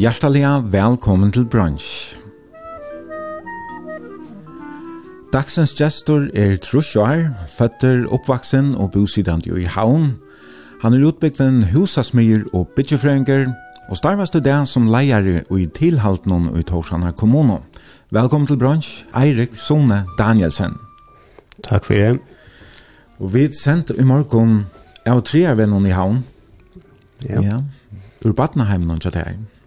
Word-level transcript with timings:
Hjertelig 0.00 0.46
velkommen 0.72 1.28
til 1.32 1.44
brunch. 1.44 2.16
Dagsens 5.32 5.74
gestor 5.76 6.22
er 6.32 6.54
Trusjar, 6.56 7.26
føtter, 7.52 8.06
oppvaksen 8.08 8.70
og 8.80 8.94
bosidant 8.94 9.44
i 9.44 9.66
Havn. 9.68 10.14
Han 10.80 10.96
er 10.96 11.04
utbyggden 11.10 11.66
husasmyr 11.74 12.46
og 12.54 12.72
bytjefrøynger, 12.78 13.52
og 13.90 14.00
starvast 14.00 14.32
til 14.32 14.44
det 14.46 14.56
som 14.72 14.88
leier 14.88 15.44
og 15.50 15.60
i 15.60 15.66
tilhalten 15.66 16.48
i 16.56 16.64
Torsjana 16.64 17.12
kommuno. 17.12 17.58
Velkommen 18.10 18.48
til 18.48 18.56
brunch, 18.56 19.04
Eirik 19.12 19.52
Sone 19.52 20.06
Danielsen. 20.18 20.80
Takk 21.68 21.84
for 21.84 21.94
det. 21.94 22.18
Og 23.18 23.34
vi 23.34 23.50
sendte 23.52 24.00
i 24.00 24.08
morgen 24.08 24.64
av 25.04 25.26
treervennen 25.28 25.84
i 25.84 25.92
Havn. 25.92 26.24
Ja. 27.28 27.44
ja. 27.44 27.62
Ur 28.24 28.32
Batnaheim, 28.32 28.88
noen 28.88 29.04
kjøtt 29.04 29.20
her. 29.26 29.34
Ja 29.36 29.59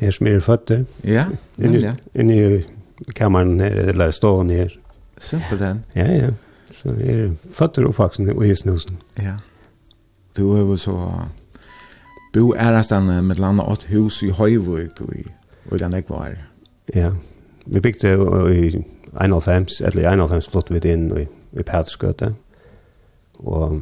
her 0.00 0.10
som 0.10 0.26
er 0.26 0.40
føtter. 0.40 0.84
Ja, 1.04 1.26
nemlig. 1.56 1.82
Ja. 1.82 1.92
Inni 2.14 2.62
kammeren 3.16 3.60
her, 3.60 3.76
eller 3.92 4.10
stående 4.10 4.54
her. 4.54 4.76
Simpelthen. 5.20 5.84
Ja, 5.96 6.06
ja. 6.12 6.30
Så 6.72 6.94
er 7.04 7.30
føtter 7.52 7.84
oppvaksen 7.88 8.30
og 8.32 8.46
i 8.46 8.54
snusen. 8.54 8.98
Ja. 9.18 9.36
Du 10.36 10.54
har 10.54 10.62
jo 10.64 10.76
så 10.76 10.96
bo 12.32 12.54
ærastan 12.54 13.10
med 13.26 13.36
landa 13.36 13.62
åt 13.62 13.88
hus 13.90 14.22
i 14.22 14.30
Høyvøk 14.30 15.00
og 15.00 15.14
i, 15.16 15.26
og 15.70 15.78
den 15.78 15.92
jeg 15.92 16.04
var. 16.08 16.34
Ja, 16.94 17.10
vi 17.66 17.80
bygde 17.80 18.14
i 18.54 18.84
91, 19.20 19.80
eller 19.80 20.02
i 20.02 20.12
91 20.14 20.50
flott 20.50 20.70
vi 20.70 20.80
inn 20.88 21.10
i, 21.18 21.26
i 21.58 21.62
Pætskøte. 21.66 22.34
Og 23.38 23.80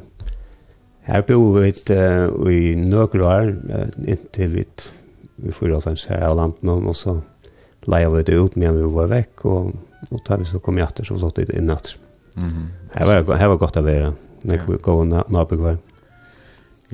her 1.08 1.22
bo 1.28 1.38
vi 1.52 1.72
uh, 1.90 2.52
i 2.52 2.74
nøkker 2.74 3.24
år, 3.24 3.52
inntil 4.06 4.54
vi 4.54 4.64
vi 5.38 5.54
får 5.54 5.74
alt 5.76 5.88
hans 5.90 6.06
her 6.10 6.26
av 6.28 6.36
landet 6.36 6.64
og 6.68 6.96
så 6.96 7.18
leia 7.88 8.10
vi 8.12 8.24
det 8.26 8.36
ut 8.36 8.56
medan 8.56 8.78
vi 8.80 8.90
var 8.92 9.10
vekk 9.12 9.44
og, 9.48 9.72
og 10.10 10.22
tar 10.26 10.40
vi 10.42 10.48
så 10.48 10.60
kom 10.62 10.78
jeg 10.78 10.88
etter 10.88 11.06
så 11.08 11.16
flott 11.18 11.38
det 11.40 11.56
innatt. 11.56 11.94
Mm 11.94 12.08
Mhm. 12.38 12.70
her, 12.94 13.04
var, 13.04 13.36
her 13.36 13.48
var 13.48 13.56
godt 13.56 13.76
å 13.76 13.82
være 13.82 14.12
når 14.46 14.66
vi 14.66 14.78
går 14.82 15.00
og 15.02 15.30
nabig 15.32 15.58
var. 15.58 15.78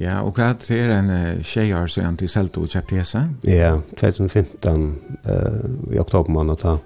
Ja, 0.00 0.22
og 0.26 0.34
hva 0.34 0.50
er 0.74 0.90
en 0.90 1.10
uh, 1.10 1.42
tjejer 1.46 1.86
så 1.86 2.02
han 2.02 2.16
til 2.18 2.28
Selto 2.28 2.64
og 2.64 2.72
kjøpte 2.72 2.96
hese? 2.98 3.20
Ja, 3.46 3.76
2015 4.00 4.88
uh, 5.28 5.92
i 5.94 6.00
oktober 6.02 6.32
måned 6.34 6.58
ta, 6.64 6.78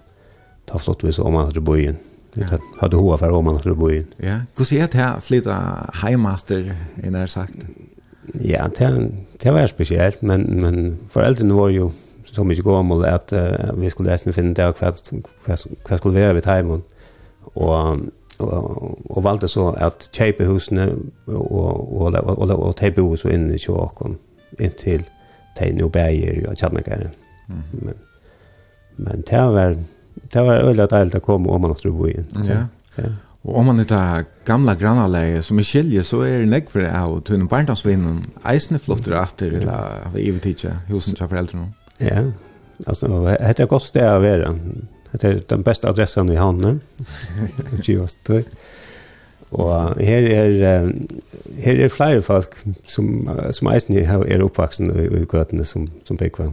ta 0.68 0.80
flott 0.82 1.04
vi 1.06 1.14
så 1.16 1.24
om 1.24 1.38
han 1.38 1.48
hadde 1.48 1.64
bojen. 1.64 1.96
Ja. 2.36 2.58
Hadde 2.82 3.00
hoa 3.00 3.16
for 3.16 3.32
om 3.38 3.48
han 3.48 3.56
hadde 3.56 3.76
bojen. 3.78 4.10
Ja, 4.20 4.42
hvordan 4.58 4.82
er 4.82 4.92
det 4.92 5.00
her 5.00 5.22
flytta 5.24 5.56
heimaster, 6.02 6.74
er 7.00 7.14
det 7.16 7.30
sagt? 7.32 7.64
Ja, 8.34 8.66
det, 8.78 9.10
det 9.42 9.54
var 9.54 9.66
spesielt, 9.66 10.22
men, 10.22 10.60
men 10.60 10.98
foreldrene 11.10 11.56
var 11.56 11.68
jo 11.68 11.90
så 12.28 12.44
mye 12.44 12.62
gammel 12.62 13.04
at 13.08 13.32
uh, 13.32 13.80
vi 13.80 13.90
skulle 13.90 14.12
nesten 14.12 14.36
finne 14.36 14.54
det 14.54 14.66
og 14.68 14.80
hva, 14.80 14.92
hva, 15.46 15.56
hva 15.88 15.98
skulle 15.98 16.20
være 16.20 16.34
ved 16.36 16.48
heimen. 16.48 16.82
Og, 17.54 18.00
og, 18.38 18.98
og 19.10 19.24
valgte 19.24 19.48
så 19.48 19.70
at 19.76 20.10
kjøpe 20.12 20.46
husene 20.46 20.90
og, 21.26 21.52
og, 21.52 22.12
og, 22.14 22.38
og, 22.38 22.50
og 22.50 22.76
te 22.76 22.90
bo 22.94 23.16
så 23.16 23.32
inne 23.32 23.56
i 23.56 23.62
kjøkken 23.62 24.18
inntil 24.58 25.06
te 25.58 25.70
nå 25.74 25.88
bæger 25.92 26.44
og 26.48 26.56
kjennekere. 26.56 27.10
Mm. 27.48 27.62
Men, 27.72 27.94
men 28.96 29.24
det 29.30 29.40
var, 29.54 29.74
det 30.32 30.44
var 30.46 30.66
øyelig 30.66 30.90
deilig 30.90 31.20
å 31.20 31.24
komme 31.24 31.50
om 31.54 31.66
man 31.66 31.74
skulle 31.78 31.96
bo 31.96 32.10
inn. 32.10 32.28
Ja. 32.46 32.64
Så, 32.88 33.08
Og 33.46 33.54
om 33.60 33.68
man 33.70 33.80
er 33.80 33.86
det 33.88 34.26
gamla 34.48 34.74
grannaleie 34.74 35.42
som 35.46 35.60
er 35.60 35.66
skilje, 35.66 36.02
så 36.04 36.24
er 36.26 36.42
det 36.42 36.50
nekver 36.50 36.88
av 36.90 37.20
tunne 37.26 37.46
barndomsvinnen 37.48 38.18
eisne 38.50 38.80
flotter 38.82 39.14
atter, 39.20 39.54
eller 39.60 40.08
av 40.08 40.16
ivetidje, 40.18 40.72
husen 40.90 41.14
til 41.16 41.30
foreldrene. 41.30 41.70
Ja, 42.02 42.24
altså, 42.86 43.10
det 43.30 43.62
er 43.62 43.70
godt 43.70 43.86
sted 43.88 44.08
å 44.10 44.18
være. 44.22 44.50
Det 45.12 45.24
er 45.24 45.38
den 45.48 45.62
beste 45.64 45.88
adressen 45.88 46.32
i 46.34 46.38
handen, 46.38 46.82
Givastøy. 47.84 48.42
Og 49.50 50.02
her 50.04 50.26
er, 50.28 50.90
her 51.62 51.84
er 51.84 51.88
flere 51.88 52.22
folk 52.22 52.58
som, 52.84 53.28
som 53.52 53.70
eisen 53.72 53.96
er 53.96 54.44
oppvaksen 54.44 54.90
i, 54.92 55.06
i 55.22 55.24
gøtene 55.24 55.64
som, 55.64 55.86
som 56.04 56.18
bygger. 56.20 56.50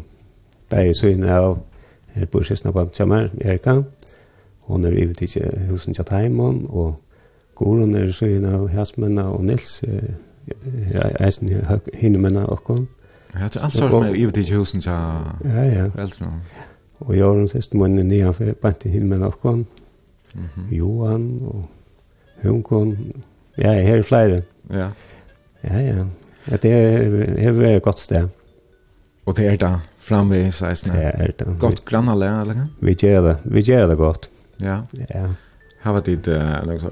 Begge 0.72 0.94
syne 0.96 1.34
av, 1.34 1.58
her 2.16 2.30
bor 2.32 2.46
sysna 2.48 2.72
på 2.72 2.86
Tjammer, 2.96 3.28
Erika, 3.42 3.82
Hon 4.66 4.86
er 4.86 4.92
ivet 4.92 5.22
i 5.22 5.42
husen 5.70 5.94
til 5.94 6.06
Taimon, 6.06 6.66
og 6.70 6.96
Goron 7.56 7.96
er 7.96 8.12
så 8.12 8.26
av 8.26 8.68
Hasmenna, 8.70 9.30
og 9.32 9.46
Nils 9.46 9.84
er 9.84 11.12
eisen 11.24 11.52
hinnemenna 11.94 12.46
okkon. 12.52 12.88
Ja, 13.36 13.48
det 13.48 13.56
er 13.56 13.66
alt 13.68 13.74
som 13.74 13.92
med 14.04 14.28
ute 14.28 14.42
i 14.42 14.54
husen 14.54 14.82
til 14.82 14.92
ja, 14.92 15.64
ja. 15.64 15.86
eldre. 15.98 16.32
Og 17.00 17.16
jeg 17.16 17.26
har 17.26 17.34
den 17.34 17.50
nian 17.54 17.80
måneden 17.80 18.08
nedenfor, 18.08 18.54
bant 18.62 18.86
i 18.86 18.90
henne 18.90 19.10
menna 19.10 19.28
okkon, 19.28 19.66
Johan 20.72 21.42
og 21.44 21.66
Hunkon. 22.44 22.98
Ja, 23.58 23.72
her 23.72 23.98
er 23.98 24.04
flere. 24.04 24.42
Ja. 24.72 24.90
Ja, 25.64 25.80
ja. 25.80 26.06
Ja, 26.52 26.56
det 26.56 26.72
er, 26.72 27.42
her 27.42 27.62
er 27.62 27.76
et 27.76 27.84
godt 27.84 28.00
sted. 28.00 28.28
Og 29.26 29.38
det 29.38 29.48
er 29.48 29.58
da, 29.58 29.72
framme 29.98 30.40
i 30.40 30.52
16. 30.52 30.92
Det 30.92 31.04
er 31.04 31.32
det. 31.40 31.48
Godt 31.60 31.86
grannalega, 31.86 32.42
eller? 32.42 32.68
Vi 32.80 32.94
gjør 32.94 33.22
det, 33.22 33.38
vi 33.46 33.62
gjør 33.62 33.88
det 33.88 33.98
godt. 33.98 34.30
Ja. 34.58 34.84
Ja. 35.10 35.30
Har 35.82 35.94
varit 35.94 36.24
det 36.24 36.66
något 36.66 36.82
så. 36.82 36.90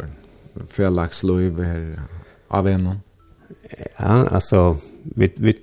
För 0.69 0.90
lax 0.90 1.24
löv 1.24 1.63
här 1.63 2.00
av 2.47 2.68
en. 2.68 3.00
Ja, 3.97 4.28
alltså 4.28 4.78
vi 5.03 5.34
vi 5.35 5.56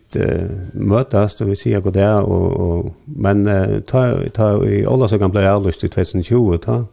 mötas 0.72 1.40
och 1.40 1.48
vi 1.48 1.56
ser 1.56 1.80
god 1.80 1.92
där 1.92 2.22
och 2.22 2.52
och 2.52 2.94
men 3.04 3.48
ta 3.86 4.28
ta 4.34 4.64
i 4.64 4.86
alla 4.86 5.08
så 5.08 5.18
kan 5.18 5.30
bli 5.30 5.40
ärligt 5.40 5.84
i 5.84 5.88
2020 5.88 6.58
ta. 6.58 6.84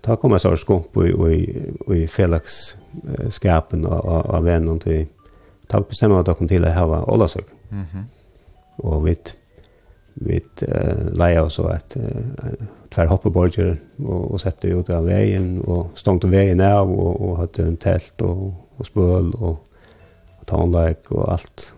Ta 0.00 0.16
kommer 0.16 0.38
så 0.38 0.56
skunk 0.56 0.92
på 0.92 1.06
i 1.06 1.62
i 1.88 2.06
Felax 2.06 2.76
skapen 3.30 3.86
av 3.86 4.06
av 4.36 4.48
en 4.48 4.68
och 4.68 4.82
ta 5.66 5.80
bestämma 5.80 6.20
att 6.20 6.26
de 6.26 6.48
till 6.48 6.64
att 6.64 6.74
ha 6.74 7.12
alla 7.12 7.28
så. 7.28 7.40
Mhm. 7.68 8.04
Och 8.76 9.08
vi 9.08 9.16
vi 10.26 10.38
uh, 10.68 11.10
leia 11.18 11.44
oss 11.46 11.58
og 11.62 11.72
et 11.74 11.96
uh, 11.98 12.54
tvær 12.92 13.10
hoppeborger 13.12 13.74
og, 14.04 14.32
og 14.34 14.40
sette 14.42 14.72
ut 14.72 14.90
av 14.92 15.06
veien 15.08 15.54
og 15.64 15.92
stångte 15.98 16.30
veien 16.32 16.60
av 16.64 16.90
og, 16.90 17.12
og 17.20 17.38
hadde 17.42 17.68
en 17.68 17.78
telt 17.80 18.24
og, 18.26 18.50
og 18.78 18.88
spøl 18.88 19.30
og, 19.38 19.54
og 20.38 20.50
tånleik 20.50 21.12
og 21.14 21.30
alt. 21.36 21.72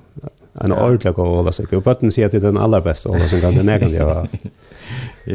En 0.62 0.70
ja. 0.70 0.78
ordentlig 0.78 1.14
god 1.14 1.40
ålastykke. 1.40 1.80
Og 1.80 1.86
bøtten 1.86 2.12
sier 2.14 2.28
at 2.28 2.34
det 2.34 2.38
er 2.38 2.52
den 2.52 2.60
aller 2.62 2.82
beste 2.82 3.10
ålastykken 3.10 3.56
den 3.58 3.72
jeg 3.72 3.82
kan 3.82 3.94
gjøre. 3.94 4.18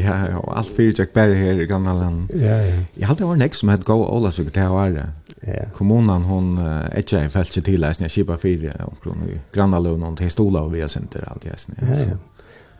ja, 0.05 0.19
og 0.39 0.53
alt 0.61 0.71
fyrir 0.77 0.95
tjekk 0.95 1.11
bare 1.15 1.35
her 1.35 1.59
i 1.59 1.67
gamle 1.67 1.95
land. 1.97 2.29
Ja, 2.39 2.61
ja. 2.63 2.77
Jeg 2.95 3.09
hadde 3.09 3.27
vært 3.27 3.41
nek 3.43 3.57
som 3.57 3.71
hette 3.73 3.87
god 3.87 4.05
ålastykke 4.07 4.55
til 4.55 4.71
å 4.71 4.77
være. 4.79 5.09
Ja. 5.41 5.65
Kommunen 5.73 6.23
hon 6.23 6.57
är 6.57 6.99
ikke 6.99 7.19
en 7.19 7.29
fältje 7.29 7.61
til 7.61 7.79
läsning, 7.79 8.03
jag 8.03 8.11
kippar 8.11 8.37
fyra 8.37 8.71
omkring 8.85 9.39
grannalön 9.53 10.03
och 10.03 10.17
till 10.17 10.31
stolar 10.31 10.61
och 10.61 10.75
vi 10.75 10.81
har 10.81 10.87
center 10.87 11.23
allt 11.27 11.45
i 11.45 11.49
Ja, 11.49 11.99
ja 11.99 12.17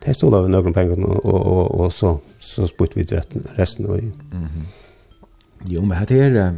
det 0.06 0.16
stod 0.16 0.34
av 0.34 0.50
noen 0.50 0.74
penger, 0.74 1.00
og, 1.04 1.26
og, 1.26 1.46
og, 1.46 1.80
og 1.80 1.92
så, 1.92 2.14
så 2.40 2.68
spurte 2.68 3.00
vi 3.00 3.06
resten. 3.12 3.46
resten 3.58 3.86
og, 3.86 4.00
mm 4.00 4.46
-hmm. 4.46 4.68
Jo, 5.68 5.82
men 5.86 6.06
det 6.08 6.20
er, 6.20 6.54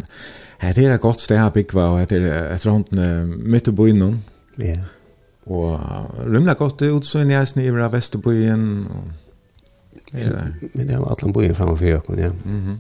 det 0.75 0.85
er 0.85 0.93
et 0.93 1.01
godt 1.01 1.21
sted 1.21 1.39
å 1.41 1.49
bygge, 1.49 1.81
og 1.81 2.09
det 2.09 2.21
er 2.21 2.53
et 2.53 2.65
rundt 2.65 2.91
midt 3.43 3.67
i 3.67 3.71
byen 3.71 3.99
nå. 3.99 4.13
Ja. 4.59 4.77
Og 5.45 5.79
rymla 6.27 6.53
godt 6.53 6.81
utsyn 6.81 7.31
i 7.31 7.33
eisen 7.33 7.61
i 7.61 7.69
Vesterbyen. 7.69 8.87
Og, 8.87 9.03
er 10.13 10.29
det? 10.29 10.69
Men 10.73 10.87
det 10.87 10.99
var 10.99 11.15
alle 11.15 11.33
byen 11.33 11.55
framfor 11.55 11.85
dere, 11.85 12.21
ja. 12.21 12.31
Mm 12.45 12.61
-hmm. 12.61 12.77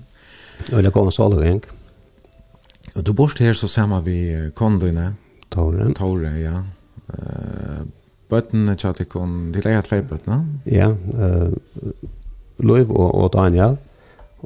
Og 0.75 0.83
det 0.83 0.93
kom 0.93 1.07
en 1.07 1.23
alle. 1.23 1.61
Og 2.95 3.05
du 3.05 3.13
bor 3.13 3.31
her 3.39 3.53
så 3.53 3.67
sammen 3.67 4.05
vi 4.05 4.49
kondoene. 4.55 5.15
Tore. 5.51 5.93
Tore, 5.93 6.31
ja. 6.39 6.63
Uh, 7.11 7.87
Bøtten 8.31 8.69
tja 8.79 8.93
tikkun, 8.95 9.51
de 9.51 9.59
eget 9.59 9.89
tvei 9.89 10.01
bøtten, 10.07 10.31
no? 10.31 10.59
Ja, 10.71 10.87
uh, 10.91 11.51
Løyv 12.63 12.91
og, 12.93 13.09
og 13.11 13.33
Daniel. 13.33 13.75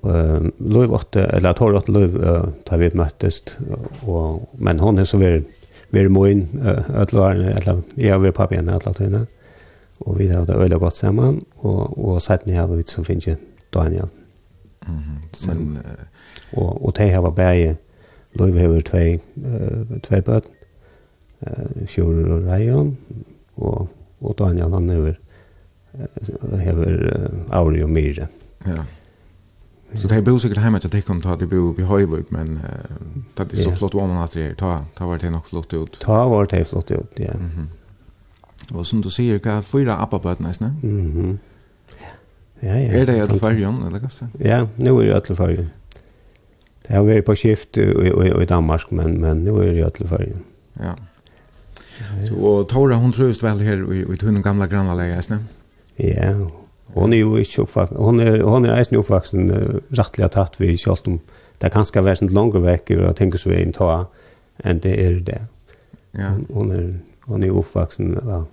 Uh, 0.02 0.48
Løyv 0.60 0.96
åtte, 0.98 1.28
eller 1.30 1.52
jeg 1.52 1.60
tar 1.60 1.78
åtte 1.78 1.94
Løyv 1.94 2.16
uh, 2.18 2.48
da 2.66 2.80
vi 2.82 2.90
møttes, 2.98 3.44
og, 4.08 4.48
men 4.58 4.82
hun 4.82 5.00
er 5.00 5.06
så 5.06 5.20
veldig 5.22 5.44
vi 5.94 6.08
moin 6.10 6.42
uh, 6.64 6.90
ætlarne, 7.04 7.54
eller 7.60 7.84
jeg 7.98 8.12
har 8.12 8.24
vært 8.24 8.40
pappa 8.40 8.58
igjen 8.58 8.74
ætlarne, 8.74 9.22
og 10.02 10.18
vi 10.20 10.31
har 10.34 10.48
det 10.50 10.58
øyla 10.58 10.81
godt 10.81 10.98
sammen, 10.98 11.38
og, 11.62 11.94
og 11.94 12.22
sætten 12.22 12.56
har 12.58 12.68
vi 12.68 12.84
så 12.88 13.04
finnes 13.06 13.28
jeg 13.28 13.38
Daniel. 13.74 14.10
Mm 14.88 14.98
-hmm. 14.98 15.48
Men, 15.48 15.78
og, 16.54 16.86
og 16.86 16.98
de 16.98 17.10
har 17.10 17.22
vært 17.22 17.36
bæge, 17.36 17.78
Løyv 18.34 18.58
har 18.58 18.68
vært 18.68 18.86
tvei, 18.86 19.20
uh, 19.36 20.00
tvei 20.04 20.22
bøtten, 20.22 20.52
uh, 21.42 21.88
Sjur 21.88 22.34
og 22.34 22.48
Reion, 22.48 22.98
og 23.57 23.88
og 24.22 24.36
Daniel 24.40 24.74
han 24.74 24.90
han 24.90 24.90
över 24.90 25.16
över 26.68 27.18
Auri 27.52 27.84
og 27.84 27.90
Myre. 27.90 28.28
Ja. 28.68 28.84
Så 29.96 30.07
det 30.07 30.24
bor 30.24 30.38
sikkert 30.38 30.63
hemma 30.63 30.80
til 30.80 30.92
det 30.92 31.06
kan 31.06 31.22
ta 31.22 31.36
det 31.36 31.50
bor 31.50 31.80
i 31.80 31.84
Høyvøk, 31.84 32.31
men 32.31 32.60
uh, 32.60 33.22
det 33.38 33.60
er 33.60 33.63
så 33.63 33.75
flott 33.75 33.96
om 33.96 34.10
man 34.10 34.24
att 34.24 34.34
det 34.34 34.57
ta 34.57 34.80
ta 34.98 35.06
var 35.06 35.18
det 35.18 35.31
nok 35.31 35.46
flott 35.50 35.74
ut. 35.74 35.98
Ta 36.02 36.28
var 36.28 36.46
det 36.46 36.68
flott 36.68 36.92
ut, 36.92 37.19
ja. 37.19 37.34
Mhm. 37.34 37.68
Og 38.74 38.86
som 38.86 39.02
du 39.02 39.10
sier, 39.10 39.40
hva 39.40 39.57
er 39.57 39.62
fyra 39.62 40.02
appar 40.02 40.31
ikke? 40.31 40.44
nästan. 40.44 40.72
Mhm. 40.81 41.40
Ja, 42.63 42.75
ja. 42.75 43.02
Er 43.02 43.06
det 43.06 43.22
alle 43.22 43.40
fargen, 43.40 43.84
eller 43.86 44.00
vad 44.00 44.30
Ja, 44.40 44.66
nu 44.78 45.00
er 45.00 45.06
det 45.06 45.13
alle 45.13 45.36
fargen. 45.36 45.72
Det 46.88 46.96
har 46.96 47.04
vært 47.04 47.25
på 47.25 47.36
skift 47.36 47.78
i, 47.78 47.81
i, 47.81 48.42
i 48.42 48.46
Danmark 48.46 48.92
men 48.92 49.22
men 49.22 49.38
nu 49.38 49.57
er 49.57 49.74
det 49.74 49.86
att 49.86 50.10
färjan. 50.10 50.44
Ja. 50.80 50.94
Og 52.36 52.68
Tora, 52.69 53.00
hun 53.00 53.13
trøyst 53.15 53.44
vel 53.44 53.62
her 53.63 53.83
i 53.94 54.03
i 54.03 54.19
tunne 54.19 54.44
gamla 54.44 54.68
grannlaget, 54.71 55.18
eisne? 55.18 55.39
Ja, 56.01 56.33
hon 56.95 57.13
er 57.13 57.21
jo 57.21 57.36
ikke 57.39 57.63
oppvaksen, 57.63 57.97
hon 57.97 58.19
er, 58.19 58.42
hon 58.44 58.65
er 58.65 58.75
eisne 58.75 59.00
oppvaksen 59.00 59.51
uh, 59.51 59.80
rettelig 59.95 60.31
tatt 60.36 60.59
vi 60.59 60.75
kjalt 60.80 61.07
om 61.07 61.19
det 61.56 61.69
er 61.69 61.74
kanskje 61.74 62.03
vært 62.03 62.33
langer 62.36 62.63
vekk 62.63 62.92
og 63.00 63.15
tenker 63.15 63.39
så 63.39 63.53
vi 63.53 63.62
inn 63.63 63.71
ta 63.75 64.07
enn 64.63 64.81
det 64.83 64.92
er 65.00 65.21
det. 65.24 65.39
Ja. 66.15 66.33
Hon, 66.51 66.71
er, 66.71 66.89
hon 67.30 67.44
er 67.44 67.51
jo 67.51 67.62
oppvaksen 67.63 68.18
av 68.24 68.51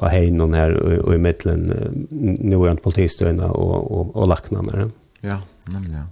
av 0.00 0.08
heinon 0.08 0.54
her 0.56 0.72
og 0.80 1.02
og 1.04 1.14
i 1.14 1.20
middelen 1.20 1.68
uh, 1.68 1.90
noen 2.48 2.80
politistøyna 2.80 3.50
og, 3.52 3.74
og, 3.92 4.12
og 4.16 4.28
laknene. 4.30 4.88
Ja, 5.22 5.38
nemlig, 5.72 5.98
ja. 6.00 6.06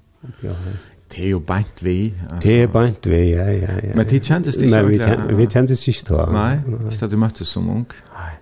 Ja, 0.45 0.53
ja. 0.53 0.75
Det 1.11 1.25
er 1.25 1.31
jo 1.31 1.41
beint 1.43 1.83
vi. 1.83 2.15
Altså. 2.23 2.41
Det 2.45 2.57
er 2.63 2.67
beint 2.71 3.07
vi, 3.11 3.21
ja, 3.33 3.47
ja, 3.51 3.77
ja. 3.83 3.95
Men 3.99 4.07
det 4.07 4.23
kjentes 4.23 4.57
det 4.57 4.69
ikke? 4.69 4.83
Men 4.83 4.91
vi, 4.91 4.99
ten, 5.03 5.25
vi 5.39 5.47
kjentes 5.51 5.83
ikke 5.91 6.07
da. 6.13 6.27
Nei, 6.35 6.53
ikke 6.93 7.09
at 7.09 7.11
du 7.11 7.19
møttes 7.19 7.51
som 7.51 7.71
ung. 7.73 7.87
Nei, 8.15 8.33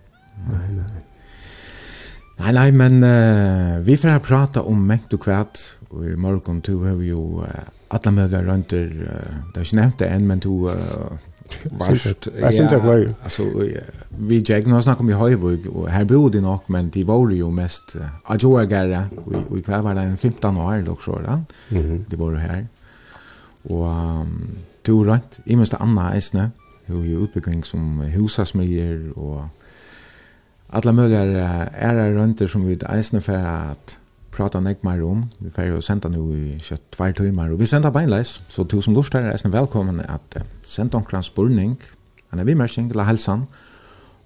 nei, 0.50 0.65
nei. 0.76 1.05
Nei, 2.38 2.53
nei, 2.55 2.69
men 2.70 3.03
uh, 3.03 3.81
vi 3.87 3.97
får 3.99 4.20
prata 4.23 4.62
om 4.62 4.85
mengt 4.87 5.15
og 5.17 5.25
kvært. 5.25 5.65
og 5.91 6.05
i 6.05 6.15
morgen 6.20 6.61
du 6.61 6.85
har 6.85 6.94
vi 6.94 7.09
jo 7.09 7.41
uh, 7.41 7.49
alle 7.91 8.12
mulige 8.12 8.44
rundt 8.50 8.71
der, 8.71 8.87
uh, 8.87 9.41
det 9.55 9.62
er 9.62 9.67
ikke 9.67 9.81
nevnt 9.81 9.99
det 9.99 10.11
enn, 10.12 10.26
men 10.29 10.38
du, 10.38 10.69
uh, 10.69 11.17
Jag 12.41 12.55
syns 12.55 12.73
jag 12.73 12.81
var 12.81 13.09
Alltså, 13.23 13.43
vi 14.19 14.43
jägna 14.47 14.75
har 14.75 14.83
snackat 14.83 15.00
om 15.00 15.11
i 15.11 15.12
Höjvug 15.12 15.67
och 15.67 15.89
här 15.89 16.05
bor 16.05 16.31
de 16.31 16.41
nog, 16.41 16.61
men 16.67 16.91
de 16.91 17.05
var 17.05 17.31
ju 17.31 17.50
mest 17.50 17.97
adjorgare 18.25 19.05
och 19.49 19.59
i 19.59 19.62
kväll 19.62 19.83
var 19.83 19.95
det 19.95 20.00
en 20.00 20.17
15 20.17 20.56
år 20.56 20.83
dock 20.83 21.03
så 21.03 21.19
där. 21.19 21.43
De 22.09 22.17
var 22.17 22.35
här. 22.35 22.67
Och 23.62 23.87
du 24.83 25.05
rätt, 25.05 25.39
i 25.45 25.56
minst 25.56 25.75
Anna 25.75 26.15
Eisne, 26.15 26.50
hur 26.87 27.05
ju 27.05 27.25
utbyggning 27.25 27.65
som 27.65 28.00
husasmyer 28.00 29.19
och 29.19 29.45
alla 30.67 30.93
möjliga 30.93 31.49
ära 31.67 32.11
runt 32.11 32.50
som 32.50 32.67
vi 32.67 32.79
eisne 32.89 33.21
för 33.21 33.37
att 33.37 33.99
prata 34.33 34.61
nek 34.61 34.85
mer 34.85 35.03
om. 35.05 35.23
Vi 35.41 35.51
får 35.55 35.71
jo 35.71 35.81
senda 35.81 36.09
nu 36.09 36.23
i 36.35 36.59
kjøtt 36.63 36.91
tvær 36.97 37.15
tøymar, 37.19 37.53
og 37.53 37.61
vi 37.61 37.67
senda 37.67 37.91
beinleis, 37.95 38.43
så 38.49 38.65
to 38.65 38.81
som 38.85 38.95
lort 38.95 39.15
her 39.15 39.27
er 39.27 39.33
eisen 39.33 39.53
velkommen 39.53 40.01
at 40.05 40.37
uh, 40.37 40.45
senda 40.63 41.01
omkran 41.01 41.27
spurning, 41.27 41.79
en 42.33 42.47
vimerking 42.47 42.91
til 42.93 43.05
helsan, 43.05 43.47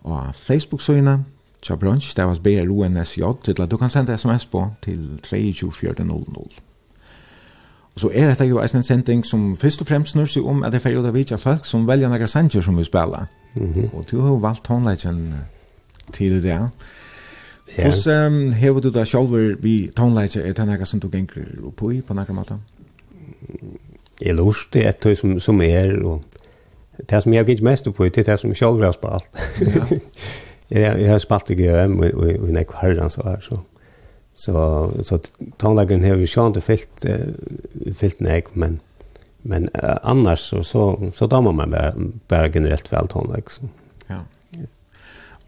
og 0.03 0.35
Facebook-søgene, 0.35 1.25
tja 1.63 1.77
brunch, 1.79 2.17
det 2.17 2.27
var 2.27 2.41
BRUNSJ, 2.43 3.23
til 3.45 3.63
at 3.63 3.71
du 3.71 3.77
kan 3.77 3.91
senda 3.91 4.17
sms 4.17 4.47
på 4.47 4.67
til 4.83 5.21
22400. 5.23 6.63
Og 7.95 8.01
så 8.01 8.11
er 8.15 8.29
dette 8.29 8.45
jo 8.49 8.61
eisen 8.63 8.81
en 8.81 8.87
sending 8.87 9.27
som 9.27 9.57
først 9.57 9.81
og 9.81 9.87
fremst 9.87 10.17
snur 10.17 10.25
seg 10.25 10.47
om 10.49 10.63
at 10.65 10.73
det 10.73 10.81
er 10.81 10.87
ferdig 10.87 11.11
å 11.11 11.15
vite 11.15 11.39
folk 11.39 11.67
som 11.69 11.85
velger 11.89 12.09
noen 12.09 12.29
sanger 12.29 12.65
som 12.65 12.79
vi 12.79 12.85
spiller. 12.85 13.27
Mm 13.55 13.73
-hmm. 13.73 13.95
Og 13.95 14.07
du 14.11 14.21
har 14.21 14.29
jo 14.29 14.35
valgt 14.35 14.65
tonleggen 14.65 15.35
til 16.13 16.43
det, 16.43 16.49
ja. 16.49 16.69
Hvordan 17.77 18.33
um, 18.33 18.53
hever 18.53 18.81
du 18.81 18.91
deg 18.93 19.07
selv 19.09 19.33
vi 19.63 19.91
toneleitje 19.97 20.43
er 20.45 20.53
det 20.57 20.67
noe 20.69 20.87
som 20.89 21.01
du 21.01 21.09
ganger 21.13 21.49
opp 21.69 21.83
i 21.89 22.01
på 22.05 22.17
noen 22.17 22.37
måte? 22.37 22.59
Jeg 24.21 24.37
lust 24.39 24.73
det 24.75 24.85
etter 24.87 25.17
som, 25.19 25.39
som 25.41 25.61
er, 25.65 25.97
og 26.05 26.23
det 27.11 27.23
som 27.23 27.33
jeg 27.33 27.47
ganger 27.49 27.65
mest 27.67 27.89
på 27.89 28.07
i, 28.07 28.13
det 28.13 28.27
er 28.27 28.33
det 28.33 28.41
som 28.43 28.53
jeg 28.53 28.61
selv 28.61 28.85
har 28.85 28.97
spalt. 28.97 29.45
Ja. 29.61 29.87
Jeg 30.73 31.03
jeg 31.03 31.11
har 31.11 31.19
spalt 31.21 31.51
i 31.53 31.55
GM 31.59 31.99
og 32.01 32.15
og, 32.17 32.47
nekk 32.49 32.71
herren 32.81 33.11
så 33.13 33.21
her, 33.27 33.41
så. 33.45 33.59
Så, 34.35 34.55
så 35.05 35.19
tonelageren 35.61 36.05
har 36.05 36.17
vi 36.17 36.27
sjant 36.27 36.57
det 36.57 36.63
fyllt, 36.65 37.05
uh, 37.05 37.93
fyllt 37.93 38.23
nek, 38.25 38.49
men, 38.57 38.79
men 39.43 39.69
uh, 39.77 39.99
annars 40.03 40.47
så, 40.49 40.63
så, 40.65 41.11
så 41.13 41.29
damer 41.29 41.53
man 41.53 41.71
bare, 41.71 41.93
bare 42.29 42.49
generelt 42.55 42.89
vel 42.93 43.11
tonelageren. 43.13 43.69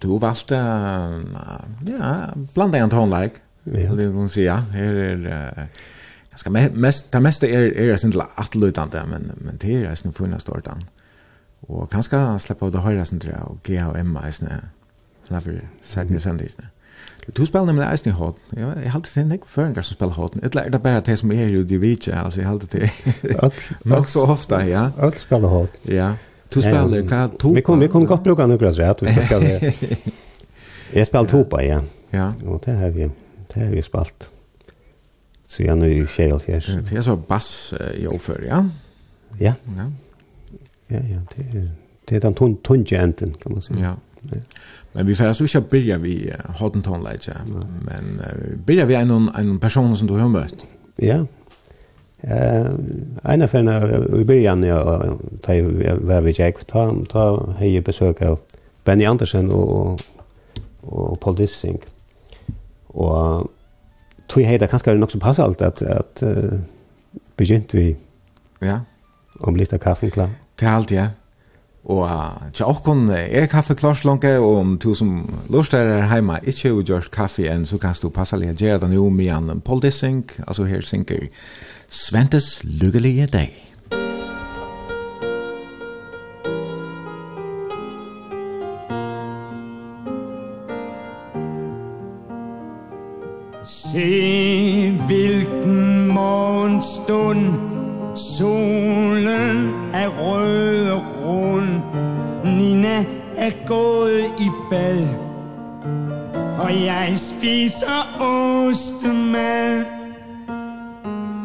Du 0.04 0.18
valgte, 0.20 0.58
ja, 1.88 2.12
blanda 2.54 2.78
en 2.78 2.92
annet 2.92 3.40
Ja. 3.64 3.94
Det 3.96 4.12
kan 4.12 4.28
si, 4.28 4.42
ja. 4.44 4.58
Her 4.74 4.98
er, 5.00 5.68
jeg 6.44 6.52
me 6.52 6.68
mest, 6.74 7.12
det 7.12 7.22
meste 7.22 7.48
er, 7.48 7.70
er 7.72 7.88
jeg 7.94 7.98
synes 7.98 8.18
atlutande, 8.36 9.00
men, 9.08 9.30
men 9.36 9.56
det 9.56 9.74
er 9.74 9.88
jeg 9.88 9.98
synes 9.98 10.16
funnet 10.16 10.42
stort 10.42 10.68
an. 10.68 10.82
Og 11.68 11.88
kanskje 11.88 12.20
slippe 12.38 12.66
av 12.66 12.72
det 12.74 12.82
høyre, 12.84 13.06
synes 13.08 13.24
jeg, 13.24 13.40
og 13.40 13.62
G 13.64 13.78
og 13.80 13.96
M, 13.96 14.18
jeg 14.26 14.34
synes, 14.34 14.66
sånn 15.24 15.38
derfor, 15.38 15.62
særlig 15.82 16.20
sendisene. 16.20 16.68
Du 17.36 17.46
spelar 17.46 17.66
nämligen 17.66 17.90
Eisen 17.90 18.12
i 18.12 18.14
Hot. 18.14 18.36
Jag, 18.50 18.60
jag 18.84 18.90
har 18.90 18.94
alltid 18.94 19.12
tänkt 19.12 19.40
på 19.40 19.48
förringar 19.48 19.82
som 19.82 19.94
spelar 19.94 20.12
Hot. 20.12 20.32
Det 20.32 20.56
är 20.56 20.78
bara 20.78 21.00
det 21.00 21.16
som 21.16 21.32
är 21.32 21.46
ju 21.46 21.64
det 21.64 21.78
vi 21.78 21.90
inte. 21.90 22.20
Alltså 22.20 22.40
jag 22.40 22.46
har 22.46 22.54
alltid 22.54 22.70
tänkt. 22.70 23.84
Nog 23.84 24.08
så 24.08 24.26
ofta, 24.26 24.68
ja. 24.68 24.90
Allt 24.98 25.18
spelar 25.18 25.48
Håten. 25.48 25.96
Ja. 25.96 26.12
Du 26.54 26.62
spelar 26.62 26.98
um, 26.98 27.08
kan 27.08 27.30
topa. 27.30 27.54
Vi 27.54 27.62
kommer 27.62 27.80
vi 27.80 27.88
kommer 27.88 28.06
gott 28.06 28.24
bruka 28.24 28.46
några 28.46 28.70
rätt 28.70 29.02
vi 29.02 29.12
ska 29.12 29.38
det. 29.38 29.74
Jag 30.92 31.06
spelar 31.06 31.24
topa 31.24 31.64
ja. 31.64 31.80
Ja. 32.10 32.32
Och 32.46 32.62
det 32.64 32.72
har 32.72 32.90
vi 32.90 33.10
det 33.54 33.60
har 33.60 33.66
vi 33.66 33.82
spalt. 33.82 34.30
Så 35.46 35.62
jag 35.62 35.78
nu 35.78 36.06
själv 36.06 36.40
här. 36.46 36.82
Det 36.90 36.96
är 36.96 37.02
så 37.02 37.16
bass 37.16 37.74
i 37.94 38.06
oför 38.06 38.44
ja. 38.48 38.68
Ja. 39.38 39.54
Ja. 39.76 39.90
Ja 40.86 40.96
ja 40.96 41.20
det 41.36 41.58
är 41.58 41.70
det 42.04 42.16
är 42.16 42.20
den 42.20 42.34
ton 42.34 42.56
tunn 42.56 42.86
enten 42.90 43.34
kan 43.42 43.52
man 43.52 43.62
säga. 43.62 43.80
Ja. 43.80 44.36
Men 44.92 45.06
vi 45.06 45.16
får 45.16 45.24
alltså 45.24 45.44
inte 45.44 45.60
börja 45.70 45.98
vi 45.98 46.32
Hottenton 46.58 47.02
Leitja, 47.02 47.36
men 47.86 48.20
uh, 48.20 48.56
börja 48.66 48.84
vi 48.84 48.94
en, 48.94 49.10
en 49.10 49.58
person 49.58 49.96
som 49.96 50.06
du 50.06 50.14
har 50.14 50.28
mött. 50.28 50.66
Ja, 50.96 51.26
Eh, 52.26 52.66
en 53.22 53.42
av 53.42 53.46
ferne 53.46 54.04
i 54.20 54.24
början 54.24 54.62
jag 54.62 55.18
tar 55.42 56.06
var 56.06 56.20
vi 56.20 56.30
gick 56.30 56.64
ta 56.64 56.94
ta 57.08 57.54
hej 57.58 57.80
besök 57.80 58.22
av 58.22 58.38
Benny 58.84 59.04
Andersen 59.04 59.50
och 59.50 60.00
och 60.80 61.20
Paul 61.20 61.36
Dissing. 61.36 61.78
Och 62.86 63.50
tror 64.30 64.46
jag 64.46 64.60
det 64.60 64.66
kanske 64.66 64.94
nog 64.94 65.10
så 65.10 65.20
passar 65.20 65.44
allt 65.44 65.62
att 65.62 65.82
att 65.82 66.22
begynt 67.36 67.74
vi 67.74 67.96
ja 68.58 68.80
om 69.40 69.56
lite 69.56 69.78
kaffe 69.78 70.10
klar. 70.10 70.30
Det 70.56 70.66
allt 70.66 70.90
ja. 70.90 71.06
Og 71.84 72.08
tja 72.56 72.64
okkon 72.64 73.10
er 73.12 73.44
kaffe 73.52 73.74
klars 73.76 74.04
langt, 74.08 74.24
og 74.24 74.56
om 74.56 74.78
du 74.80 74.94
som 74.96 75.18
lustar 75.52 75.84
er 75.84 76.06
heima 76.08 76.38
ikkje 76.40 76.72
har 76.72 76.86
gjort 76.88 77.10
kaffe 77.12 77.44
enn, 77.50 77.66
så 77.68 77.76
kan 77.78 77.92
du 78.00 78.08
passa 78.08 78.40
litt 78.40 78.60
gjøre 78.60 78.86
det 78.86 78.96
jo 78.96 79.10
med 79.12 79.28
en 79.52 79.60
Paul 79.60 79.84
Dissing, 79.84 80.24
altså 80.46 80.64
her 80.64 80.80
synker 80.80 81.28
Sventes 81.92 82.62
lykkelige 82.64 83.28
deg. 83.36 83.52
Se 93.64 94.08
hvilken 95.06 96.08
morgenstund 96.12 97.54
solen 98.16 99.68
er 99.92 100.08
rød 100.08 100.73
er 103.44 103.66
gået 103.66 104.24
i 104.40 104.50
bad. 104.70 105.08
Og 106.58 106.84
jeg 106.84 107.12
spiser 107.16 108.20
ostemad. 108.20 109.84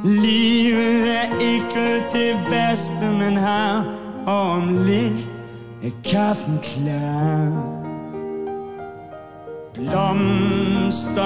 Livet 0.04 1.10
er 1.18 1.40
ikke 1.40 2.04
det 2.14 2.52
værste 2.52 3.06
man 3.20 3.38
har 3.38 3.96
Og 4.26 4.52
om 4.52 4.86
lidt 4.86 5.30
er 5.84 5.92
kaffen 6.06 6.60
klar. 6.64 7.76
Blomsterne 9.74 11.18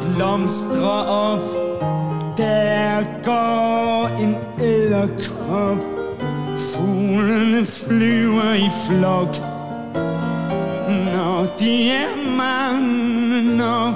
blomstrer 0.00 1.06
op. 1.06 1.42
Der 2.38 3.04
går 3.24 4.08
en 4.18 4.36
æderkop 4.60 5.78
Fuglene 6.56 7.66
flyver 7.66 8.54
i 8.54 8.70
flok. 8.86 9.51
Når 11.14 11.46
de 11.58 11.90
er 11.90 12.36
mange 12.36 13.56
nok 13.56 13.94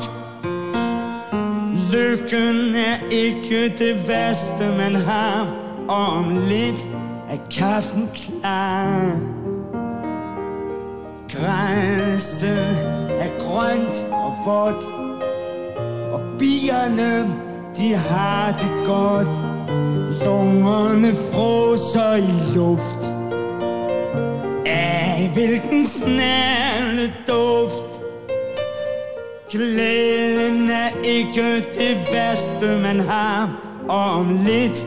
Lykken 1.92 2.74
er 2.74 3.10
ikke 3.10 3.68
det 3.78 4.08
værste 4.08 4.64
man 4.78 4.94
har 4.94 5.46
Om 5.88 6.36
lidt 6.48 6.86
er 7.30 7.38
kaffen 7.50 8.10
klar. 8.14 9.16
Græsset 11.28 12.76
er 13.20 13.38
grønt 13.38 14.06
og 14.12 14.34
vådt 14.44 14.84
Og 16.12 16.20
bierne, 16.38 17.26
de 17.76 17.94
har 17.94 18.52
det 18.52 18.86
godt 18.86 19.56
Lungerne 20.24 21.14
froser 21.14 22.14
i 22.14 22.54
luft. 22.54 23.25
Ej, 24.66 25.28
hvilken 25.32 25.84
snærende 25.84 27.12
duft. 27.28 28.00
Glæden 29.50 30.70
er 30.70 31.02
ikke 31.04 31.56
det 31.56 31.96
værste 32.12 32.66
man 32.82 33.00
har. 33.00 33.62
Og 33.88 34.10
om 34.10 34.38
lidt 34.46 34.86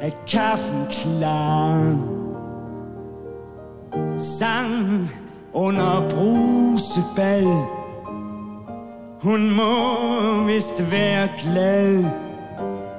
er 0.00 0.10
kaffen 0.28 0.86
klar. 0.90 1.98
Sang 4.18 5.10
under 5.52 6.08
brusebad. 6.10 7.46
Hun 9.22 9.50
må 9.50 10.44
vist 10.46 10.90
være 10.90 11.28
glad. 11.38 12.04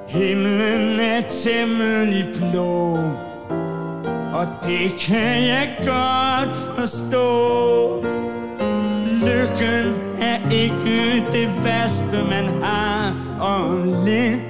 Himlen 0.08 1.00
er 1.00 1.20
temmelig 1.20 2.26
blå 2.34 2.38
Himlen 2.38 2.40
er 2.40 2.48
temmelig 2.48 2.52
blå. 2.52 3.27
Og 4.32 4.46
det 4.62 5.00
kan 5.00 5.46
jeg 5.46 5.76
godt 5.78 6.78
forstå 6.78 7.28
Lykken 9.06 9.94
er 10.20 10.50
ikke 10.50 11.26
det 11.32 11.64
værste 11.64 12.16
man 12.30 12.62
har 12.62 13.14
Og 13.40 13.86
lidt 13.86 14.40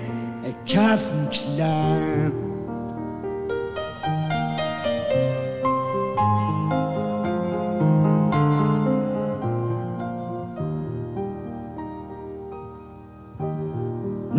er 0.46 0.52
kaffen 0.66 1.28
klar 1.32 2.48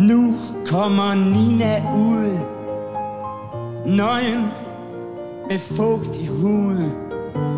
Nu 0.00 0.34
kommer 0.66 1.14
Nina 1.14 1.82
ud. 1.94 2.38
Nøgen 3.86 4.44
med 5.50 5.58
fugt 5.58 6.18
i 6.20 6.26
huden. 6.26 6.92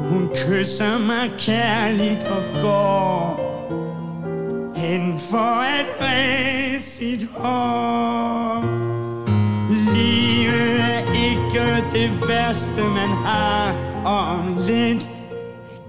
Hun 0.08 0.28
kysser 0.34 0.98
mig 1.06 1.30
kærligt 1.38 2.24
og 2.24 2.42
går 2.62 3.52
Hen 4.76 5.18
for 5.30 5.62
at 5.78 5.86
ræse 6.00 6.90
sit 6.90 7.28
hår. 7.34 8.62
Livet 9.68 10.80
er 10.80 11.00
ikke 11.14 11.84
det 11.92 12.28
værste 12.28 12.82
man 12.82 13.08
har. 13.08 13.74
Om 14.04 14.56
lidt 14.68 15.10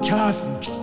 kaffen 0.06 0.56
klar 0.62 0.83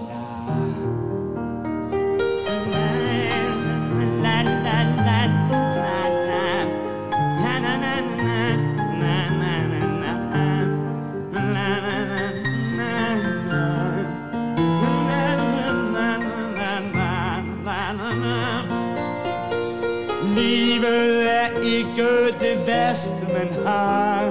livet 20.40 21.30
er 21.30 21.60
ikke 21.62 22.08
det 22.40 22.56
værste 22.66 23.26
man 23.32 23.64
har 23.66 24.24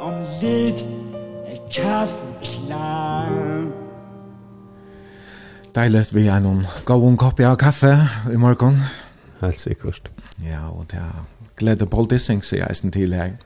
Om 0.00 0.14
lidt 0.42 0.84
er 1.46 1.60
kaffen 1.72 2.34
klar 2.42 3.66
Deilig 5.74 6.06
vi 6.12 6.26
er 6.26 6.40
noen 6.42 6.64
gåen 6.84 7.16
koppi 7.16 7.44
av 7.46 7.54
kaffe 7.56 7.92
i 8.32 8.36
morgen. 8.36 8.80
Helt 9.40 9.60
sikkert. 9.60 10.10
Ja, 10.42 10.66
og 10.66 10.88
det 10.90 10.98
er 10.98 11.20
glede 11.56 11.86
Paul 11.86 12.08
Dissing, 12.10 12.42
sier 12.44 12.66
jeg 12.66 12.76
sin 12.76 12.90
til 12.90 13.14
her. 13.14 13.36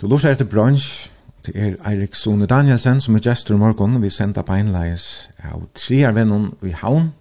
Du 0.00 0.06
lurer 0.06 0.30
etter 0.30 0.46
brunch, 0.46 1.10
det 1.46 1.56
er 1.56 1.74
Eirik 1.90 2.14
Sone 2.14 2.46
Danielsen 2.46 3.00
som 3.00 3.18
er 3.18 3.26
gestor 3.26 3.54
i 3.54 3.58
morgen. 3.58 4.02
Vi 4.02 4.10
sender 4.10 4.46
på 4.46 4.54
enleis 4.54 5.28
av 5.42 5.66
tre 5.74 6.04
av 6.06 6.18
i 6.62 6.70
havn. 6.70 7.12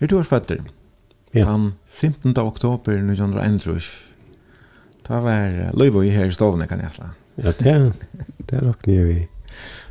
er 0.00 0.10
du 0.10 0.18
er 0.18 0.26
føtter. 0.26 0.66
Ja. 1.34 1.46
Den 1.48 1.72
15. 1.88 2.34
oktober 2.36 2.92
1921. 2.92 3.82
Da 5.08 5.20
var 5.24 5.70
Løyvo 5.74 6.02
i 6.02 6.10
her 6.12 6.28
i 6.28 6.32
stovene, 6.32 6.66
kan 6.68 6.80
jeg 6.80 6.92
slå. 6.92 7.06
Ja, 7.40 7.52
det, 7.58 7.66
er, 7.66 7.92
det 8.50 8.58
er 8.58 8.66
nok 8.66 8.86
nye 8.86 9.04
vi. 9.08 9.20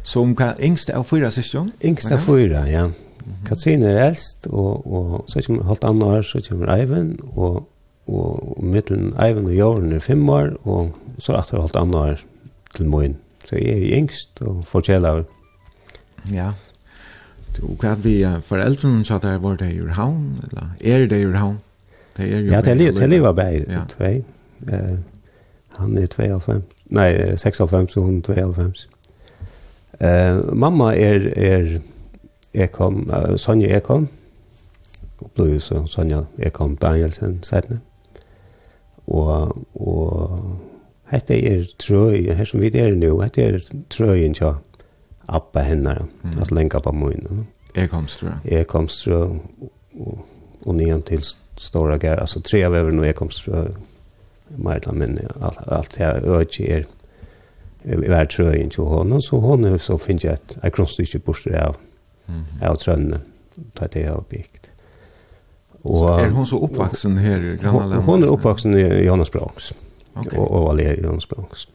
Som 0.04 0.36
kan, 0.38 0.54
yngste 0.62 0.96
av 0.98 1.06
fyra 1.10 1.32
syskjon? 1.34 1.72
Yngst 1.86 2.14
av 2.14 2.22
fyra, 2.26 2.66
ja. 2.70 2.88
Katrine 3.46 3.90
er 3.90 4.00
eldst, 4.08 4.48
og, 4.50 4.86
og 4.86 5.30
så 5.30 5.42
kommer 5.46 5.66
halvt 5.70 5.86
annet 5.90 6.08
år, 6.08 6.22
så 6.26 6.42
kommer 6.46 6.74
Eivind, 6.74 7.20
og, 7.34 7.68
og, 8.08 8.58
og 8.58 8.64
mittelen 8.66 9.12
Eivind 9.22 9.50
og 9.50 9.58
Jorden 9.58 9.94
er 9.98 10.06
fem 10.06 10.24
år, 10.30 10.56
og 10.64 10.94
så 11.18 11.36
er 11.38 11.46
det 11.50 11.62
halvt 11.62 11.82
annet 11.82 12.02
år 12.02 12.26
til 12.76 12.90
Moin. 12.90 13.18
Så 13.46 13.58
jeg 13.58 13.78
er 13.78 13.98
yngst 13.98 14.42
og 14.46 14.62
fortjeller. 14.70 15.24
Ja, 16.30 16.36
ja 16.38 16.52
Og 17.60 17.76
hva 17.82 17.96
vi 18.00 18.16
foreldrene 18.48 19.06
sa 19.06 19.18
der, 19.22 19.38
var 19.44 19.56
det 19.60 19.74
i 19.74 19.82
Urhavn? 19.82 20.40
Eller 20.48 20.70
er 20.82 21.08
det 21.08 21.20
i 21.22 21.26
Urhavn? 21.26 21.60
Det 22.18 22.26
er 22.26 22.40
jo 22.40 22.52
ja, 22.52 22.62
det 22.62 22.72
er 23.04 23.08
livet 23.08 23.36
bare, 23.36 23.64
ja. 23.68 23.84
tvei. 23.90 24.24
Uh, 24.68 24.98
han 25.76 25.98
er 25.98 26.08
92, 26.08 26.62
nei, 26.90 27.36
96, 27.36 27.98
og 27.98 28.04
hun 28.04 28.22
92. 28.22 28.88
Uh, 30.02 30.56
mamma 30.56 30.94
er, 30.96 31.28
er 31.36 31.80
Ekholm, 32.54 33.10
uh, 33.10 33.38
Sonja 33.38 33.78
Ekholm, 33.78 34.08
og 35.20 35.32
ble 35.36 35.54
jo 35.54 35.60
så 35.60 35.86
Sonja 35.88 36.24
Ekholm 36.40 36.76
Danielsen 36.78 37.40
sætne. 37.44 37.80
Og, 39.08 39.58
og 39.76 40.60
hette 41.12 41.38
er 41.48 41.64
trøy, 41.80 42.32
her 42.34 42.46
som 42.46 42.62
vi 42.62 42.72
er 42.74 42.96
nå, 42.96 43.16
hette 43.22 43.44
er 43.44 43.60
trøyen 43.90 44.36
til 44.38 44.54
appa 45.32 45.60
hennar, 45.60 46.06
mm. 46.24 46.40
alltså 46.40 46.56
länka 46.56 46.80
på 46.80 46.92
mun. 46.92 47.48
Ekomströ. 47.74 48.32
Ekomströ 48.44 49.30
och, 50.00 50.18
och 50.64 50.76
nyan 50.76 51.02
till 51.02 51.22
stora 51.58 51.98
gär, 51.98 52.18
alltså 52.18 52.42
tre 52.42 52.64
av 52.64 52.76
över 52.76 52.92
nu 52.92 53.06
är 53.06 53.10
Ekomströ. 53.10 53.68
Marla 54.56 54.92
men 54.92 55.20
allt 55.42 55.68
allt 55.68 56.00
jag 56.00 56.16
öger 56.16 56.86
är 57.84 58.10
vart 58.10 58.32
tror 58.32 58.48
jag 58.48 58.58
inte 58.58 58.82
hon 58.82 59.22
så 59.22 59.40
hon 59.40 59.80
så 59.80 59.98
finns 59.98 60.24
jag 60.24 60.34
ett 60.34 60.58
jag 60.62 60.74
krossar 60.74 61.04
inte 61.04 61.20
bort 61.20 61.44
där. 61.44 61.66
av. 61.66 61.76
Mm. 62.28 62.44
Jag 62.62 62.80
tror 62.80 62.94
den 62.96 63.16
tar 63.74 63.90
det 63.94 64.00
jag 64.00 64.24
bikt. 64.30 64.72
Och 65.82 66.20
är 66.20 66.30
hon 66.30 66.48
så 66.48 66.66
uppvuxen 66.66 67.18
här 67.18 67.40
i 67.40 67.58
Granalen. 67.62 68.02
Hon 68.02 68.24
är 68.24 68.28
uppvuxen 68.28 68.74
i 68.74 69.04
Johannesbronx. 69.04 69.74
Okej. 70.14 70.28
Okay. 70.28 70.40
Och 70.40 70.52
och 70.52 70.64
Valeria 70.64 71.04
Johannesbronx. 71.04 71.68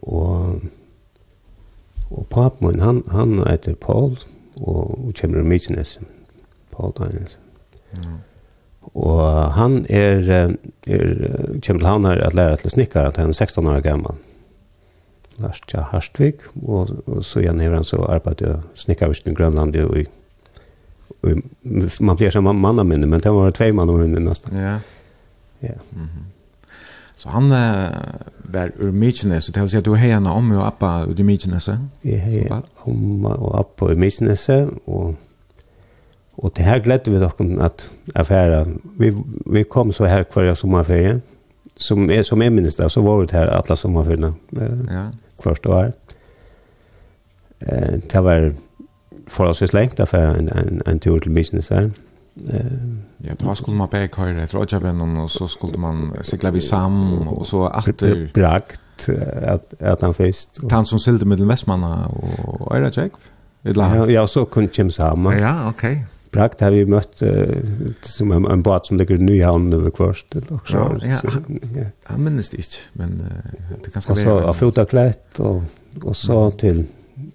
Och 0.00 0.60
Og 2.10 2.26
papen 2.30 2.68
min, 2.68 2.80
han, 2.80 3.02
han 3.10 3.40
heter 3.46 3.74
Paul, 3.74 4.18
og, 4.60 5.06
og 5.06 5.12
kommer 5.20 5.40
i 5.40 5.42
Mykines, 5.42 5.98
Paul 6.72 6.92
Danielsen. 6.98 7.42
Mm. 7.96 8.18
Og 8.94 9.52
han 9.52 9.86
er, 9.90 10.22
er 10.30 10.54
kommer 10.86 11.60
til 11.62 11.86
han 11.86 12.04
her 12.04 12.22
at 12.22 12.34
lære 12.34 12.56
til 12.56 12.70
snikker, 12.70 13.08
at 13.10 13.16
han 13.16 13.28
er 13.28 13.32
16 13.32 13.66
år 13.66 13.80
gammel. 13.80 14.14
Lars 15.38 15.60
Tja 15.68 15.82
Harstvik, 15.90 16.46
og, 16.62 16.94
og 17.06 17.24
så 17.24 17.42
igjen 17.42 17.60
har 17.60 17.74
han 17.74 17.84
så 17.84 17.98
arbeidet 18.08 18.54
og 18.54 18.78
snikkervisten 18.78 19.32
i 19.32 19.36
Grønland, 19.36 19.76
og, 19.76 19.90
og, 19.90 19.98
i 19.98 20.06
man 22.00 22.16
blir 22.16 22.30
som 22.30 22.44
mannaminne, 22.44 23.06
men 23.06 23.20
det 23.20 23.32
var 23.32 23.50
två 23.50 23.72
mann 23.74 23.90
av 23.90 23.98
minne 23.98 24.20
nesten. 24.20 24.56
Ja. 24.56 24.78
Ja. 25.60 25.74
Mm 25.92 26.08
-hmm. 26.08 26.35
Så 27.26 27.32
han 27.32 27.44
uh, 27.50 27.88
var 28.54 28.70
ur 28.78 28.92
Mykines, 28.92 29.44
så 29.44 29.52
det 29.52 29.62
vil 29.62 29.70
si 29.70 29.76
at 29.76 29.84
du 29.84 29.94
har 29.94 30.14
henne 30.14 30.30
om 30.30 30.50
og 30.54 30.66
appa 30.66 31.04
ur 31.10 31.22
Mykines? 31.26 31.68
Jeg 32.04 32.20
heier 32.22 32.60
om 32.86 33.24
og 33.24 33.58
appa 33.58 33.90
ur 33.90 33.98
Mykines, 33.98 34.48
og, 34.86 35.16
og 36.38 36.52
det 36.56 36.64
her 36.64 36.78
gledde 36.78 37.10
vi 37.10 37.18
dere 37.18 37.64
at 37.64 37.90
affæra, 38.14 38.64
vi, 38.98 39.10
vi 39.46 39.62
kom 39.62 39.92
så 39.92 40.06
her 40.06 40.24
hver 40.32 40.54
sommerferie, 40.54 41.20
som, 41.76 42.10
er, 42.10 42.22
som 42.22 42.42
er 42.42 42.50
minnes 42.50 42.78
da, 42.78 42.88
så 42.88 43.02
var 43.02 43.26
det 43.26 43.34
her 43.34 43.50
alle 43.50 43.76
sommerferiene 43.76 44.32
eh, 44.56 44.78
ja. 44.88 45.04
hvert 45.42 45.66
år. 45.66 45.90
Eh, 47.66 47.98
det 48.12 48.24
var 48.24 48.52
forholdsvis 49.28 49.74
lengt 49.74 50.00
affæra 50.00 50.38
en, 50.38 50.48
en, 50.54 50.82
en 50.86 51.00
tur 51.00 51.18
til 51.18 51.30
Mykines 51.34 51.68
her, 51.68 51.90
Ja, 53.18 53.32
då 53.38 53.54
skulle 53.54 53.76
man 53.76 53.88
bäck 53.90 54.16
höra 54.16 54.42
ett 54.42 54.54
rådjabännen 54.54 55.16
och 55.16 55.30
så 55.30 55.48
skulle 55.48 55.78
man 55.78 56.16
cykla 56.22 56.50
vid 56.50 56.62
sam 56.62 57.28
och 57.28 57.46
så 57.46 57.68
åter. 57.68 58.30
Brakt 58.34 59.08
att 59.42 59.82
att 59.82 60.02
han 60.02 60.14
fest. 60.14 60.58
Han 60.70 60.86
som 60.86 61.00
sålde 61.00 61.24
med 61.24 61.40
Västmanna 61.40 62.06
och 62.06 62.76
Ira 62.76 62.90
Jack. 62.94 63.12
Ja, 63.62 64.10
ja, 64.10 64.26
så 64.26 64.44
kunde 64.44 64.70
Jim 64.72 64.90
samma. 64.90 65.38
Ja, 65.38 65.68
okej. 65.68 65.92
Okay. 65.92 66.04
Brakt 66.30 66.60
har 66.60 66.70
vi 66.70 66.86
mött 66.86 67.22
som 68.00 68.32
en, 68.32 68.44
en 68.44 68.62
båt 68.62 68.86
som 68.86 68.96
ligger 68.96 69.14
i 69.14 69.18
Nyhavn 69.18 69.72
över 69.72 69.90
kvarst. 69.90 70.26
Ja, 70.68 70.92
ja. 71.02 71.30
Han 72.04 72.24
minns 72.24 72.50
det 72.50 72.56
inte, 72.56 72.76
men 72.92 73.22
det 73.84 73.90
kanske 73.90 74.12
var... 74.12 74.16
Och 74.16 74.22
så 74.22 74.48
av 74.48 74.54
fotaklätt 74.54 75.38
och, 75.38 75.62
och 76.02 76.16
så 76.16 76.50
till, 76.50 76.84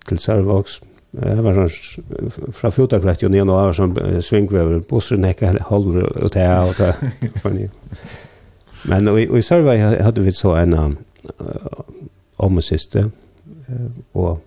till 0.05 0.19
Sörvågs. 0.19 0.81
Mm 0.81 0.90
Det 1.11 1.43
var 1.43 1.57
sånn, 1.57 2.51
fra 2.55 2.71
fotaklett 2.71 3.23
jo 3.23 3.29
ned 3.31 3.49
og 3.49 3.57
var 3.57 3.75
sånn 3.75 3.95
svingvever, 4.23 4.79
busser 4.87 5.19
nekka 5.19 5.51
halver 5.67 6.07
og 6.07 6.31
det 6.31 6.47
og 6.47 6.77
det. 6.79 7.67
Men 8.89 9.09
og, 9.11 9.19
og 9.19 9.37
i 9.37 9.43
Sørvei 9.45 9.75
hadde 9.81 10.23
vi 10.23 10.31
så 10.33 10.55
en 10.61 10.77
uh, 10.77 10.93
omsiste 12.41 13.09
og 14.17 14.39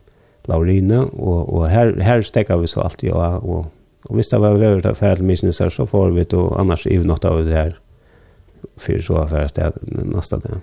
Laurine, 0.49 1.05
og, 1.05 1.55
og 1.55 1.69
her, 1.71 1.95
her 2.05 2.25
stekka 2.25 2.59
vi 2.61 2.69
så 2.69 2.83
alltid, 2.85 3.09
ja, 3.09 3.39
og, 3.39 3.71
og 4.05 4.19
hvis 4.19 4.29
det 4.29 4.41
var 4.43 4.59
vever 4.61 4.83
til 4.85 4.97
ferd 4.99 5.71
så 5.73 5.87
får 5.87 6.11
vi 6.13 6.25
det, 6.25 6.39
og 6.39 6.61
annars 6.61 6.87
i 6.87 6.99
något 6.99 7.25
av 7.25 7.45
det 7.45 7.57
her, 7.57 7.79
fyrir 8.77 9.03
så 9.03 9.23
affæra 9.23 9.49
sted 9.49 9.73
nasta 10.05 10.37
det. 10.37 10.59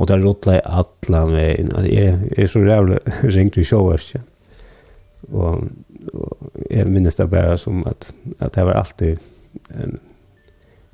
Og 0.00 0.08
det 0.08 0.22
rotla 0.22 0.56
i 0.56 0.64
atlan 0.64 1.34
vegin, 1.34 1.72
jeg 1.84 2.16
er 2.36 2.46
så 2.46 2.62
rævlig 2.64 2.98
ringt 3.36 3.56
i 3.56 3.64
sjåvarskja. 3.64 4.22
Och, 5.20 5.54
och 6.12 6.38
jag 6.70 6.88
minns 6.88 7.16
det 7.16 7.26
bara 7.26 7.58
som 7.58 7.86
att, 7.86 8.12
att 8.38 8.52
det 8.52 8.64
var 8.64 8.72
alltid 8.72 9.18
en 9.68 9.98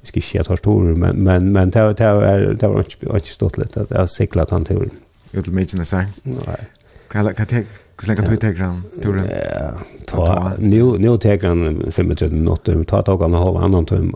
jag 0.00 0.08
ska 0.08 0.18
inte 0.18 0.44
säga 0.44 0.56
stor 0.56 0.82
men 0.82 1.16
men 1.16 1.52
men 1.52 1.70
det 1.70 1.82
var 1.82 1.94
det 1.94 2.12
var 2.12 2.54
det 2.60 2.68
var 2.68 2.78
inte 2.78 3.06
inte 3.06 3.28
stort 3.28 3.58
lätt 3.58 3.76
att 3.76 3.90
jag 3.90 4.10
cyklat 4.10 4.50
han 4.50 4.64
tur. 4.64 4.90
Ut 5.32 5.46
med 5.46 5.54
mig 5.54 5.66
nästan. 5.72 6.04
Nej. 6.22 6.66
Kan 7.08 7.34
kan 7.34 7.46
ta 7.46 7.56
hur 7.56 8.06
länge 8.06 8.28
tog 8.28 8.40
tegran 8.40 8.82
turen? 9.02 9.28
Ja, 9.54 9.72
ta 10.06 10.52
nu 10.58 10.82
nu 10.98 11.18
tegran 11.18 11.80
35 11.80 12.06
minuter 12.06 12.84
ta 12.84 13.02
tog 13.02 13.22
han 13.22 13.34
halva 13.34 13.60
annan 13.60 13.86
tum. 13.86 14.14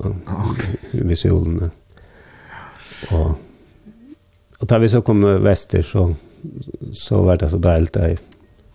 Okej. 0.51 0.77
Vi 0.91 1.17
solen. 1.17 1.71
Och 3.11 3.39
och 4.59 4.69
tar 4.69 4.79
vi 4.79 4.89
så 4.89 5.03
kom 5.03 5.43
väster 5.43 5.83
så 5.83 6.15
så 6.93 7.23
var 7.23 7.37
det 7.37 7.51
så 7.51 7.57
dåligt 7.57 7.93
där 7.93 8.19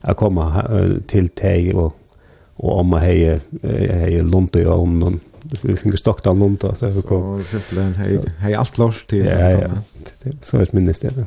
att 0.02 0.18
komma 0.18 0.64
till 1.08 1.30
tej 1.30 1.74
och 1.74 1.98
och 2.58 2.80
om 2.80 2.88
man 2.88 3.02
hej 3.02 3.40
hej 3.64 4.24
lunt 4.24 4.56
i 4.56 4.66
ånden 4.66 5.20
vi 5.62 5.78
fick 5.78 6.00
stockt 6.00 6.28
av 6.28 6.40
lunt 6.40 6.64
att 6.64 6.80
det 6.80 7.02
kom 7.02 7.44
simpelthen 7.44 7.94
hej 7.94 8.20
hej 8.40 8.54
allt 8.54 8.78
loss 8.78 9.08
till 9.08 9.26
ja 9.26 9.52
ja 9.52 9.70
så 10.44 10.60
ett 10.60 10.74
minnes 10.74 11.00
det 11.00 11.26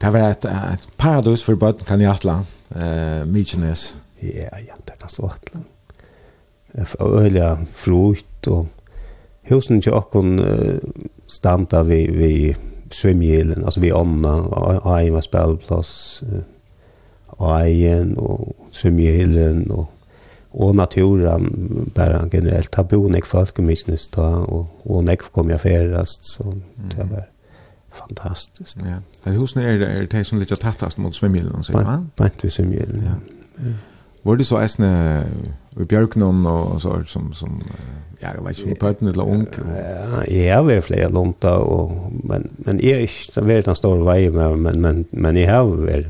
Det 0.00 0.10
var 0.10 0.30
et, 0.30 0.44
et 0.44 0.88
paradis 0.96 1.44
for 1.44 1.54
bøtten 1.54 1.86
kan 1.86 2.00
i 2.00 2.06
atla 2.10 2.40
uh, 2.74 3.22
mykines 3.26 3.96
Ja, 4.22 4.58
ja, 4.68 4.74
det 4.84 4.98
kan 4.98 5.08
så 5.08 5.26
Atlan. 5.26 5.64
Öliga 6.98 7.58
frukt 7.74 8.46
och 8.46 8.66
husen 9.42 9.80
till 9.80 9.92
okkon 9.92 10.40
uh, 10.40 10.78
standa 11.26 11.82
vi 11.82 12.10
vi 12.10 12.56
svimjelen, 12.90 13.64
alltså 13.64 13.80
vi 13.80 13.92
ånda, 13.92 14.32
och, 14.32 14.68
och, 14.68 14.84
var 14.84 15.44
och, 15.44 15.78
och, 15.78 15.84
og 17.42 18.18
och 18.18 18.40
og 18.84 19.70
och 19.70 19.86
och 20.50 20.76
naturen 20.76 21.90
bara 21.94 22.28
generellt 22.32 22.74
har 22.74 22.82
bonek 22.84 23.24
folk 23.24 23.58
i 23.58 23.62
minnes 23.62 24.08
da 24.08 24.36
och 24.36 24.66
og 24.84 25.04
nek 25.04 25.18
kom 25.32 25.50
jag 25.50 25.60
färdast 25.60 26.24
så 26.24 26.54
det 26.96 27.10
var 27.10 27.24
fantastiskt. 27.92 28.78
Ja. 28.78 28.96
Det 29.24 29.30
husen 29.30 29.62
är 29.62 29.78
det 29.78 29.86
är 29.86 30.06
det 30.06 30.24
som 30.24 30.38
lite 30.38 30.56
tattast 30.56 30.98
mot 30.98 31.14
svimjehyllen 31.14 31.62
så 31.62 31.72
va? 31.72 32.06
Bant 32.16 32.44
vi 32.44 32.50
svimjehyllen. 32.50 33.02
Ja. 33.02 33.14
Var 34.22 34.36
det 34.36 34.44
så 34.44 34.58
äsna 34.58 35.22
i 35.80 35.84
Björknon 35.84 36.46
och 36.46 36.82
så 36.82 37.04
som 37.04 37.32
som 37.32 37.60
ja, 38.20 38.28
jag 38.34 38.44
vet 38.44 38.58
inte 38.58 38.74
på 38.74 38.88
eller 38.88 39.28
ung. 39.28 39.46
Ja, 39.56 40.24
jag 40.26 40.58
är 40.58 40.62
väl 40.62 40.82
fler 40.82 41.08
lunta 41.08 41.58
och 41.58 42.12
men 42.24 42.48
men 42.56 42.80
är 42.80 42.98
inte 42.98 43.32
så 43.32 43.40
väldigt 43.40 43.76
stor 43.76 44.04
väg 44.04 44.32
men 44.32 44.80
men 44.80 45.04
men 45.10 45.36
i 45.36 45.44
har 45.44 45.76
väl 45.76 46.06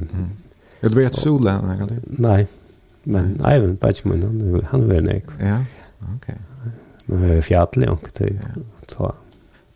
du 0.88 0.94
vet 0.94 1.14
solen 1.14 1.60
kan 1.60 1.78
gång? 1.78 2.00
Nej, 2.04 2.46
men 3.04 3.40
Eivind 3.44 3.78
Batchman, 3.78 4.22
han, 4.22 4.66
han 4.70 4.88
var 4.88 5.00
nek. 5.00 5.24
Ja, 5.40 5.64
okej. 6.16 6.38
Han 7.08 7.28
var 7.28 7.40
fjärdlig 7.40 7.90
och 7.90 8.14
til 8.14 8.40
så. 8.88 9.14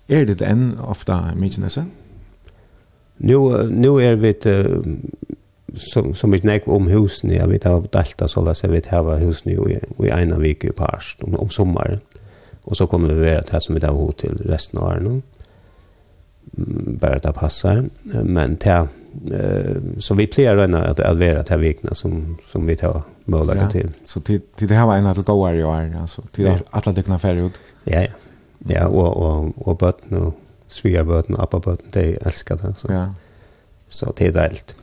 Är 0.09 0.25
det 0.25 0.43
en 0.43 0.79
ofta 0.79 1.35
Mykinesen? 1.35 1.91
Nu, 3.17 3.69
nu 3.71 4.03
är 4.03 4.15
vi 4.15 4.35
uh, 4.47 4.83
som 5.75 6.15
som 6.15 6.35
ett 6.35 6.45
näck 6.45 6.69
om 6.69 6.87
husen 6.87 7.31
jag 7.31 7.49
vet 7.49 7.67
av 7.67 7.89
delta 7.93 8.29
så 8.29 8.45
där 8.45 8.55
så 8.55 8.69
vi 8.69 8.83
har 8.91 9.19
husen 9.19 9.53
hus 9.53 9.71
i 9.99 10.07
i 10.07 10.09
ena 10.09 10.39
vecka 10.39 10.69
i 10.69 10.73
parst 10.73 11.23
om, 11.23 11.35
om 11.35 11.49
sommaren. 11.49 12.01
Och 12.65 12.77
så 12.77 12.87
kommer 12.87 13.15
vi 13.15 13.31
vara 13.31 13.43
til 13.43 13.61
som 13.61 13.75
vi 13.75 13.81
där 13.81 13.89
hotell 13.89 14.37
resten 14.37 14.79
av 14.79 14.85
året 14.85 15.23
bara 17.01 17.19
det 17.19 17.33
passar 17.33 17.85
men 18.25 18.57
ta 18.57 18.89
eh 19.33 19.77
så 19.99 20.15
vi 20.15 20.27
plejer 20.27 20.57
den 20.57 20.75
att 20.75 21.01
att 21.01 21.19
vara 21.19 21.43
till 21.43 21.57
vekna 21.57 21.95
som 21.95 22.37
som 22.53 22.67
vi 22.67 22.77
tar 22.77 23.03
möjlighet 23.25 23.63
ja. 23.63 23.71
till. 23.71 23.91
Så 24.05 24.21
till 24.21 24.41
till 24.57 24.69
det 24.69 24.75
här 24.75 24.87
var 24.87 24.97
en 24.97 25.07
att 25.07 25.17
gå 25.17 25.53
i 25.53 25.65
år 25.65 25.97
alltså 26.01 26.23
till 26.33 26.45
ja. 26.45 26.59
alla 26.71 26.93
det 26.93 27.03
kan 27.03 27.31
ut. 27.31 27.53
Ja 27.85 28.03
ja. 28.03 28.09
Ja 28.69 28.87
och 28.87 29.17
och 29.17 29.69
och 29.69 29.77
bort 29.77 30.01
nu 30.09 30.33
sviga 30.69 31.05
bort 31.05 31.31
och 31.31 31.43
appa 31.43 31.59
bort 31.59 31.81
det 31.93 32.27
älskar 32.27 32.57
det 32.57 32.75
så. 32.79 32.93
Ja. 32.93 33.15
Så 33.89 34.13
det 34.17 34.27
är 34.27 34.33
delt. 34.33 34.75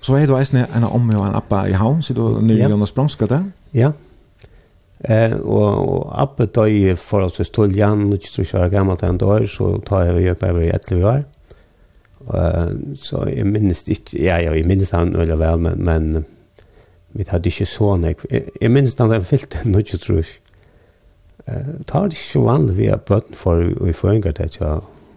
Så 0.00 0.14
är 0.14 0.26
du 0.26 0.58
en 0.58 0.66
en 0.74 0.84
omme 0.84 1.16
och 1.16 1.26
en 1.26 1.34
appa 1.34 1.68
i 1.68 1.72
havn 1.72 2.02
så 2.02 2.14
då 2.14 2.28
nu 2.28 2.58
Jonas 2.58 2.94
Bromska 2.94 3.26
där. 3.26 3.50
Ja. 3.70 3.92
Eh, 5.02 5.32
og, 5.40 5.88
og 5.88 6.02
Abbe 6.22 6.46
døg 6.46 6.98
forholdsvis 6.98 7.50
tull 7.50 7.74
Jan, 7.74 8.06
og 8.06 8.20
ikke 8.20 8.34
tror 8.36 8.44
ikke 8.46 8.58
var 8.58 8.74
gammel 8.76 9.18
dør, 9.18 9.46
så 9.50 9.72
tar 9.86 10.04
jeg 10.06 10.14
og 10.14 10.26
gjør 10.26 10.38
bare 10.44 10.66
i 10.66 10.70
etter 10.70 11.00
vi. 11.00 11.22
Uh, 12.22 12.94
så 12.94 13.24
jeg 13.26 13.46
minnes 13.50 13.82
ikke, 13.82 14.22
ja, 14.22 14.36
ja, 14.38 14.52
jeg 14.54 14.66
minnes 14.66 14.92
han 14.94 15.10
veldig 15.18 15.38
vel, 15.40 15.58
men, 15.58 15.80
men 15.82 16.26
vi 17.18 17.26
hadde 17.26 17.50
ikke 17.50 17.66
sånn, 17.66 18.06
jeg, 18.06 18.44
jeg 18.60 18.70
minnes 18.70 18.94
han 19.00 19.10
den 19.10 19.26
fylte, 19.26 19.64
nå 19.66 19.82
ikke 19.82 19.98
tror 20.04 20.20
jeg. 20.20 20.30
Uh, 21.50 21.82
tar 21.90 22.06
det 22.06 22.14
ikke 22.14 22.28
så 22.28 22.44
vanlig 22.46 22.76
vi 22.78 22.86
har 22.92 23.02
bøtten 23.02 23.34
for 23.34 23.66
og 23.72 23.90
i 23.90 23.96
føringer 23.96 24.38
til 24.38 24.54
ja, 24.60 24.76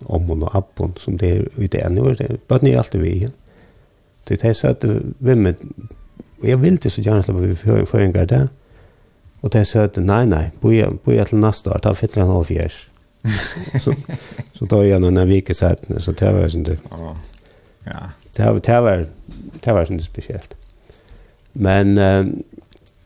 om 0.10 0.34
og 0.34 0.50
abben, 0.58 0.98
som 0.98 1.20
det 1.22 1.30
er 1.30 1.62
i 1.62 1.70
det 1.70 1.86
ene, 1.86 2.16
bøtten 2.50 2.72
er 2.72 2.82
alltid 2.82 3.06
vi 3.06 3.14
igjen. 3.20 3.38
Det 4.26 4.42
er 4.42 4.58
så 4.58 4.74
at 4.74 4.82
vi 5.22 5.36
med, 5.38 5.62
og 6.42 6.48
jeg 6.50 6.62
vil 6.62 6.82
til 6.82 6.92
så 6.92 7.06
gjerne 7.06 7.24
slappe 7.28 7.46
vi 7.46 7.86
føringer 7.86 8.26
der. 8.26 8.48
Og 9.46 9.54
det 9.54 9.68
sa 9.70 9.86
at 9.86 9.98
nei, 10.02 10.24
nei, 10.26 10.48
boja 10.62 11.26
til 11.30 11.38
neste 11.38 11.70
år, 11.70 11.84
ta 11.86 11.94
fyller 11.94 12.24
han 12.24 12.34
halv 12.34 12.48
fjers. 12.50 12.80
så, 13.84 13.94
så 14.58 14.68
da 14.70 14.82
jeg 14.82 14.98
han 14.98 15.06
en 15.06 15.30
vike 15.30 15.54
sætene, 15.54 16.02
så 16.02 16.16
det 16.18 16.32
var 16.34 16.50
sånn 16.50 16.66
det. 16.66 16.80
Ja. 17.86 18.00
Det 18.36 18.48
var, 18.48 18.62
det 18.66 18.80
var, 18.88 19.04
det 19.62 19.76
var 19.78 19.86
sånn 19.86 20.02
det 20.02 20.08
spesielt. 20.08 20.56
Men, 21.54 21.94
uh, 22.02 22.26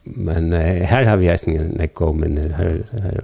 men 0.04 0.48
uh, 0.56 0.64
her 0.88 1.08
har 1.10 1.20
vi 1.20 1.28
eisningen 1.28 1.74
nekko, 1.76 2.14
men 2.16 2.40
her, 2.56 2.80
her, 3.04 3.20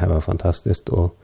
her 0.00 0.14
var 0.14 0.24
fantastisk, 0.24 0.92
og 0.92 1.16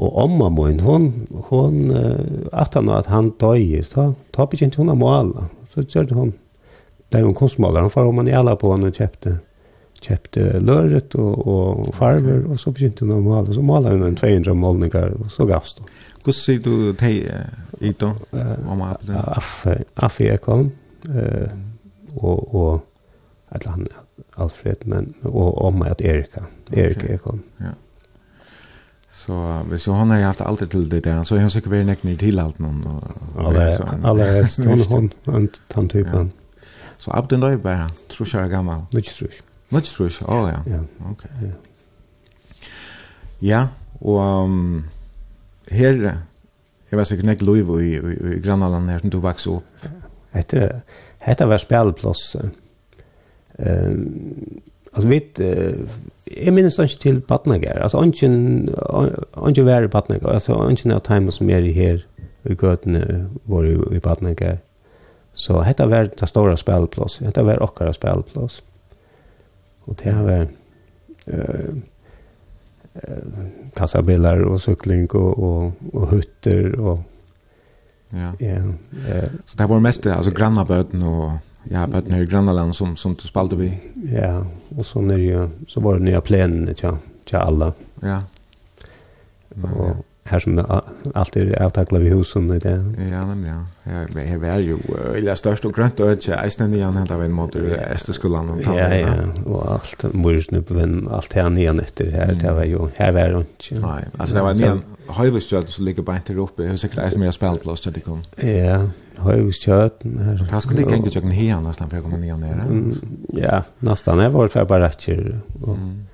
Og 0.00 0.14
omma 0.16 0.48
min, 0.48 0.80
hon, 0.80 1.10
hon, 1.50 1.90
uh, 1.92 2.48
at 2.52 2.74
han 2.74 2.88
at 2.88 3.10
han 3.12 3.28
døy, 3.38 3.82
så 3.84 4.14
tar 4.32 4.48
ikke 4.48 4.70
hun 4.80 4.88
av 4.88 4.96
måla. 4.96 5.44
Så 5.68 5.84
gjør 5.84 6.06
det 6.08 6.16
hon. 6.16 6.32
Det 7.12 7.18
er 7.18 7.26
jo 7.26 7.28
en 7.28 7.36
kunstmåler, 7.36 7.84
han 7.84 7.92
får 7.92 8.08
om 8.08 8.16
man 8.16 8.28
i 8.28 8.32
alla 8.32 8.56
på 8.56 8.72
henne 8.72 8.88
og 8.88 8.96
kjøpte 8.96 9.36
köpte 10.02 10.60
löret 10.60 11.14
och 11.14 11.46
och 11.46 11.94
farver 11.94 12.44
och 12.44 12.60
så 12.60 12.70
begynte 12.70 13.04
de 13.04 13.22
måla 13.22 13.52
så 13.52 13.62
måla 13.62 13.90
en 13.90 14.16
200 14.16 14.54
målningar 14.54 15.08
och 15.08 15.30
så 15.30 15.46
gavs 15.46 15.74
då. 15.74 15.84
Hur 16.24 16.32
ser 16.32 16.58
du 16.58 16.92
det 16.92 17.44
i 17.80 17.94
då? 17.98 18.12
Om 18.68 18.82
apeln. 18.82 19.84
Aff 19.94 20.20
kom 20.42 20.72
eh 21.14 21.48
och 22.14 22.54
och 22.54 22.86
att 23.48 23.64
han 23.64 23.88
Alfred 24.34 24.76
men 24.84 25.14
och 25.22 25.64
om 25.64 25.82
att 25.82 26.00
Erika 26.00 26.44
Erika 26.70 27.12
är 27.12 27.16
kom. 27.16 27.42
Ja. 27.56 27.64
Så 29.10 29.62
hvis 29.70 29.86
hon 29.86 30.10
har 30.10 30.20
haft 30.20 30.40
alltid 30.40 30.70
till 30.70 30.88
det 30.88 31.00
där 31.00 31.24
så 31.24 31.36
är 31.36 31.40
hon 31.40 31.50
säkert 31.50 31.72
väl 31.72 31.86
näknig 31.86 32.18
till 32.18 32.38
allt 32.38 32.58
någon 32.58 32.86
och 32.86 33.46
alla 33.46 33.76
alla 34.02 34.24
häst 34.24 34.64
hon 34.64 35.10
hon 35.24 35.48
han 35.72 35.88
typen. 35.88 36.30
Så 36.98 37.10
ab 37.10 37.28
den 37.28 37.40
där 37.40 37.56
bara 37.56 37.88
tror 37.88 38.28
jag 38.32 38.50
gammal. 38.50 38.84
Mycket 38.90 39.14
tror 39.14 39.30
jag. 39.30 39.51
Much 39.72 39.88
Oh 40.28 40.48
ja. 40.48 40.60
ja. 40.66 40.80
Okay. 41.10 41.28
Ja. 41.42 41.54
ja 43.40 43.62
og 44.00 44.44
um, 44.44 44.84
her 45.70 45.92
Jeg 46.90 46.98
var 46.98 47.04
sikkert 47.08 47.30
ikke 47.30 47.44
lov 47.44 47.56
i, 47.80 47.84
i, 47.96 48.14
i 48.36 48.40
Granaland 48.44 48.90
her 48.90 48.98
som 49.00 49.10
du 49.10 49.20
vokste 49.24 49.50
opp. 49.56 49.84
Etter, 50.36 50.82
etter 51.24 51.48
var 51.48 51.62
spillplass. 51.62 52.34
Uh, 52.36 53.94
altså, 54.92 55.08
vi, 55.08 55.22
uh, 55.40 55.86
jeg 56.28 56.52
minnes 56.52 56.76
ikke 56.78 57.00
til 57.00 57.20
Batnager. 57.20 57.80
Altså, 57.80 58.02
ikke 58.04 59.64
var 59.64 59.86
i 59.86 59.88
Batnager. 59.88 60.28
Altså, 60.28 60.58
ikke 60.68 60.92
av 60.92 61.00
time 61.06 61.32
som 61.32 61.48
er 61.48 61.64
her 61.72 62.04
i 62.44 62.58
gøtene 62.60 63.30
var 63.48 63.64
i, 63.64 63.72
i 63.96 64.02
Batnager. 64.02 64.60
Så 65.32 65.62
dette 65.64 65.88
var 65.88 66.12
det 66.12 66.28
store 66.28 66.58
spillplass. 66.60 67.22
Dette 67.24 67.46
var 67.46 67.64
okkara 67.64 67.96
spillplass. 67.96 68.60
Og 69.86 69.96
det 70.04 70.14
var 70.14 70.46
eh 71.26 71.74
kassabilar 73.74 74.40
och 74.42 74.62
cykling 74.62 75.06
och 75.10 75.38
och 75.38 75.72
och 75.92 76.10
hytter 76.10 76.80
och 76.80 76.98
ja. 78.10 78.32
Ja. 78.38 78.56
Eh 79.08 79.28
så 79.46 79.58
det 79.58 79.66
var 79.66 79.80
mest 79.80 80.06
alltså 80.06 80.30
grannaböten 80.30 81.02
och 81.02 81.32
ja, 81.62 81.86
böten 81.86 82.22
i 82.22 82.26
grannaland 82.26 82.76
som 82.76 82.96
som 82.96 83.14
du 83.14 83.20
spelade 83.20 83.56
vi. 83.56 83.80
Ja, 83.94 84.46
och 84.76 84.86
så 84.86 85.00
när 85.00 85.18
ju 85.18 85.48
så 85.68 85.80
var 85.80 85.94
det 85.98 86.04
nya 86.04 86.20
planen 86.20 86.74
till 86.74 86.96
till 87.24 87.36
alla. 87.36 87.72
Ja. 88.00 88.22
Och, 89.62 89.96
här 90.24 90.38
som 90.38 90.82
allt 91.14 91.36
är 91.36 91.62
avtackla 91.62 91.98
vid 91.98 92.12
husen 92.12 92.52
i 92.54 92.58
det. 92.58 92.84
Ja, 93.12 93.26
men 93.26 93.44
ja. 93.44 93.92
Jag 94.14 94.26
är 94.26 94.38
väl 94.38 94.64
ju 94.64 94.78
eller 95.16 95.34
störst 95.34 95.64
och 95.64 95.74
grönt 95.74 96.00
och 96.00 96.12
inte 96.12 96.34
ästande 96.34 96.76
igen 96.76 96.96
en 96.96 97.18
vägen 97.18 97.32
mot 97.32 97.56
Österskolan. 97.56 98.62
Ja, 98.64 98.94
ja. 98.94 99.14
Och 99.44 99.72
allt 99.72 100.14
mursnu 100.14 100.62
på 100.62 100.74
vän, 100.74 101.08
allt 101.10 101.32
här 101.32 101.50
nian 101.50 101.80
efter 101.80 102.10
här, 102.10 102.38
det 102.40 102.52
var 102.52 102.64
ju, 102.64 102.78
här 102.94 103.12
var 103.12 103.20
det 103.20 103.38
inte. 103.38 103.86
Nej, 103.86 104.04
alltså 104.16 104.34
det 104.34 104.42
var 104.42 104.54
nian 104.54 104.82
Høyvistjøt 105.12 105.70
som 105.70 105.84
ligger 105.84 106.04
bare 106.06 106.22
etter 106.22 106.38
oppe, 106.38 106.62
jeg 106.62 106.76
husker 106.76 106.94
det 106.94 107.04
er 107.04 107.10
som 107.10 107.24
jeg 107.26 107.34
spilt 107.34 107.64
blåst 107.64 107.84
til 107.84 107.94
det 107.96 108.04
kom. 108.06 108.20
Ja, 108.42 108.78
Høyvistjøt. 109.18 110.04
Det 110.04 110.62
skal 110.62 110.78
ikke 110.78 110.94
engang 110.94 111.12
kjøkken 111.12 111.34
her 111.34 111.60
nesten 111.60 111.90
for 111.90 111.98
jeg 111.98 112.04
kommer 112.06 112.22
nian 112.22 112.40
nere. 112.40 112.68
Ja, 113.36 113.62
nästan. 113.80 114.20
jeg 114.20 114.32
var 114.32 114.48
för 114.48 114.64
bare 114.64 114.86
etter. 114.86 115.40
Mm. 115.66 116.06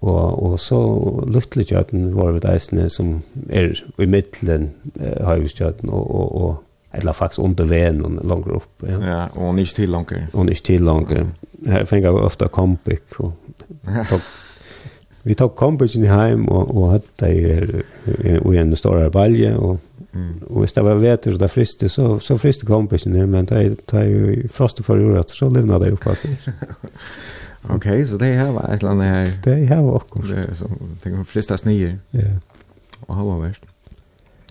Og, 0.00 0.42
og 0.42 0.58
så 0.62 0.78
luttelig 1.26 1.66
kjøten 1.72 2.12
var 2.14 2.38
det 2.38 2.52
eisene 2.52 2.86
som 2.92 3.16
er 3.50 3.74
i 3.98 4.06
midtelen 4.06 4.70
eh, 5.00 5.18
har 5.26 5.42
vi 5.42 5.50
kjøten, 5.50 5.90
og, 5.90 6.04
og, 6.14 6.36
og 6.40 6.58
eller 6.94 7.14
faktisk 7.14 7.44
under 7.44 7.68
venen 7.70 8.18
langer 8.26 8.56
opp. 8.58 8.82
Ja, 8.82 8.96
ja 8.98 9.18
og 9.36 9.52
han 9.52 9.58
ikke 9.62 9.76
til 9.82 9.92
langer. 9.94 10.24
Og 10.32 10.40
han 10.40 10.48
ikke 10.50 10.66
til 10.66 10.82
langer. 10.82 11.28
Her 11.66 11.84
finner 11.86 12.08
jeg 12.08 12.24
ofte 12.26 12.48
kompik. 12.50 13.20
Og, 13.22 13.30
tok, 14.10 14.24
vi 15.28 15.36
tok 15.38 15.54
kompikken 15.58 16.08
hjem 16.08 16.48
og, 16.48 16.72
og 16.74 16.96
hadde 16.96 17.12
det 17.22 17.84
i 18.26 18.58
en 18.58 18.74
stor 18.76 19.06
balje, 19.14 19.54
og 19.56 19.78
Mm. 20.12 20.42
Og 20.46 20.58
hvis 20.58 20.72
det 20.72 20.82
var 20.84 20.94
vetur 20.98 21.36
og 21.36 21.40
det 21.40 21.50
friste, 21.50 21.88
så, 21.88 22.18
så 22.18 22.36
friste 22.38 22.66
kompisen, 22.66 23.30
men 23.30 23.46
det 23.46 23.76
er 23.92 24.08
jo 24.08 24.48
frostet 24.50 24.82
for 24.84 24.98
jorda, 24.98 25.22
så 25.28 25.48
livna 25.54 25.78
det 25.78 25.92
opp 25.94 26.08
at. 26.10 26.26
Okej, 27.62 28.06
så 28.06 28.16
det 28.16 28.24
här 28.24 28.52
var 28.52 28.74
ett 28.74 28.82
land 28.82 29.02
här. 29.02 29.28
Det 29.44 29.54
här 29.54 29.82
var 29.82 29.92
också. 29.92 30.22
Det 30.22 30.36
är 30.36 30.54
som 30.54 30.98
tänker 31.02 31.24
flesta 31.24 31.58
snier. 31.58 31.98
Ja. 32.10 32.20
Och 33.00 33.16
hur 33.16 33.24
var 33.24 33.40
värst. 33.40 33.62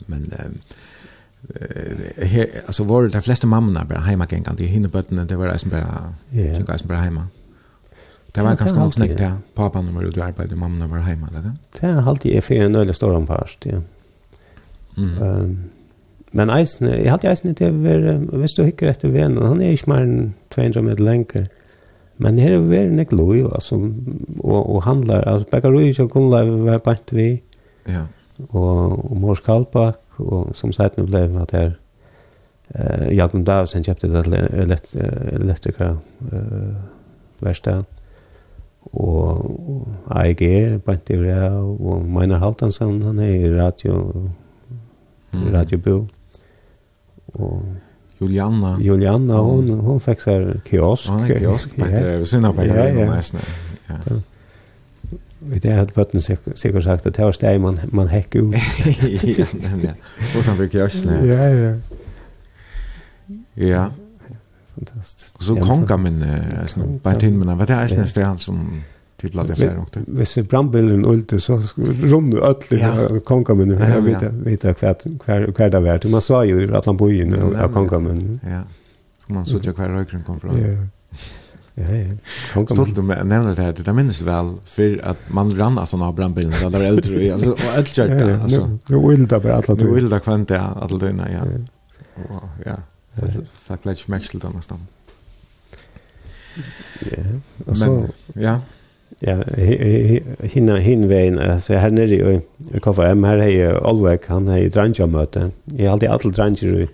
Men 0.05 0.33
eh 0.33 2.27
här 2.27 2.47
alltså 2.65 2.83
var 2.83 3.03
det 3.03 3.09
de 3.09 3.21
flesta 3.21 3.47
mammorna 3.47 3.85
bara 3.85 3.99
hemma 3.99 4.27
gängan 4.29 4.55
de 4.55 4.63
hinner 4.65 4.89
bötten 4.89 5.27
det 5.27 5.35
var 5.35 5.47
nästan 5.47 5.69
bara 5.69 6.13
ja. 6.29 6.57
Så 6.57 6.63
guys 6.63 6.83
bara 6.83 6.97
hemma. 6.97 7.27
Det 8.31 8.41
var 8.41 8.55
kanske 8.55 8.77
också 8.79 8.91
snäckt 8.91 9.17
där. 9.17 9.37
Pappan 9.53 9.85
när 9.85 10.11
du 10.11 10.21
arbetade 10.21 10.55
mammorna 10.55 10.87
var 10.87 10.97
hemma 10.97 11.27
eller? 11.27 11.51
Det 11.79 11.87
är 11.87 12.09
alltid 12.09 12.35
är 12.35 12.41
för 12.41 12.55
en 12.55 12.75
öle 12.75 12.93
stor 12.93 13.15
ampast, 13.15 13.65
ja. 13.65 13.81
Mm. 14.97 15.21
Ehm 15.21 15.69
men 16.31 16.49
eisen, 16.53 16.87
jeg 16.87 17.09
hadde 17.09 17.29
eisen 17.31 17.55
til 17.57 17.71
å 17.71 17.81
være, 17.81 18.17
hvis 18.37 18.53
du 18.57 18.63
hikker 18.63 18.91
etter 18.91 19.13
venen, 19.13 19.41
han 19.41 19.61
er 19.65 19.73
ikke 19.73 19.89
mer 19.89 20.03
enn 20.05 20.33
200 20.53 20.83
meter 20.85 21.01
lenger. 21.03 21.47
Men 22.19 22.39
her 22.39 22.57
er 22.57 22.65
vi 22.67 22.79
nek 22.91 23.13
loj, 23.15 23.45
altså, 23.47 23.77
og, 24.43 24.59
og 24.75 24.81
handlar, 24.83 25.23
altså, 25.23 25.47
Bekarøy 25.51 25.93
og 26.03 26.09
Gunnleiv 26.11 26.51
var 26.65 26.81
bant 26.83 27.13
vi, 27.15 27.29
ja. 27.87 28.03
og, 28.49 28.97
og 29.11 29.17
Mors 29.17 29.39
Kalbak, 29.39 30.01
og 30.17 30.51
som 30.53 30.73
sagt, 30.75 30.97
nu 30.97 31.05
blev 31.05 31.37
at 31.41 31.51
her, 31.55 31.71
eh, 32.75 33.15
Jakob 33.15 33.47
Davsen 33.47 33.87
kjøpte 33.87 34.11
det 34.11 34.25
elekt, 34.51 34.95
elektriker 35.31 35.95
eh, 36.33 36.75
verste, 37.39 37.77
og, 38.91 39.45
og 39.69 39.87
AEG 40.19 40.81
bant 40.83 41.09
i 41.09 41.19
vre, 41.23 41.51
og 41.55 42.03
Meinar 42.03 42.43
Haltansson, 42.43 43.01
han 43.01 43.19
er 43.23 43.35
i 43.35 43.53
radio, 43.55 44.01
mm. 45.31 45.51
radiobo, 45.55 46.01
og 47.33 47.63
Juliana. 48.19 48.77
Juliana, 48.81 49.33
mm. 49.33 49.45
hon, 49.45 49.69
hon 49.69 49.99
fixar 49.99 50.61
kiosk. 50.69 51.09
Ja, 51.09 51.27
kiosk. 51.27 51.71
Ja. 51.75 51.89
ja. 51.89 51.97
är 51.97 52.25
synd 52.25 52.45
att 52.45 52.65
ja, 52.65 52.89
ja. 52.89 53.15
nästan. 53.15 53.41
Ja. 53.87 53.95
Vi 55.39 55.59
det 55.59 55.71
hade 55.71 55.91
bötten 55.91 56.21
säkert 56.21 56.83
sagt 56.83 57.05
att 57.05 57.13
det 57.13 57.23
var 57.23 57.31
steg 57.31 57.61
man, 57.61 57.79
man 57.91 58.07
häck 58.07 58.35
ut. 58.35 58.55
ja, 59.37 59.45
nämligen. 59.51 59.95
Och 60.37 60.45
sen 60.45 60.57
fick 60.57 60.73
jag 60.73 60.91
Ja, 61.25 61.49
ja. 61.49 61.75
Ja. 63.53 63.91
Fantastiskt. 64.75 65.35
Och 65.35 65.43
så 65.43 65.55
konka 65.55 65.97
min, 65.97 66.25
alltså, 66.61 66.79
bara 66.79 67.15
till 67.15 67.33
mina, 67.33 67.55
vad 67.55 67.67
det 67.67 67.73
är 67.73 67.97
nästan 67.97 68.23
han 68.23 68.37
som 68.37 68.83
till 69.19 69.31
bland 69.31 69.49
det 69.49 69.55
här 69.55 69.79
också. 69.79 69.99
Hvis 70.07 70.37
vi 70.37 70.43
brandbilden 70.43 71.05
ulte 71.05 71.39
så 71.39 71.61
runde 72.03 72.37
öll 72.37 72.55
ja. 72.69 73.19
konkamen 73.19 73.77
här 73.77 73.95
ja, 73.95 74.01
vet 74.01 74.21
jag 74.21 74.31
vet 74.31 74.63
jag 74.63 74.77
kvärt 74.77 75.03
kvärt 75.25 75.55
kvärt 75.55 75.71
där 75.71 75.79
vart 75.79 76.05
man 76.05 76.21
sa 76.21 76.45
ju 76.45 76.75
att 76.75 76.85
han 76.85 76.97
bor 76.97 77.11
inne 77.11 77.43
och 77.43 77.73
konkamen. 77.73 78.39
Ja. 78.43 78.61
Så 79.27 79.33
Man 79.33 79.45
såg 79.45 79.65
ju 79.65 79.73
kvar 79.73 79.89
rökren 79.89 80.23
kom 80.23 80.39
från. 80.39 80.61
Ja. 80.61 80.87
Ja, 81.73 81.95
ja. 81.95 82.15
Konkamen. 82.53 82.85
Stolt 82.85 83.05
med 83.07 83.25
nämnde 83.25 83.55
det 83.55 83.61
här 83.61 83.75
det 83.85 83.93
minns 83.93 84.21
väl 84.21 84.53
för 84.65 84.99
att 85.03 85.17
man 85.27 85.57
rann 85.57 85.77
att 85.77 85.91
han 85.91 86.15
brandbilen 86.15 86.51
brandbilden 86.51 86.71
där 86.71 86.79
var 86.79 86.85
äldre 86.85 87.33
alltså 87.33 87.51
och 87.51 87.59
allt 87.75 87.87
kört 87.87 88.41
alltså. 88.41 88.77
vill 89.09 89.27
det 89.27 89.39
bara 89.39 89.53
alla 89.53 89.73
Nu 89.73 89.75
två. 89.75 90.09
kvant 90.09 90.23
kvanta 90.23 90.59
alla 90.59 91.07
dina 91.07 91.31
ja. 91.31 91.43
Ja. 92.65 92.77
Faktiskt 93.53 94.07
matchligt 94.07 94.45
annars 94.45 94.67
då. 94.67 94.75
Ja. 96.99 97.23
och 97.57 97.69
Alltså 97.69 98.07
ja 98.33 98.59
ja, 99.21 99.35
hinna 100.43 100.77
hin 100.79 101.03
hinvein, 101.03 101.39
altså 101.39 101.79
her 101.79 101.91
nere 101.91 102.19
i, 102.19 102.39
i 102.73 102.79
KFM, 102.79 103.25
her 103.27 103.41
hei 103.43 103.57
Olvek, 103.75 104.29
han 104.31 104.47
hei 104.51 104.69
drangja 104.71 105.07
møte. 105.09 105.49
Jeg 105.75 105.89
har 105.89 105.97
alltid 105.97 106.09
alle 106.13 106.33
dranger 106.33 106.77
i, 106.83 106.87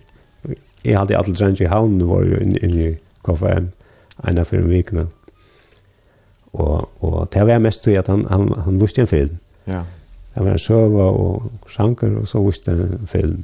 jeg 0.86 0.96
har 0.96 1.04
alltid 1.04 1.20
alle 1.20 1.36
dranger 1.36 1.66
i 1.66 1.70
havnen 1.70 2.08
vår 2.10 2.32
inne 2.42 2.88
i 2.88 2.94
KFM, 3.26 3.70
ena 4.28 4.46
for 4.48 4.62
en 4.62 4.72
vikna. 4.72 5.06
Og, 6.56 6.90
og 7.04 7.28
det 7.34 7.46
var 7.48 7.60
mest 7.60 7.84
til 7.84 8.00
at 8.00 8.08
han, 8.08 8.26
han, 8.32 8.48
han 8.66 8.82
viste 8.82 9.04
en 9.04 9.12
film. 9.12 9.38
Ja. 9.68 9.84
Det 10.36 10.44
var 10.44 10.56
en 10.56 10.60
søva 10.60 11.10
og 11.12 11.70
sanker, 11.72 12.18
og 12.20 12.28
så 12.28 12.42
viste 12.46 12.72
en 12.72 13.08
film. 13.12 13.44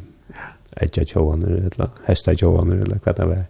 Edja 0.82 1.04
tjovaner, 1.04 1.68
eller 1.68 1.90
hesta 2.08 2.34
tjovaner, 2.34 2.86
eller 2.86 3.02
hva 3.04 3.14
det 3.16 3.28
var. 3.28 3.42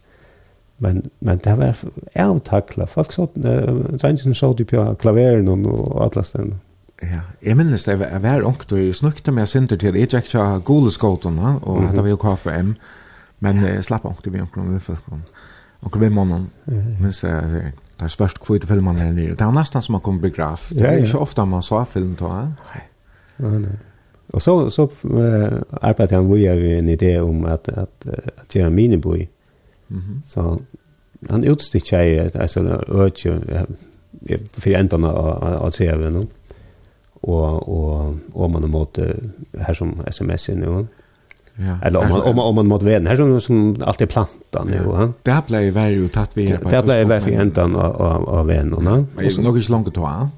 Men 0.81 1.09
men 1.19 1.37
det 1.37 1.55
var 1.55 1.75
är 2.13 2.39
tackla 2.39 2.87
folk 2.87 3.11
så 3.11 3.27
drängen 3.35 4.35
så 4.35 4.53
typ 4.53 4.69
på 4.69 4.95
klaveren 4.95 5.65
och 5.65 6.03
alla 6.03 6.23
ställen. 6.23 6.59
Ja, 7.01 7.21
jeg 7.41 7.57
minnes 7.57 7.85
det 7.85 7.95
var 7.97 8.19
hver 8.21 8.43
ångt, 8.45 8.71
og 8.71 8.77
jeg 8.77 8.95
snukte 8.95 9.33
meg 9.33 9.47
sinter 9.49 9.79
til, 9.81 9.95
jeg 9.97 10.11
tjekk 10.11 10.27
tja 10.29 10.43
goleskåten, 10.65 11.39
og 11.39 11.61
mm 11.81 11.87
-hmm. 11.87 11.95
det 11.95 12.03
var 12.03 12.09
jo 12.09 12.17
KFM, 12.17 12.75
men 13.39 13.55
ja. 13.57 13.73
jeg 13.73 13.83
slapp 13.83 14.05
ångt 14.05 14.27
i 14.27 14.29
vi 14.29 14.41
ångt, 14.41 14.57
og 15.81 16.01
vi 16.01 16.09
månen, 16.09 16.49
minnes 16.65 17.19
det, 17.19 17.73
det 17.99 18.03
er 18.03 18.07
svørst 18.07 18.39
kvitt 18.39 18.67
filmen 18.67 18.95
her 18.95 19.11
nere, 19.11 19.31
det 19.31 19.41
er 19.41 19.51
nesten 19.51 19.81
som 19.81 19.93
man 19.93 20.01
kom 20.01 20.21
begraf, 20.21 20.69
det 20.69 20.85
er 20.85 20.97
ikke 20.97 21.17
ofte 21.17 21.45
man 21.45 21.61
så 21.61 21.83
film 21.83 22.15
til, 22.15 22.27
nei. 22.27 22.81
Nei, 23.37 23.59
nei. 23.59 23.77
Og 24.33 24.41
så, 24.41 24.69
så 24.69 24.83
uh, 25.03 25.61
arbeidde 25.81 26.15
han 26.15 26.33
videre 26.33 26.77
en 26.77 26.89
idé 26.89 27.19
om 27.19 27.45
at, 27.45 27.67
at, 27.67 27.89
at, 28.07 28.29
at 28.41 28.47
gjøre 28.47 28.69
miniboi, 28.69 29.27
Mm. 29.91 30.21
Så 30.25 30.59
han 31.29 31.43
utstickar 31.43 32.03
ju 32.03 32.29
alltså 32.33 32.59
ökje 32.87 33.41
for 34.57 34.69
enden 34.69 35.03
av 35.05 35.43
av 35.43 35.71
tvn 35.71 36.27
Og, 37.21 37.69
og, 37.69 38.17
og 38.33 38.51
man 38.51 38.69
måtte 38.69 39.13
her 39.53 39.73
som 39.73 39.93
sms-er 40.07 40.55
nu. 40.55 40.87
Ja. 41.59 41.77
Eller 41.83 41.99
om 41.99 42.09
man 42.09 42.21
om 42.21 42.35
man 42.35 42.45
om 42.45 42.55
man 42.55 42.67
mot 42.67 42.83
vän 42.83 43.07
här 43.07 43.15
som 43.15 43.41
som 43.41 43.75
alltid 43.81 44.09
plantan 44.09 44.67
nu 44.67 44.79
va. 44.83 45.13
Där 45.23 45.41
blev 45.47 45.61
ju 45.61 45.71
varje 45.71 46.05
och 46.05 46.11
tatt 46.11 46.37
vi 46.37 46.45
här 46.45 46.57
på. 46.57 46.69
Det 46.69 46.75
Där 46.75 46.83
blev 46.83 47.07
varje 47.07 47.41
ändan 47.41 47.75
av 47.75 48.29
av 48.29 48.45
vännen. 48.47 49.07
Men 49.15 49.43
nog 49.43 49.57
är 49.57 49.71
långt 49.71 49.87
att 49.87 49.93
ta. 49.93 50.29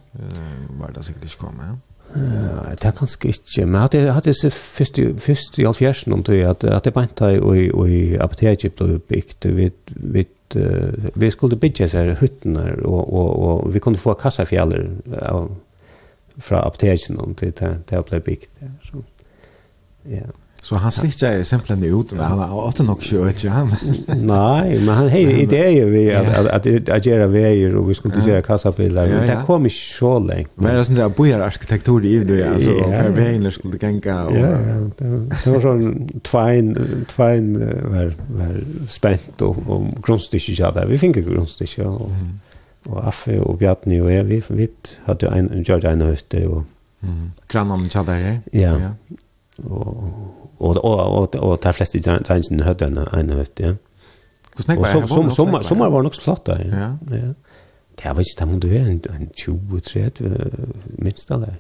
Var 0.80 0.92
det 0.94 1.04
säkert 1.04 1.30
ska 1.30 1.48
komma. 1.48 1.78
Uh, 2.14 2.70
det 2.72 2.86
er 2.86 2.94
kanskje 2.94 3.32
ikke, 3.32 3.66
men 3.66 3.82
hadde 3.82 3.98
jeg 3.98 4.14
hadde 4.14 4.30
disse 4.30 4.52
første, 4.54 5.06
først 5.18 5.58
i 5.58 5.66
alfjersen 5.66 6.14
om 6.14 6.24
det, 6.24 6.44
at, 6.46 6.64
at 6.64 6.86
det 6.86 6.94
bant 6.94 7.16
deg 7.20 7.42
og 7.42 7.90
i 7.90 8.02
apoteket 8.22 8.76
ble 8.78 9.00
bygd, 9.10 9.48
vi, 9.58 9.72
vi, 9.96 10.26
uh, 10.56 11.10
vi 11.16 11.32
skulle 11.34 11.58
bygge 11.58 11.90
seg 11.90 12.14
hyttene, 12.22 12.68
og, 12.86 13.02
og, 13.02 13.32
og 13.48 13.74
vi 13.74 13.82
kunne 13.82 13.98
få 13.98 14.14
kassafjeller 14.14 14.86
av, 15.26 15.50
fra 16.38 16.62
apoteket 16.68 17.18
om 17.18 17.34
det, 17.40 17.56
det, 17.60 17.74
det 17.90 18.06
ble 18.10 18.22
bygd. 18.30 18.64
Så, 18.86 19.02
ja. 20.06 20.22
Yeah. 20.22 20.43
Så 20.64 20.78
han 20.80 20.92
snickar 20.96 21.34
jeg 21.36 21.46
simpelthen 21.46 21.82
ut 21.84 22.12
men 22.16 22.24
han 22.24 22.40
har 22.40 22.52
åter 22.56 22.86
nok 22.88 23.02
kört 23.04 23.44
ju 23.44 23.50
han. 23.52 23.74
Nei, 24.08 24.80
men 24.80 24.94
han 24.96 25.10
har 25.12 25.18
ideer 25.20 25.86
vi 25.92 26.04
att 26.16 26.28
at, 26.28 26.48
at, 26.48 26.90
at 26.90 27.08
gjøre 27.08 27.28
veier, 27.32 27.76
og 27.76 27.90
vi 27.90 27.94
skulle 27.94 28.22
göra 28.24 28.42
kassabilar. 28.42 29.08
Men 29.08 29.28
det 29.28 29.42
kom 29.46 29.66
ikke 29.66 29.76
så 29.76 30.20
länge. 30.20 30.48
Men 30.56 30.72
det 30.72 30.80
er 30.80 30.88
sånn 30.88 31.00
där 31.02 31.10
bojar 31.10 31.44
arkitektur 31.44 32.06
i 32.06 32.14
det 32.24 32.38
ja, 32.40 32.54
alltså 32.54 32.78
hver 32.80 33.10
veien 33.12 33.52
skulle 33.52 33.78
gänga 33.78 34.24
och 34.26 34.38
Ja, 34.38 34.52
det 35.44 35.52
var 35.52 35.62
sån 35.62 36.22
tvein, 36.24 36.76
tvån 37.12 37.50
var 37.92 38.14
var 38.28 38.54
spent, 38.90 39.42
og, 39.42 39.60
og 39.68 39.76
om 39.76 39.90
grundstycke 40.02 40.64
hade. 40.64 40.86
Vi 40.86 40.98
fick 40.98 41.18
og, 41.18 41.86
och 41.86 42.10
og 42.86 43.08
Affe 43.08 43.42
og 43.42 43.60
Bjarni 43.60 44.00
og 44.02 44.14
jeg, 44.14 44.30
vi 44.30 44.44
vi 44.50 44.68
hade 45.06 45.28
en 45.28 45.64
gjort 45.64 45.84
en 45.84 46.02
høyte, 46.02 46.48
og... 46.48 46.64
Mm. 47.02 47.32
Grannan 47.48 47.90
tjadar 47.90 48.16
här. 48.16 48.40
Ja. 48.52 48.76
Og, 49.58 50.43
og 50.60 50.78
og 50.84 51.00
og, 51.00 51.36
og 51.36 51.62
tar 51.62 51.72
flest 51.72 51.96
trengen 52.04 52.64
hadde 52.64 52.86
en 52.86 52.98
en 52.98 53.30
høtt, 53.30 53.60
ja. 53.60 53.74
Hvordan 54.56 54.78
var 54.78 54.94
det? 54.94 55.10
Som 55.10 55.32
som 55.32 55.64
som 55.64 55.80
var 55.80 56.02
nok 56.04 56.16
flott 56.22 56.46
da, 56.48 56.58
Ja. 56.64 56.92
Ja. 57.12 57.34
Det 57.98 58.16
var 58.16 58.20
ikke 58.20 58.40
det 58.40 58.48
må 58.48 58.60
du 58.60 58.68
være 58.68 58.90
en 58.90 59.30
20-30 59.38 60.30
minst 60.98 61.32
av 61.32 61.42
det. 61.42 61.56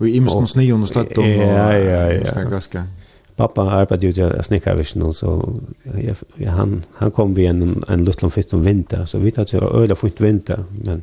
Og 0.00 0.08
i 0.08 0.16
imensken 0.16 0.46
snø 0.46 0.72
under 0.74 0.86
støtt 0.86 1.18
og 1.18 1.24
ja, 1.24 1.70
ja, 1.70 2.06
ja. 2.08 2.82
Pappa 3.36 3.60
arbeidde 3.60 4.06
jo 4.06 4.12
til 4.12 4.44
snikkervisen, 4.44 5.14
så 5.14 5.58
han, 6.46 6.84
han 6.96 7.10
kom 7.10 7.36
vi 7.36 7.46
en, 7.46 7.82
en 7.88 8.04
luttland 8.04 8.32
fyrt 8.32 8.52
om 8.54 8.64
vinter, 8.64 9.04
så 9.04 9.18
vi 9.18 9.30
tatt 9.30 9.54
jo 9.54 9.60
øyla 9.64 9.94
fyrt 9.96 10.20
vinter, 10.20 10.64
men 10.84 11.02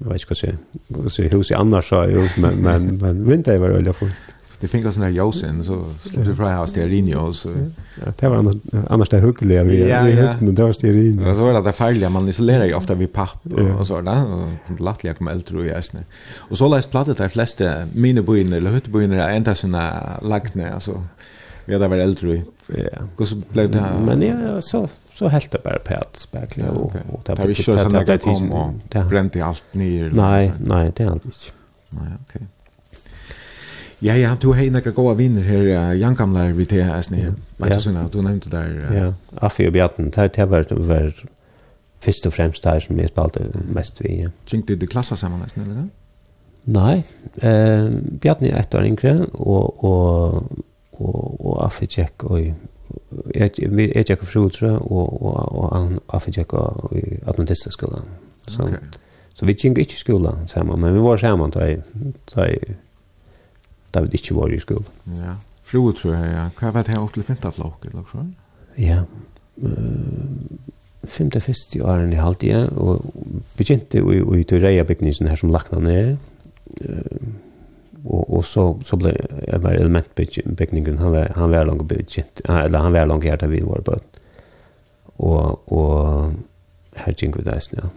jeg 0.00 0.08
vet 0.08 0.24
ikke 0.24 0.56
hva 0.88 1.10
så 1.12 1.26
huset 1.32 1.56
annars 1.56 1.90
sa 1.92 2.04
jeg, 2.08 2.30
men, 2.40 2.62
men, 2.64 2.98
men 3.02 3.26
vinter 3.28 3.58
var 3.58 3.76
øyla 3.76 3.92
fyrt 3.92 4.31
det 4.62 4.68
fick 4.68 4.86
oss 4.86 4.96
när 4.96 5.08
Josen 5.08 5.64
så 5.64 5.84
släppte 6.02 6.30
vi 6.30 6.36
från 6.36 6.52
hos 6.52 6.72
Terinio 6.72 7.32
så 7.32 7.48
ja, 8.04 8.12
det 8.18 8.28
var 8.28 8.56
annars 8.88 9.08
det 9.08 9.20
huggliga 9.20 9.64
vi 9.64 9.88
ja, 9.88 10.02
vi 10.02 10.12
hästen 10.12 10.46
det 10.46 10.52
där 10.52 10.72
Terinio. 10.72 11.28
Ja, 11.28 11.34
så 11.34 11.44
var 11.44 11.52
det 11.52 11.60
där 11.60 11.72
färliga 11.72 12.10
man 12.10 12.28
isolerar 12.28 12.64
ju 12.64 12.74
ofta 12.74 12.94
vid 12.94 13.12
papp 13.12 13.46
och, 13.52 13.60
ja. 13.60 13.74
och 13.74 13.86
så 13.86 14.00
där 14.00 14.24
och 14.24 14.80
lattliga 14.80 15.14
kom 15.14 15.28
äldre 15.28 15.58
och 15.58 15.66
jäsne. 15.66 16.00
Och 16.36 16.58
så 16.58 16.68
läs 16.68 16.86
plattet 16.86 17.16
där 17.16 17.28
flesta 17.28 17.86
minibuiner 17.94 18.56
eller 18.56 18.70
hyttbuiner 18.70 19.28
ända 19.28 19.54
såna 19.54 19.92
lagna 20.22 20.70
alltså 20.74 21.02
vi 21.64 21.72
hade 21.72 21.88
varit 21.88 22.02
äldre 22.02 22.34
i. 22.34 22.44
Ja. 22.66 22.98
Och 23.16 23.28
så 23.28 23.36
blev 23.52 23.70
det. 23.70 23.84
Men 24.06 24.22
ja, 24.22 24.60
så 24.60 24.88
så 25.14 25.28
helt 25.28 25.50
det 25.50 25.62
bara 25.64 25.78
på 25.78 25.94
att 25.94 26.16
spärkla 26.16 26.70
och 26.70 26.94
och 27.12 27.22
det 27.24 27.34
var 27.34 27.46
ju 27.46 27.54
så 27.54 27.78
som 27.78 27.92
det 27.92 28.18
kom 28.18 28.52
och 28.52 28.72
brände 29.08 29.44
allt 29.44 29.74
ner. 29.74 30.10
Nej, 30.14 30.52
nej, 30.64 30.92
det 30.96 31.04
är 31.04 31.12
inte. 31.12 31.28
Nej, 31.90 32.12
okej. 32.28 32.46
Ja, 34.02 34.14
ja, 34.16 34.36
du 34.40 34.48
har 34.48 34.70
några 34.70 34.90
goda 34.90 35.14
vinner 35.14 35.42
här, 35.42 35.94
Jan 35.94 36.16
Kamlar 36.16 36.52
vid 36.52 36.68
det 36.68 36.82
här 36.82 37.02
snö. 37.02 37.32
Men 37.56 37.80
så 37.80 37.90
när 37.90 38.08
du 38.12 38.22
nämnde 38.22 38.50
där... 38.50 38.94
Ja, 38.94 39.14
Affi 39.46 39.66
og 39.66 39.72
Bjarten, 39.72 40.10
det 40.10 40.36
har 40.36 40.46
varit 40.46 40.70
var 40.70 41.12
først 42.00 42.26
og 42.26 42.32
fremst 42.32 42.64
der 42.64 42.80
som 42.80 42.98
jeg 42.98 43.08
spalte 43.08 43.46
mest 43.74 44.00
vi. 44.00 44.22
Ja. 44.22 44.30
Känk 44.46 44.66
du 44.68 44.74
det 44.76 44.90
klassa 44.90 45.16
samman 45.16 45.46
eller? 45.56 45.88
Nei, 46.64 47.04
eh, 47.42 47.90
Bjarten 48.20 48.46
er 48.46 48.58
ett 48.58 48.74
år 48.74 48.84
yngre 48.84 49.26
og, 49.32 49.84
og, 49.84 50.52
og, 50.92 51.46
og 51.46 51.64
Affi 51.64 51.86
Tjekk, 51.86 52.24
og 52.24 52.40
jeg 53.34 53.50
vi 53.70 53.92
är 53.94 54.02
tjeck 54.02 54.18
tror 54.18 54.26
frutra 54.26 54.78
og, 54.78 55.22
og, 55.22 55.52
och 55.52 55.92
Affi 56.08 56.32
Tjekk 56.32 56.52
och 56.52 56.92
Atlantistaskolan. 57.26 58.04
Så, 58.46 58.62
okay. 58.62 58.78
så 59.34 59.46
vi 59.46 59.54
känk 59.54 59.78
inte 59.78 59.94
skolan 59.94 60.48
samman, 60.48 60.80
men 60.80 60.94
vi 60.94 61.00
var 61.00 61.16
samman 61.16 61.50
da 61.50 61.66
jeg 61.66 62.76
da 63.94 64.02
vi 64.04 64.18
ikke 64.18 64.36
var 64.36 64.52
i 64.52 64.60
skolen. 64.62 64.88
Ja. 65.20 65.36
Flue, 65.66 65.92
tror 65.96 66.14
jeg, 66.16 66.32
ja. 66.32 66.48
Hva 66.58 66.72
var 66.74 66.86
det 66.86 66.94
her 66.94 67.04
opp 67.04 67.14
til 67.14 67.24
femte 67.26 67.52
flok, 67.54 67.86
eller 67.88 68.08
så? 68.10 68.24
Ja. 68.80 69.02
Femte 71.08 71.40
fest 71.44 71.76
i 71.76 71.80
åren 71.80 72.12
i 72.12 72.20
halvtida, 72.20 72.66
og 72.76 73.06
begynte 73.58 74.02
i, 74.02 74.20
i 74.40 74.44
Tøyreia 74.48 74.84
bygningen 74.88 75.30
her 75.30 75.40
som 75.40 75.52
lakna 75.54 75.80
nere. 75.82 76.16
Og, 78.02 78.22
og 78.26 78.44
så, 78.44 78.64
så 78.82 78.98
ble 78.98 79.12
jeg 79.14 79.62
var 79.62 79.78
elementbygningen, 79.78 80.98
han 80.98 81.12
var, 81.14 81.32
han 81.36 81.52
var 81.52 81.68
langt 81.68 81.86
begynt, 81.88 82.42
eller 82.48 82.82
han 82.82 82.94
var 82.96 83.06
langt 83.06 83.28
her 83.28 83.38
da 83.38 83.46
vi 83.50 83.62
var 83.62 83.84
på. 83.86 83.98
Og, 85.22 85.72
og 85.72 86.32
her 86.98 87.14
gikk 87.14 87.38
vi 87.38 87.46
deisen, 87.46 87.78
ja 87.78 87.92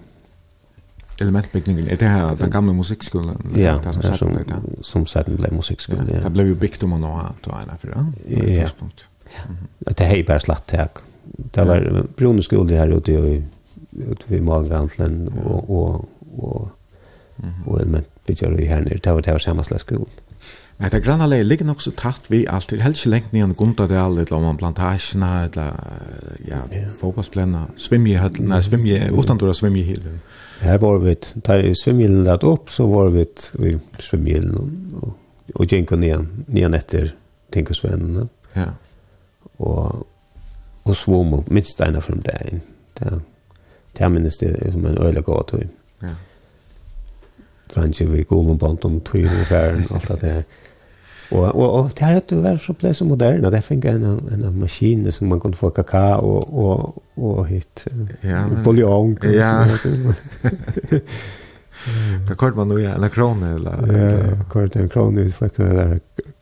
elementbyggningen 1.21 1.87
är 1.87 1.97
det 1.97 2.05
här 2.05 2.35
den 2.35 2.49
gamla 2.49 2.73
musikskolan 2.73 3.53
ja 3.55 3.81
det 3.83 3.93
som 3.93 4.13
som, 4.13 4.33
det, 4.33 4.83
som 4.83 5.05
sedan 5.05 5.35
blev 5.35 5.53
musikskolan 5.53 6.07
ja, 6.07 6.15
ja. 6.15 6.23
det 6.23 6.29
blev 6.29 6.47
ju 6.47 6.55
byggt 6.55 6.83
om 6.83 6.89
man 6.89 7.03
har 7.03 7.33
då 7.43 7.51
en 7.51 7.77
för 7.77 7.87
det 7.87 7.95
ja. 7.95 9.91
Det 9.97 10.03
är 10.03 10.23
bara 10.23 10.39
slatt 10.39 10.67
tak 10.67 10.97
det 11.23 11.63
var 11.63 12.05
brune 12.17 12.43
skola 12.43 12.75
här 12.75 12.97
ute 12.97 13.11
i 13.11 13.43
ute 13.91 14.23
vid 14.27 14.43
Malgantlen 14.43 15.27
och 15.27 15.69
och 15.69 16.05
och 16.37 16.69
och 17.65 17.81
elementbygger 17.81 18.61
i 18.61 18.65
här 18.65 18.81
nere 18.81 18.99
det 19.03 19.11
var 19.11 19.21
det 19.21 19.31
var 19.31 19.39
samma 19.39 19.63
slags 19.63 19.83
skola 19.83 20.05
Men 20.77 20.89
det 20.91 20.99
granna 20.99 21.27
leie 21.27 21.43
ligger 21.43 21.65
nok 21.65 21.81
så 21.81 21.91
tatt 21.95 22.25
vi 22.27 22.41
alt 22.51 22.67
til 22.67 22.81
helst 22.83 23.05
lengt 23.07 23.31
nian 23.33 23.53
Gundadal, 23.55 24.17
eller 24.19 24.33
om 24.35 24.57
plantasjene, 24.57 25.29
eller 25.45 25.77
ja, 26.47 26.63
yeah. 26.71 26.89
fotballsplena, 26.99 27.69
svimje, 27.77 28.29
nei, 28.39 28.59
svimje, 28.63 29.07
utandora 29.15 29.53
svimje 29.55 29.83
hilen. 29.83 30.19
Her 30.61 30.77
var 30.81 31.01
vi, 31.03 31.15
da 31.45 31.59
svimmilen 31.75 32.23
lagt 32.23 32.43
opp, 32.47 32.69
så 32.71 32.87
var 32.87 33.09
vi 33.13 33.25
i 33.67 33.75
svimmilen 33.99 34.55
og, 34.55 34.69
og 35.01 35.13
og 35.53 35.69
gikk 35.69 35.93
ned, 35.99 36.25
ned 36.47 36.75
etter 36.75 37.11
tinkesvennene. 37.53 38.27
Ja. 38.55 38.71
Og, 39.61 40.05
og 40.85 40.95
svom 40.97 41.33
og 41.37 41.51
minst 41.53 41.81
ene 41.85 42.01
fra 42.03 42.17
dagen. 42.25 42.63
Det, 42.97 43.19
det 43.97 44.11
minnes 44.11 44.39
det 44.41 44.55
som 44.73 44.85
en 44.85 44.97
øyelig 45.01 45.23
gått. 45.27 45.53
Ja. 46.01 46.15
Trangje 47.71 48.07
vi 48.09 48.25
gulvenbånd 48.27 48.85
om 48.85 48.99
tøyre 49.05 49.31
og 49.31 49.49
færen, 49.51 49.87
alt 49.91 50.09
det 50.11 50.21
der 50.21 50.43
og 51.35 51.55
og 51.55 51.73
og 51.73 51.89
det 51.97 52.05
har 52.05 52.19
det 52.29 52.43
vært 52.43 52.61
så 52.61 52.73
ble 52.73 52.93
så 52.93 53.05
moderne 53.05 53.51
det 53.51 53.63
fikk 53.63 53.85
en 53.85 54.05
en 54.05 54.59
maskin 54.59 55.11
som 55.11 55.27
man 55.27 55.39
kunne 55.39 55.55
få 55.55 55.69
kakao 55.69 56.21
og 56.21 56.53
og 56.53 57.03
og 57.17 57.45
hit. 57.47 57.87
Ja. 58.23 58.47
men 58.47 58.63
Polyon. 58.63 59.17
Ja. 59.23 59.65
Då 62.27 62.35
kort 62.41 62.55
man 62.55 62.67
nu 62.67 62.81
ja 62.81 62.95
en 62.95 63.09
krona 63.09 63.55
eller 63.55 63.71
Ja, 63.97 64.35
kort 64.49 64.75
en 64.75 64.87
krona 64.87 65.21
ut 65.21 65.33
för 65.33 65.49
det 65.55 65.73
där 65.73 65.99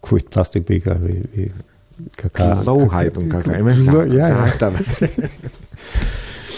kvitt 0.08 0.29
plastikbitar 0.29 0.95
vi 0.95 1.23
vi 1.34 1.51
kakao. 2.15 2.63
lowheit 2.65 3.15
hype 3.15 3.29
kaka 3.29 3.41
kakao. 3.41 3.63
Men 3.63 3.86
ja, 3.86 4.06
ja. 4.06 4.47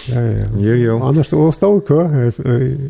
Ja, 0.07 0.21
ja. 0.21 0.21
ja. 0.21 0.45
Jo, 0.57 0.73
jo. 0.73 1.03
Annars 1.03 1.29
då 1.29 1.51
står 1.51 1.79
kö 1.79 2.25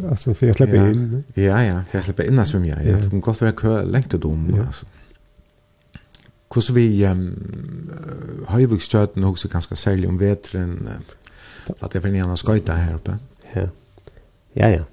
alltså 0.09 0.33
för 0.33 0.47
jag 0.47 0.55
släpper 0.55 0.91
in. 0.91 1.23
Ja, 1.33 1.63
ja, 1.63 1.81
för 1.89 1.97
jag 1.97 2.03
släpper 2.03 2.23
in 2.23 2.37
ja. 2.37 2.61
jag. 2.65 2.85
Jag 2.85 3.09
tror 3.09 3.19
gott 3.19 3.41
vara 3.41 3.51
kö 3.51 3.83
längt 3.83 4.09
då 4.09 4.37
alltså 4.67 4.85
hur 6.55 6.73
vi 6.73 7.05
um, 7.05 8.45
høyvukskjøten 8.47 9.23
också 9.23 9.47
ganska 9.47 9.75
særlig 9.75 10.07
om 10.09 10.19
vetren, 10.19 10.89
at 11.81 11.93
jeg 11.93 12.05
en 12.05 12.15
annan 12.15 12.37
skøyta 12.37 12.73
här 12.73 12.95
uppe. 12.95 13.17
Ja, 13.55 13.67
ja, 14.55 14.67
ja. 14.69 14.83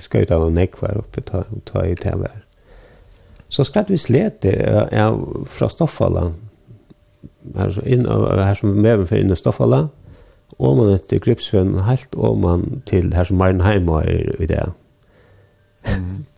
Skøyta 0.00 0.36
og 0.36 0.52
nekk 0.52 0.82
var 0.82 0.98
uppe 0.98 1.20
ta, 1.20 1.42
ta 1.66 1.84
i 1.84 1.94
TV. 1.94 2.26
Så 3.48 3.64
skratt 3.64 3.90
vi 3.90 3.98
släta 3.98 4.48
ja, 4.92 5.18
från 5.46 5.70
Stoffala, 5.70 6.32
Här 7.56 7.70
så 7.70 7.80
in 7.80 8.06
här 8.06 8.54
som 8.54 8.82
mer 8.82 9.04
för 9.04 9.16
in 9.16 9.24
inne 9.26 9.36
Stoffala, 9.36 9.88
og 10.58 10.76
man 10.76 10.94
etter 10.94 11.18
Gripsven, 11.18 11.74
helt 11.74 12.14
og 12.14 12.38
man 12.38 12.82
til 12.86 13.14
her 13.14 13.24
som 13.24 13.36
Marenheim 13.36 13.86
var 13.86 14.02
i 14.40 14.46
det 14.46 14.72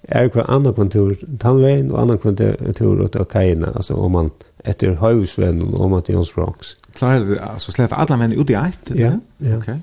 er 0.08 0.28
kvar 0.28 0.46
andra 0.48 0.72
kontor 0.72 1.14
Tanvein 1.40 1.90
og 1.90 2.00
andra 2.00 2.16
kontor 2.16 3.00
åt 3.04 3.16
Okaina 3.16 3.72
alltså 3.74 3.94
om 3.94 4.12
man 4.12 4.30
etter 4.64 4.94
Hövsvän 4.94 5.62
og 5.62 5.80
om 5.80 5.92
att 5.92 6.08
Jons 6.08 6.34
Bronx. 6.34 6.76
Klart 6.94 7.22
alltså 7.40 7.72
släta 7.72 7.94
alla 7.94 8.16
män 8.16 8.32
ut 8.32 8.50
i 8.50 8.54
ett. 8.54 8.90
Ja. 8.94 9.18
ja. 9.38 9.56
Okej. 9.56 9.80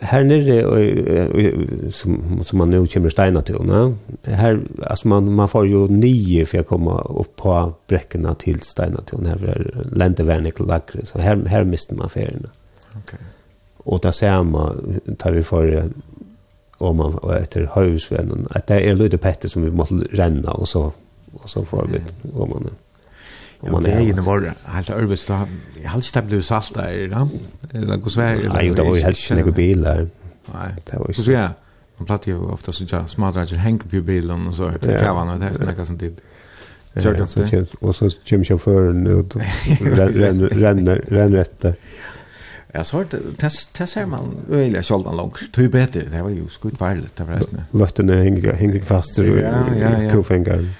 Här 0.00 0.24
nere 0.24 1.92
som 1.92 2.40
som 2.44 2.58
man 2.58 2.70
nu 2.70 2.86
kommer 2.86 3.10
steina 3.10 3.42
till, 3.42 3.54
va? 3.54 3.92
Här 4.22 4.60
alltså 4.86 5.08
man 5.08 5.32
man 5.32 5.48
får 5.48 5.68
ju 5.68 5.88
nye 5.88 6.46
för 6.46 6.60
å 6.60 6.62
komme 6.62 6.90
upp 6.90 7.36
på 7.36 7.74
brekkene 7.88 8.34
till 8.34 8.62
steina 8.62 9.00
till 9.00 9.26
här 9.26 9.44
är 9.44 9.86
ländevärnik 9.92 10.60
lackre 10.60 11.06
så 11.06 11.18
här 11.18 11.36
här 11.46 11.64
mister 11.64 11.94
man 11.94 12.10
feriene 12.10 12.48
Okej. 12.96 13.18
og 13.78 13.92
Och 13.92 14.00
där 14.00 14.12
ser 14.12 14.42
man 14.42 15.00
tar 15.18 15.32
vi 15.32 15.42
för 15.42 15.90
om 16.78 16.96
man 16.96 17.14
och 17.14 17.34
efter 17.36 17.70
husvännen 17.74 18.46
att 18.50 18.66
det 18.66 18.80
är 18.80 18.94
lite 18.94 19.18
Petter 19.18 19.48
som 19.48 19.64
vi 19.64 19.70
måste 19.70 19.94
renna 19.94 20.50
och 20.50 20.68
så 20.68 20.92
och 21.32 21.50
så 21.50 21.64
får 21.64 21.86
vi 21.92 22.00
om 22.32 22.50
man 22.50 22.70
om 23.60 23.72
man 23.72 23.86
är 23.86 24.00
inne 24.00 24.22
var 24.22 24.54
helt 24.64 24.90
örbest 24.90 25.28
jag 25.28 25.88
hade 25.90 26.02
stämt 26.02 26.30
det 26.30 26.42
salt 26.42 26.74
där 26.74 27.08
va 27.08 27.28
det 27.70 27.96
går 27.96 28.10
svär 28.10 28.50
nej 28.54 28.70
det 28.70 28.82
var 28.82 28.96
helt 28.96 29.18
snägg 29.18 29.54
bil 29.54 29.82
där 29.82 30.08
nej 30.54 30.74
det 30.84 30.98
var 30.98 31.12
så 31.12 31.32
ja 31.32 31.48
man 31.96 32.06
plattar 32.06 32.32
ju 32.32 32.38
ofta 32.38 32.72
så 32.72 32.84
jag 32.90 33.10
smartare 33.10 33.56
hänker 33.56 33.88
på 33.88 34.00
bilen 34.06 34.46
och 34.46 34.56
så 34.56 34.68
det 34.68 34.98
kan 34.98 35.38
det 35.38 35.44
här 35.44 35.54
snacka 35.54 35.84
sånt 35.84 36.00
dit 36.00 36.20
Så 36.96 37.14
han 37.14 37.26
så. 37.26 37.64
Og 37.80 37.94
så 37.94 38.10
kommer 38.28 38.44
sjåføren 38.44 39.06
ut 39.06 39.36
og 39.36 39.42
renner 41.12 41.40
etter. 41.40 41.74
Ja, 42.76 42.84
så 42.84 43.04
det 43.10 43.38
test 43.38 43.72
test 43.72 43.94
här 43.94 44.06
man 44.06 44.36
eller 44.50 44.82
skaldan 44.82 45.16
långt. 45.16 45.38
Det 45.54 45.64
är 45.64 45.68
bättre. 45.68 46.02
Det 46.02 46.22
var 46.22 46.30
ju 46.30 46.48
skuld 46.48 46.78
farligt 46.78 47.16
det 47.16 47.24
förresten. 47.24 47.62
Lötten 47.70 48.10
är 48.10 48.16
hänger 48.16 48.52
hänger 48.52 48.80
fast 48.80 49.18
i 49.18 49.22
ja, 49.22 50.02
ja, 50.02 50.12
kofingern. 50.12 50.70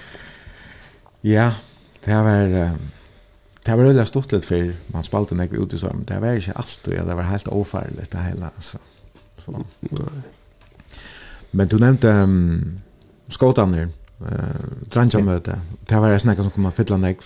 Ja, 1.21 1.51
det 2.03 2.13
var 2.13 2.71
det 3.63 3.75
var 3.75 3.83
väl 3.83 4.05
stort 4.05 4.31
lite 4.31 4.47
för 4.47 4.73
man 4.87 5.03
spalte 5.03 5.35
när 5.35 5.63
ut 5.63 5.73
i 5.73 5.77
så 5.77 5.87
men 5.87 6.03
det 6.03 6.19
var 6.19 6.35
inte 6.35 6.51
allt 6.55 6.79
det 6.83 7.15
var 7.15 7.23
helt 7.23 7.47
ofärligt 7.47 8.11
det 8.11 8.17
hela 8.17 8.49
så. 8.59 8.77
så. 9.45 9.63
Men 11.51 11.67
du 11.67 11.79
nämnde 11.79 12.09
um, 12.09 12.81
skotanir 13.27 13.89
eh 14.19 14.33
uh, 14.33 14.89
dranja 14.91 15.19
möte. 15.19 15.59
Det 15.87 15.95
var 15.95 16.11
en 16.11 16.19
snack 16.19 16.37
som 16.37 16.51
kom 16.51 16.65
att 16.65 16.75
fylla 16.75 16.97
näck 16.97 17.17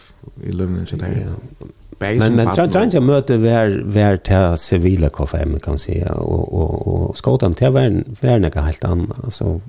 i 0.43 0.51
lövnen 0.51 0.85
så 0.85 0.95
där 0.95 1.27
bäj 2.01 2.19
men 2.19 2.35
men 2.35 2.51
tror 2.53 2.67
tant 2.67 2.93
jag 2.93 3.03
möte 3.03 3.37
var 3.37 3.69
var 3.95 4.17
till 4.17 4.57
civila 4.57 5.09
kaffe 5.09 5.45
man 5.45 5.59
kan 5.59 5.77
säga 5.77 6.11
och 6.13 6.53
och 6.53 6.87
och 6.87 7.17
skotan 7.17 7.53
till 7.53 7.69
var 7.69 8.03
var 8.21 8.39
något 8.39 8.55
helt 8.55 8.83
annat 8.83 9.23
alltså 9.23 9.61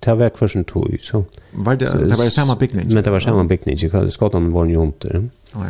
till 0.00 0.14
verk 0.14 0.38
för 0.38 0.48
sin 0.48 0.64
tog 0.64 0.98
så 1.00 1.24
var 1.52 1.76
det 1.76 2.08
det 2.08 2.16
var 2.16 2.30
samma 2.30 2.56
picknick 2.56 2.92
men 2.92 3.02
det 3.02 3.10
var 3.10 3.20
samma 3.20 3.48
picknick 3.48 3.82
ju 3.82 4.10
skotan 4.10 4.52
var 4.52 4.64
ju 4.64 4.82
inte 4.82 5.28
ja 5.54 5.60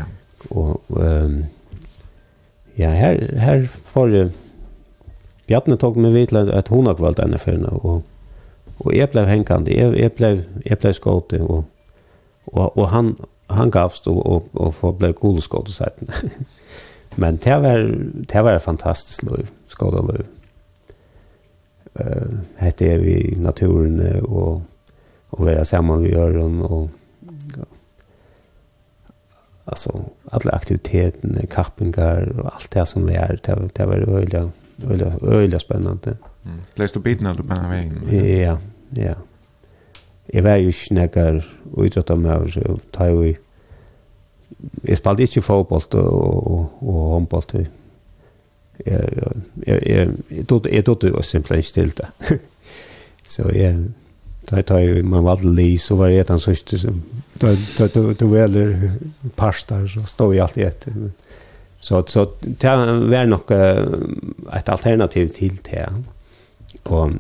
och 0.48 1.00
ehm 1.00 1.44
ja 2.74 2.88
här 2.88 3.34
här 3.38 3.68
får 3.84 4.30
Bjarne 5.46 5.76
tog 5.76 5.96
mig 5.96 6.12
vid 6.12 6.36
att 6.36 6.68
hon 6.68 6.86
har 6.86 6.94
valt 6.94 7.18
ännu 7.18 7.38
för 7.38 7.84
och 7.84 8.02
och 8.78 8.94
jag 8.94 9.10
blev 9.10 9.24
hängande 9.24 9.70
jag 9.72 9.98
jag 9.98 10.12
blev 10.12 10.44
jag 10.64 10.78
blev 10.78 10.92
skotad 10.92 11.40
och 11.40 11.64
och 12.44 12.76
och 12.78 12.88
han 12.88 13.16
han 13.54 13.70
gavst 13.70 14.06
och 14.06 14.26
och, 14.26 14.48
och 14.52 14.74
få 14.74 14.92
blev 14.92 15.12
cool 15.12 15.40
skådespelare. 15.40 16.30
Men 17.14 17.36
det 17.36 17.58
var 17.58 17.78
det 18.28 18.42
var 18.42 18.58
fantastiskt 18.58 19.22
liv, 19.22 19.50
skådespelare. 19.68 20.24
Eh, 21.94 22.06
uh, 22.06 22.38
hette 22.56 22.86
är 22.86 22.98
vi 22.98 23.36
naturen 23.38 24.20
och 24.20 24.62
och 25.30 25.44
vara 25.44 25.64
samman 25.64 26.02
vi 26.02 26.12
gör 26.12 26.36
och 26.72 26.90
ja. 27.56 27.64
alltså 29.64 30.04
alla 30.30 30.52
aktiviteter, 30.52 31.46
kappingar 31.46 32.40
och 32.40 32.54
allt 32.54 32.70
det 32.70 32.86
som 32.86 33.06
vi 33.06 33.14
är 33.14 33.38
det, 33.42 33.68
det 33.74 33.86
var 33.86 33.96
öliga 33.96 34.50
öliga 34.88 35.12
öliga 35.22 35.58
spännande. 35.58 36.16
Mm. 36.44 36.58
Läste 36.74 36.98
du 36.98 37.02
biten 37.02 37.24
när 37.24 37.34
du 37.34 37.42
på 37.42 37.54
vägen? 37.68 38.02
Ja, 38.10 38.58
ja 38.90 39.14
jeg 40.32 40.44
var 40.44 40.56
jo 40.60 40.72
ikke 40.72 40.94
nekker 40.94 41.40
utrettet 41.72 42.18
med 42.18 42.30
meg, 42.30 42.52
så 42.54 42.78
tar 42.92 43.10
jeg 43.10 43.16
jo 43.16 43.34
Jeg 44.84 44.98
spalte 44.98 45.22
ikke 45.22 45.42
fotboll 45.42 45.84
og, 45.94 46.46
og, 46.50 46.72
og 46.82 46.96
håndboll. 47.14 47.44
Jeg, 47.54 47.68
jeg, 48.86 49.32
jeg, 49.66 49.82
jeg, 49.86 50.08
jeg 50.72 50.84
tog 50.84 51.04
jo 51.04 51.22
simpelthen 51.22 51.58
ikke 51.58 51.72
til 51.72 51.92
det. 51.96 52.08
så 53.34 53.48
jeg, 53.54 53.78
da 54.50 54.62
tar 54.62 54.82
jo, 54.84 55.04
man 55.06 55.24
valgte 55.24 55.54
li, 55.54 55.78
så 55.78 55.96
var 55.96 56.12
jeg 56.12 56.28
den 56.28 56.42
sørste 56.42 56.78
som, 56.78 57.00
da 57.40 57.54
dueller 58.20 58.90
parster, 59.36 59.86
så 59.86 60.04
stod 60.06 60.34
jeg 60.34 60.42
alltid 60.42 60.66
etter. 60.66 60.98
Men, 60.98 61.12
Så, 61.80 62.02
så 62.06 62.26
det 62.44 62.70
var 63.08 63.24
nok 63.24 63.50
et 63.50 64.68
alternativ 64.68 65.28
til 65.28 65.58
det. 65.64 65.86
Og 66.84 67.14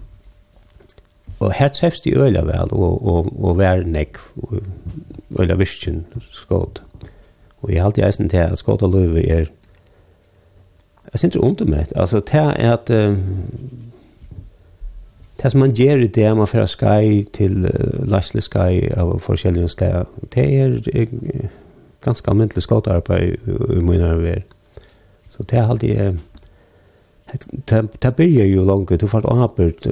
og 1.40 1.52
her 1.56 1.68
treffst 1.68 2.04
de 2.04 2.16
øyla 2.18 2.42
vel, 2.44 2.72
og, 2.72 3.06
og, 3.06 3.44
og 3.44 3.58
vær 3.58 3.84
nekk, 3.86 4.18
øyla 5.40 5.54
virkjen, 5.56 6.04
skåd. 6.30 6.82
Og 7.62 7.72
jeg 7.72 7.82
halte 7.82 8.06
eisen 8.06 8.28
til 8.28 8.36
at 8.36 8.58
skåd 8.58 8.82
og 8.82 8.92
løyve 8.92 9.28
er, 9.28 9.46
jeg 11.12 11.18
synes 11.18 11.34
ikke 11.34 11.46
ondt 11.46 11.68
med 11.68 11.92
altså 11.96 12.20
til 12.20 12.52
at, 12.56 12.90
det 15.42 15.52
som 15.52 15.60
man 15.60 15.72
gjør 15.72 15.96
i 15.96 16.06
det, 16.06 16.36
man 16.36 16.46
fra 16.46 16.66
Sky 16.66 17.24
til 17.32 17.64
uh, 17.64 18.08
lasle 18.08 18.40
Sky 18.40 18.90
av 18.96 19.18
forskjellige 19.24 19.68
steder, 19.68 20.04
det 20.34 20.44
er, 20.60 20.74
er 20.94 21.06
ganske 22.04 22.30
almindelig 22.30 22.62
skådarbeid 22.62 23.22
i, 23.22 23.52
i 23.76 23.80
munnarver. 23.80 24.42
Så 25.30 25.42
det 25.42 25.58
er 25.58 25.68
alltid, 25.68 26.18
Det 27.98 28.16
börjar 28.16 28.46
ju 28.46 28.64
långt, 28.64 29.00
du 29.00 29.08
får 29.08 29.44
arbet 29.44 29.86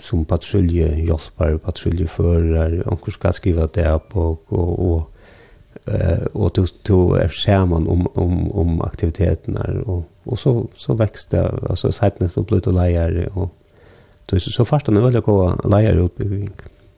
som 0.00 0.24
patrulje 0.24 0.88
patrullehjälpare, 0.88 1.58
patrulleförare, 1.58 2.82
och 2.82 3.12
ska 3.12 3.32
skriva 3.32 3.66
det 3.66 4.00
på 4.08 4.38
och, 4.46 4.92
och, 4.92 5.10
och 6.32 6.50
du, 6.54 6.66
du 6.82 7.16
är 7.16 7.28
skärman 7.28 7.88
om, 7.88 8.06
om, 8.14 8.52
om 8.52 8.80
aktiviteterna 8.80 9.82
och, 9.86 10.02
och 10.24 10.38
så, 10.38 10.66
så 10.74 10.94
växte 10.94 11.36
det, 11.36 11.70
alltså 11.70 11.92
sajten 11.92 12.30
så 12.30 12.42
blev 12.42 12.60
du 12.60 12.72
lejare 12.72 13.26
och 13.26 13.54
du, 14.26 14.40
så, 14.40 14.50
så 14.50 14.64
fast 14.64 14.86
han 14.86 14.96
öliga 14.96 15.20
gå 15.20 15.58
lejare 15.64 16.04
utbygging, 16.04 16.50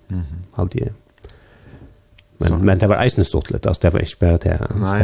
Mm 0.08 0.22
-hmm. 0.22 0.60
Alltid. 0.60 0.92
Men, 2.38 2.48
så. 2.48 2.56
men 2.56 2.78
det 2.78 2.86
var 2.86 2.96
eisen 2.96 3.24
stort 3.24 3.50
lite, 3.50 3.68
alltså 3.68 3.82
det 3.82 3.90
var 3.90 4.00
inte 4.00 4.16
bara 4.20 4.38
det, 4.38 4.60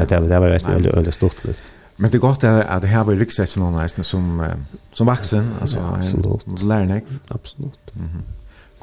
det, 0.08 0.16
det, 0.20 0.28
det 0.28 0.38
var 0.38 0.48
eisen 0.48 0.86
öliga 0.86 1.12
stort 1.12 1.44
lite. 1.44 1.58
Men 1.96 2.10
det 2.10 2.16
är 2.16 2.20
gott 2.20 2.44
att 2.44 2.82
det 2.82 2.88
här 2.88 3.04
var 3.04 3.14
riksrätten 3.14 3.62
någon 3.62 3.82
nästan 3.82 4.04
som 4.04 4.46
som 4.92 5.06
vuxen 5.06 5.50
alltså 5.60 5.78
ja, 5.78 5.96
absolut. 5.96 6.42
Som 6.42 6.68
lärare. 6.68 7.00
Absolut. 7.28 7.92
Mm 7.94 8.22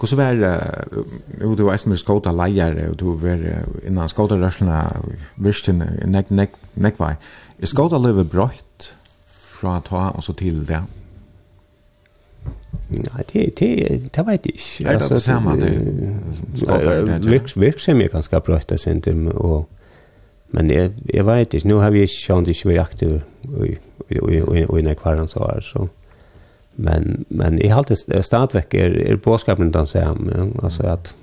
Hur 0.02 0.08
så 0.08 0.15
var 0.15 0.34
jo 1.41 1.56
du 1.56 1.63
var 1.63 1.89
med 1.89 2.00
skåta 2.00 2.32
lejer 2.32 2.89
och 2.89 2.95
du 2.95 3.06
var 3.06 3.63
innan 3.88 4.10
skåta 4.10 4.36
rörslena 4.36 4.95
vissten 5.36 5.78
nek, 6.06 6.30
nek, 6.30 6.50
nek, 6.74 7.00
var. 7.00 7.15
Är 7.58 7.65
skåta 7.65 7.98
livet 7.98 8.32
brött 8.32 8.95
från 9.60 9.76
att 9.76 9.86
ta 9.86 10.10
och 10.10 10.24
så 10.24 10.34
till 10.34 10.65
det. 10.65 10.84
Nej, 12.88 13.24
det 13.32 13.50
det 13.58 14.00
det 14.13 14.24
vet 14.24 14.45
jag. 14.80 14.93
Alltså 14.93 15.19
samma 15.19 15.56
det. 15.56 15.80
Virksam 17.56 18.02
är 18.02 18.08
ganska 18.08 18.39
brött 18.39 18.67
det 18.67 18.78
sentiment 18.78 19.34
och 19.34 19.69
Men 20.52 20.72
jeg, 20.72 20.92
jeg 21.14 21.26
vet 21.26 21.54
ikke, 21.54 21.68
nå 21.70 21.80
har 21.80 21.94
vi 21.94 22.04
ikke 22.06 22.16
kjent 22.16 22.48
ikke 22.48 22.70
vært 22.72 22.80
aktiv 22.88 23.16
i, 23.66 23.76
i, 24.10 24.18
i, 24.18 24.40
i, 24.42 24.66
i 24.66 24.86
nekvarens 24.86 25.38
så. 25.66 25.88
Men, 26.80 27.26
men 27.30 27.60
i 27.60 27.68
har 27.68 27.84
det 27.84 28.00
stadigvæk 28.26 28.74
er, 28.74 28.96
er 29.12 29.18
påskapen 29.18 29.74
den 29.74 29.88
samme, 29.88 30.52
altså 30.64 30.84
at, 30.84 31.16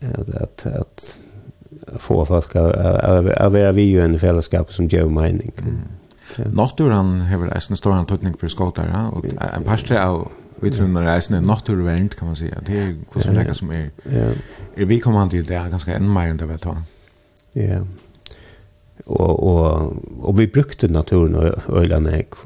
at, 0.00 0.28
at, 0.34 0.66
at 0.66 2.00
få 2.00 2.24
folk 2.24 2.54
å 2.56 3.48
være 3.52 3.74
vi 3.76 3.90
i 3.92 4.00
en 4.00 4.18
fellesskap 4.18 4.72
som 4.72 4.88
gjør 4.88 5.10
mening. 5.12 5.52
Mm. 5.62 5.80
Ja. 6.38 6.46
Naturen 6.54 7.20
har 7.26 7.48
en 7.50 7.76
stor 7.76 7.92
antydning 7.92 8.36
for 8.38 8.48
skåtere, 8.48 9.08
og 9.12 9.26
en 9.26 9.66
parstre 9.66 10.00
av 10.00 10.30
vi 10.62 10.70
tror 10.70 10.88
när 10.88 11.02
det 11.02 11.10
är 11.10 12.08
kan 12.08 12.26
man 12.26 12.36
säga. 12.36 12.54
Det 12.66 12.78
är 12.78 12.96
hur 13.14 13.20
som 13.22 13.34
lägger 13.34 13.52
som 13.52 13.70
är. 13.70 13.90
Är 14.76 14.84
vi 14.84 15.00
kommer 15.00 15.28
till 15.28 15.44
det 15.44 15.68
ganska 15.70 15.94
än 15.94 16.12
mer 16.12 16.30
än 16.30 16.36
det 16.36 16.46
vet 16.46 16.64
han. 16.64 16.84
Ja. 17.54 17.80
Og, 19.06 19.42
og, 19.42 19.96
og 20.20 20.36
vi 20.38 20.46
brukte 20.46 20.88
naturen 20.88 21.34
og 21.34 21.80
øyla 21.80 21.98
nek. 21.98 22.36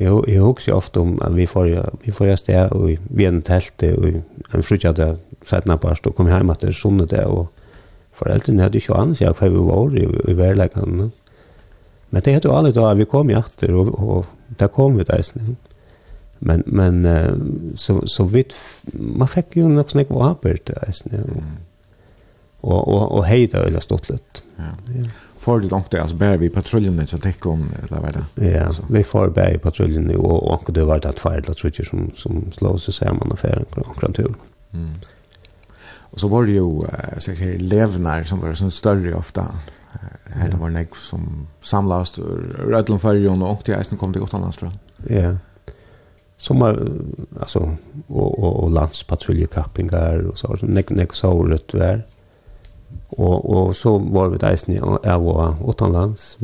Jeg, 0.00 0.12
jeg 0.28 0.40
husker 0.40 0.74
ofte 0.74 1.00
om 1.00 1.18
at 1.22 1.36
vi 1.36 1.46
får, 1.46 1.72
vi 2.04 2.12
får 2.12 2.32
et 2.32 2.38
sted, 2.38 2.72
og 2.72 2.94
vi 3.10 3.24
er 3.24 3.32
en 3.32 3.42
telt, 3.42 3.82
og 3.82 4.06
en 4.54 4.62
frutja 4.62 4.92
det 4.92 5.10
på 5.44 5.76
parst, 5.76 6.06
og 6.06 6.14
kom 6.14 6.30
hjem 6.30 6.54
etter 6.54 6.72
sånne 6.72 7.06
det, 7.10 7.26
og 7.26 7.50
foreldrene 8.14 8.62
hadde 8.62 8.78
ikke 8.78 8.96
annet 8.96 9.20
seg 9.20 9.34
hva 9.34 9.50
vi 9.50 9.66
var 9.66 9.98
i, 9.98 10.06
i 10.30 10.38
verleggene. 10.38 11.10
Men 12.10 12.22
det 12.22 12.36
hadde 12.36 12.48
jo 12.48 12.56
alle 12.56 12.72
da, 12.72 12.94
vi 12.94 13.10
kom 13.10 13.30
i 13.30 13.36
atter, 13.36 13.74
og, 13.74 13.92
og 13.98 14.58
der 14.60 14.72
kom 14.72 14.96
vi 14.98 15.04
der 15.04 15.22
snill. 15.22 15.56
Men, 16.44 16.62
men 16.66 17.04
så, 17.80 17.98
så 18.06 18.24
vidt, 18.28 18.54
man 18.94 19.28
fikk 19.28 19.56
jo 19.58 19.68
nok 19.68 19.90
snakk 19.90 20.10
på 20.12 20.22
arbeid 20.22 20.66
der 20.70 20.92
snill. 20.92 21.30
Mm 21.34 21.62
og 22.64 22.88
og 22.88 23.12
og 23.12 23.24
heita 23.26 23.62
eller 23.66 23.80
stått 23.80 24.10
lite. 24.10 24.42
Ja. 24.56 24.72
ja. 24.94 25.04
Får 25.44 25.60
du 25.60 25.68
dock 25.68 25.90
det 25.90 26.02
alltså 26.02 26.16
bär 26.16 26.36
vi 26.36 26.48
patruljen 26.48 27.06
så 27.06 27.18
täcka 27.18 27.48
om 27.48 27.68
eller 27.82 28.00
vad 28.00 28.12
det. 28.12 28.48
Ja, 28.50 28.70
vi 28.90 29.04
får 29.04 29.28
bär 29.28 29.54
i 29.54 29.58
patruljen 29.58 30.02
nu 30.02 30.16
og 30.16 30.46
og 30.52 30.74
det 30.74 30.84
var 30.84 30.98
det 30.98 31.08
att 31.08 31.18
färda 31.18 31.54
tror 31.54 31.84
som 31.84 32.10
som 32.14 32.52
slår 32.52 32.78
sig 32.78 32.94
samman 32.94 33.32
affären 33.32 33.64
omkring 33.74 34.12
tur. 34.12 34.34
Mm. 34.72 34.90
Och 36.10 36.20
så 36.20 36.28
var 36.28 36.44
det 36.44 36.52
ju 36.52 36.82
så 37.18 37.30
här 37.32 37.58
levnar 37.58 38.24
som 38.24 38.40
var 38.40 38.54
så 38.54 38.70
större 38.70 39.14
ofta. 39.14 39.54
Här 40.24 40.48
det 40.50 40.56
var 40.56 40.70
nek 40.70 40.96
som 40.96 41.46
samlades 41.60 42.18
ur 42.18 42.74
Ödlund 42.74 43.02
Färjön 43.02 43.42
och 43.42 43.64
till 43.64 43.74
Eisen 43.74 43.98
kom 43.98 44.12
till 44.12 44.20
Gotland 44.20 44.54
tror 44.54 44.72
jag. 44.96 45.24
Ja. 45.24 45.36
Som 46.36 46.58
var 46.58 46.88
altså, 47.40 47.58
og, 48.08 48.38
og, 48.44 48.64
og 48.64 48.72
landspatruljekappingar 48.72 50.26
og 50.28 50.38
så 50.38 50.56
nek 50.62 50.90
nek 50.90 51.12
så 51.12 51.28
året 51.28 51.74
vær. 51.74 51.94
Mm 51.94 52.23
Og, 53.14 53.50
og 53.50 53.74
så 53.78 53.94
var 53.98 54.32
vi 54.32 54.40
deisen 54.42 54.78
av 54.82 55.26
og 55.30 55.62
utenlands. 55.62 56.34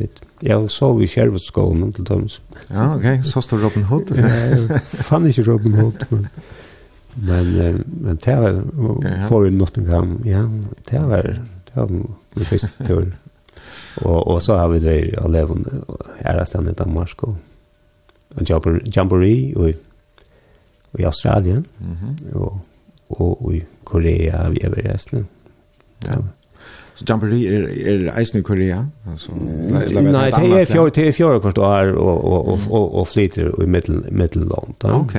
Jeg 0.42 0.70
så 0.70 0.92
vi 0.94 1.08
skjervetskålen 1.10 1.92
til 1.96 2.06
dem. 2.06 2.28
Ja, 2.70 2.94
ok. 2.94 3.24
Så 3.26 3.42
står 3.42 3.64
Robin 3.64 3.88
Hood. 3.90 4.14
Jeg 4.14 4.80
fann 5.08 5.26
ikke 5.26 5.46
Robin 5.50 5.78
Hood, 5.80 6.06
men... 6.10 6.28
Men, 7.14 7.48
men 8.00 8.18
det 8.22 8.36
var 8.38 8.60
for 9.28 9.50
Nottingham, 9.50 10.20
ja, 10.24 10.44
det 10.90 11.00
var, 11.10 11.26
det 11.66 11.74
var 11.74 11.88
min 11.90 12.46
første 12.46 12.70
tur. 12.86 13.08
Og, 13.96 14.26
og 14.26 14.42
så 14.42 14.56
har 14.56 14.68
vi 14.70 14.78
det 14.78 15.14
og 15.18 15.30
levende 15.34 15.82
her 16.20 16.44
stedet 16.44 16.70
i 16.70 16.78
Danmark 16.78 17.22
og, 17.26 17.36
og 18.36 18.46
Jamboree 18.96 19.56
og, 19.56 19.72
og 20.92 21.00
i 21.00 21.02
Australien 21.02 21.66
mm 21.80 21.92
-hmm. 21.92 22.36
og, 22.36 22.60
og, 23.10 23.44
og 23.44 23.54
i 23.54 23.62
Korea 23.84 24.48
vi 24.48 24.58
er 24.62 24.78
i 24.78 24.92
resten. 24.92 25.28
Ja. 26.06 26.12
ja. 26.12 26.18
Så 27.00 27.06
Jamboree 27.08 27.48
er, 27.48 27.62
er 27.88 28.18
eisen 28.20 28.38
i 28.38 28.44
Korea? 28.44 28.82
Altså, 29.08 29.32
Nei, 29.32 29.86
det 29.88 30.60
er 30.60 30.66
fjord, 30.68 30.92
det 30.92 31.08
er 31.08 31.14
fjord 31.16 31.40
hvert 31.40 31.58
år 31.58 31.94
og, 31.96 32.24
og, 32.24 32.48
og, 32.52 32.58
og, 32.68 32.96
og 33.00 33.06
flyter 33.08 33.48
i 33.56 33.68
middelland. 33.72 34.84
Ok. 34.84 35.14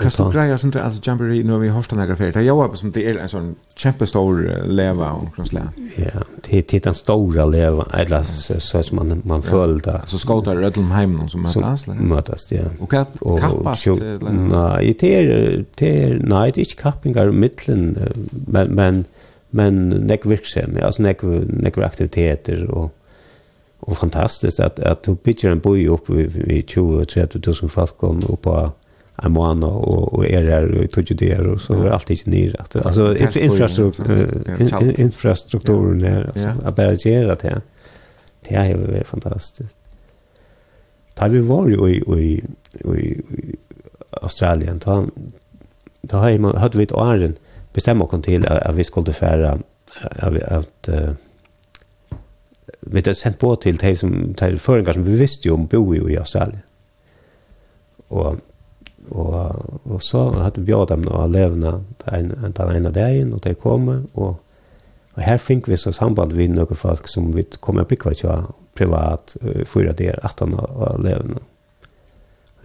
Kan 0.00 0.10
du 0.10 0.24
greia 0.32 0.56
sånt 0.58 0.74
at 0.80 0.96
Jamboree, 1.06 1.44
nå 1.46 1.54
har 1.54 1.60
vi 1.62 1.68
hørt 1.70 1.92
den 1.92 2.00
her 2.02 2.16
ferie, 2.18 2.32
det 2.34 2.40
er 2.42 2.48
jo 2.48 2.66
som 2.74 2.90
det 2.90 3.04
er 3.06 3.20
en 3.22 3.30
sånn 3.30 3.52
kjempestor 3.78 4.40
leva 4.66 5.12
omkring 5.20 5.46
slag. 5.46 5.76
Ja, 6.00 6.24
det 6.48 6.64
er 6.64 6.82
den 6.88 6.98
store 6.98 7.46
leva, 7.46 7.86
eller 7.94 8.26
så, 8.26 8.58
så 8.58 8.82
som 8.82 8.98
man, 8.98 9.20
man 9.22 9.46
føler 9.46 9.78
det. 9.84 10.00
Så 10.10 10.18
skåter 10.18 10.58
Rødlumheim 10.58 11.14
noen 11.14 11.30
som 11.30 11.46
møtes? 11.46 11.86
Som 11.86 12.02
møtes, 12.10 12.48
ja. 12.50 12.66
Og 12.80 12.90
kappast? 12.90 14.02
Nei, 14.24 14.96
det 14.98 15.14
er, 15.20 15.62
det 15.78 15.94
er, 15.94 16.18
nei, 16.26 16.48
det 16.50 16.64
er 16.64 16.72
ikke 16.72 16.82
kappingar 16.88 17.30
i 17.30 17.38
middelen, 17.44 17.92
men, 18.48 18.74
men 18.74 19.04
men 19.54 19.88
nek 20.08 20.26
virksomhet, 20.26 20.82
altså 20.84 21.02
nek, 21.02 21.22
nek 21.62 21.78
aktiviteter 21.78 22.66
og 22.68 22.90
og 23.86 23.96
fantastiskt 23.96 24.60
att 24.60 24.78
att 24.78 25.02
du 25.02 25.16
pitchar 25.16 25.50
en 25.50 25.60
boi 25.60 25.88
upp 25.88 26.10
i 26.10 26.62
20 26.62 27.04
30 27.04 27.40
tusen 27.40 27.68
folk 27.68 27.96
kom 27.96 28.20
på 28.42 28.72
en 29.22 29.32
månad 29.32 29.70
och 29.70 30.12
och 30.14 30.26
är 30.26 30.44
her 30.44 30.82
och 30.82 30.90
tog 30.90 31.10
ju 31.10 31.16
det 31.16 31.38
och 31.38 31.60
så 31.60 31.74
alt 31.74 31.92
allt 31.92 32.10
inte 32.10 32.30
ner 32.30 32.60
att 32.60 32.76
alltså 32.76 33.16
infrastruktur 33.38 35.00
infrastrukturen 35.00 35.98
där 35.98 36.24
alltså 36.26 36.48
att 36.64 36.76
bara 36.76 36.92
göra 36.92 37.34
det 37.34 37.60
det 38.48 38.54
är 38.54 38.66
ju 38.66 39.04
fantastiskt 39.04 39.76
da 41.14 41.28
vi 41.28 41.40
var 41.40 41.68
ju 41.68 41.88
i 41.88 41.96
i 41.96 42.44
i 42.98 43.22
Australien 44.10 44.80
då 44.84 45.06
da 46.00 46.16
har 46.16 46.30
vi 46.30 46.58
hade 46.58 46.78
vi 46.78 46.86
åren 46.86 47.36
bestämma 47.74 48.04
oss 48.04 48.22
till 48.22 48.46
att 48.46 48.74
vi 48.74 48.84
skulle 48.84 49.12
färra 49.12 49.58
att 50.46 50.88
vi 52.80 53.02
det 53.02 53.14
sent 53.14 53.38
på 53.38 53.56
till 53.56 53.76
de 53.76 53.96
som 53.96 54.34
till 54.34 54.58
föringar 54.58 54.92
som 54.92 55.04
vi 55.04 55.16
visste 55.16 55.48
ju 55.48 55.54
om 55.54 55.66
bo 55.66 55.94
i 55.94 56.12
i 56.12 56.18
Australien. 56.18 56.60
Och 58.08 58.36
och 59.08 59.56
och 59.82 60.02
så 60.02 60.30
hade 60.30 60.60
vi 60.60 60.66
bjudit 60.66 60.88
dem 60.88 61.08
att 61.08 61.30
leva 61.30 61.84
en 62.04 62.54
en 62.58 62.76
ena 62.76 62.90
dagen 62.90 63.32
och 63.32 63.40
de 63.40 63.54
kom 63.54 64.06
och 64.12 64.44
och 65.14 65.22
här 65.22 65.38
fick 65.38 65.68
vi 65.68 65.76
så 65.76 65.92
samband 65.92 66.32
vi 66.32 66.48
några 66.48 66.74
folk 66.74 67.08
som 67.08 67.32
vi 67.32 67.44
kommer 67.44 67.80
att 67.80 67.88
bygga 67.88 68.44
privat 68.74 69.36
för 69.66 69.92
det 69.96 70.06
är 70.06 70.26
att 70.26 70.40
han 70.40 70.50
leva. 71.04 71.24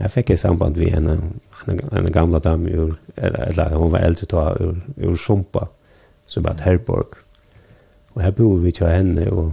Jag 0.01 0.11
fick 0.11 0.29
i 0.29 0.37
samband 0.37 0.77
med 0.77 0.93
en, 0.93 1.07
en, 1.07 1.79
en 1.91 2.11
gamla 2.11 2.39
dam 2.39 2.67
ur, 2.67 2.95
eller 3.15 3.39
eller 3.39 3.75
hon 3.75 3.91
var 3.91 3.99
äldre 3.99 4.25
då, 4.29 4.57
ur, 4.59 4.81
ur 4.95 5.15
Sumpa, 5.15 5.67
som 6.25 6.43
var 6.43 6.53
Herborg. 6.53 7.05
Och 8.13 8.21
här 8.21 8.31
bor 8.31 8.59
vi 8.59 8.71
till 8.71 8.87
henne 8.87 9.29
och 9.29 9.51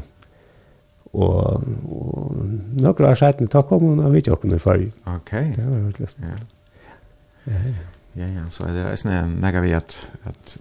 og 1.12 1.62
och 1.90 2.32
några 2.74 3.10
år 3.10 3.14
sedan 3.14 3.48
då 3.50 3.62
kom 3.62 3.82
hun 3.84 4.00
och 4.00 4.16
vi 4.16 4.20
tog 4.20 4.44
henne 4.44 4.58
för. 4.58 4.92
Okej. 5.04 5.52
Det 5.56 5.62
var 5.62 5.76
roligt. 5.76 6.16
Ja. 6.20 6.26
Ja, 7.44 7.52
ja, 8.12 8.26
ja, 8.26 8.50
så 8.50 8.64
det 8.64 8.80
är 8.80 8.96
snäv 8.96 9.60
vi 9.60 9.74
att 9.74 10.08
att 10.22 10.56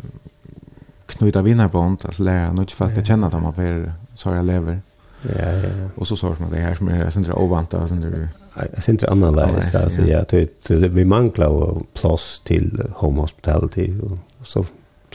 knyta 1.06 1.42
vinnarbond, 1.42 2.02
alltså 2.06 2.24
lära 2.24 2.52
något 2.52 2.72
fast 2.72 2.98
att 2.98 3.08
känna 3.08 3.30
dem 3.30 3.46
av 3.46 3.60
er 3.60 3.94
så 4.16 4.30
jag 4.30 4.46
lever. 4.46 4.82
Ja, 5.22 5.32
ja. 5.42 5.70
ja. 5.80 5.90
Och 5.96 6.08
så 6.08 6.16
sa 6.16 6.36
man 6.40 6.52
det 6.52 6.58
här 6.58 6.76
som 6.76 6.88
är 6.88 7.10
sånt 7.10 7.28
där 7.28 7.40
ovant 7.40 7.74
och 7.74 7.90
sånt 7.90 8.02
där 8.02 8.30
jag 8.56 8.84
syns 8.84 8.88
inte 8.90 9.10
annan 9.10 9.36
läge 9.36 9.62
så 9.62 9.78
alltså 9.78 10.02
jag 10.02 10.28
tycker 10.28 10.90
vi 10.90 11.06
manglar 11.06 11.48
och 11.48 11.94
plats 11.94 12.42
till 12.44 12.82
home 12.94 13.22
hospitality 13.22 13.94
och 14.02 14.48
så 14.48 14.66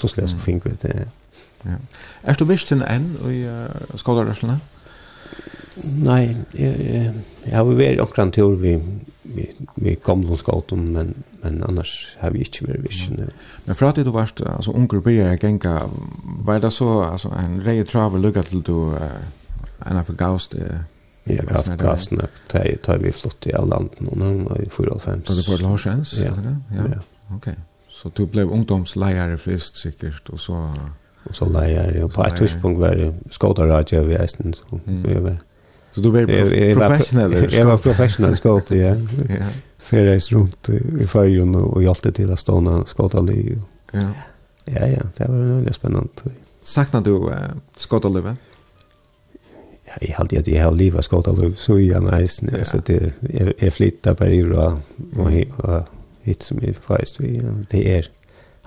så 0.00 0.08
släs 0.08 0.30
så 0.30 0.38
fink 0.38 0.66
vet 0.66 0.80
det. 0.80 1.08
Ja. 1.62 1.70
Är 2.22 2.36
du 2.38 2.44
visst 2.44 2.72
en 2.72 2.82
än 2.82 3.16
och 3.92 4.00
skogar 4.00 4.24
där 4.24 4.34
såna? 4.34 4.60
Nej, 5.82 6.36
jag 7.44 7.56
har 7.56 7.64
varit 7.64 8.00
och 8.00 8.14
kan 8.14 8.30
tur 8.30 8.56
vi 8.56 8.80
vi 9.22 9.50
vi 9.74 9.96
kom 9.96 10.26
då 10.26 10.36
skott 10.36 10.72
men 10.72 11.14
men 11.42 11.62
annars 11.62 12.16
har 12.20 12.30
vi 12.30 12.38
inte 12.38 12.66
varit 12.66 12.80
visst 12.80 13.10
nu. 13.10 13.30
Men 13.64 13.74
för 13.74 13.86
att 13.86 13.94
du 13.94 14.04
varst 14.04 14.40
alltså 14.40 14.70
onkel 14.70 15.00
börjar 15.00 15.38
gänga 15.42 15.90
var 16.44 16.58
det 16.58 16.70
så 16.70 17.02
alltså 17.02 17.28
en 17.28 17.60
rejäl 17.60 17.86
travel 17.86 18.20
lucka 18.20 18.42
till 18.42 18.62
du 18.62 18.96
en 19.86 19.96
av 19.96 20.14
gaust 20.16 20.54
Jeg 21.26 21.38
har 21.38 21.46
gass 21.46 21.70
gass 21.78 22.10
nok. 22.10 22.30
da 22.52 22.62
tøy 22.82 23.02
vi 23.02 23.12
flott 23.12 23.46
i 23.46 23.52
landet 23.52 24.00
nå 24.00 24.14
nå 24.16 24.56
i 24.62 24.68
45. 24.68 25.26
Så 25.26 25.34
du 25.34 25.42
får 25.42 25.62
Larsens. 25.62 26.14
Ja. 26.24 26.32
Ja. 26.74 26.88
ja. 26.94 27.00
Okej. 27.36 27.54
Så 27.88 28.10
du 28.16 28.26
blev 28.26 28.50
ungdomslejare 28.50 29.36
först 29.38 29.76
säkert 29.76 30.28
och 30.28 30.40
så 30.40 30.74
Og 31.28 31.34
så 31.36 31.48
lejare 31.48 32.04
og 32.04 32.12
på 32.12 32.24
ett 32.24 32.36
tidspunkt 32.36 32.80
var 32.80 32.94
det 32.96 33.14
skotarradio 33.30 34.02
vi 34.02 34.14
eisen, 34.14 34.54
så 34.54 34.80
vi 34.86 35.14
var... 35.14 35.36
Så 35.92 36.00
du 36.00 36.10
var 36.10 36.26
professionell. 36.26 37.52
Jeg 37.52 37.66
var 37.66 37.76
professionell 37.76 38.36
skot 38.36 38.70
ja. 38.70 38.94
Ja. 39.28 39.46
Färdas 39.78 40.32
runt 40.32 40.68
i 41.00 41.06
färjan 41.06 41.54
och 41.54 41.82
hjälpte 41.82 42.12
till 42.12 42.32
att 42.32 42.38
ståna 42.38 42.84
skotarliv. 42.86 43.62
Ja. 43.92 44.08
Ja 44.64 44.86
ja, 44.86 45.02
det 45.16 45.28
var 45.28 45.36
veldig 45.36 45.74
spennende. 45.74 46.08
Saknar 46.62 47.00
du 47.00 47.10
uh, 47.10 47.36
skotarlivet? 47.76 48.38
ja, 49.90 49.98
jeg 50.06 50.14
halte 50.16 50.38
at 50.38 50.48
jeg 50.48 50.62
har 50.62 50.70
livet 50.74 51.04
skått 51.04 51.28
av 51.28 51.40
liv, 51.40 51.56
så 51.58 51.76
jeg 51.80 51.96
er 51.98 52.04
nice, 52.06 52.46
ja. 52.46 52.64
så 52.64 52.80
det, 52.86 53.14
jeg, 53.26 53.54
jeg 53.60 53.72
flyttet 53.74 54.16
bare 54.16 54.36
i 54.36 54.42
og, 54.46 54.80
og, 55.18 55.36
og 55.64 55.84
hit 56.24 56.46
som 56.46 56.62
jeg 56.62 56.78
faktisk, 56.86 57.20
det 57.72 57.84
er, 57.90 58.10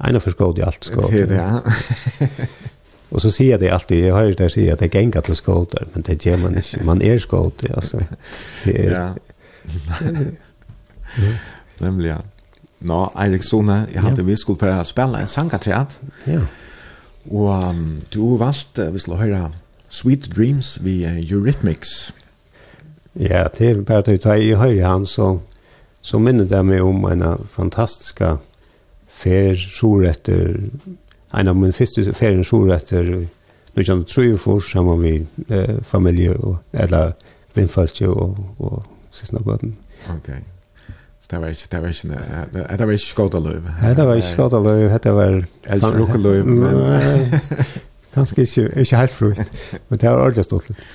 en 0.03 0.17
av 0.17 0.23
forskått 0.25 0.59
i 0.59 0.65
alt 0.65 0.85
skått. 0.85 1.11
Det 1.13 1.21
er 1.21 1.31
det, 1.31 1.41
ja. 1.41 2.27
Og 3.13 3.21
så 3.21 3.29
sier 3.29 3.51
jag 3.53 3.59
det 3.61 3.69
alltid, 3.69 3.99
jeg 4.07 4.13
har 4.13 4.23
ju 4.23 4.33
där 4.33 4.49
säga 4.49 4.73
att 4.73 4.79
det 4.79 4.93
gänga 4.93 5.21
til 5.21 5.35
skåtar, 5.35 5.85
men 5.93 6.01
det 6.01 6.25
gjør 6.25 6.37
man 6.37 6.57
ikke. 6.57 6.83
Man 6.83 7.01
är 7.01 7.17
skåt, 7.17 7.65
alltså. 7.69 8.01
Det 8.65 8.85
er, 8.85 8.91
Ja. 8.91 9.13
Nämligen. 11.77 12.21
Nå, 12.79 13.11
Eirik 13.15 13.43
Sone, 13.43 13.87
jeg 13.93 14.01
hadde 14.01 14.21
ja. 14.21 14.23
vi 14.23 14.35
skulle 14.35 14.59
för 14.59 14.79
å 14.79 14.83
spille 14.83 15.21
en 15.21 15.27
sangaträd. 15.27 15.85
Ja. 16.27 16.39
Og 17.31 17.69
um, 17.69 18.01
du 18.13 18.37
valgte, 18.37 18.91
vi 18.91 18.99
skulle 18.99 19.17
höra 19.17 19.51
Sweet 19.93 20.31
Dreams 20.33 20.79
vi 20.81 21.03
Eurythmics. 21.05 22.13
Ja, 23.13 23.45
det 23.57 23.69
er 23.69 23.81
bare 23.85 24.07
til 24.07 24.17
å 24.17 24.23
ta 24.23 24.37
i 24.41 24.55
høyre 24.57 24.87
han, 24.89 25.05
så, 25.05 25.35
så 26.01 26.17
minner 26.17 26.49
det 26.49 26.63
meg 26.65 26.81
om 26.81 27.05
en 27.05 27.21
fantastisk 27.45 28.23
fer 29.13 29.53
soretter, 29.55 30.57
en 31.33 31.51
av 31.51 31.57
min 31.57 31.75
første 31.77 32.07
ferien 32.17 32.41
soretter, 32.45 33.13
nu 33.73 33.83
kjenner 33.83 34.01
du 34.01 34.09
tro 34.09 34.25
for 34.41 34.65
sammen 34.65 34.99
med 35.01 35.53
eh, 35.53 35.77
familie, 35.85 36.33
og, 36.41 36.57
eller 36.73 37.13
vindfølse 37.53 38.09
og, 38.09 38.41
og 38.57 38.81
siste 39.13 39.41
bøten. 39.45 39.75
Ok. 40.09 40.33
Så 41.21 41.31
det 41.31 41.39
var 41.41 41.53
ikke, 41.53 41.69
det 41.71 41.81
var 41.81 41.93
ikke, 41.93 42.67
det 42.77 42.85
var 42.85 42.97
ikke 42.97 43.05
skåd 43.05 43.37
av 43.37 43.47
løv. 43.47 43.71
Det 43.95 44.05
var 44.09 44.19
ikke 44.19 44.33
skåd 44.33 44.57
av 44.57 44.67
løv, 44.67 44.99
det 45.05 45.17
var... 45.21 45.41
Elsker 45.77 45.97
rukke 46.01 46.21
løv, 46.21 46.45
men... 46.49 46.63
Ganske 48.15 48.41
ikke, 48.41 48.69
ikke 48.79 48.97
helt 48.97 49.11
frukt, 49.11 49.41
men 49.89 49.99
det 49.99 50.09
har 50.09 50.21
ordentlig 50.21 50.45
stått 50.45 50.69
litt. 50.69 50.85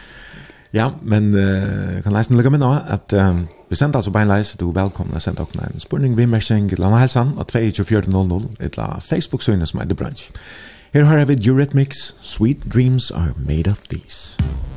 Ja, 0.72 0.90
men 1.02 1.32
uh, 1.32 2.02
kan 2.04 2.12
leisen 2.12 2.36
lukka 2.36 2.52
med 2.52 2.60
nå 2.60 2.68
at 2.92 3.12
um, 3.16 3.46
vi 3.70 3.76
sender 3.76 4.02
altså 4.02 4.12
beinleis, 4.12 4.52
du 4.60 4.68
er 4.68 4.76
velkommen 4.82 5.16
å 5.16 5.22
sende 5.22 5.46
en 5.64 5.80
spurning, 5.80 6.16
vimmersing, 6.16 6.68
et 6.68 6.76
eller 6.76 6.90
annet 6.90 7.06
helsan, 7.06 7.32
og 7.40 7.48
2400, 7.48 8.48
et 8.60 8.76
eller 8.76 9.00
Facebook-søgne 9.00 9.66
som 9.66 9.80
er 9.80 9.88
det 9.88 9.96
brunch. 9.96 10.28
Her 10.92 11.08
har 11.08 11.24
vi 11.24 11.40
Eurythmics, 11.48 12.14
Sweet 12.20 12.68
Dreams 12.72 13.10
Are 13.10 13.32
Made 13.36 13.70
of 13.70 13.88
These. 13.88 14.36
Musikk 14.38 14.67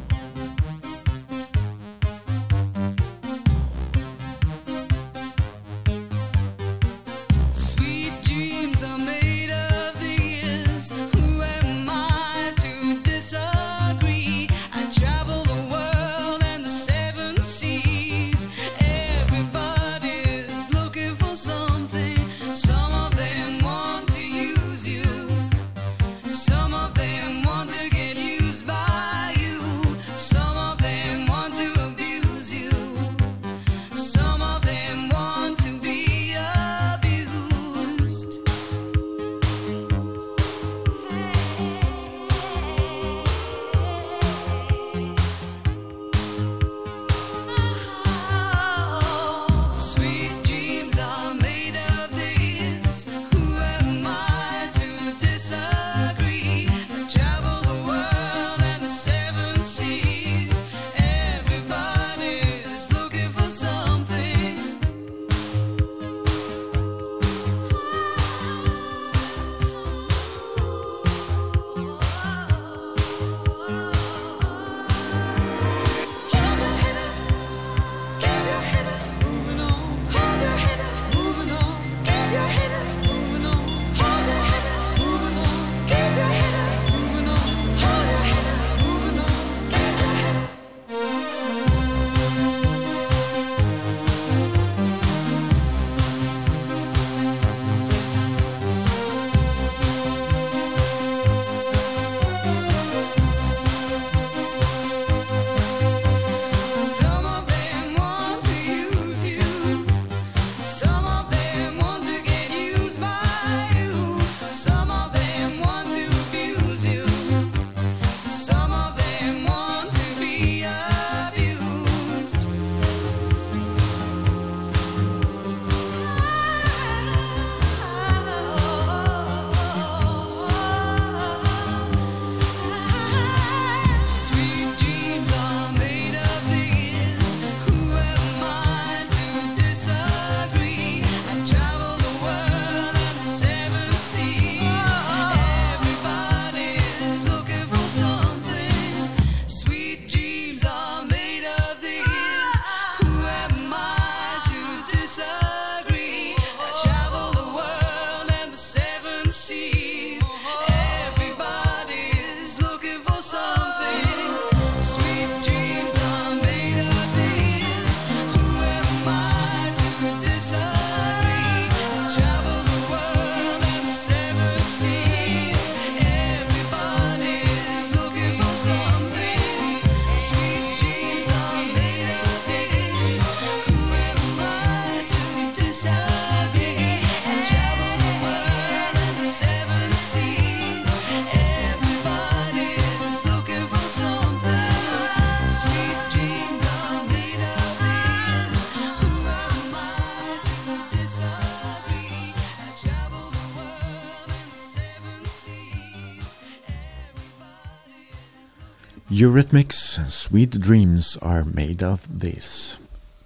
Eurythmics 209.21 209.99
Sweet 210.07 210.57
Dreams 210.67 211.17
Are 211.21 211.43
Made 211.53 211.83
of 211.83 212.07
This. 212.21 212.79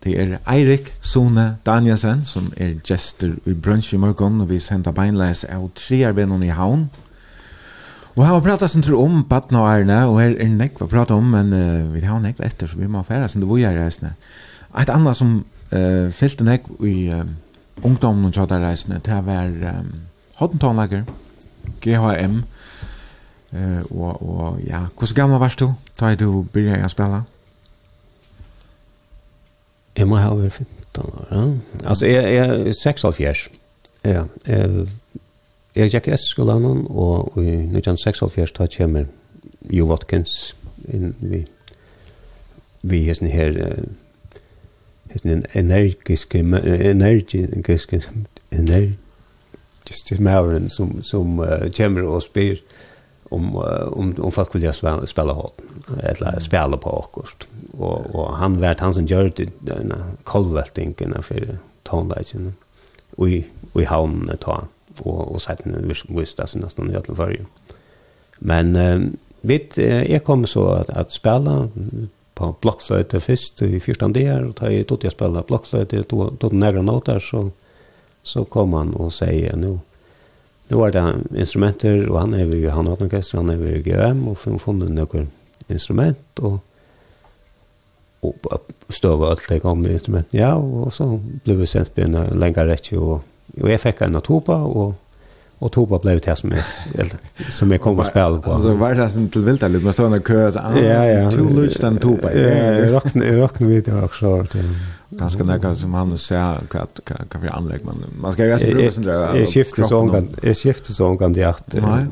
Det 0.04 0.20
er 0.20 0.38
Eirik 0.52 0.94
Sone 1.02 1.58
Danielsen 1.66 2.26
som 2.28 2.50
er 2.58 2.74
gestur 2.84 3.38
i 3.48 3.54
brunch 3.54 3.94
i 3.94 3.98
morgon 3.98 4.42
og 4.44 4.50
vi 4.50 4.60
sender 4.60 4.92
beinleis 4.92 5.46
av 5.48 5.70
trearbenon 5.80 6.44
i 6.44 6.52
havn. 6.52 6.90
Og 8.16 8.26
her 8.26 8.34
har 8.34 8.44
pratat 8.44 8.74
sin 8.74 8.84
tur 8.84 9.00
om 9.00 9.24
badna 9.24 9.62
og 9.64 9.70
ærene 9.72 10.02
og 10.10 10.20
her 10.20 10.34
er 10.34 10.52
nekk 10.52 10.58
nekva 10.76 10.90
prata 10.92 11.16
om 11.16 11.32
men 11.32 11.54
uh, 11.56 11.94
vi 11.94 12.04
har 12.04 12.20
nekk 12.20 12.44
etter 12.44 12.68
så 12.68 12.82
vi 12.82 12.92
må 12.92 13.06
færa 13.08 13.32
sin 13.32 13.46
du 13.46 13.48
voi 13.48 13.64
er. 13.64 13.88
Et 14.76 14.90
annet 14.90 15.16
som 15.16 15.46
uh, 15.72 16.12
fyllte 16.12 16.44
nekk 16.44 16.68
i 16.84 17.08
uh, 17.08 17.24
ungdommen 17.84 18.28
og 18.28 18.36
tjata 18.36 18.60
reisne 18.60 19.00
det 19.00 19.22
var 19.26 19.48
um, 19.48 19.96
hoddentonlager 20.42 21.08
GHM 21.80 22.42
Eh 23.56 23.82
och 23.82 24.22
och 24.22 24.58
ja, 24.68 24.88
hur 25.00 25.16
gammal 25.16 25.40
varst 25.40 25.60
du? 25.60 25.74
Då 26.00 26.16
du 26.16 26.44
började 26.54 26.90
spela. 26.90 27.24
Jag 29.94 30.08
må 30.08 30.18
ha 30.18 30.36
varit 30.36 30.54
15 30.54 31.06
år. 31.06 31.26
Ja. 31.30 31.58
Alltså 31.90 32.08
jag 32.08 32.24
är 32.24 32.74
6 32.74 33.06
av 33.06 33.16
Ja, 34.02 34.28
eh 34.44 34.86
jag 35.78 35.88
gick 35.88 36.08
i 36.08 36.18
skolan 36.18 36.66
och 36.88 37.44
i 37.44 37.48
1976 37.48 38.52
då 38.58 38.68
kommer 38.68 39.08
Jo 39.70 39.86
Watkins 39.86 40.56
in 40.94 41.14
vi 41.20 41.48
vi 42.82 43.10
är 43.10 43.14
sen 43.14 43.28
här 43.28 43.58
är 45.10 45.20
en 45.24 45.46
energisk 45.52 46.36
energisk 46.36 47.94
energi 48.50 48.94
just 49.86 50.10
det 50.10 50.20
mävren 50.20 50.70
som 50.70 51.04
som 51.04 51.38
kommer 51.78 52.04
och 52.04 52.24
spyr 52.24 52.62
om 53.30 53.56
om 53.92 54.16
om 54.18 54.32
folk 54.32 54.56
vill 54.56 54.74
spela 54.74 55.08
spela 55.08 55.34
hårt 55.34 55.58
eller 56.04 56.40
spela 56.40 56.78
på 56.78 57.00
akkurat 57.00 57.48
och 57.78 58.16
och 58.16 58.36
han 58.36 58.62
vart 58.62 58.80
han 58.80 58.94
som 58.94 59.06
gjorde 59.06 59.46
den 59.60 59.94
kolveltingen 60.24 61.24
för 61.24 61.58
tonlighten 61.84 62.54
och 63.16 63.30
i 63.30 63.46
och 63.74 63.82
i 63.82 63.86
hamnen 63.86 64.38
ta 64.38 64.64
och 65.00 65.32
och 65.32 65.42
sen 65.42 65.94
visst 66.10 66.38
det 66.38 66.56
nästan 66.56 66.92
i 66.92 66.96
alla 66.96 67.16
fall 67.16 67.38
men 68.40 68.76
eh, 68.76 69.00
vet 69.42 69.78
jag 69.78 70.24
kom 70.24 70.46
så 70.48 70.68
att, 70.68 70.90
att 70.90 71.12
spela 71.12 71.70
på 72.34 72.56
blockflöjte 72.62 73.20
först 73.20 73.62
i 73.62 73.80
första 73.80 74.08
där 74.08 74.44
och 74.44 74.56
ta 74.56 74.70
i 74.70 74.84
tot 74.84 75.04
jag 75.04 75.14
spela 75.14 75.42
blockflöjte 75.42 76.04
då 76.08 76.34
då 76.40 76.48
några 76.48 76.82
noter 76.82 77.20
så 77.20 77.52
så 78.24 78.46
kom 78.46 78.74
han 78.74 78.94
och 78.94 79.14
säger 79.14 79.56
nu 79.56 79.80
Nu 80.70 80.78
var 80.80 80.94
det 80.96 81.04
instrumenter, 81.38 82.08
og 82.10 82.20
han 82.24 82.34
er 82.34 82.48
vi 82.50 82.64
han 82.66 82.88
hatt 82.90 83.04
orkester, 83.06 83.38
han 83.38 83.54
er 83.54 83.60
vi 83.62 83.76
i 83.78 83.84
GM, 83.86 84.24
og 84.32 84.40
vi 84.42 84.58
funnet 84.62 84.94
noen 84.94 85.28
instrument, 85.70 86.42
og, 86.42 86.60
og 88.26 88.72
støve 88.90 89.30
alt 89.30 89.46
det 89.50 89.62
gamle 89.62 89.94
instrument, 89.94 90.34
ja, 90.34 90.56
og 90.58 90.94
så 90.94 91.12
ble 91.46 91.60
vi 91.62 91.70
sendt 91.70 92.02
inn 92.02 92.18
en 92.18 92.38
lengre 92.42 92.66
rett, 92.72 92.90
og, 92.98 93.20
og 93.62 93.70
jeg 93.70 93.84
fikk 93.84 94.06
en 94.08 94.18
av 94.22 94.26
topa, 94.26 94.62
og 94.66 94.96
og 95.64 95.72
Toba 95.72 96.00
ble 96.04 96.18
det 96.20 96.34
som 96.36 96.52
jeg, 96.52 96.64
eller, 97.00 97.20
som 97.58 97.72
jeg 97.72 97.82
kom 97.84 98.00
og 98.00 98.10
spille 98.10 98.42
på. 98.44 98.52
Alltså 98.54 98.74
var 98.76 98.96
det 98.96 99.10
sen 99.10 99.30
till 99.30 99.42
vilda 99.42 99.68
lite 99.68 99.84
man 99.84 99.94
står 99.94 100.18
kø, 100.18 100.20
kö 100.20 100.52
så 100.52 100.60
ja 100.76 101.06
ja. 101.06 101.32
to 101.32 101.44
Lutz 101.44 101.80
den 101.80 101.98
Toba. 101.98 102.32
Ja, 102.32 102.92
rocken 102.92 103.24
rocken 103.24 103.70
vet 103.70 103.88
jag 103.88 104.04
också 104.04 104.46
ganska 105.10 105.44
näka 105.44 105.76
som 105.76 105.94
han 105.94 106.10
nu 106.10 106.18
säger 106.18 106.60
att 106.72 107.00
kan 107.30 107.42
vi 107.42 107.48
anlägga 107.48 107.86
man 107.86 107.96
man 108.22 108.34
ska 108.34 108.46
ju 108.46 108.52
alltså 108.52 108.68
bruka 108.68 108.92
sin 108.92 109.04
där 109.04 109.36
är 109.36 109.46
skiftet 109.46 109.88
så 109.88 110.08
kan 110.08 110.30
är 110.42 110.54
skiftet 110.54 110.96
så 110.96 111.18
kan 111.18 111.34
det 111.34 111.44
att 111.44 111.74
nej 111.74 112.06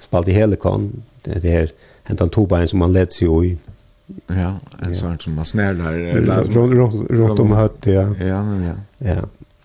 spalt 0.00 0.28
i 0.28 0.32
hela 0.32 0.56
kon 0.56 1.02
det 1.22 1.50
här 1.50 1.70
hänt 2.02 2.20
han 2.20 2.28
tobain 2.30 2.68
som 2.68 2.78
man 2.78 2.92
leds 2.92 3.22
ju 3.22 3.44
i 3.44 3.58
ja 4.26 4.54
en 4.82 4.94
sån 4.94 5.18
som 5.18 5.34
man 5.34 5.44
snär 5.44 5.74
där 5.74 6.42
runt 7.14 7.40
om 7.40 7.52
hött 7.52 7.86
ja. 7.86 8.02
Ja 8.18 8.42
men 8.44 8.62
ja. 8.62 8.74
Ja. 8.98 9.16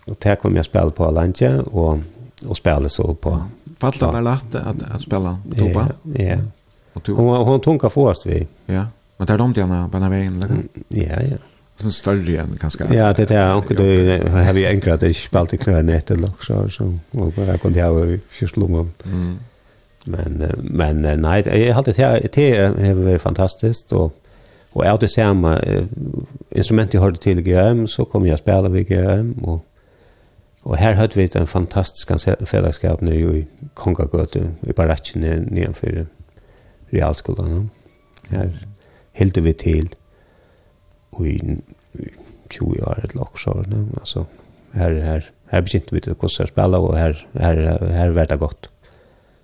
Och 0.06 0.16
där 0.18 0.36
kom 0.36 0.56
jag 0.56 0.64
spela 0.64 0.90
på 0.90 1.10
lunchen 1.10 1.60
och 1.60 1.98
och 2.46 2.56
spela 2.56 2.88
så 2.88 3.14
på 3.14 3.44
fatta 3.78 4.12
där 4.12 4.22
lätt 4.22 4.54
att 4.54 4.82
att 4.94 5.02
spela 5.02 5.38
toba 5.58 5.88
ja 6.02 6.36
och 6.92 7.08
hon 7.08 7.46
hon 7.46 7.60
tunkar 7.60 7.88
först 7.88 8.26
vi. 8.26 8.46
Ja 8.66 8.86
men 9.16 9.26
där 9.26 9.38
de 9.38 9.52
där 9.52 9.88
på 9.88 9.98
den 9.98 10.10
vägen 10.10 10.68
Ja, 10.88 11.22
ja 11.22 11.36
sån 11.76 11.92
större 11.92 12.40
än 12.40 12.56
ganska. 12.60 12.94
Ja, 12.94 13.12
det 13.12 13.30
är 13.30 13.56
också 13.56 13.74
då 13.74 13.82
har 14.28 14.52
vi 14.52 14.66
enkelt 14.66 15.02
att 15.02 15.16
spela 15.16 15.46
i 15.52 15.56
klarinett 15.56 16.10
eller 16.10 16.30
så 16.40 16.70
så 16.70 16.98
och 17.10 17.32
bara 17.32 17.58
kunde 17.58 17.78
jag 17.78 18.08
ju 18.40 18.48
slumma. 18.48 18.86
Mm. 19.04 19.38
Men 20.04 20.52
men 20.58 21.22
nej, 21.22 21.66
jag 21.66 21.74
hade 21.74 21.92
det 21.92 22.28
det 22.32 22.52
är 22.52 22.94
varit 22.94 23.22
fantastiskt 23.22 23.92
och 23.92 24.22
och 24.72 24.86
är 24.86 24.98
det 24.98 25.08
samma 25.08 25.60
instrument 26.50 26.94
jag 26.94 27.00
hörde 27.00 27.16
till 27.16 27.40
GM 27.40 27.88
så 27.88 28.04
kom 28.04 28.26
jag 28.26 28.38
spela 28.38 28.68
vid 28.68 28.88
GM 28.88 29.32
och 29.32 29.66
Och 30.66 30.76
här 30.76 30.94
hade 30.94 31.20
vi 31.20 31.30
en 31.34 31.46
fantastisk 31.46 32.10
fällskap 32.46 33.00
nere 33.00 33.16
i 33.16 33.46
Kongagötu, 33.74 34.40
i 34.60 34.72
baracken 34.72 35.20
nedanför 35.50 36.06
realskolan. 36.90 37.70
Här 38.28 38.66
hällde 39.12 39.40
vi 39.40 39.52
till 39.52 39.88
i 41.24 41.60
20 42.50 42.82
år 42.82 42.98
eller 43.04 43.22
också 43.22 43.64
nu 43.66 43.86
alltså 44.00 44.26
här 44.72 44.92
här 44.94 45.30
här 45.46 45.62
bekant 45.62 45.92
vi 45.92 46.00
det 46.00 46.14
kostar 46.14 46.46
spela 46.46 46.78
och 46.78 46.96
här 46.96 47.26
här 47.32 47.88
här 47.90 48.10
vart 48.10 48.28
det 48.28 48.36
gott. 48.36 48.68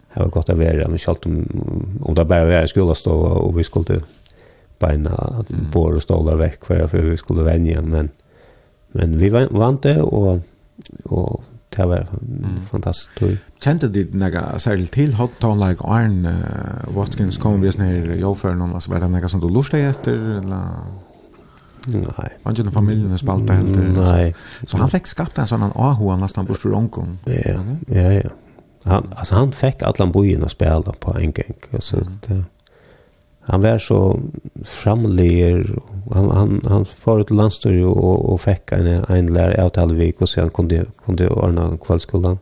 Här 0.08 0.22
var 0.22 0.30
gott 0.30 0.48
att 0.48 0.58
vara 0.58 0.88
men 0.88 0.98
schalt 0.98 1.26
om 1.26 1.46
om 2.02 2.14
det 2.14 2.24
bara 2.24 2.44
var 2.44 2.66
skulle 2.66 2.94
stå 2.94 3.14
och 3.14 3.58
vi 3.58 3.64
skulle 3.64 4.00
beina 4.78 5.10
att 5.10 5.48
bor 5.72 5.94
och 5.94 6.02
stålar 6.02 6.36
veck 6.36 6.64
för 6.64 6.88
vi 6.98 7.16
skulle 7.16 7.42
vänja 7.42 7.82
men 7.82 8.10
men 8.92 9.18
vi 9.18 9.28
vann 9.28 9.78
det 9.82 10.02
och 10.02 10.38
och 11.04 11.44
det 11.76 11.86
var 11.86 11.96
mm. 11.96 12.66
fantastiskt. 12.70 13.40
Kjente 13.64 13.88
du 13.88 14.08
några 14.12 14.58
särskilt 14.58 14.92
till 14.92 15.14
hot 15.14 15.30
town 15.38 15.68
like 15.68 15.84
Arn 15.84 16.26
uh, 16.26 16.96
Watkins 16.96 17.38
kom 17.38 17.60
vi 17.60 17.72
snär 17.72 18.16
jag 18.20 18.38
för 18.38 18.54
någon 18.54 18.74
alltså 18.74 18.90
var 18.90 19.00
det 19.00 19.08
några 19.08 19.28
som 19.28 19.40
du 19.40 19.48
lustade 19.48 19.82
efter 19.82 20.12
eller 20.12 20.68
Nej. 21.86 22.32
Man 22.42 22.54
gillar 22.54 22.70
familjen 22.70 23.18
spalta 23.18 23.52
helt. 23.52 23.96
Nej. 23.96 24.34
Så 24.66 24.76
han 24.76 24.90
fick 24.90 25.06
skapt 25.06 25.38
en 25.38 25.46
sån 25.46 25.62
ahua 25.62 26.16
nästan 26.16 26.44
bort 26.44 26.58
för 26.58 26.74
onkon. 26.74 27.18
Ja, 27.24 27.60
ja, 27.86 28.12
ja. 28.12 28.30
Han, 28.84 29.14
alltså 29.16 29.34
han 29.34 29.52
fick 29.52 29.82
alla 29.82 30.06
bojen 30.06 30.44
att 30.44 30.50
spela 30.50 30.92
på 31.00 31.18
en 31.18 31.32
gång. 31.32 31.56
Alltså, 31.72 31.96
mm. 31.96 32.18
det, 32.26 32.44
han 33.40 33.62
var 33.62 33.78
så 33.78 34.20
framleger. 34.64 35.78
Han, 36.10 36.30
han, 36.30 36.60
han 36.68 36.84
förut 36.84 37.26
till 37.26 37.36
landstyr 37.36 37.82
och, 37.82 38.32
och 38.32 38.40
fick 38.40 38.72
en, 38.72 38.86
en 38.86 39.26
lärare 39.26 39.64
av 39.64 39.68
Talvik 39.68 40.20
och 40.20 40.28
sen 40.28 40.50
kunde, 40.50 40.84
kunde 41.04 41.28
ordna 41.28 41.78
kvällskolan. 41.86 42.38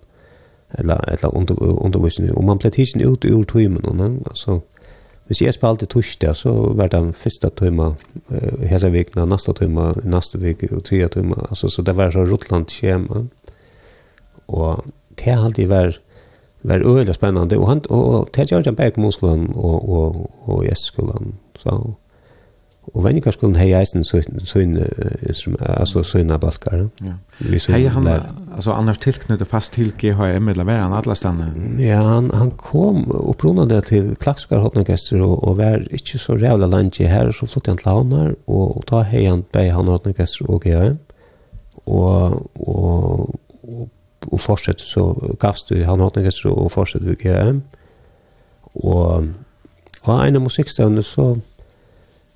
Eller, 0.70 1.08
eller 1.08 1.36
under, 1.36 1.62
undervisning. 1.62 2.32
Och 2.32 2.44
man 2.44 2.58
blev 2.58 2.70
tidsen 2.70 3.00
ut 3.00 3.24
ur 3.24 3.44
timmen. 3.44 4.24
Alltså, 4.26 4.60
Hvis 5.30 5.44
jeg 5.44 5.54
spalte 5.54 5.86
torsdag, 5.86 6.34
så 6.34 6.52
var 6.74 6.88
det 6.90 7.14
første 7.14 7.52
tøyma, 7.54 7.92
hese 8.66 8.88
vikna, 8.90 9.28
neste 9.30 9.52
tøyma, 9.54 9.92
neste 10.02 10.40
vik, 10.42 10.64
og 10.74 10.82
tre 10.88 11.04
tøyma, 11.06 11.36
altså, 11.46 11.70
så 11.70 11.84
det 11.86 11.94
var 11.94 12.10
så 12.10 12.24
Rotland 12.26 12.66
skjema. 12.74 13.28
Og 14.50 14.82
det 15.22 15.36
alltid 15.36 15.70
var, 15.70 16.00
var 16.66 16.82
øyelig 16.82 17.14
spennende, 17.14 17.60
og, 17.60 17.68
han, 17.68 17.84
og, 17.94 18.08
og 18.14 18.32
det 18.34 18.48
gjør 18.50 18.66
det 18.66 18.74
begge 18.80 19.04
motskolen 19.04 19.52
og, 19.54 19.88
og, 19.88 20.18
og, 20.48 20.66
og 20.66 21.30
Så 21.62 21.78
Og 22.90 23.04
venningar 23.04 23.34
skulle 23.34 23.58
hei 23.58 23.70
eisen 23.78 24.02
instrument, 24.02 25.62
altså 25.62 26.02
søyne 26.02 26.38
balkar. 26.42 26.88
Ja. 27.04 27.12
Hei 27.70 27.84
han, 27.86 28.08
altså 28.08 28.72
annars 28.74 28.98
tilknyttet 28.98 29.48
fast 29.48 29.72
til 29.76 29.92
GHM 29.98 30.48
eller 30.50 30.66
hver 30.66 30.80
han 30.82 30.94
alle 30.98 31.14
stedene? 31.14 31.52
Ja, 31.78 32.00
han, 32.02 32.30
han 32.34 32.50
kom 32.58 33.04
opprunnende 33.14 33.78
til 33.86 34.16
Klaksgar 34.20 34.64
Hotnagester 34.64 35.22
og, 35.22 35.36
og 35.48 35.58
var 35.60 35.84
ikke 35.90 36.18
så 36.18 36.34
rævla 36.34 36.66
langt 36.66 36.98
her, 36.98 37.30
så 37.30 37.46
flyttet 37.46 37.70
han 37.70 37.78
til 37.78 37.92
Havnar, 37.92 38.34
og, 38.46 38.76
og 38.76 38.88
ta 38.90 39.04
hei 39.06 39.24
han 39.28 39.44
bei 39.54 39.68
han 39.70 39.90
Hotnagester 39.90 40.50
og 40.50 40.64
GHM, 40.66 40.98
og, 41.86 42.42
og, 42.58 43.38
og, 43.62 43.86
og 44.26 44.40
fortsette 44.40 44.84
så 44.84 45.12
gavst 45.40 45.70
du 45.70 45.78
han 45.84 46.02
Hotnagester 46.02 46.50
og 46.50 46.72
fortsette 46.74 47.06
ved 47.06 47.22
GHM, 47.22 47.62
og, 48.74 49.30
og 50.02 50.12
en 50.26 50.42
av 50.42 50.42
musikkstøvnene 50.42 51.06
så 51.06 51.36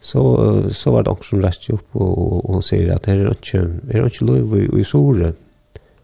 så 0.05 0.63
så 0.71 0.93
var 0.93 1.03
det 1.03 1.11
också 1.11 1.29
som 1.29 1.43
rast 1.43 1.71
upp 1.71 1.97
och 1.97 2.19
och 2.19 2.51
och 2.51 2.65
säger 2.65 2.95
att 2.95 3.03
det 3.03 3.13
är 3.13 3.29
inte 3.29 3.59
är 3.91 4.01
det 4.01 4.05
inte 4.05 4.25
lov 4.25 4.59
i, 4.59 4.81
i 4.81 4.85
sore. 4.85 5.33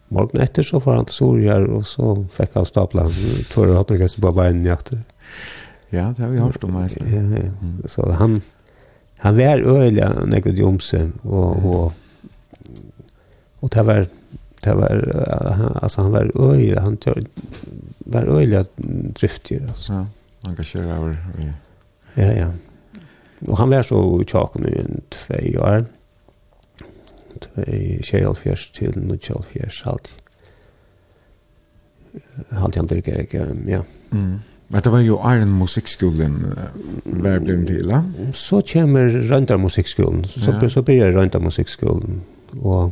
Morgon 0.07 0.41
efter 0.41 0.63
så 0.63 0.79
får 0.79 0.93
han 0.93 1.05
till 1.05 1.13
Sorgar 1.13 1.61
och 1.61 1.87
så 1.87 2.25
fick 2.33 2.49
han 2.53 2.65
stapla 2.65 3.09
två 3.51 3.61
och 3.61 3.79
åtta 3.79 3.95
gäster 3.95 4.21
på 4.21 4.31
benen 4.31 4.65
i. 4.65 4.97
Ja, 5.89 6.13
det 6.17 6.23
har 6.23 6.29
vi 6.29 6.39
hört 6.39 6.63
om 6.63 6.75
alltså. 6.75 6.99
Ja, 6.99 7.21
ja. 7.21 7.87
Så 7.87 8.11
han 8.11 8.41
han 9.17 9.37
var 9.37 9.59
öliga 9.59 10.13
något 10.25 10.57
jomse 10.57 11.11
och 11.21 11.65
och 11.65 11.93
och 13.59 13.69
det 13.69 13.83
var 13.83 14.07
det 14.61 14.73
var 14.73 14.93
alltså 15.81 16.01
han 16.01 16.11
var 16.11 16.51
öj 16.51 16.75
han 16.75 16.97
tör, 16.97 17.23
var 17.97 18.21
öliga 18.21 18.65
driftig 19.19 19.61
alltså. 19.69 19.93
Ja, 19.93 20.05
engagerad 20.49 20.87
över. 20.87 21.17
Ja, 22.13 22.31
ja. 22.33 22.51
Og 23.47 23.57
han 23.57 23.69
var 23.69 23.81
så 23.81 24.23
tjock 24.27 24.59
nu 24.59 24.69
en 24.69 25.01
tvei 25.11 25.55
år. 25.57 25.85
Tvei 27.41 28.01
tjejalfjers 28.05 28.69
til 28.75 28.97
nu 28.99 29.17
tjejal 29.17 29.45
Halt 29.53 29.87
allt. 29.87 30.17
Allt 32.51 33.07
jag 33.07 33.27
ja. 33.67 33.83
Mm. 34.11 34.39
Men 34.67 34.81
det 34.81 34.91
var 34.91 34.99
jo 34.99 35.17
Iron 35.19 35.51
Musikskolen 35.51 36.45
var 37.05 37.39
blind 37.39 37.67
til, 37.67 37.89
ja? 37.89 38.03
Så 38.33 38.61
kommer 38.73 39.09
Rønta 39.31 39.57
musikkskolen. 39.57 40.23
så, 40.25 40.51
ja. 40.61 40.69
så 40.69 40.81
blir 40.81 41.05
det 41.05 41.15
Rønta 41.15 41.39
Musikskolen. 41.39 42.21
Og, 42.61 42.91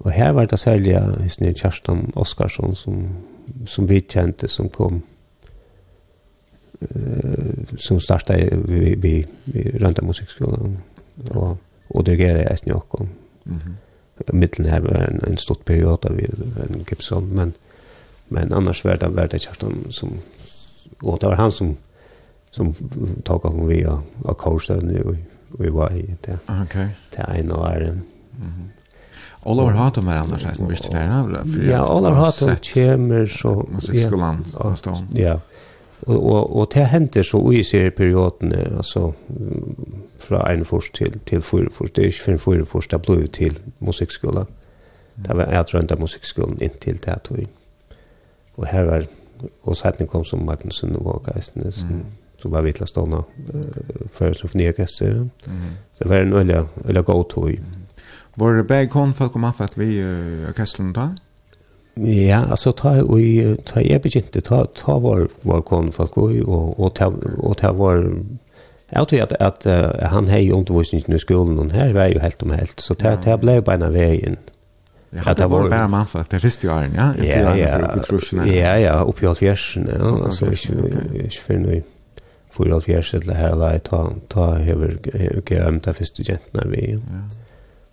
og 0.00 0.10
her 0.10 0.30
var 0.30 0.44
det 0.44 0.58
særlig 0.58 0.94
Kjerstan 1.54 2.12
Oskarsson 2.14 2.74
som, 2.74 3.08
som 3.64 3.88
vi 3.88 4.00
kjente, 4.00 4.48
som 4.48 4.68
kom 4.68 5.02
som 7.76 8.00
startade 8.00 8.48
vi 8.64 8.80
vi, 8.80 8.94
vi, 8.94 9.26
vid 9.44 9.82
Rönta 9.82 10.02
musikskolan 10.02 10.78
och, 11.30 11.58
och 11.88 12.04
dirigerade 12.04 12.54
i 12.54 12.56
Snjåkon. 12.56 13.08
Mm 13.46 13.58
-hmm. 13.58 13.74
Mitteln 14.32 14.68
här 14.68 14.80
var 14.80 14.90
en, 14.90 15.20
en 15.26 15.36
stor 15.36 15.54
period 15.54 16.06
av 16.06 16.12
en 16.12 16.84
Gibson, 16.90 17.28
men, 17.28 17.52
men 18.28 18.52
annars 18.52 18.84
var 18.84 18.96
det, 18.96 19.08
var 19.08 19.26
det 19.26 19.38
Kerstan 19.38 19.84
som, 19.90 20.10
och 21.00 21.18
det 21.18 21.26
var 21.26 21.34
han 21.34 21.52
som, 21.52 21.76
som 22.50 22.74
tog 23.24 23.36
igång 23.36 23.68
vi 23.68 23.86
och, 23.86 24.00
och 24.22 24.38
korsade 24.38 25.02
och, 25.02 25.14
vi 25.58 25.68
var 25.68 25.92
i 25.92 26.16
det. 26.20 26.38
Okej. 26.46 26.62
Okay. 26.64 26.88
Det 27.10 27.38
ena 27.40 27.56
var 27.56 27.76
en. 27.76 27.88
Mm 27.88 28.02
-hmm. 28.38 28.68
Olar 29.46 29.72
Hatum 29.72 30.08
er 30.08 30.12
annars, 30.12 30.42
jeg 30.42 30.68
visst 30.68 30.88
det 30.90 30.98
her. 30.98 31.68
Ja, 31.68 31.84
Olar 31.96 32.14
Hatum 32.14 32.56
kommer 32.74 33.26
så... 33.26 33.66
Musikkskolan, 33.68 34.44
ja, 34.52 34.74
ja, 35.14 35.40
Og, 36.06 36.26
og, 36.32 36.56
og 36.56 36.68
det 36.74 36.86
hender 36.86 37.22
så 37.22 37.40
i 37.50 37.62
serieperioden, 37.62 38.52
altså 38.52 39.12
fra 40.18 40.52
41 40.52 40.80
til, 40.94 41.18
til 41.26 41.42
44, 41.42 41.88
det 41.96 42.02
er 42.02 42.06
ikke 42.06 42.38
for 42.38 42.38
44, 42.38 42.82
det 42.90 43.02
ble 43.02 43.26
til 43.26 43.58
musikkskolen. 43.80 44.46
Det 45.24 45.36
var 45.36 45.48
jeg 45.52 45.64
drømte 45.72 45.96
av 45.96 46.00
musikkskolen 46.00 46.58
inntil 46.60 46.98
det 47.04 47.16
tog. 47.24 47.40
Og 48.58 48.66
her 48.68 48.84
var, 48.84 49.06
og 49.62 49.76
setning 49.76 50.10
kom 50.10 50.24
som 50.24 50.44
Magnussen 50.44 50.96
og 50.96 51.24
Geistene, 51.28 51.72
som, 51.72 51.88
mm. 51.88 52.04
som 52.40 52.52
var 52.52 52.64
vittla 52.66 52.86
stående 52.86 53.22
uh, 53.54 54.06
for 54.12 54.36
symfoniorkester. 54.36 55.22
Mm. 55.46 55.70
Det 55.98 56.10
var 56.10 56.24
en 56.24 56.32
øyla, 56.32 56.64
øyla 56.88 57.00
god 57.00 57.24
tog. 57.30 57.50
Var 58.36 58.52
det 58.52 58.66
bare 58.66 58.88
kom 58.92 59.14
folk 59.14 59.34
og 59.34 59.40
mannfatt 59.40 59.78
vi 59.78 60.02
uh, 60.02 60.48
orkesteren 60.48 60.92
da? 60.92 61.08
Ja, 61.96 62.42
altså 62.50 62.74
ta 62.76 62.98
og 63.00 63.20
ta 63.64 63.80
jeg 63.80 64.02
begynte 64.04 64.42
ta 64.44 64.64
ta 64.76 64.98
var 65.00 65.30
var 65.48 65.62
kon 65.64 65.92
folk 65.92 66.18
og 66.20 66.34
og 66.44 66.80
og 66.80 66.94
ta 66.94 67.08
og 67.08 67.56
ta 67.56 67.70
var 67.72 68.02
Jeg 68.92 69.08
tror 69.08 69.22
at, 69.22 69.32
at 69.40 69.66
uh, 69.66 70.08
han 70.12 70.28
har 70.28 70.38
jo 70.38 70.58
undervisningen 70.58 71.16
i 71.16 71.18
skolen, 71.18 71.58
og 71.58 71.72
her 71.72 71.92
var 71.92 72.04
jo 72.06 72.20
helt 72.20 72.42
om 72.42 72.50
helt, 72.50 72.80
så 72.80 72.94
det, 72.94 73.18
det 73.24 73.40
ble 73.40 73.62
bare 73.62 73.86
en 73.86 73.94
veien. 73.94 74.36
Ja, 75.12 75.32
det 75.34 75.50
var 75.50 75.68
bare 75.68 75.88
mann 75.88 76.06
for 76.06 76.22
det 76.30 76.40
første 76.40 76.70
åren, 76.70 76.94
ja? 76.94 77.08
Ja, 77.18 77.54
ja, 77.56 77.80
ja, 78.46 78.76
ja, 78.76 79.02
oppi 79.02 79.26
halvfjersen, 79.26 79.88
ja, 79.88 80.24
altså 80.24 80.46
ikke, 80.46 81.02
ikke 81.24 81.42
for 81.42 81.58
noe 81.64 81.80
for 82.50 82.70
halvfjersen, 82.70 83.20
eller 83.22 83.34
her, 83.34 83.56
eller 83.56 83.78
ta, 83.78 84.04
ta, 84.30 84.46
hever, 84.54 84.94
hever, 85.14 85.42
hever, 85.42 85.42
hever, 85.50 85.82
hever, 85.82 86.22
hever, 86.22 86.62
hever, 86.62 86.86
hever, 86.86 87.45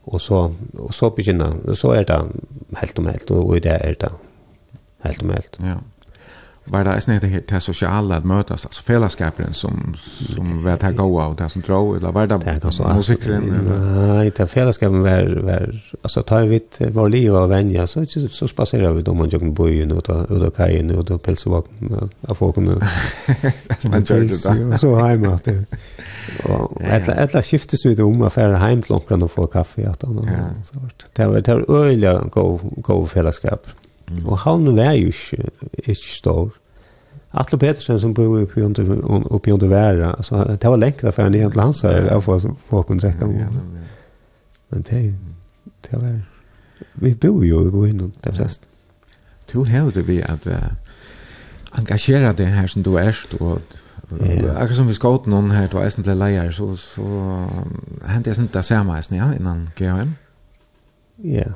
Og 0.04 0.22
så, 0.22 0.52
og 0.80 0.94
så 0.94 1.10
begynner, 1.16 1.74
så 1.74 1.94
er 1.96 2.04
det 2.04 2.20
helt 2.82 3.00
om 3.00 3.08
helt, 3.08 3.32
og 3.32 3.56
i 3.58 3.60
det 3.64 3.78
er 3.80 3.96
det 4.02 4.12
helt 5.06 5.24
om 5.24 5.30
helt. 5.30 5.60
Ja 5.64 5.78
var 6.66 6.84
det 6.84 6.90
nästan 6.90 7.20
det 7.20 7.52
här 7.52 7.60
sociala 7.60 8.16
att 8.16 8.26
mötas 8.26 8.66
alltså 8.66 8.84
fällskapen 8.84 9.54
som 9.54 9.96
som 10.36 10.64
var 10.64 10.72
att 10.72 10.96
gå 10.96 11.22
och 11.22 11.36
det 11.36 11.50
som 11.50 11.62
drog 11.62 11.98
eller 11.98 12.12
var 12.12 12.28
det 12.28 12.96
musiken 12.96 13.42
nej 14.08 14.32
det 14.38 14.48
fällskapen 14.48 15.02
var 15.02 15.42
var 15.42 15.82
alltså 16.02 16.22
ta 16.22 16.40
vi 16.40 16.56
ett 16.56 16.82
var 16.94 17.10
liv 17.10 17.36
av 17.36 17.50
vänja 17.50 17.88
så 17.88 18.06
så 18.30 18.48
spacerar 18.48 18.92
vi 18.92 19.02
då 19.02 19.14
man 19.20 19.30
jag 19.30 19.56
på 19.56 19.70
ju 19.70 19.86
nu 19.86 19.96
då 20.06 20.26
då 20.30 20.52
kajen 20.52 20.98
och 20.98 21.06
då 21.06 21.18
pälsvakten 21.18 22.10
av 22.28 22.36
folk 22.36 22.56
nu 22.56 22.80
man 23.84 24.04
gör 24.04 24.20
det 24.72 24.78
så 24.78 24.96
hemma 24.96 25.28
att 25.28 25.48
och 26.44 26.82
alla 26.82 27.14
alla 27.14 27.44
skiftes 27.44 27.86
vi 27.86 27.96
då 27.96 28.06
om 28.06 28.22
att 28.22 28.34
färra 28.34 28.58
hem 28.58 28.82
till 28.82 28.94
onkeln 28.96 29.24
och 29.24 29.32
få 29.32 29.48
kaffe 29.48 29.90
att 29.90 30.04
annars 30.04 30.26
så 30.64 30.80
vart 30.80 31.06
det 31.14 31.28
var 31.28 31.40
det 31.40 31.54
var 31.54 31.76
öliga 31.76 32.22
gå 32.32 32.60
gå 32.64 33.06
fällskap 33.06 33.68
Og 34.26 34.38
han 34.38 34.76
var 34.76 34.92
jo 34.92 35.08
ikke, 35.08 35.50
ikke 35.84 35.96
stor. 35.96 36.52
Atle 37.34 37.58
Petersen 37.58 38.00
som 38.00 38.14
bor 38.14 38.42
uppe 38.42 38.62
i 38.62 38.64
uppe 38.64 39.50
i 39.50 39.54
Underværa, 39.54 40.12
alltså 40.12 40.44
det 40.44 40.70
var 40.70 40.78
länge 40.78 40.98
därför 41.02 41.24
han 41.24 41.36
egentligen 41.36 41.66
hans 41.66 41.82
her, 41.82 42.06
jag 42.12 42.24
får 42.24 42.56
få 42.70 42.84
kunna 42.84 43.04
räcka 43.04 43.26
med. 43.28 43.48
Men 44.70 44.82
det 44.82 45.16
det 45.82 46.02
var 46.02 46.22
vi 46.94 47.14
bor 47.16 47.46
jo 47.46 47.68
i 47.68 47.72
Boen, 47.72 48.14
det 48.24 48.30
er 48.30 48.34
flest. 48.34 48.68
Du 49.54 49.64
hörde 49.66 50.02
vi 50.02 50.24
att 50.24 50.48
engagera 51.72 52.34
det 52.34 52.46
här 52.46 52.68
som 52.68 52.84
du 52.84 52.98
är 52.98 53.18
och 53.40 53.62
Akkurat 54.12 54.76
som 54.76 54.88
vi 54.88 54.94
skått 54.94 55.26
noen 55.26 55.52
her 55.52 55.68
til 55.72 55.80
Eisen 55.82 56.04
ble 56.04 56.14
leier, 56.14 56.52
så, 56.52 56.76
så 56.78 57.06
hentet 58.06 58.28
jeg 58.34 58.38
sånn 58.38 58.50
det 58.54 58.66
samme 58.68 58.98
Eisen, 58.98 59.16
ja, 59.18 59.32
innan 59.34 59.64
GHM. 59.78 60.12
Ja, 61.24 61.54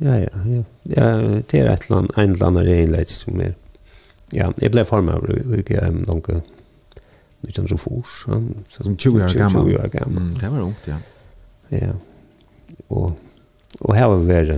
Ja, 0.00 0.14
ja, 0.16 0.28
ja. 0.46 0.62
ja 0.96 1.06
det 1.50 1.60
er 1.60 1.72
et 1.72 1.90
land, 1.90 2.08
en 2.16 2.30
eller 2.32 2.46
annen 2.46 2.66
regnleis 2.68 3.10
som 3.24 3.40
er... 3.40 3.52
Ja, 4.32 4.52
jeg 4.62 4.70
ble 4.70 4.84
farmer 4.86 5.12
over 5.18 5.56
i 5.58 5.62
GM 5.66 6.04
langt 6.06 6.28
1904. 6.30 8.04
Som 8.70 8.96
20 8.96 9.24
år 9.24 9.36
gammel. 9.36 9.62
20 9.72 9.80
år 9.80 9.88
gammel. 9.88 10.22
Mm, 10.22 10.34
det 10.38 10.52
var 10.52 10.60
ungt, 10.62 10.86
ja. 10.86 10.96
Ja. 11.70 11.92
Og, 12.88 13.18
og 13.80 13.96
her 13.96 14.06
var 14.06 14.16
vi 14.22 14.26
vært 14.30 14.50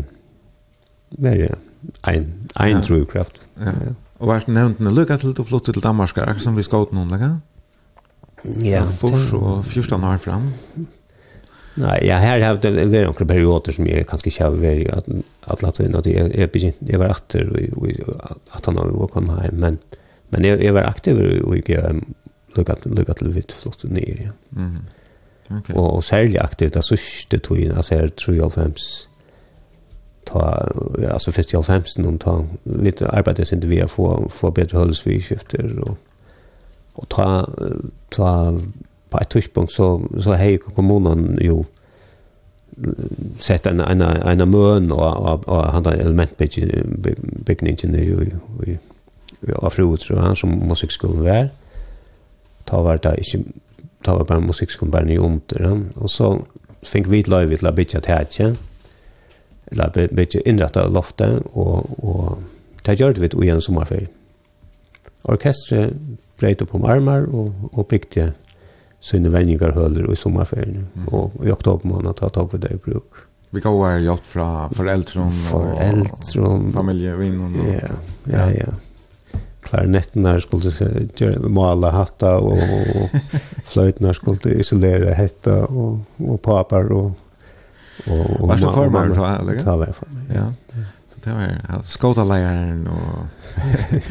en, 2.07 2.07
en 2.07 2.26
ja. 2.57 2.80
drivkraft. 2.80 3.49
Ja. 3.61 3.72
ja. 3.88 3.93
Og 4.22 4.28
vært 4.30 4.49
nevnt 4.53 4.80
med 4.80 4.93
lykke 4.95 5.16
til 5.18 5.34
du 5.34 5.45
flyttet 5.45 5.74
til 5.74 5.82
Danmark, 5.82 6.11
akkurat 6.14 6.43
som 6.45 6.57
vi 6.57 6.62
skal 6.62 6.80
ut 6.86 6.93
noen, 6.95 7.11
ikke? 7.16 7.32
Ja. 8.62 8.84
Fors 8.86 9.32
og 9.34 9.64
14 9.64 10.05
år 10.05 10.18
frem. 10.22 10.53
Ja. 10.76 10.82
Nei, 11.80 11.98
ja, 12.04 12.18
her 12.20 12.42
har 12.44 12.58
det 12.60 12.72
vært 12.76 13.06
noen 13.06 13.28
perioder 13.28 13.72
som 13.72 13.86
jeg 13.88 14.06
kanskje 14.08 14.28
ikke 14.28 14.44
har 14.44 14.56
vært 14.60 14.90
at, 14.92 15.62
at 15.64 15.78
i 15.80 15.86
inn, 15.86 15.96
at 15.96 16.08
jeg, 16.10 16.32
jeg, 16.36 16.50
begynt, 16.52 16.82
jeg 16.88 17.00
var 17.00 17.14
akter 17.14 17.48
i 17.58 17.94
han 18.66 18.76
var 18.76 19.12
kommet 19.12 19.46
hjem, 19.46 19.62
men, 19.62 19.78
men 20.34 20.48
jeg, 20.48 20.60
jeg 20.60 20.74
var 20.76 20.90
aktiv 20.90 21.16
og 21.16 21.56
ikke 21.56 21.80
lukket 22.56 22.84
til 23.18 23.32
vidt 23.32 23.54
flott 23.56 23.86
nye, 23.88 24.18
ja. 24.28 24.34
Mm. 24.50 24.82
Okay. 25.52 25.74
Og, 25.74 25.96
og 25.96 26.04
særlig 26.04 26.38
aktiv, 26.40 26.70
det 26.72 26.84
sørste 26.84 27.38
togene, 27.44 27.76
altså 27.76 27.98
her 27.98 28.12
93, 28.16 29.08
ta 30.24 30.72
alltså 31.12 31.32
först 31.32 31.52
i 31.52 31.56
allfemsen 31.56 32.06
om 32.06 32.18
ta 32.18 32.44
lite 32.62 33.08
arbete 33.08 33.44
sen 33.44 33.60
vi 33.60 33.80
får 33.80 33.88
få 33.88 34.28
få 34.28 34.50
bättre 34.50 34.78
hölsviskifter 34.78 35.78
och 35.78 35.98
och 36.92 37.08
ta 37.08 37.48
ta 38.08 38.60
på 39.12 39.18
ett 39.18 39.28
tidspunkt 39.28 39.72
så 39.72 40.02
så 40.20 40.32
hej 40.32 40.58
kommunen 40.58 41.38
jo 41.40 41.66
sett 43.38 43.66
en 43.66 43.80
en 43.80 44.02
en 44.02 44.50
mön 44.50 44.92
och 44.92 45.16
och, 45.16 45.48
och 45.48 45.64
han 45.64 45.82
där 45.82 45.92
elementbyggningen 45.92 47.94
är 47.94 48.02
ju 48.02 48.30
i 48.66 48.78
afrot 49.62 50.00
tror 50.00 50.16
han 50.16 50.36
som 50.36 50.68
musikskolan 50.68 51.24
var 51.24 51.48
ta 52.64 52.82
var 52.82 52.98
det 53.02 53.18
inte 53.18 53.38
ta 54.02 54.16
var 54.16 54.24
bara 54.24 54.40
musikskolan 54.40 54.90
bara 54.90 55.04
ni 55.04 55.18
under 55.18 55.80
och 55.94 56.10
så 56.10 56.42
fick 56.82 57.06
vi 57.06 57.20
ett 57.20 57.28
live 57.28 57.56
till 57.56 57.66
att 57.66 57.74
bitcha 57.74 58.00
tätje 58.00 58.56
eller 59.66 60.14
bitcha 60.14 60.40
inrätta 60.44 60.88
loftet 60.88 61.42
och 61.52 62.04
och 62.04 62.38
ta 62.82 62.92
gjorde 62.92 63.20
vi 63.20 63.28
det 63.28 63.44
igen 63.44 63.60
sommarferie 63.60 64.08
orkestret 65.22 65.92
breit 66.38 66.62
upp 66.62 66.74
om 66.74 66.84
armar 66.84 67.22
och 67.22 67.52
och 67.72 67.86
byggde 67.86 68.32
sina 69.03 69.28
vänningar 69.28 70.12
i 70.12 70.16
sommarferien. 70.16 70.86
Mm. 70.94 71.09
Och 71.09 71.46
i 71.46 71.50
oktober 71.50 71.88
månad 71.88 72.16
tar 72.16 72.28
tag 72.28 72.53
vid 72.53 72.61
det 72.61 72.70
i 72.70 72.76
bruk. 72.76 73.12
Vi 73.50 73.61
kan 73.61 73.72
vara 73.72 73.98
hjälp 73.98 74.26
från 74.26 74.70
föräldrar 74.70 75.26
och 75.26 76.72
familjevinner. 76.72 77.50
Ja, 77.72 77.88
ja, 78.24 78.50
ja, 78.50 78.50
ja. 78.50 78.72
Klarnetterna 79.62 80.40
skulle 80.40 81.38
måla 81.38 81.90
hatta 81.90 82.38
och, 82.38 82.53
och 82.53 83.09
flöjterna 83.64 84.14
skulle 84.14 84.55
isolera 84.55 85.14
hetta 85.14 85.66
och, 85.66 85.98
och 86.16 86.42
papar 86.42 86.92
och 86.92 87.11
och 88.07 88.40
och 88.40 88.50
Värsta 88.50 88.72
förmar 88.72 89.07
då 89.07 89.24
eller? 89.24 89.55
Ja. 90.34 90.53
Så 91.09 91.20
det 91.24 91.30
var 91.30 91.82
skotaläraren 91.82 92.86
och 92.86 93.26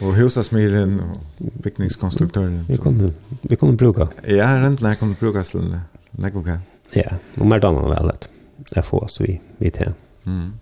Och 0.00 0.14
husasmiren 0.14 1.00
och 1.00 1.16
byggningskonstruktören. 1.38 2.64
Vi 2.68 2.76
kunde 2.76 3.12
vi 3.42 3.56
kunde 3.56 3.76
bruka. 3.76 4.08
Ja, 4.26 4.62
rent 4.62 4.80
när 4.80 4.94
kunde 4.94 5.16
bruka 5.20 5.42
till 5.42 5.78
Legoka. 6.10 6.60
Ja, 6.92 7.10
och 7.38 7.46
mer 7.46 7.58
damer 7.58 7.88
väl 7.88 8.06
lätt. 8.06 8.28
Det 8.70 8.82
får 8.82 9.04
oss 9.04 9.20
vi 9.20 9.40
vi 9.58 9.70
till. 9.70 9.92
Mm. 10.26 10.52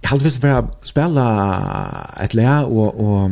Jag 0.00 0.08
hade 0.08 0.24
visst 0.24 0.40
bara 0.40 0.68
spela 0.82 2.14
ett 2.20 2.34
lä 2.34 2.64
och 2.64 2.94
och 3.00 3.30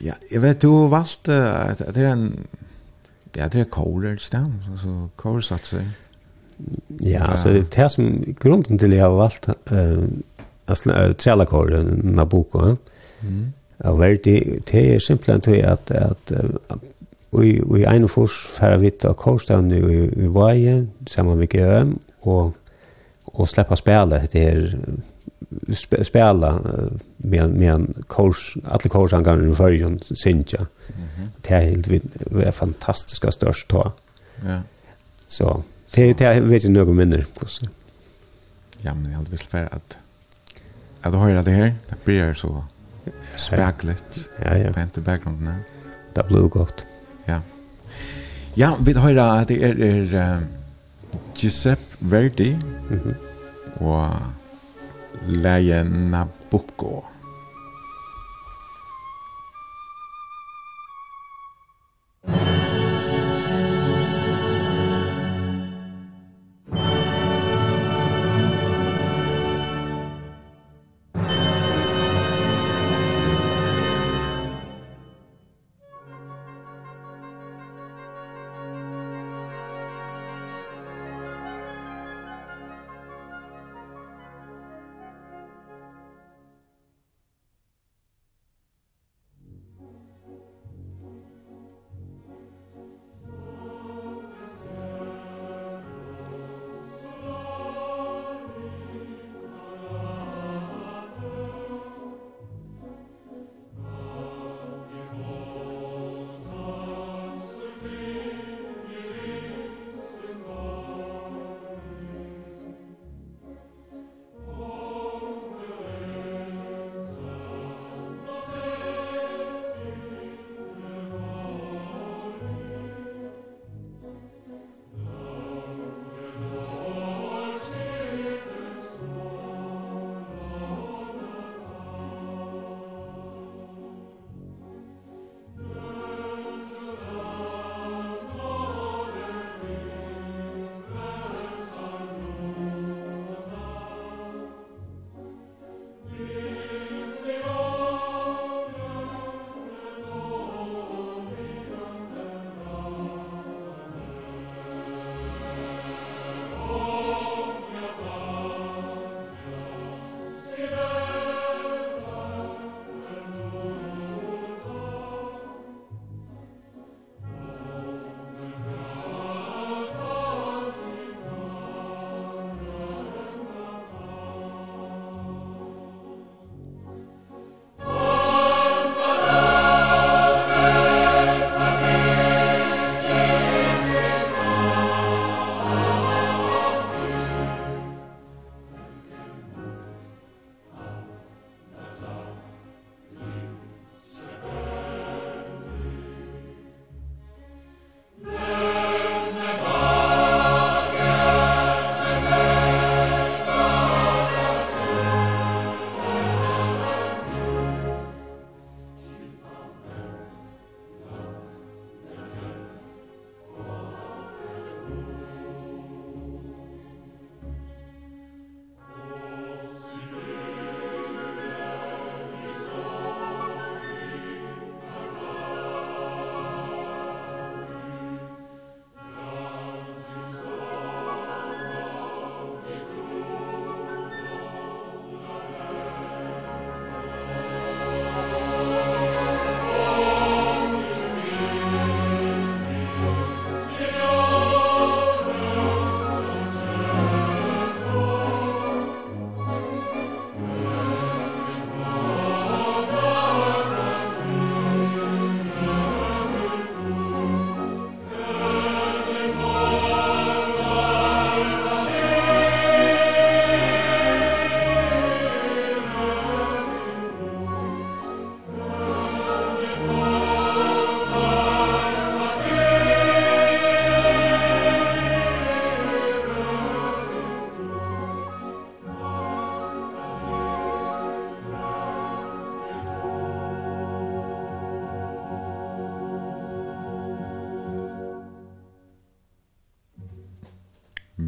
ja, 0.00 0.14
jag 0.30 0.40
vet 0.40 0.60
du 0.60 0.88
valt 0.88 1.28
att 1.28 1.94
det 1.94 2.00
är 2.00 2.06
en 2.06 2.32
ja, 3.32 3.48
det 3.48 3.60
är 3.60 3.64
kolder 3.64 4.16
stam 4.16 4.62
så 4.82 5.08
kolsatser. 5.16 5.90
Ja, 6.98 7.20
alltså 7.20 7.48
det 7.48 7.78
är 7.78 7.88
som 7.88 8.24
grunden 8.40 8.78
till 8.78 8.92
jag 8.92 9.10
har 9.10 9.16
valt 9.16 9.48
eh 9.48 9.54
alltså 10.66 10.90
trälla 10.90 11.12
trälakor 11.14 12.00
Nabucco. 12.02 12.76
Mm 13.20 13.52
Alverdi, 13.84 14.60
det 14.72 14.94
er 14.94 14.98
simpelthen 14.98 15.40
til 15.40 15.60
at, 15.64 15.90
at 15.90 16.32
vi 17.32 17.60
vi 17.74 17.84
en 17.84 18.08
fors 18.08 18.46
færre 18.58 18.80
vitt 18.80 19.04
av 19.04 19.14
Kårstavn 19.14 19.70
i, 19.70 19.80
i 20.24 20.28
Vaje, 20.34 20.86
sammen 21.06 21.38
med 21.38 21.48
GM, 21.48 21.94
og, 22.22 22.52
og 23.24 23.48
släppa 23.48 23.76
spela 23.76 24.18
det 24.18 24.38
här 24.38 24.76
sp 25.82 25.92
spela 26.04 26.60
med 27.16 27.48
med 27.48 27.74
en 27.74 27.94
kurs 28.08 28.56
alla 28.64 28.88
kursangångar 28.90 29.52
i 29.52 29.54
förrjun 29.54 30.00
synja. 30.02 30.58
Mm 30.58 31.08
-hmm. 31.08 31.28
Det 31.40 31.54
är 31.54 31.60
helt 31.60 31.88
det 32.30 32.52
fantastiska 32.52 33.30
störst 33.30 33.68
då. 33.68 33.92
Ja. 34.46 34.60
Så 35.26 35.62
det 35.94 36.18
det 36.18 36.40
vet 36.40 36.64
jag 36.64 36.72
några 36.72 36.92
mindre 36.92 37.24
kus. 37.38 37.60
Ja, 38.82 38.94
men 38.94 39.10
jag 39.10 39.18
hade 39.18 39.30
visst 39.30 39.46
för 39.46 39.68
at 39.74 39.96
att 41.02 41.14
höra 41.14 41.42
det 41.42 41.50
her 41.50 41.74
det 41.88 42.04
blir 42.04 42.34
så 42.34 42.64
Speklet. 43.36 44.22
Ja, 44.44 44.56
ja. 44.56 44.72
Pent 44.72 44.96
i 44.96 45.00
bakgrunden. 45.00 45.64
Det 46.16 46.26
blev 46.28 46.48
gott. 46.48 46.86
Ja. 47.28 47.40
Ja, 48.56 48.74
vi 48.80 48.92
hører 48.92 49.40
at 49.40 49.48
det 49.48 49.60
er, 49.64 49.74
er 49.78 50.36
um, 50.36 50.44
Giuseppe 51.34 51.96
Verdi 52.00 52.52
mm 52.90 52.98
-hmm. 52.98 53.84
og 53.84 54.16
Leia 55.26 55.82
Nabucco. 55.82 57.04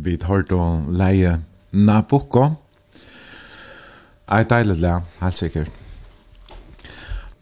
vi 0.05 0.17
tar 0.19 0.43
då 0.49 0.83
leie 0.91 1.39
Nabucco. 1.71 2.57
Ei 4.33 4.45
deilig 4.45 4.81
le, 4.81 5.01
helt 5.21 5.37
sikkert. 5.37 5.71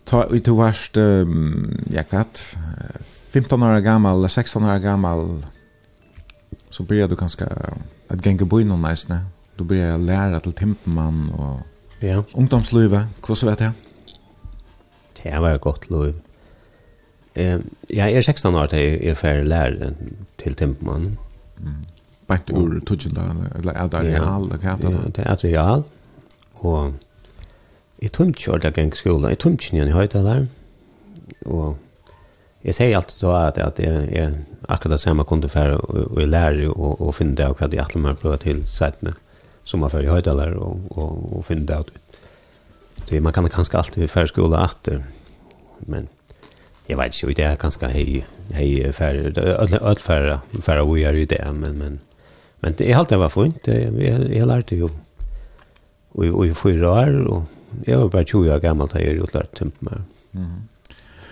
Ta 0.04 0.24
ut 0.26 0.44
til 0.44 0.56
verst, 0.58 0.96
um, 0.98 1.70
jeg 1.90 2.06
vet, 2.10 2.40
15 3.30 3.62
år 3.62 3.80
gammal, 3.80 4.28
16 4.28 4.64
år 4.64 4.78
gammal, 4.82 5.44
så 6.70 6.82
blir 6.82 7.06
du 7.06 7.14
ganske, 7.16 7.46
at 8.10 8.22
genge 8.22 8.48
boi 8.48 8.64
noen 8.64 8.82
neisne. 8.82 9.22
Du 9.58 9.64
blir 9.64 9.84
jeg 9.84 10.00
lærer 10.02 10.42
til 10.42 10.56
timpemann 10.56 11.28
og 11.36 11.60
ja. 12.02 12.22
ungdomslivet. 12.34 13.06
så 13.22 13.46
vet 13.46 13.60
jeg? 13.60 13.72
Det 15.22 15.40
var 15.40 15.54
et 15.54 15.60
godt 15.60 15.90
liv. 15.90 16.14
Eh, 17.34 17.60
jeg 17.90 18.14
er 18.14 18.20
16 18.20 18.54
år 18.54 18.66
til 18.66 18.78
jeg 18.78 19.10
er 19.10 19.14
ferdig 19.14 19.46
lærer 19.46 19.92
til 20.38 20.54
timpemann. 20.54 21.18
Mm 21.58 21.84
bänt 22.30 22.50
ur 22.50 22.80
tuchla 22.86 23.22
eller 23.58 23.72
att 23.72 23.94
real 23.94 24.50
kan 24.62 24.78
jag 24.82 24.92
Ja, 24.92 24.98
det 25.16 25.26
er 25.26 25.36
real. 25.44 25.82
og 26.54 26.84
Och 26.84 26.92
i 27.98 28.08
tumtjor 28.08 28.58
där 28.58 28.72
gäng 28.76 28.92
skola, 28.92 29.30
i 29.32 29.36
tumtjor 29.36 29.84
ni 29.84 29.90
höjt 29.90 30.12
der, 30.12 30.46
og 31.46 31.76
jeg 32.64 32.74
sier 32.74 32.96
alltid 32.96 33.20
da 33.20 33.46
at 33.46 33.58
att 33.58 33.78
jag 33.78 34.12
är 34.12 34.32
akkurat 34.68 35.00
samma 35.00 35.24
kunde 35.24 35.48
og, 35.74 35.90
och 35.90 36.26
lärare 36.26 36.68
och 36.68 37.00
och 37.00 37.14
finne 37.14 37.34
det 37.34 37.48
och 37.48 37.58
hva 37.60 37.68
de 37.68 37.78
alltid 37.78 38.02
mer 38.02 38.14
prøve 38.14 38.36
til 38.36 38.66
sättna 38.66 39.12
som 39.64 39.82
er 39.82 39.88
man 39.92 40.04
i 40.04 40.06
höjt 40.06 40.24
der, 40.24 40.54
og, 40.56 40.80
og, 40.90 41.36
og 41.36 41.44
finne 41.44 41.66
det. 41.66 41.92
Så 43.04 43.20
man 43.20 43.32
kan 43.32 43.48
kanskje 43.48 43.78
alltid 43.78 44.08
fære 44.10 44.26
skola 44.26 44.56
att 44.56 44.88
men 45.86 46.08
Jeg 46.88 46.98
vet 46.98 47.22
ikke, 47.22 47.34
det 47.34 47.44
är 47.44 47.56
ganska 47.56 47.88
hei, 47.88 48.24
hej 48.52 48.92
för 48.92 49.38
öll 49.38 49.98
för 49.98 50.38
för 50.62 50.94
vi 50.94 51.02
er 51.02 51.12
i 51.12 51.24
det, 51.24 51.52
men 51.54 51.78
men 51.78 52.00
Men 52.60 52.74
det 52.78 52.92
är 52.92 52.96
allt 52.96 53.08
det 53.08 53.16
var 53.16 53.28
fint. 53.28 53.66
Jag, 53.66 54.34
jag 54.34 54.48
lärde 54.48 54.76
ju 54.76 54.82
och 54.82 54.90
och 56.12 56.46
i 56.46 56.54
fyra 56.54 56.92
år 56.92 57.26
och 57.26 57.42
jag 57.86 57.98
var 57.98 58.08
bara 58.08 58.24
20 58.24 58.54
år 58.54 58.58
gammal 58.58 58.88
när 58.94 59.00
jag 59.00 59.14
gjorde 59.14 59.38
lärt 59.38 59.58
timmar. 59.58 60.02
Mm. 60.32 60.50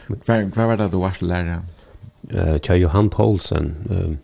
Vad 0.07 0.43
vad 0.57 0.67
var 0.67 0.77
det 0.77 0.89
du 0.89 0.97
var 0.97 1.25
lärare? 1.25 1.63
Uh, 2.35 2.59
Tja 2.59 2.77
Johan 2.77 3.11
Paulsen, 3.11 3.75
Uh, 3.91 4.17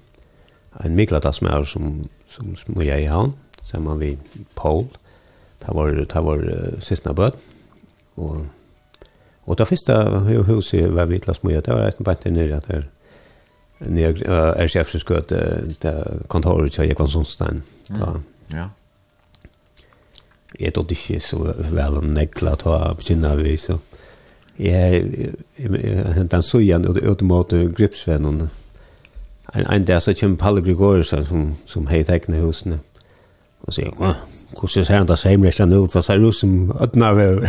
en 0.85 0.95
mikladasmær 0.95 1.65
som 1.65 2.09
som 2.29 2.57
som 2.57 2.83
jag 2.83 3.03
i 3.03 3.07
han, 3.07 3.33
som 3.63 3.85
man 3.85 3.99
vi 3.99 4.19
Paul. 4.55 4.87
Det 5.59 5.73
var 5.73 5.93
det 5.93 6.21
var 6.21 6.39
uh, 6.39 6.81
sista 6.81 7.13
bøtt. 7.13 7.39
Och 8.15 8.37
och 9.47 9.57
det 9.57 9.67
första 9.67 10.19
huset 10.19 10.91
var 10.91 11.07
vi 11.07 11.19
klass 11.19 11.43
med 11.43 11.65
det 11.65 11.73
var 11.73 11.89
ett 11.89 11.99
bättre 11.99 12.31
nere 12.31 12.61
där 12.67 12.89
när 13.89 14.29
är 14.31 14.69
chef 14.69 14.91
så 14.91 14.99
ska 14.99 15.21
det 15.21 16.05
kontoret 16.29 16.79
jag 16.79 16.97
kan 16.97 17.09
sånt 17.09 17.29
stan. 17.29 17.63
Ja. 17.87 18.71
Jag 20.59 20.75
tog 20.75 20.87
det 20.87 21.23
så 21.23 21.55
väl 21.59 21.97
en 21.97 22.15
nekla 22.15 22.57
ta 22.57 22.95
på 22.95 23.03
sina 23.03 23.35
vis 23.35 23.63
så. 23.63 23.79
Jag 24.57 25.03
hämtar 26.15 26.37
en 26.37 26.43
sojan 26.43 26.87
och 26.87 26.97
automat 26.97 27.51
gripsvännen. 27.51 28.49
En 29.53 29.67
en 29.67 29.85
där 29.85 30.01
så 30.01 30.15
kom 30.15 30.37
Palle 30.37 30.61
Gregorius 30.61 31.09
som 31.09 31.55
som 31.67 31.87
hej 31.87 32.05
tekne 32.05 32.37
husen. 32.37 32.79
Och 33.61 33.75
så 33.75 33.81
jag 33.81 33.97
kom. 33.97 34.15
Kusser 34.61 34.85
sen 34.85 35.07
där 35.07 35.17
sämre 35.17 35.53
sen 35.53 35.73
ut 35.73 35.93
så 35.93 36.03
ser 36.03 36.29
ut 36.29 36.35
som 36.35 36.71
öppna 36.71 37.13
väl. 37.13 37.49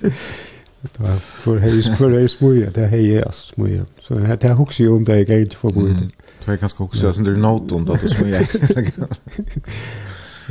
Det 0.92 1.02
var 1.02 1.16
för 1.16 1.58
hejs 1.58 1.96
för 1.98 2.10
hejs 2.10 2.40
mye, 2.40 2.70
det 2.70 2.86
hej 2.86 3.18
är 3.18 3.24
alltså 3.24 3.60
mye. 3.60 3.84
Så 4.00 4.14
det 4.14 4.42
här 4.42 4.54
hooks 4.54 4.80
ju 4.80 4.88
om 4.88 5.04
det 5.04 5.28
jag 5.28 5.40
inte 5.40 5.56
får 5.56 5.70
gå 5.70 5.88
ut. 5.88 5.96
Det 6.44 6.52
är 6.52 6.56
ganska 6.56 6.84
också 6.84 7.12
sen 7.12 7.24
det 7.24 7.36
nåt 7.36 7.72
om 7.72 7.84
det 7.84 8.08
som 8.08 8.28
jag. 8.28 8.46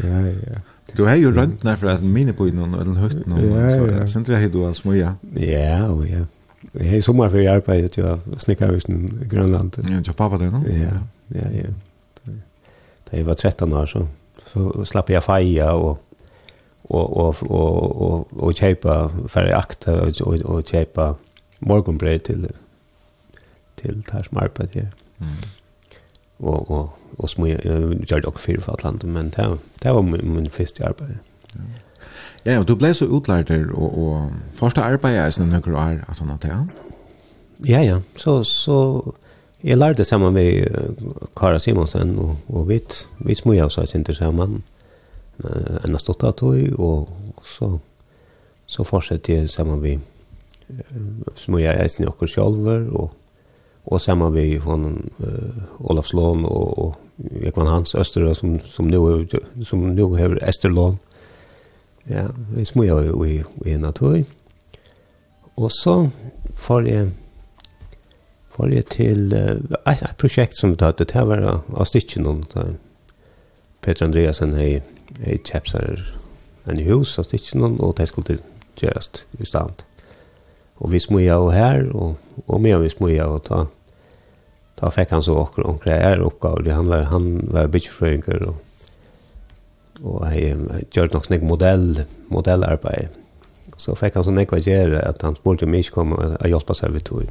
Ja, 0.04 0.28
ja. 0.28 0.60
Du 0.94 1.04
har 1.04 1.16
ju 1.16 1.32
runt 1.32 1.64
när 1.64 1.76
för 1.76 1.88
att 1.88 2.04
mina 2.04 2.34
på 2.34 2.44
någon 2.44 2.74
eller 2.74 2.94
högt 2.94 3.26
någon. 3.26 3.52
Ja, 3.52 3.72
ja. 3.72 4.08
Sen 4.08 4.24
det 4.24 4.36
här 4.36 4.50
du 4.50 4.66
alltså 4.66 4.88
mye. 4.88 5.14
Ja, 5.34 5.88
och 5.88 6.08
ja. 6.08 6.26
Jag 6.72 6.92
har 6.92 7.00
sommar 7.00 7.30
för 7.30 7.48
arbetet 7.48 7.98
jag 7.98 8.20
snickar 8.38 8.76
i 8.76 8.80
Grönland. 9.26 9.76
Ja, 9.90 10.02
jag 10.06 10.16
pappa 10.16 10.38
det 10.38 10.50
då. 10.50 10.64
Ja, 10.68 10.90
ja, 11.28 11.42
ja. 11.54 11.70
Det 13.10 13.24
var 13.24 13.34
13 13.34 13.74
år 13.74 13.86
så 13.86 14.08
så 14.48 14.86
slapp 14.86 15.10
jag 15.10 15.24
feja 15.24 15.74
och 15.74 16.04
og 16.90 17.18
og 17.18 17.36
og 17.50 18.02
og 18.02 18.28
og 18.32 18.54
kjøpa 18.54 19.10
för 19.28 19.54
akta 19.54 19.92
og 19.92 20.46
og 20.46 20.64
köpa 20.64 21.14
morgonbröd 21.60 22.20
till 22.20 22.48
til 23.78 24.04
här 24.12 24.24
som 24.24 24.38
arbetar 24.38 24.80
här. 24.80 24.88
Mm. 25.20 25.28
Og 26.40 26.72
og 26.72 26.90
og 27.18 27.30
små 27.30 27.46
jag 28.10 28.24
dock 28.24 28.40
för 28.40 28.62
for 28.62 28.74
Atlanten 28.74 29.12
men 29.12 29.30
det 29.30 29.60
det 29.84 29.94
var 29.94 30.02
min, 30.02 30.34
min 30.34 30.50
første 30.50 30.86
arbeid. 30.86 31.18
Ja, 32.46 32.52
ja 32.52 32.64
du 32.64 32.76
blev 32.76 32.94
så 32.94 33.06
utlärd 33.06 33.72
och 33.72 33.98
och 33.98 34.32
första 34.54 34.84
arbetet 34.84 35.18
är 35.18 35.30
sen 35.30 35.50
några 35.50 35.78
år 35.78 36.04
att 36.08 36.20
han 36.20 36.30
har 36.30 36.68
Ja, 37.70 37.82
ja. 37.82 38.00
Så 38.16 38.44
så 38.44 39.12
jeg 39.64 39.78
lærte 39.78 40.04
sammen 40.04 40.34
med 40.34 40.68
Kara 41.38 41.60
Simonsen 41.60 42.20
og 42.20 42.38
og 42.48 42.70
vi 42.70 42.80
vi 43.20 43.36
smöjade 43.36 43.66
oss 43.66 43.90
sammen. 43.90 44.14
samman 44.14 44.64
en 45.42 46.00
stått 46.00 46.24
av 46.24 46.36
tog, 46.40 46.80
og 46.80 47.44
så, 47.48 47.72
så 48.70 48.86
fortsetter 48.88 49.42
jeg 49.42 49.50
sammen 49.50 49.82
med 49.82 50.02
som 51.36 51.58
jeg 51.60 51.80
eisen 51.82 52.06
i 52.06 52.10
okker 52.10 52.30
sjølver, 52.30 52.88
og, 52.96 53.12
og 53.86 54.02
sammen 54.02 54.34
med 54.34 54.60
hon, 54.64 54.86
uh, 55.20 55.64
Olaf 55.90 56.10
Slån 56.12 56.46
og, 56.48 56.78
og 56.80 57.44
Ekman 57.44 57.70
Hans 57.70 57.96
Østerø, 57.96 58.34
som, 58.38 58.60
som 58.70 58.88
nu, 58.88 59.26
som 59.64 59.84
nu 59.94 60.06
har 60.18 60.38
Esterlån. 60.42 61.00
Ja, 62.10 62.28
vi 62.56 62.66
små 62.68 62.84
jeg 62.84 63.12
jo 63.12 63.24
i, 63.24 63.42
i 63.66 63.76
en 63.76 63.86
av 63.88 63.94
tog. 64.00 64.24
Og 65.56 65.70
så 65.72 66.10
får 66.60 66.88
jeg 66.90 67.12
får 68.54 68.70
jeg 68.70 68.86
til 68.94 69.34
uh, 69.34 69.78
et, 69.90 70.02
et 70.02 70.18
prosjekt 70.20 70.60
som 70.60 70.74
vi 70.74 70.82
tatt, 70.82 71.00
det 71.02 71.16
her 71.16 71.26
var 71.30 71.46
av 71.50 71.88
stikken 71.90 72.28
om 72.30 72.44
det 72.54 72.76
Peter 73.84 74.06
Andreasen 74.06 74.56
hei, 74.56 74.82
hei 75.26 75.38
kjepsar 75.44 76.06
en 76.72 76.80
hus 76.88 77.18
av 77.20 77.28
stikken, 77.28 77.64
og 77.84 77.98
det 77.98 78.08
skulle 78.08 78.40
gjøres 78.80 79.26
i 79.40 79.48
stand. 79.48 79.84
Og 80.80 80.92
vi 80.94 81.02
smuja 81.04 81.38
og 81.40 81.52
her, 81.54 81.86
og, 81.92 82.16
og 82.48 82.62
med 82.64 82.80
vi 82.84 82.92
smuja 82.92 83.28
og 83.32 83.44
ta, 83.48 83.66
ta 84.80 84.92
fikk 84.92 85.14
han 85.16 85.26
så 85.26 85.36
åker 85.44 85.68
og 85.68 85.88
er 85.88 86.24
oppgaver. 86.24 86.72
Han 86.74 86.92
var, 86.92 87.10
han 87.12 87.28
var 87.52 87.72
bytjefrøyngar 87.72 88.48
og, 88.48 88.56
og 90.04 90.26
hei 90.32 90.50
gjør 90.92 91.14
nok 91.14 91.30
nek 91.32 91.46
modell, 91.48 92.04
modellarbeid. 92.34 93.20
Så 93.78 93.96
fikk 94.00 94.16
han 94.18 94.26
så 94.26 94.34
nekva 94.34 94.62
gjøre 94.64 95.02
at 95.04 95.24
han 95.26 95.36
spurte 95.36 95.68
om 95.68 95.76
ikke 95.76 95.98
kom 96.00 96.16
og 96.16 96.38
hjelpa 96.48 96.76
seg 96.78 96.96
vidt 96.96 97.10
tog. 97.12 97.28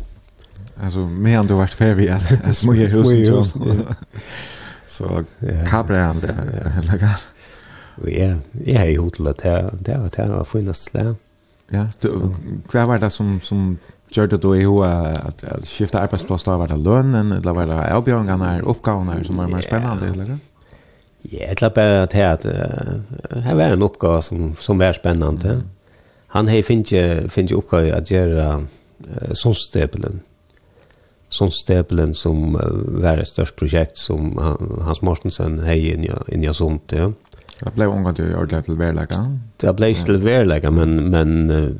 Alltså, 0.82 0.98
medan 0.98 1.46
du 1.46 1.52
har 1.52 1.58
varit 1.58 1.74
färdig 1.74 2.08
att 2.08 2.56
smuja 2.56 2.88
husen. 2.88 3.86
Så 4.92 5.24
kablar 5.70 5.98
han 5.98 6.20
det 6.20 6.34
hela 6.74 6.96
gär. 6.96 7.20
Vi 7.96 8.20
är 8.20 8.38
är 8.64 8.88
i 8.88 8.96
hotellet 8.96 9.38
där 9.38 9.70
det 9.80 9.98
var 9.98 10.10
det 10.16 10.32
var 10.32 10.44
finast 10.44 10.84
slä. 10.84 11.14
Ja, 11.68 11.86
du 12.00 12.10
kvar 12.68 12.86
var 12.86 12.98
det 12.98 13.10
som 13.10 13.40
som 13.40 13.78
gjorde 14.08 14.36
då 14.36 14.56
i 14.56 14.60
hur 14.60 14.84
att 14.84 15.44
att 15.44 15.68
skifta 15.68 16.00
arbetsplats 16.00 16.44
där 16.44 16.56
var 16.56 16.68
det 16.68 16.76
lönen 16.76 17.32
eller 17.32 17.52
var 17.52 17.66
det 17.66 17.94
avbjörningarna 17.94 18.60
uppgåvorna 18.60 19.24
som 19.24 19.36
var 19.36 19.46
mer 19.48 19.60
spännande 19.60 20.06
eller? 20.06 20.38
Ja, 21.22 21.46
det 21.48 21.62
var 21.62 21.70
bara 21.70 22.02
att 22.02 22.12
här 22.12 22.38
här 23.42 23.54
var 23.54 23.62
en 23.62 23.82
uppgåva 23.82 24.22
som 24.22 24.56
som 24.56 24.78
var 24.78 24.92
spännande. 24.92 25.60
Han 26.26 26.48
hej 26.48 26.62
finns 26.62 26.92
ju 26.92 27.28
finns 27.28 27.50
ju 27.50 27.56
uppgåva 27.56 27.96
att 27.96 28.10
göra 28.10 28.66
solstäpeln 29.32 30.20
som 31.32 31.50
stäpeln 31.50 32.14
som 32.14 32.56
uh, 32.56 33.02
var 33.02 33.18
ett 33.18 33.28
störst 33.28 33.56
projekt 33.56 33.98
som 33.98 34.38
uh, 34.38 34.84
Hans 34.84 35.02
Mortensen 35.02 35.58
hej 35.58 35.92
in 35.92 36.04
i 36.04 36.10
in 36.28 36.44
i 36.44 36.54
sånt 36.54 36.92
ja. 36.92 37.12
Det 37.60 37.74
blev 37.74 37.88
omgång 37.88 38.14
till 38.14 38.34
ordentligt 38.34 38.64
till 38.64 38.74
verlägga. 38.74 39.38
Det 39.56 39.72
blev 39.76 39.94
till 39.94 40.16
verlägga 40.16 40.70
men 40.70 41.10
men 41.10 41.50
uh, 41.50 41.70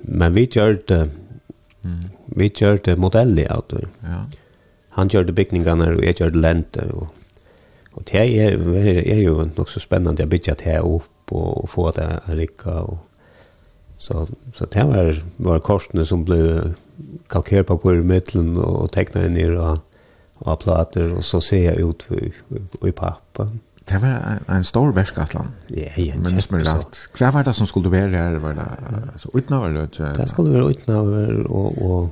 men 0.00 0.34
vi 0.34 0.48
gjorde 0.52 1.08
mm. 1.84 2.04
vi 2.26 2.50
körde 2.50 2.96
modeller 2.96 3.52
av 3.52 3.64
det. 3.68 3.88
Ja. 4.00 4.26
Han 4.88 5.08
körde 5.10 5.32
byggningarna 5.32 5.86
och 5.94 6.04
jag 6.04 6.16
körde 6.16 6.38
lente 6.38 6.80
och 6.80 7.06
och 7.92 8.02
det 8.10 8.38
är 8.38 8.76
är 8.76 9.20
ju 9.20 9.50
också 9.56 9.80
spännande 9.80 10.22
att 10.22 10.28
bygga 10.28 10.54
det 10.54 10.70
här 10.70 10.94
upp 10.94 11.32
och, 11.32 11.64
och 11.64 11.70
få 11.70 11.90
det 11.90 12.06
att 12.06 12.34
rycka 12.34 12.80
och 12.80 12.98
så 13.96 14.26
så 14.54 14.66
det 14.66 14.82
var 14.82 15.22
var 15.36 15.60
kostnader 15.60 16.04
som 16.04 16.24
blev 16.24 16.74
kalkere 17.32 17.66
på 17.68 17.78
hvor 17.82 18.02
middelen 18.06 18.56
og 18.60 18.90
tekna 18.94 19.26
inn 19.28 19.38
i 19.38 19.46
og, 19.50 19.82
og 20.40 20.62
plater, 20.62 21.12
og 21.16 21.24
så 21.26 21.40
ser 21.44 21.66
jeg 21.70 21.84
ut 21.84 22.06
i, 22.16 22.30
i 22.88 22.94
pappa. 22.96 23.50
Det 23.90 23.98
var 24.02 24.20
en, 24.22 24.56
en 24.56 24.64
stor 24.64 24.92
verskatlan. 24.94 25.50
Ja, 25.74 25.90
ja, 25.98 26.14
Men 26.14 26.36
det 26.36 26.46
er 26.46 26.66
rett. 26.68 26.98
Hva 27.18 27.32
var 27.34 27.46
det 27.46 27.56
som 27.58 27.66
skulle 27.66 27.90
være 27.90 28.14
her? 28.14 28.38
Var 28.42 28.54
det 28.54 28.66
altså, 29.12 29.30
utnaver? 29.34 29.74
Det, 29.74 30.12
det 30.16 30.28
skulle 30.30 30.52
være 30.54 30.74
utnaver 30.76 31.40
og, 31.48 31.82
og, 31.82 32.10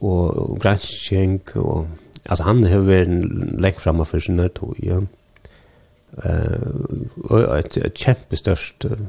og, 0.00 0.24
og 0.42 0.58
granskjeng. 0.60 1.40
Og, 1.56 1.86
altså, 2.26 2.44
han 2.44 2.64
har 2.68 2.84
vært 2.84 3.12
en 3.12 3.54
lekk 3.64 3.80
fremme 3.80 4.04
for 4.08 4.20
sin 4.20 4.36
nærtog, 4.40 4.76
ja. 4.82 5.00
Uh, 6.14 7.08
og 7.26 7.56
et, 7.56 7.74
et 7.80 7.96
kjempestørst 7.98 8.84
uh, 8.86 9.00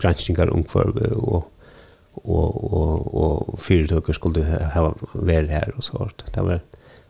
granskjengar 0.00 0.50
omkvarve 0.50 1.12
og 1.14 1.44
och 2.24 2.72
och 2.72 3.50
och 3.50 3.60
fyrtöker 3.60 4.12
skulle 4.12 4.68
ha 4.74 4.94
varit 5.12 5.50
här 5.50 5.74
och 5.76 5.84
så 5.84 5.98
vart. 5.98 6.34
Det 6.34 6.40
var 6.40 6.60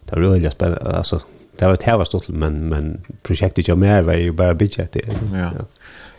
det 0.05 0.17
var 0.17 0.23
väldigt 0.23 0.53
spännande 0.53 0.97
alltså 0.97 1.21
det 1.59 1.67
var 1.67 1.75
ett 1.75 1.87
var 1.87 2.05
stort 2.05 2.29
men 2.29 2.69
men 2.69 3.01
projektet 3.23 3.69
jag 3.69 3.79
mer 3.79 4.03
var 4.03 4.13
ju 4.13 4.33
bara 4.33 4.55
budget 4.55 4.93
det. 4.93 5.09
Ja. 5.33 5.53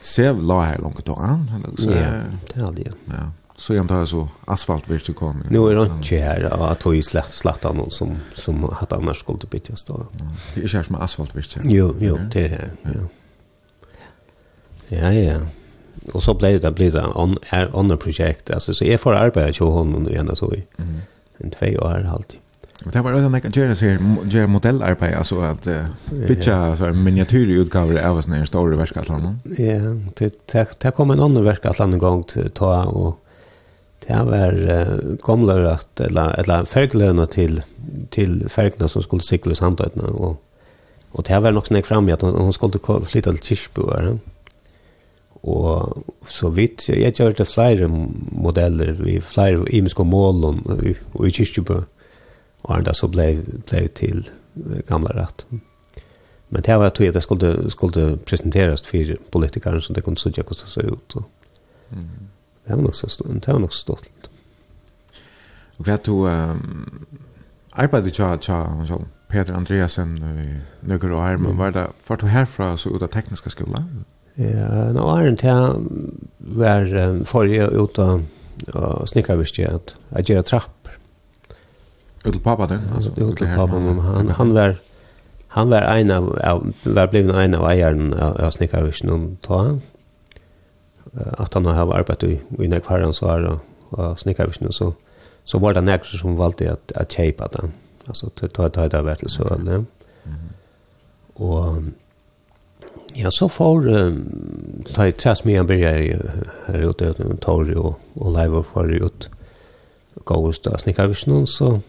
Se 0.02 0.32
la 0.34 0.62
här 0.62 0.78
långt 0.78 1.06
då 1.06 1.16
an 1.16 1.52
eller 1.56 2.02
Ja, 2.02 2.22
det 2.54 2.60
hade 2.60 2.82
jag. 2.82 2.94
Ja. 3.06 3.32
Så 3.58 3.74
jag 3.74 3.88
tar 3.88 4.06
så 4.06 4.30
asfalt 4.46 4.90
vill 4.90 5.00
du 5.00 5.14
komma. 5.14 5.46
Nu 5.50 5.60
är 5.60 5.76
det 5.76 5.82
inte 5.82 6.16
här 6.16 6.70
att 6.70 6.80
tog 6.80 7.04
slatt 7.04 7.30
slatta 7.30 7.74
någon 7.74 7.92
som 7.92 8.18
som 8.36 8.74
hade 8.74 8.96
annars 8.96 9.18
skulle 9.20 9.40
det 9.42 9.50
bytas 9.50 9.80
stå. 9.80 10.06
Det 10.56 10.64
är 10.64 10.68
schysst 10.68 10.88
som 10.88 10.96
asfalt 10.96 11.36
vill 11.36 11.44
Jo, 11.64 11.96
jo, 12.00 12.20
det 12.32 12.46
är 12.46 12.50
det. 12.50 12.70
Ja. 12.84 12.92
Ja, 14.90 15.14
ja 15.14 15.40
och 16.14 16.24
så 16.24 16.34
blev 16.34 16.60
det 16.60 16.72
blev 16.72 16.92
det 16.92 17.06
on 17.16 17.38
är 17.50 17.76
on 17.76 17.98
projekt 17.98 18.52
alltså 18.52 18.74
så 18.74 18.86
är 18.86 18.98
för 18.98 19.14
arbete 19.14 19.54
så 19.54 19.70
hon 19.70 19.92
nu 19.92 20.10
igen 20.10 20.36
så 20.36 20.54
i 20.54 20.64
mm. 20.78 21.02
en 21.38 21.52
två 21.52 21.66
år 21.66 22.04
halt. 22.04 22.38
Men 22.84 22.94
det 22.94 23.02
var 23.02 23.12
det 23.12 23.30
man 23.30 23.42
kan 23.42 23.52
göra 23.52 23.76
så 23.76 23.86
här 23.86 24.00
göra 24.24 24.48
modellarbete 24.48 25.18
alltså 25.18 25.42
att 25.42 25.68
uh, 25.68 25.82
pitcha 26.28 26.76
så 26.76 26.86
här 26.86 26.94
miniatyrutgåvor 26.94 28.00
av 28.00 28.22
såna 28.22 28.36
här 28.36 28.46
stora 28.46 28.78
verkatlan. 28.78 29.40
Ja, 29.44 29.80
det 30.16 30.52
det, 30.52 30.68
det 30.80 30.92
kom 30.92 31.12
en 31.12 31.20
annan 31.20 31.44
verkatlan 31.44 31.94
en 31.94 32.00
gång 32.00 32.24
till 32.24 32.50
ta 32.50 32.84
och 32.86 33.20
det 34.08 34.24
var 34.24 34.54
uh, 34.54 35.18
kommer 35.18 35.64
att 35.64 36.00
eller 36.00 36.40
eller 36.40 36.66
färglöna 36.66 37.26
till 37.26 37.62
till 38.10 38.50
färgna 38.50 38.88
som 38.88 39.02
skulle 39.02 39.22
cykla 39.22 39.52
i 39.52 39.56
Sandötna 39.56 40.04
och 40.04 40.44
och 41.12 41.24
det 41.24 41.40
var 41.40 41.52
nog 41.52 41.68
snägg 41.68 41.86
fram 41.86 42.10
i 42.10 42.12
att 42.12 42.22
hon, 42.22 42.54
skulle 42.54 42.80
flytta 43.06 43.32
till 43.32 43.42
Kirchbo. 43.42 43.92
Og 45.48 46.04
så 46.28 46.50
vidt, 46.52 46.90
jeg 46.90 47.14
gjør 47.16 47.38
det 47.38 47.48
flere 47.48 47.88
modeller, 47.88 48.98
vi 49.00 49.20
flere 49.24 49.64
imiske 49.72 50.04
mål 50.04 50.44
og 50.50 50.84
i 51.28 51.32
kyrkjøpå, 51.32 51.78
og 52.68 52.86
det 52.86 52.96
så 52.98 53.08
ble, 53.08 53.30
ble 53.70 53.86
til 53.96 54.26
gamla 54.90 55.14
rett. 55.16 55.46
Men 56.50 56.64
det 56.64 56.78
var 56.80 56.90
tog 56.90 57.08
at 57.08 57.14
det 57.14 57.24
skulle, 57.24 57.72
skulle 57.72 58.18
presenteres 58.18 58.84
for 58.88 59.16
politikeren, 59.32 59.82
så 59.82 59.94
det 59.94 60.04
kunne 60.04 60.20
sudja 60.20 60.44
hvordan 60.44 60.66
det 60.66 60.74
så 60.74 60.82
ut. 60.88 61.16
Og. 61.16 61.24
Mm. 61.92 62.28
Det 62.68 62.76
var 62.76 62.84
nok 62.84 62.96
så, 62.96 63.24
det 63.28 63.48
var 63.48 63.60
nok 63.60 63.74
så 63.74 63.80
stolt. 63.80 64.30
Og 65.78 65.86
hva 65.86 65.98
du 66.02 66.14
um, 66.26 67.08
arbeidet 67.72 68.14
tja, 68.14 68.36
tja, 68.42 68.64
tja, 68.88 68.98
Peter 69.30 69.56
Andreasen 69.56 70.16
i 70.18 70.48
nøkker 70.88 71.14
og 71.14 71.24
armen, 71.24 71.58
var 71.58 71.72
det, 71.76 71.88
var 72.08 72.20
du 72.20 72.28
herfra 72.32 72.78
så 72.78 72.90
ut 72.90 73.04
av 73.04 73.12
tekniska 73.14 73.52
skolan? 73.54 74.06
Ja, 74.38 74.90
nå 74.94 75.06
var 75.08 75.26
det 75.26 75.40
til 75.42 75.88
hver 76.38 76.90
forrige 77.26 77.70
ut 77.74 77.98
og 78.00 79.08
snikkervistig 79.10 79.66
at 79.70 79.96
jeg 80.16 80.30
gjør 80.32 80.46
trapp. 80.46 80.92
Ut 82.26 82.34
til 82.34 82.44
pappa 82.44 82.68
den? 82.70 82.84
Altså, 82.96 83.14
ut 83.18 83.38
til 83.38 83.50
pappa 83.56 83.80
men 83.80 84.00
Han, 84.00 84.30
han 84.30 84.54
var 84.54 84.78
han 85.48 85.70
var 85.70 85.86
en 85.98 86.12
av 86.12 86.26
var 86.84 87.08
blivit 87.08 87.36
en 87.36 87.56
av 87.56 87.66
eieren 87.70 88.14
av 88.14 88.52
snikkervistig 88.52 89.10
og 89.10 89.38
ta 89.42 89.62
han. 89.64 89.82
At 91.40 91.54
han 91.54 91.66
har 91.66 91.88
arbeidet 91.88 92.30
i, 92.30 92.40
i 92.62 92.68
nekvaren 92.68 93.14
så 93.14 93.30
er 93.32 93.48
og 93.48 94.20
snikkervistig 94.20 94.74
så 94.74 94.94
så 95.48 95.60
var 95.64 95.78
det 95.78 95.86
nekker 95.88 96.20
som 96.20 96.36
valgte 96.36 96.74
at, 96.74 96.92
at 97.00 97.14
kjeipa 97.16 97.48
den. 97.54 97.72
Altså, 98.08 98.28
ta 98.36 98.68
det 98.68 99.00
vært 99.06 99.22
til 99.24 99.32
søvn. 99.32 99.86
Og 101.36 101.86
Ja, 103.20 103.32
så 103.32 103.50
får 103.50 103.88
um, 103.88 104.84
ta 104.94 105.08
i 105.08 105.12
träs 105.12 105.44
med 105.44 105.60
en 105.60 105.68
börjar 105.68 106.22
her 106.68 106.90
ute 106.90 107.10
och 107.10 107.42
tar 107.42 107.78
och, 107.78 108.00
och 108.14 108.32
live 108.32 108.58
och 108.58 108.66
får 108.66 108.94
ut 108.94 109.30
gåst 110.14 110.68
och 110.68 110.80
snickar 110.80 111.08
vis 111.08 111.26
någon 111.26 111.48
så 111.48 111.80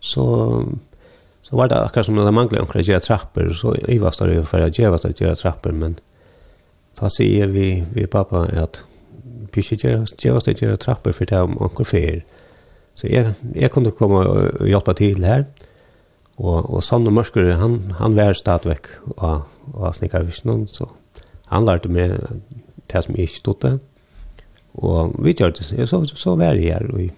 så 0.00 0.64
så 1.42 1.56
var 1.56 1.68
det 1.68 1.84
akkurat 1.84 2.06
som 2.06 2.16
det 2.16 2.30
manglade 2.30 2.60
omkring 2.60 2.84
trapper 2.84 3.00
så 3.00 3.06
trappor 3.06 3.52
så 3.52 3.76
Ivas 3.92 4.18
där 4.18 4.44
för 4.44 4.60
att 4.60 4.78
gjøre 4.78 4.98
det 5.02 5.20
gjøre 5.20 5.34
trapper, 5.34 5.72
men 5.72 5.96
da 7.00 7.08
sier 7.08 7.46
vi 7.46 7.84
vi 7.92 8.06
pappa 8.06 8.48
att 8.62 8.80
pysse 9.52 9.74
göra 9.74 10.06
göra 10.18 10.36
att 10.36 10.62
göra 10.62 10.76
trappor 10.76 11.12
för 11.12 11.24
det 11.26 11.40
om 11.40 11.56
onkel 11.62 11.84
fer 11.84 12.24
så 12.94 13.06
jag 13.06 13.34
jeg 13.54 13.70
kunde 13.70 13.90
komma 13.90 14.26
og 14.26 14.68
hjälpa 14.68 14.94
till 14.94 15.24
här. 15.24 15.44
Og, 16.36 16.70
og 16.70 16.82
Sanne 16.84 17.12
Mørskere, 17.14 17.56
han, 17.56 17.78
han 17.96 18.16
var 18.16 18.36
stadigvæk 18.36 18.90
av, 19.16 19.46
av 19.72 19.94
Snikkervisjonen, 19.96 20.66
så 20.68 20.90
han 21.48 21.64
lærte 21.64 21.88
meg 21.92 22.12
det 22.92 23.02
som 23.04 23.16
jeg 23.16 23.30
ikke 23.30 23.40
stod 23.40 23.62
det. 23.62 23.72
Og 24.76 25.14
vi 25.24 25.32
gjør 25.32 25.54
det, 25.56 25.64
så, 25.88 26.02
så 26.04 26.36
var 26.36 26.58
jeg 26.58 26.74
her, 26.74 26.84
og 26.92 27.06
i, 27.06 27.08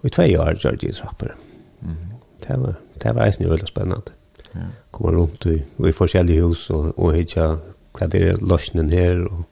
og 0.00 0.10
i 0.10 0.14
tve 0.14 0.28
år 0.40 0.58
gjør 0.58 0.80
det 0.80 0.90
i 0.90 0.92
trapper. 0.92 1.34
Mm 1.80 1.94
-hmm. 1.94 2.14
Det 2.48 2.60
var, 2.60 2.74
det 3.02 3.14
var 3.14 3.26
eisen 3.26 3.50
veldig 3.50 3.68
spennende. 3.68 4.12
Ja. 4.54 4.60
Kommer 4.90 5.18
rundt 5.18 5.46
i, 5.46 5.62
i 5.88 5.92
forskjellige 5.92 6.42
hus, 6.42 6.70
og, 6.70 6.98
og 6.98 7.14
hitja 7.14 7.56
hva 7.92 8.06
det 8.06 8.22
er 8.22 8.36
løsningen 8.36 8.90
her, 8.90 9.20
og, 9.20 9.44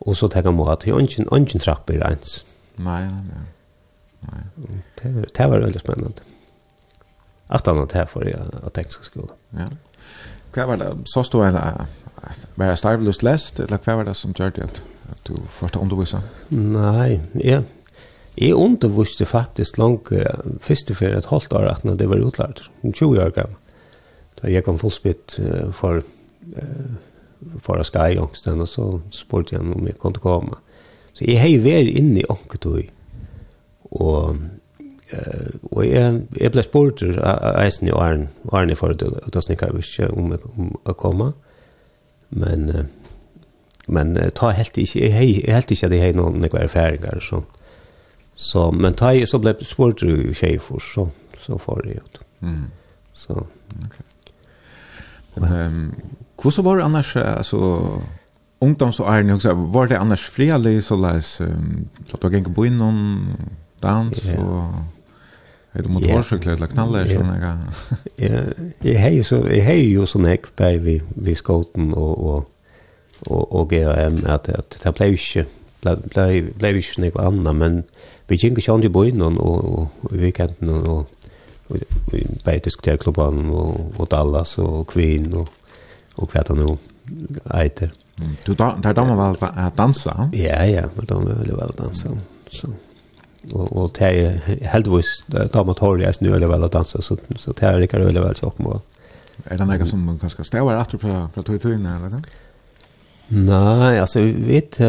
og 0.00 0.16
så 0.16 0.28
tenker 0.28 0.50
man 0.50 0.68
at 0.68 0.82
det 0.84 0.92
er 0.92 1.36
ikke 1.38 1.58
trapper 1.58 2.10
ens. 2.10 2.46
Nei, 2.78 3.00
nei, 3.00 3.22
nei. 4.22 4.80
Det, 5.02 5.36
det 5.38 5.50
var 5.50 5.58
veldig 5.58 5.80
spennende. 5.80 6.12
Mm 6.26 6.35
att 7.46 7.68
annat 7.68 7.92
här 7.92 8.06
för 8.06 8.24
jag 8.24 8.66
att 8.66 8.74
tekniska 8.74 9.04
skola. 9.04 9.32
Ja. 9.50 9.66
Kvar 10.50 10.66
var 10.66 10.76
det 10.76 10.96
så 11.04 11.24
stod 11.24 11.46
jag 11.46 11.52
var 12.54 12.66
det 12.66 12.76
starvlust 12.76 13.22
läst 13.22 13.60
eller 13.60 13.78
kvar 13.78 13.94
var 13.94 14.04
det 14.04 14.14
som 14.14 14.34
gjorde 14.38 14.50
det 14.50 14.64
att 15.10 15.24
du 15.24 15.34
första 15.50 15.78
undervisa? 15.78 16.22
Nej, 16.48 17.20
ja. 17.32 17.62
Jag 18.34 18.60
undervisste 18.60 19.24
faktiskt 19.24 19.78
långt 19.78 20.08
första 20.60 20.94
för 20.94 21.10
ett 21.10 21.24
halvt 21.24 21.52
år 21.52 21.66
att 21.66 21.84
när 21.84 21.94
det 21.94 22.06
var 22.06 22.16
utlärt. 22.16 22.62
20 22.94 23.06
år 23.06 23.30
gammal. 23.30 23.54
Då 24.40 24.50
jag 24.50 24.64
kom 24.64 24.78
fullspitt 24.78 25.40
för 25.72 26.02
för 27.62 27.84
Sky 27.84 28.18
ångsten 28.18 28.60
och 28.60 28.68
så 28.68 29.00
sport 29.10 29.52
igen 29.52 29.72
om 29.72 29.86
jag 29.86 29.98
kunde 29.98 30.18
komma. 30.18 30.58
Så 31.12 31.24
jag 31.24 31.40
har 31.40 31.48
ju 31.48 31.58
varit 31.58 31.96
inne 31.96 32.20
i 32.20 32.24
Onketoy. 32.28 32.90
Och 33.82 34.36
og 35.72 35.86
jeg, 35.86 36.22
jeg 36.40 36.50
ble 36.50 36.62
spurt 36.66 37.02
av 37.02 37.60
eisen 37.60 37.88
i 37.88 37.94
Arn 37.94 38.28
Arn 38.52 38.76
för 38.76 38.90
att 38.90 39.32
då 39.32 39.42
snickar 39.42 39.72
vi 39.72 40.04
om 40.06 40.32
om 40.32 40.76
å 40.84 40.92
komme. 40.92 41.32
men 42.28 42.88
men 43.88 44.30
ta 44.34 44.50
helt 44.50 44.76
ikke, 44.76 45.00
inte 45.00 45.16
jeg 45.16 45.54
helt 45.54 45.70
ikke 45.70 45.86
at 45.86 45.92
jeg 45.92 46.02
har 46.02 46.12
noen 46.12 46.40
några 46.40 46.58
erfaringer. 46.58 47.20
så 47.20 47.42
så 48.34 48.70
men 48.70 48.94
ta 48.94 49.06
jeg, 49.06 49.28
så 49.28 49.38
ble 49.38 49.54
blev 49.54 49.64
sporter 49.64 50.06
i 50.06 50.34
Schäfer 50.34 50.78
så 50.78 51.08
så 51.38 51.58
får 51.58 51.86
jeg 51.86 51.96
ut. 51.96 52.20
Mm. 52.40 52.64
Så 53.12 53.32
okej. 53.32 54.06
Men 55.36 55.52
um, 55.52 55.94
hur 56.42 56.50
så 56.50 56.62
var 56.62 56.80
annars 56.80 57.16
alltså 57.16 58.02
ungdoms 58.60 59.00
och 59.00 59.10
Arne 59.10 59.34
också 59.34 59.54
var 59.54 59.86
det 59.86 59.98
annars 59.98 60.30
fler 60.30 60.80
så 60.80 60.96
läs 60.96 61.40
att 62.12 62.20
du 62.20 62.36
gick 62.36 62.54
på 62.54 62.66
in 62.66 62.78
någon 62.78 63.26
dans 63.80 64.18
och 64.38 64.64
Är 65.78 65.82
det 65.82 65.88
motorcykel 65.88 66.52
eller 66.52 66.66
knallar 66.66 67.00
eller 67.00 67.14
såna 67.14 67.58
där? 68.18 68.98
har 68.98 69.10
jo 69.10 69.24
så 69.24 69.36
jeg 69.48 69.64
har 69.64 69.74
jo 69.74 70.06
sån 70.06 70.24
häck 70.24 70.56
på 70.56 70.78
vi 70.78 71.02
vi 71.08 71.34
skåten 71.34 71.94
og, 71.94 72.26
og, 72.26 72.44
og, 73.26 73.52
og 73.52 73.68
GM 73.68 74.24
at, 74.26 74.48
at 74.48 74.78
det 74.84 74.94
ble 74.94 75.10
ikke, 75.12 75.44
ble, 75.82 75.96
ble, 76.14 76.26
ble 76.58 76.72
ikke 76.78 77.02
noe 77.02 77.26
annet, 77.26 77.56
men 77.56 77.84
vi 78.28 78.36
gick 78.36 78.58
ju 78.68 78.72
og, 78.72 78.96
og, 78.96 79.06
in 79.06 79.22
och 79.22 79.36
och 79.36 79.64
og, 80.88 81.06
og 81.68 81.78
vi 82.12 82.26
bare 82.44 82.58
diskuterer 82.58 82.96
klubben 82.96 83.50
og, 83.50 83.92
og 83.98 84.10
Dallas 84.10 84.58
og 84.58 84.86
Queen 84.86 85.34
og, 85.34 85.48
og 86.16 86.28
hva 86.32 86.42
det 86.42 86.56
nu 86.56 86.76
heter. 87.54 87.90
Du 88.46 88.54
da, 88.54 88.78
där 88.82 88.94
damer 88.94 89.16
väl 89.16 89.36
att 89.40 89.76
dansa? 89.76 90.30
Ja, 90.32 90.64
ja, 90.64 90.88
men 90.96 91.06
de 91.06 91.26
vill 91.26 91.56
väl 91.56 91.72
dansa. 91.78 92.08
Så 92.50 92.68
og 93.52 93.76
og 93.76 93.90
det 93.98 94.02
er 94.02 94.68
heldigvis 94.72 95.24
da 95.28 95.62
man 95.62 95.74
tar 95.74 95.96
det 95.96 96.20
nu 96.20 96.34
eller 96.34 96.48
vel 96.48 96.64
å 96.64 96.68
dansa 96.68 97.02
så 97.02 97.16
så 97.36 97.52
det 97.52 97.62
er 97.62 97.82
ikke 97.82 97.98
veldig 97.98 98.22
vel 98.22 98.36
så 98.36 98.50
kommer. 98.50 98.80
Är 99.44 99.56
det 99.56 99.64
något 99.64 99.88
som 99.88 100.00
man 100.00 100.18
kanske 100.18 100.44
stävar 100.44 100.76
efter 100.76 100.98
för 100.98 101.28
för 101.34 101.42
tog 101.42 101.60
tog 101.60 101.80
när 101.80 102.06
eller? 102.06 102.20
Nei, 103.28 103.98
altså 103.98 104.20
vi 104.20 104.32
vet 104.32 104.80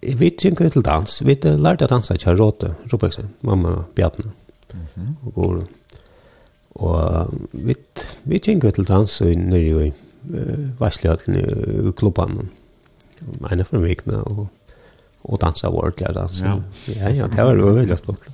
vi 0.00 0.14
vet 0.14 0.44
ju 0.44 0.70
till 0.70 0.82
dans. 0.82 1.22
Vi 1.22 1.34
vet 1.34 1.44
lärde 1.44 1.84
att 1.84 1.90
dansa 1.90 2.16
kör 2.16 2.36
råte, 2.36 2.74
ropar 2.84 3.12
mamma 3.40 3.84
Bjarne. 3.94 4.32
Mhm. 4.72 5.16
Och 5.24 5.34
går 5.34 5.64
och 6.68 7.30
vi 7.50 7.74
vi 8.22 8.38
tänker 8.38 8.70
till 8.70 8.84
dans 8.84 9.20
i 9.20 9.36
nere 9.36 9.86
i 9.86 9.92
varslöken 10.78 11.36
i 11.36 11.92
klubban. 11.96 12.48
Meine 13.40 13.64
von 13.70 13.82
Wegner 13.82 14.28
och 14.28 14.46
och 15.22 15.38
dansa 15.38 15.70
vårt 15.70 15.98
där 15.98 16.12
dans. 16.12 16.40
Ja, 16.40 16.62
ja, 16.86 17.10
ja 17.10 17.26
det 17.26 17.44
var 17.44 17.72
väldigt 17.72 17.98
stort. 17.98 18.26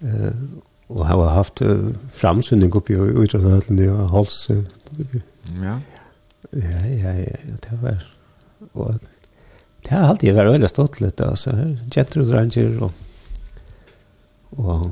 Eh 0.00 0.08
uh, 0.08 0.32
och 0.86 1.06
har 1.06 1.28
haft 1.28 1.62
uh, 1.62 1.90
framsyning 2.12 2.72
uppe 2.72 2.92
i 2.92 2.96
utrustningen 2.96 3.78
i 3.78 3.88
hals. 3.88 4.50
Uh, 4.50 4.64
ja. 5.64 5.78
Ja, 6.50 6.86
ja, 6.86 7.12
ja, 7.12 7.36
det 7.60 7.76
var 7.82 8.04
och 8.72 8.94
det 9.82 9.94
har 9.94 10.00
alltid 10.00 10.34
varit 10.34 10.52
väldigt 10.52 10.70
stort 10.70 11.00
lite 11.00 11.26
alltså. 11.26 11.50
Jätter 11.92 12.20
och 12.20 12.32
ranger 12.32 12.82
och 12.82 12.92
och 14.50 14.86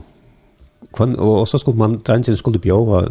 kon 0.90 1.14
och, 1.14 1.40
och 1.40 1.48
så 1.48 1.58
skulle 1.58 1.76
man 1.76 2.02
ranger 2.06 2.36
skulle 2.36 2.58
bjöva 2.58 3.02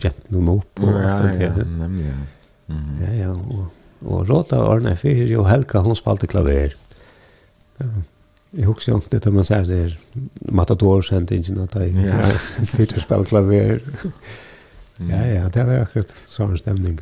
jätten 0.00 0.48
upp 0.48 0.80
och 0.80 0.88
ja, 0.88 1.10
allt 1.10 1.32
det. 1.32 1.44
Ja, 1.44 1.64
nämligen. 1.64 2.26
Mm. 2.66 3.02
Ja, 3.02 3.14
ja, 3.14 3.30
och 3.30 3.64
och 4.04 4.28
råta 4.28 4.72
Arne 4.72 4.96
Fyr, 4.96 5.26
ju 5.26 5.44
Helga 5.44 5.78
hon 5.78 5.96
spalte 5.96 6.26
klaver. 6.26 6.74
Jag 8.56 8.66
husar 8.66 8.92
ju 8.92 8.96
inte 8.96 9.18
det 9.18 9.30
man 9.30 9.44
ser 9.44 9.64
det 9.64 9.78
är 9.78 9.98
Matador-sendingen, 10.52 11.60
at 11.60 11.74
jeg 11.74 11.94
jag 11.94 12.32
sitter 12.66 12.96
og 12.96 13.02
spiller 13.02 13.24
klaver. 13.24 13.80
Ja 15.00 15.26
ja, 15.26 15.48
det 15.48 15.64
var 15.64 15.72
akkurat 15.72 16.14
sån 16.28 16.58
stämning. 16.58 17.00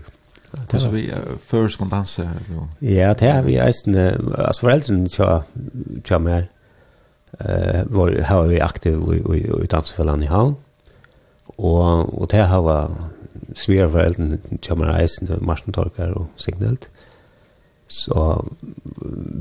Det 0.71 0.81
så 0.81 0.91
vi 0.91 1.13
först 1.47 1.79
kon 1.79 1.89
dansa. 1.89 2.29
Ja, 2.79 3.15
det 3.15 3.31
har 3.31 3.43
vi 3.43 3.59
eisende. 3.59 4.21
Altså 4.39 4.61
foreldrene 4.61 5.09
tja 5.09 5.43
tja 6.05 6.19
mer. 6.19 6.49
Eh 7.41 7.85
var 7.87 8.23
har 8.23 8.47
vi 8.47 8.61
aktiv 8.61 8.99
i 9.35 9.63
i 9.65 9.67
dansfällan 9.67 10.23
i 10.23 10.27
havn. 10.27 10.55
Og, 11.59 12.21
og 12.23 12.31
det 12.31 12.47
har 12.47 12.63
var 12.63 12.91
svär 13.55 13.89
foreldrene 13.89 14.39
tja 14.63 14.75
mer 14.75 15.01
eisende, 15.01 15.39
Martin 15.41 15.73
Torkar 15.73 16.13
og 16.13 16.27
Signelt. 16.37 16.85
Eh 16.85 17.02
Så 17.93 18.45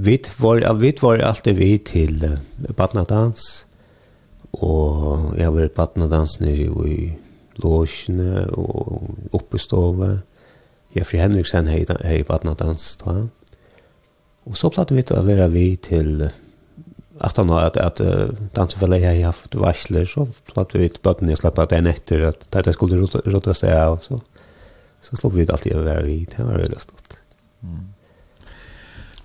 vi 0.04 0.18
var, 0.38 0.62
ja, 0.62 0.74
vi 0.74 0.92
var 1.02 1.22
alltid 1.24 1.56
vi 1.56 1.78
til 1.88 2.18
uh, 2.28 2.40
badnadans, 2.76 3.66
og 4.52 5.38
jeg 5.40 5.54
var 5.56 5.70
badnadans 5.78 6.34
nere 6.44 6.68
i 6.84 6.98
låsene 7.64 8.50
og 8.52 9.38
oppe 9.38 9.60
stove. 9.62 10.10
Jeffrey 10.92 11.22
Henriksen 11.22 11.70
hei, 11.72 11.86
hei 12.04 12.18
badnadans 12.28 12.98
da. 13.00 13.22
Og 14.50 14.60
så 14.60 14.72
platt 14.74 14.92
vi 14.92 15.06
til 15.08 15.22
å 15.22 15.24
være 15.24 15.48
vi 15.54 15.66
til 15.80 16.26
at 16.26 17.38
han 17.40 17.54
har 17.54 17.70
at, 17.70 17.80
at 17.80 18.04
uh, 18.04 18.36
dansefellet 18.58 19.06
jeg 19.06 19.22
har 19.22 19.32
haft 19.32 19.56
varsler, 19.56 20.04
så 20.10 20.28
platt 20.52 20.76
vi 20.76 20.90
til 20.92 21.06
bøttene 21.08 21.38
og 21.38 21.40
slapp 21.40 21.64
at 21.64 21.78
en 21.78 21.88
etter 21.88 22.28
at 22.34 22.44
det 22.52 22.76
skulle 22.76 23.00
rådde 23.00 23.56
seg 23.56 23.80
av, 23.80 24.02
så, 24.04 24.20
så 25.00 25.24
slapp 25.24 25.40
vi 25.40 25.48
alltid 25.48 25.80
å 25.80 25.88
være 25.88 26.06
vi. 26.10 26.20
Det 26.36 26.44
var 26.44 26.60
veldig 26.66 26.84
stort. 26.84 27.20
Mm. 27.64 27.90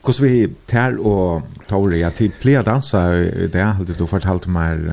Hvordan 0.06 0.22
vi 0.22 0.46
tær 0.70 1.00
og 1.02 1.42
Tore, 1.66 1.96
ja, 1.98 2.12
til 2.14 2.30
flere 2.38 2.62
danser, 2.62 3.48
det 3.50 3.62
har 3.62 3.82
du 3.82 4.06
fortalt 4.06 4.46
meg, 4.46 4.84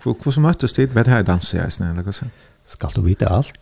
hvordan 0.00 0.46
møttes 0.46 0.72
du? 0.72 0.86
Vet 0.94 1.10
her 1.12 1.26
danser 1.28 1.58
jeg, 1.60 1.74
eller 1.84 2.06
hvordan? 2.06 2.32
Skal 2.64 2.94
du 2.96 3.02
vite 3.04 3.28
alt? 3.28 3.52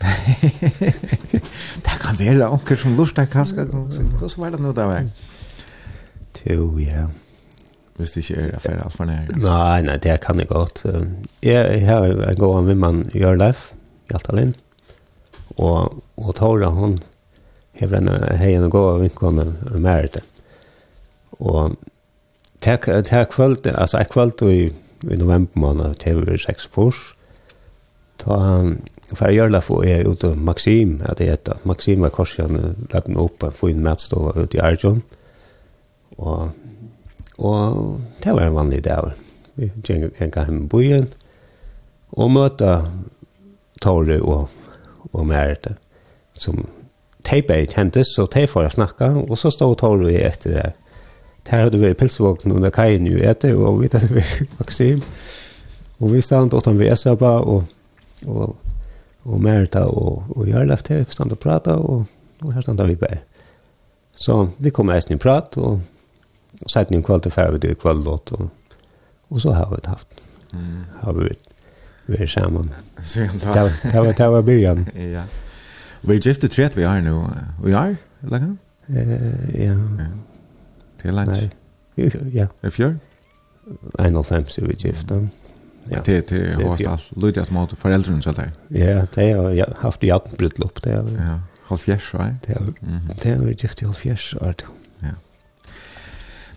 det 1.87 1.97
kan 2.05 2.19
være 2.19 2.47
onker 2.47 2.79
som 2.79 2.95
lort 2.95 3.17
deg, 3.19 3.27
kanskje, 3.33 3.67
hvordan 3.67 4.39
var 4.39 4.55
det 4.55 4.63
nå 4.63 4.75
da 4.77 4.87
vei? 4.87 5.03
Jo, 6.47 6.71
ja. 6.79 7.09
Hvis 7.99 8.15
det 8.15 8.23
ikke 8.23 8.41
er 8.41 8.55
affære 8.57 8.85
alt 8.87 8.95
for 8.95 9.11
nær. 9.11 9.35
Nei, 9.35 9.83
nei, 9.83 9.99
det 9.99 10.15
kan 10.23 10.39
jeg 10.39 10.49
godt. 10.51 10.85
Jeg 11.43 11.83
har 11.87 12.07
en 12.07 12.39
god 12.39 12.63
med 12.71 12.79
mann, 12.79 13.03
Jørleif, 13.15 13.73
Hjaltalinn, 14.11 14.55
og, 15.59 16.03
og 16.17 16.35
Tora, 16.39 16.71
hun, 16.71 17.01
har 17.81 17.99
en, 17.99 18.09
har 18.09 18.55
en 18.55 18.71
god 18.71 19.03
vinkone, 19.03 19.51
Merite. 19.75 20.23
Og 21.43 21.77
tek 22.63 22.87
tek 23.07 23.35
kvöld, 23.35 23.67
altså 23.67 23.99
ek 23.99 24.15
kvöld 24.15 24.43
i, 24.47 24.71
i 25.11 25.19
november 25.19 25.59
måned 25.59 25.99
TV 25.99 26.39
6 26.39 26.69
pors. 26.75 27.01
Ta 28.23 28.39
for 29.13 29.29
jeg 29.29 29.37
gjør 29.37 29.53
det 29.53 29.63
for 29.67 29.85
jeg 29.85 30.09
ute 30.09 30.31
av 30.33 30.39
Maxim, 30.41 30.95
at 31.05 31.19
det 31.21 31.29
heter. 31.29 31.61
Maxim 31.69 32.05
var 32.05 32.15
korsene, 32.15 32.75
lette 32.89 33.09
den 33.11 33.21
opp, 33.21 33.43
og 33.45 33.57
få 33.59 33.73
inn 33.73 33.83
matstå 33.85 34.33
ute 34.39 34.57
i 34.57 34.63
Arjun. 34.65 35.03
Og, 36.17 36.53
og 37.39 38.01
det 38.25 38.33
var 38.33 38.47
en 38.47 38.57
vanlig 38.57 38.83
dag. 38.87 39.13
Vi 39.61 39.69
gikk 39.85 40.21
hjem 40.39 40.63
i 40.63 40.69
byen, 40.73 41.09
og 42.17 42.33
møte 42.33 42.77
Tore 43.83 44.21
og, 44.23 44.49
og 45.13 45.27
Merete, 45.29 45.77
som 46.39 46.63
de 47.29 47.43
kjentes, 47.69 48.15
så 48.17 48.27
teipet 48.27 48.53
for 48.53 48.67
å 48.67 48.73
snakke, 48.73 49.13
og 49.27 49.37
så 49.39 49.53
stod 49.53 49.77
Tore 49.81 50.13
etter 50.25 50.57
det. 50.57 50.71
Der 51.51 51.65
hadde 51.65 51.79
vi 51.79 51.95
pilsvåkten 51.95 52.53
under 52.53 52.71
kajen 52.71 53.07
jo 53.07 53.19
etter, 53.19 53.57
og 53.59 53.81
vi 53.83 53.89
hadde 53.93 54.15
vi 54.15 54.23
Maxim. 54.59 55.03
Og 56.01 56.13
vi 56.13 56.21
stand 56.21 56.55
åttan 56.55 56.79
vi 56.79 56.91
Esaba, 56.91 57.37
og, 57.41 57.65
og, 58.27 58.57
og 59.25 59.43
Merta 59.43 59.85
og, 59.87 60.25
og 60.37 60.49
Jarlef 60.49 60.83
til, 60.83 61.05
vi 61.07 61.15
stand 61.15 61.33
og 61.33 61.39
prata, 61.39 61.77
og, 61.79 62.07
og 62.43 62.55
her 62.55 62.61
stand 62.61 62.83
vi 62.87 62.95
bare. 62.95 63.23
Så 64.17 64.49
vi 64.59 64.71
kom 64.71 64.91
eisen 64.91 65.15
i 65.15 65.19
prat, 65.19 65.57
og, 65.59 65.81
og 66.63 66.71
sett 66.71 66.91
en 66.91 67.03
kvall 67.03 67.23
til 67.23 67.35
ferdig 67.35 67.71
i 67.71 67.79
kvallåt, 67.79 68.35
og, 68.39 68.51
og 69.31 69.41
så 69.41 69.55
har 69.57 69.71
vi 69.71 69.83
haft. 69.87 70.23
Mm. 70.53 70.83
Har 71.01 71.13
vi 71.17 71.31
vært 72.07 72.31
sammen. 72.31 72.73
Det 72.99 73.55
var 73.95 74.13
det 74.13 74.31
var 74.31 74.43
byrjan. 74.43 74.89
Ja. 75.17 75.27
Vi 76.03 76.17
er 76.17 76.21
gifte 76.21 76.49
tret 76.51 76.75
vi 76.77 76.83
er 76.83 77.01
nå, 77.01 77.15
og 77.63 77.69
jeg 77.71 77.93
er, 77.93 77.99
eller 78.25 78.43
hva? 78.43 78.55
Ja, 79.55 79.77
Det 81.03 81.09
er 81.09 81.13
langt. 81.13 81.31
Nei. 81.31 81.51
Ja. 82.33 82.47
Er 82.63 82.71
fjør? 82.71 82.95
91 83.99 84.59
er 84.59 84.67
vi 84.67 84.75
gift. 84.75 85.11
Ja. 85.91 86.01
Det 86.07 86.29
det 86.29 86.55
har 86.55 86.63
varit 86.63 86.87
allt 86.87 87.11
lite 87.17 87.43
att 87.43 87.51
mot 87.51 87.79
foreldrene, 87.79 88.23
så 88.23 88.33
där. 88.33 88.51
Ja, 88.71 89.07
det 89.15 89.33
har 89.33 89.51
jeg 89.51 89.67
haft 89.77 90.03
jag 90.03 90.23
bröllop 90.39 90.83
det. 90.83 90.91
Ja, 90.91 91.39
halv 91.67 91.79
fjärs 91.79 92.15
va? 92.15 92.35
Det 92.47 92.57
det 93.23 93.31
har 93.31 93.45
vi 93.45 93.55
gift 93.55 93.83
i 93.83 93.85
halv 93.85 93.95
fjärs. 93.95 94.35
Ja. 94.41 94.53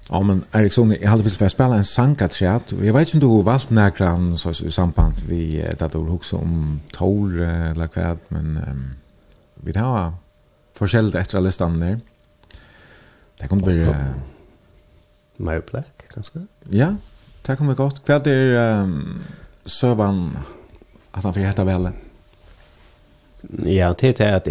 Ja, 0.10 0.22
men 0.22 0.44
Eriksson, 0.54 0.92
jeg 0.92 1.10
hadde 1.10 1.24
hade 1.24 1.30
for 1.34 1.46
å 1.46 1.50
spille 1.50 1.78
en 1.78 1.84
sang 1.84 2.12
at 2.12 2.34
sankatriat. 2.36 2.74
Jeg 2.78 2.94
vet 2.94 3.08
ikke 3.08 3.18
om 3.18 3.22
du 3.22 3.28
har 3.28 3.44
valgt 3.44 3.72
nærkran 3.72 4.38
så 4.38 4.50
i 4.66 4.70
samband 4.72 5.14
vi 5.28 5.64
da 5.80 5.88
du 5.88 5.98
också 5.98 6.38
om 6.38 6.82
Tor 6.94 7.32
eller 7.42 7.88
hva, 7.88 8.16
men 8.30 8.60
vi 9.64 9.74
tar 9.74 10.14
forskjellig 10.78 11.16
etter 11.16 11.42
listan 11.42 11.80
der. 11.82 11.98
Det 13.42 13.50
kommer 13.50 13.64
bli 13.64 13.86
Mary 15.38 15.62
Black, 15.72 16.08
kanskje? 16.14 16.46
Ja, 16.72 16.96
det 17.46 17.58
kommer 17.60 17.78
godt. 17.78 18.02
Hva 18.08 18.20
er 18.30 18.84
um, 18.84 19.22
søvann 19.66 20.36
at 21.16 21.24
han 21.24 21.34
får 21.34 21.48
hette 21.48 21.66
vel? 21.68 21.92
Ja, 23.66 23.92
det 23.94 24.16
er 24.22 24.40
at 24.40 24.50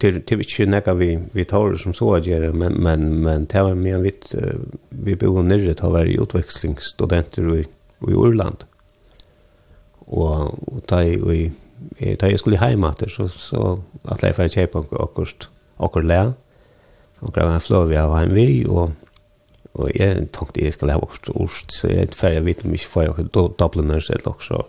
til 0.00 0.20
til 0.26 0.42
ikke 0.44 0.66
nekka 0.70 0.94
vi 0.94 1.16
vi 1.34 1.44
tar 1.48 1.74
som 1.80 1.94
så 1.94 2.12
at 2.16 2.26
gjøre 2.26 2.52
men 2.52 2.76
men 2.82 3.08
men 3.24 3.46
det 3.50 3.62
var 3.64 3.74
mer 3.74 4.04
uh, 4.04 4.60
vi 4.90 5.14
bor 5.14 5.42
nere 5.42 5.66
til 5.66 5.74
ta 5.80 5.88
var 5.88 6.06
utvekslingsstudenter 6.06 7.48
i 7.56 7.64
i 8.08 8.12
Irland 8.12 8.64
og 10.06 10.58
og 10.68 10.86
ta 10.86 11.02
i 11.02 11.50
eh 12.00 12.16
ta 12.16 12.26
jeg 12.26 12.38
skulle 12.38 12.58
heim 12.58 12.84
etter, 12.84 13.08
så 13.08 13.28
så 13.28 13.80
at 14.04 14.22
jeg 14.22 14.34
får 14.34 14.48
kjøpe 14.48 14.78
akkurat 14.78 15.48
akkurat 15.80 16.06
lær 16.06 16.32
og 17.20 17.32
grava 17.32 17.54
en 17.54 17.60
flå 17.60 17.86
vi 17.86 17.96
har 17.96 18.18
heim 18.18 18.34
vi 18.34 18.64
og 18.66 18.90
og 19.74 19.90
jeg 19.96 20.28
tenkte 20.36 20.64
jeg 20.64 20.74
skal 20.76 20.92
ha 20.92 21.00
vokst 21.00 21.30
ost, 21.32 21.72
så 21.72 21.88
jeg 21.88 22.10
er 22.10 22.16
ferdig 22.16 22.42
å 22.42 22.46
vite 22.46 22.66
om 22.66 22.74
jeg 22.74 22.82
ikke 22.82 22.92
får 22.92 23.10
noen 23.10 23.54
dobliner 23.58 24.04
eller 24.12 24.32
også. 24.34 24.62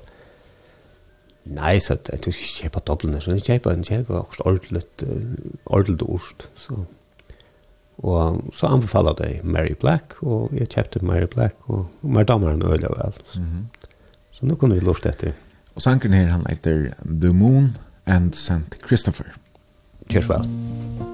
Nei, 1.43 1.75
så 1.83 1.97
jeg 2.07 2.23
tror 2.23 2.35
ikke 2.37 2.51
kjøpe 2.61 2.83
dobliner, 2.87 3.23
så 3.23 3.35
jeg 3.35 3.43
kjøper 3.49 3.73
en 3.73 3.87
kjøper 3.87 4.15
vokst 4.15 4.43
ordentlig, 4.47 4.83
ordentlig 5.65 6.07
orst. 6.07 6.47
Så. 6.55 6.79
Og 8.03 8.39
så 8.55 8.71
anbefaler 8.71 9.19
jeg 9.27 9.43
Mary 9.43 9.75
Black, 9.79 10.15
og 10.23 10.55
jeg 10.55 10.71
kjøpte 10.71 11.03
Mary 11.05 11.27
Black, 11.27 11.59
og, 11.67 11.89
og 12.01 12.15
mer 12.15 12.27
damer 12.29 12.55
enn 12.55 12.63
øl 12.63 12.87
og 12.87 12.99
alt. 13.03 13.23
Så. 13.27 13.41
Mm 13.41 13.47
-hmm. 13.47 13.89
så 14.31 14.45
nå 14.45 14.55
kunne 14.55 14.75
vi 14.75 14.85
lort 14.85 15.05
etter. 15.05 15.31
Og 15.75 15.81
sangen 15.81 16.13
her, 16.13 16.27
han 16.27 16.45
heter 16.49 16.93
The 17.21 17.33
Moon 17.33 17.77
and 18.05 18.33
St. 18.33 18.77
Christopher. 18.87 19.25
Kjørs 20.09 20.29
vel. 20.29 20.37
Kjørs 20.37 20.99
vel. 20.99 21.12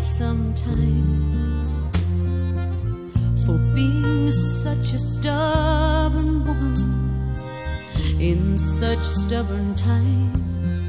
sometimes. 0.00 1.46
For 3.46 3.58
being 3.74 4.30
such 4.30 4.92
a 4.92 4.98
stubborn 4.98 6.44
woman 6.44 7.00
In 8.20 8.58
such 8.58 9.02
stubborn 9.02 9.74
times 9.74 10.80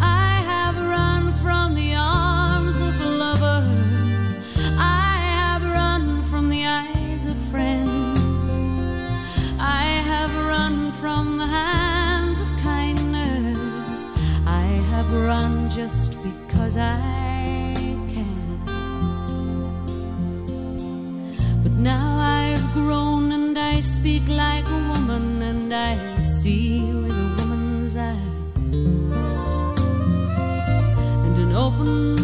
I 0.00 0.40
have 0.52 0.76
run 0.76 1.32
from 1.32 1.74
the 1.74 1.94
arms 1.94 2.80
of 2.80 3.00
lovers. 3.00 4.34
I 4.78 5.18
have 5.38 5.62
run 5.62 6.22
from 6.22 6.48
the 6.48 6.64
eyes 6.64 7.26
of 7.26 7.36
friends. 7.36 8.18
I 9.58 9.84
have 10.10 10.34
run 10.46 10.90
from 10.92 11.38
the 11.38 11.46
hands 11.46 12.40
of 12.40 12.48
kindness. 12.62 14.10
I 14.46 14.64
have 14.92 15.12
run 15.12 15.68
just 15.68 16.09
as 16.70 16.76
I 16.76 17.74
can. 18.14 18.62
But 21.64 21.72
now 21.72 22.18
I've 22.18 22.72
grown 22.72 23.32
and 23.32 23.58
I 23.58 23.80
speak 23.80 24.28
like 24.28 24.66
a 24.66 24.80
woman 24.90 25.42
And 25.42 25.74
I 25.74 25.96
see 26.20 26.80
with 27.02 27.24
a 27.26 27.28
woman's 27.38 27.96
eyes. 27.96 28.72
And 31.26 31.36
an 31.44 31.52
open 31.66 32.19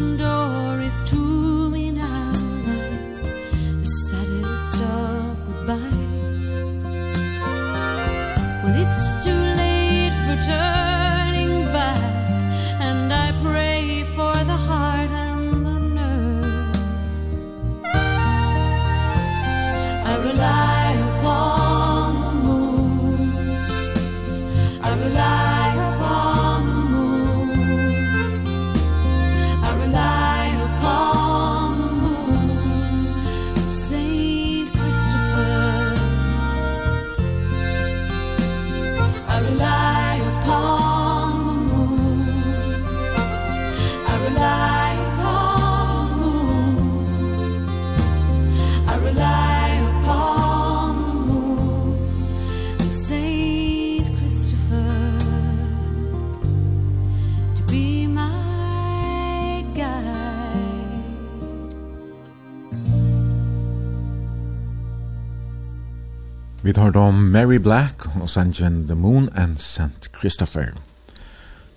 Vi 66.66 66.72
tar 66.72 66.90
då 66.90 67.10
Mary 67.10 67.58
Black 67.58 68.06
og 68.20 68.30
sangen 68.30 68.86
The 68.86 68.94
Moon 68.94 69.28
and 69.36 69.56
St. 69.56 70.10
Christopher. 70.20 70.64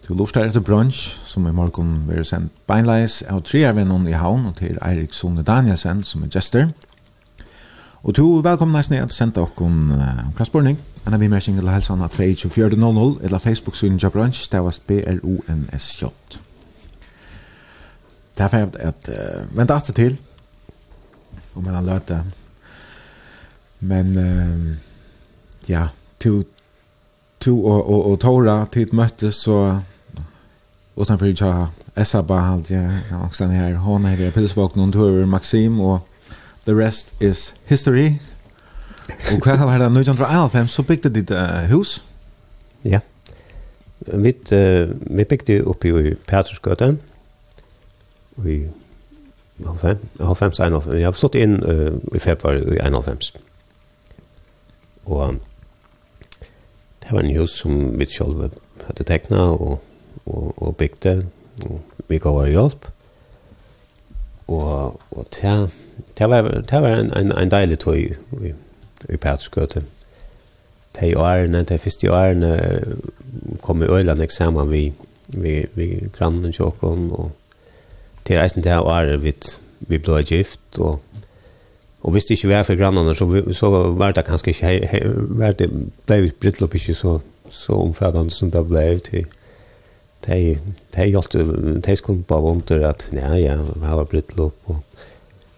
Du 0.08 0.14
luftar 0.14 0.42
etter 0.42 0.60
brunch, 0.60 1.20
som 1.26 1.48
i 1.48 1.52
morgen 1.52 2.08
vil 2.08 2.26
sendt 2.26 2.52
beinleis 2.68 3.22
av 3.30 3.44
tre 3.46 3.62
av 3.70 3.76
vennom 3.78 4.08
i 4.08 4.16
havn, 4.18 4.48
og 4.50 4.56
til 4.58 4.80
Eirik 4.82 5.14
Sone 5.14 5.44
Danielsen, 5.46 6.02
som 6.04 6.24
er 6.24 6.32
jester. 6.36 6.72
Og 8.04 8.16
to 8.16 8.26
velkommen 8.42 8.74
nesten 8.74 8.98
at 8.98 9.14
senda 9.14 9.46
okkon 9.46 9.94
uh, 9.94 10.26
klasspurning, 10.36 10.82
enn 11.06 11.14
er 11.14 11.22
vi 11.22 11.30
mer 11.30 11.46
singel 11.46 11.70
helsan 11.70 12.02
at 12.02 12.18
24.00, 12.18 13.22
eller 13.22 13.46
Facebook-synen 13.46 14.02
til 14.02 14.10
brunch, 14.10 14.42
stavast 14.42 14.88
B-R-O-N-S-J. 14.88 16.10
Det 18.38 18.42
er 18.42 18.54
ferdig 18.58 18.82
at 18.90 19.14
uh, 19.14 19.58
vente 19.58 19.94
til, 19.94 20.18
og 21.54 21.64
man 21.64 21.78
har 21.78 21.90
løte 21.94 22.24
Men 23.80 24.18
um, 24.18 24.78
ja, 25.68 25.88
to 26.20 26.44
to 27.40 27.66
og 27.66 27.90
og, 27.90 28.12
og 28.12 28.20
Tora 28.20 28.66
tid 28.72 28.94
møttes 28.94 29.36
så 29.36 29.80
utanför 30.98 31.34
jag 31.40 31.68
Essa 31.96 32.22
bara 32.24 32.40
halt 32.40 32.70
jag 32.70 32.92
också 33.26 33.46
här 33.46 33.74
hon 33.74 34.06
är 34.06 34.18
där 34.18 34.32
pilsvak 34.32 34.76
någon 34.76 34.92
tur 34.92 35.26
Maxim 35.26 35.80
och 35.80 36.08
the 36.66 36.72
rest 36.72 37.22
is 37.22 37.54
history. 37.66 38.14
Och 39.34 39.44
kvar 39.44 39.58
har 39.58 39.80
det 39.80 39.90
nu 39.90 40.02
jag 40.02 40.18
tror 40.18 40.68
så 40.68 40.84
byggde 40.84 41.10
ditt 41.10 41.32
uh, 41.32 41.38
hus. 41.48 42.04
Ja. 42.82 43.00
Vi 44.00 44.30
uh, 44.52 44.90
vi 45.00 45.26
bygde 45.26 45.60
upp 45.60 45.86
i 45.86 46.16
Petersgatan. 46.26 46.98
Vi 48.36 48.70
Alfheim, 49.68 49.98
Alfheim, 50.20 50.52
Alfheim. 50.60 51.00
Jag 51.00 51.08
har 51.08 51.14
slått 51.14 51.36
inn 51.36 51.64
uh, 51.64 51.94
i 52.16 52.20
februar 52.20 52.74
i 52.76 52.80
Alfheim. 52.80 53.18
Mm 53.18 53.49
Og 55.06 55.38
det 57.04 57.12
var 57.12 57.20
en 57.20 57.38
hus 57.38 57.60
som 57.62 58.00
vi 58.00 58.06
selv 58.06 58.50
hadde 58.88 59.04
tekna 59.04 59.38
og, 59.52 59.80
og, 60.26 60.54
og 60.58 60.76
bygde, 60.78 61.26
og 61.66 61.82
vi 62.08 62.18
gav 62.18 62.34
vår 62.34 62.52
hjelp. 62.54 62.90
Og, 64.48 65.00
og 65.12 65.26
det, 65.36 65.72
det, 66.18 66.30
var, 66.30 66.42
det 66.42 66.82
var 66.82 66.90
en, 66.90 67.14
en, 67.18 67.32
en 67.38 67.52
deilig 67.52 67.80
tog 67.80 67.98
i, 67.98 68.54
i 69.10 69.18
Pætsgøte. 69.18 69.84
De 71.00 71.18
årene, 71.18 71.64
de 71.64 71.78
første 71.78 72.12
årene 72.12 72.54
kom 73.62 73.84
i 73.84 73.86
Øyland 73.86 74.22
eksamen 74.22 74.72
vi, 74.72 74.94
vi, 75.38 75.66
vi 75.76 76.10
grannen 76.18 76.54
tjokken, 76.54 77.12
og 77.12 77.32
til 78.26 78.40
reisen 78.40 78.64
til 78.64 78.72
året 78.72 79.24
vi, 79.24 79.34
vi 79.80 79.98
ble 79.98 80.24
gift, 80.24 80.80
og 80.80 81.00
Og 82.02 82.12
hvis 82.12 82.26
det 82.26 82.38
ikke 82.38 82.50
var 82.54 82.64
for 82.64 82.80
grannene, 82.80 83.16
så, 83.16 83.28
så 83.52 83.70
var 83.98 84.14
det 84.16 84.26
kanskje 84.28 84.54
ikke, 84.54 84.88
he, 84.88 85.02
var 85.40 85.58
det, 85.60 85.68
ble 86.08 86.22
vi 86.24 86.32
brittlopp 86.42 86.76
ikke 86.76 86.96
så, 86.96 87.18
så 87.52 87.76
omfattende 87.76 88.32
som 88.32 88.52
det 88.52 88.64
ble 88.70 88.86
til. 89.04 89.26
De, 90.28 90.38
de, 90.96 91.08
hjalte, 91.12 91.44
de 91.86 91.96
skulle 91.96 92.24
bare 92.28 92.44
vondre 92.44 92.80
at, 92.88 93.08
ja, 93.16 93.34
ja, 93.40 93.58
her 93.84 94.00
var 94.00 94.08
brittlopp, 94.12 94.72
og, 94.72 94.80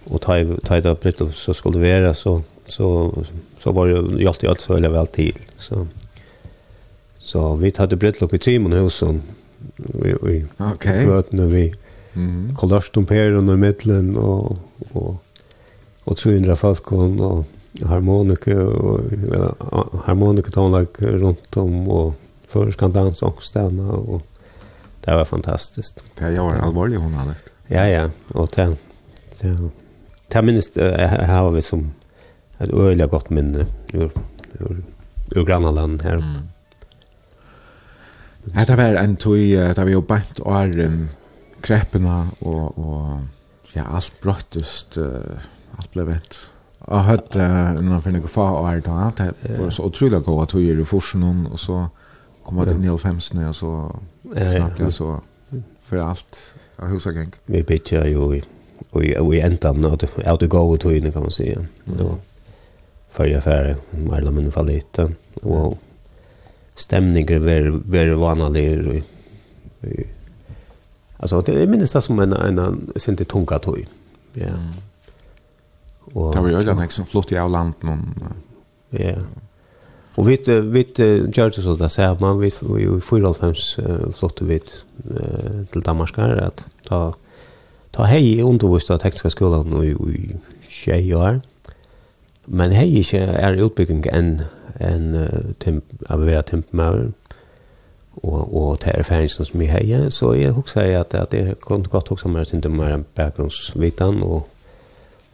og 0.10 0.22
ta, 0.22 0.40
ta 0.66 0.78
i 0.78 0.86
det 0.86 0.98
brittlopp 1.02 1.34
så 1.38 1.54
skulle 1.58 1.80
det 1.80 1.86
være, 1.86 2.14
så, 2.18 2.40
så, 2.70 2.90
så 3.62 3.74
var 3.78 3.90
det 3.90 4.22
hjalte 4.22 4.50
alt 4.50 4.66
så 4.66 4.76
veldig 4.76 4.94
vel 4.94 5.14
til. 5.14 5.42
Så, 5.62 5.86
så 7.22 7.52
vi 7.62 7.74
tatt 7.74 7.94
brittlopp 8.02 8.34
i 8.34 8.42
Timonhusen, 8.42 9.22
vi, 9.78 10.14
vi, 10.26 10.38
okay. 10.72 11.06
bøtene 11.06 11.50
vi, 11.54 11.68
mm. 12.14 12.54
kollastumperene 12.58 13.58
i 13.58 13.62
middelen, 13.62 14.16
og, 14.18 14.58
og 14.94 15.20
og 16.06 16.18
300 16.18 16.56
falkon 16.58 17.20
og 17.20 17.46
harmonika 17.88 18.56
og 18.58 20.02
harmonika 20.06 20.50
tonlag 20.50 20.88
rundt 21.02 21.58
om 21.58 21.88
og 21.90 22.14
förskan 22.52 22.92
dans 22.92 23.24
og 23.24 23.44
stanna 23.44 23.92
och 23.92 24.22
det 25.06 25.16
var 25.16 25.26
fantastiskt. 25.26 26.04
Ja, 26.20 26.30
jag 26.30 26.44
var 26.44 26.56
allvarlig 26.56 26.98
hon 26.98 27.14
hade. 27.14 27.36
Ja, 27.68 27.88
ja, 27.88 28.10
och 28.28 28.50
det 28.56 28.78
så 29.34 29.70
det 30.28 30.42
minst 30.42 30.76
har 30.76 31.52
vi 31.52 31.62
som 31.62 31.92
et 32.60 32.70
øyelig 32.74 33.10
godt 33.10 33.32
minne 33.32 33.66
ur 33.94 34.12
ur, 34.60 34.84
ur 35.36 35.46
grannland 35.46 36.02
här. 36.02 36.16
Mm. 36.16 36.48
Det 38.68 38.78
var 38.78 38.84
en 38.84 39.16
tog, 39.16 39.38
det 39.38 39.78
var 39.78 39.90
jo 39.90 40.02
bænt 40.02 40.40
åren, 40.40 41.10
kreppene 41.62 42.30
og, 42.42 42.78
og 42.80 43.20
ja, 43.76 43.84
alt 43.96 44.14
brottest, 44.22 44.98
uh, 44.98 45.38
alt 45.82 45.92
ble 45.94 46.06
vett. 46.08 46.38
Jeg 46.82 47.06
hørte 47.06 47.48
innenfor 47.78 48.16
noen 48.16 48.32
fag 48.32 48.56
og 48.58 48.70
er 48.72 48.80
da, 48.86 49.10
det 49.18 49.58
var 49.60 49.74
så 49.74 49.86
utrolig 49.90 50.24
god 50.26 50.48
at 50.48 50.56
hun 50.56 50.64
gjør 50.66 50.82
i 50.82 50.88
forsen, 50.90 51.28
og 51.52 51.60
så 51.62 51.84
kom 52.46 52.62
jeg 52.62 52.74
inn 52.74 52.88
i 52.88 52.90
90 52.90 53.44
og 53.46 53.56
så 53.58 53.74
snakket 54.32 54.82
jeg 54.88 54.96
så 54.98 55.12
for 55.86 56.02
alt 56.02 56.40
av 56.82 56.90
husagenk. 56.90 57.38
Vi 57.52 57.62
bytja 57.68 58.08
jo 58.10 58.32
i, 58.34 58.42
og 58.96 59.06
i 59.36 59.44
endan, 59.46 59.86
av 59.86 60.40
det 60.42 60.50
gode 60.50 60.80
tøyene 60.82 61.14
kan 61.14 61.28
man 61.28 61.36
si. 61.36 61.52
Ja. 61.52 62.12
Førre 63.12 63.42
affære, 63.42 63.76
Marla 64.08 64.32
min 64.32 64.52
lite. 64.66 65.10
og 65.44 65.78
stemninger 66.76 67.40
var 67.40 68.16
vanlige, 68.16 69.04
og 69.84 70.02
Alltså 71.22 71.42
det 71.42 71.62
är 71.64 71.68
minst 71.68 71.94
det 71.94 72.02
som 72.02 72.20
en 72.20 72.34
en 72.34 72.92
sin 72.96 73.18
till 73.18 73.26
tunga 73.26 73.60
tog. 73.60 73.86
Ja. 74.34 74.48
Og, 76.16 76.34
det 76.34 76.44
var 76.44 76.50
jo 76.50 76.58
øyne 76.58 76.92
som 76.92 77.06
flott 77.06 77.32
i 77.32 77.40
av 77.40 77.52
landet 77.52 77.84
noen. 77.84 78.36
Ja. 78.92 79.16
Og 80.18 80.28
vi 80.28 80.38
vi 80.46 80.84
det 80.84 81.56
så 81.56 81.76
det 81.80 81.92
ser 81.92 82.18
man 82.20 82.42
vi 82.42 82.52
vi 82.62 82.84
i 82.84 83.00
94 83.00 83.80
flott 84.18 84.42
vi 84.42 84.60
til 85.72 85.82
Danmark 85.86 86.18
at 86.18 86.66
ta 86.90 87.12
ta 87.94 88.04
hej 88.04 88.44
undervist 88.44 88.92
av 88.92 89.00
tekniska 89.00 89.30
skolan 89.30 89.84
i 89.84 89.92
i 89.92 90.36
tjej 90.70 91.14
år. 91.14 91.42
Men 92.48 92.72
hei 92.72 93.00
ikke 93.00 93.18
er 93.18 93.64
utbygging 93.64 94.06
enn 94.14 94.42
en 94.80 95.28
temp 95.60 95.84
av 96.10 96.20
å 96.20 96.26
være 96.26 97.12
och 98.14 98.24
og 98.24 98.56
og 98.56 98.80
til 98.80 98.92
erfaringen 98.96 99.30
som 99.30 99.60
vi 99.60 99.66
hejer 99.66 100.10
så 100.10 100.34
jag 100.34 100.54
huxar 100.54 100.82
at 100.82 101.14
at 101.14 101.32
det 101.32 101.60
kom 101.62 101.84
gott 101.84 102.12
också 102.12 102.28
med 102.28 102.48
sin 102.48 102.62
där 102.62 103.04
bakgrundsvitan 103.16 104.24
och 104.24 104.48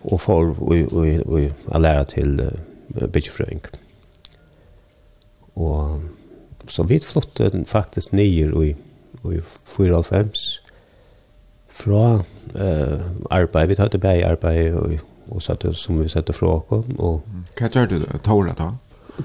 og 0.04 0.22
for 0.22 0.54
å 0.62 1.80
lære 1.82 2.06
til 2.14 2.40
uh, 2.42 3.08
byggefrøyng. 3.08 3.66
Og 5.58 6.02
så 6.70 6.84
vi 6.84 7.00
flyttet 7.00 7.56
faktisk 7.70 8.14
nye 8.14 8.48
i, 8.66 8.76
i 9.26 9.40
94 9.66 10.62
fra 11.70 12.16
uh, 12.56 13.02
arbeid. 13.30 13.68
Vi 13.68 13.76
tar 13.76 13.88
tilbake 13.88 14.28
arbeid 14.28 14.74
og, 14.74 14.98
og 15.30 15.42
satte, 15.42 15.74
som 15.74 16.00
vi 16.02 16.10
sette 16.10 16.34
fra 16.34 16.58
oss. 16.58 16.86
Og, 16.98 17.22
Hva 17.58 17.70
gjør 17.70 17.90
du 17.92 18.00
da? 18.04 18.20
Tåra 18.26 18.56
da? 18.58 18.72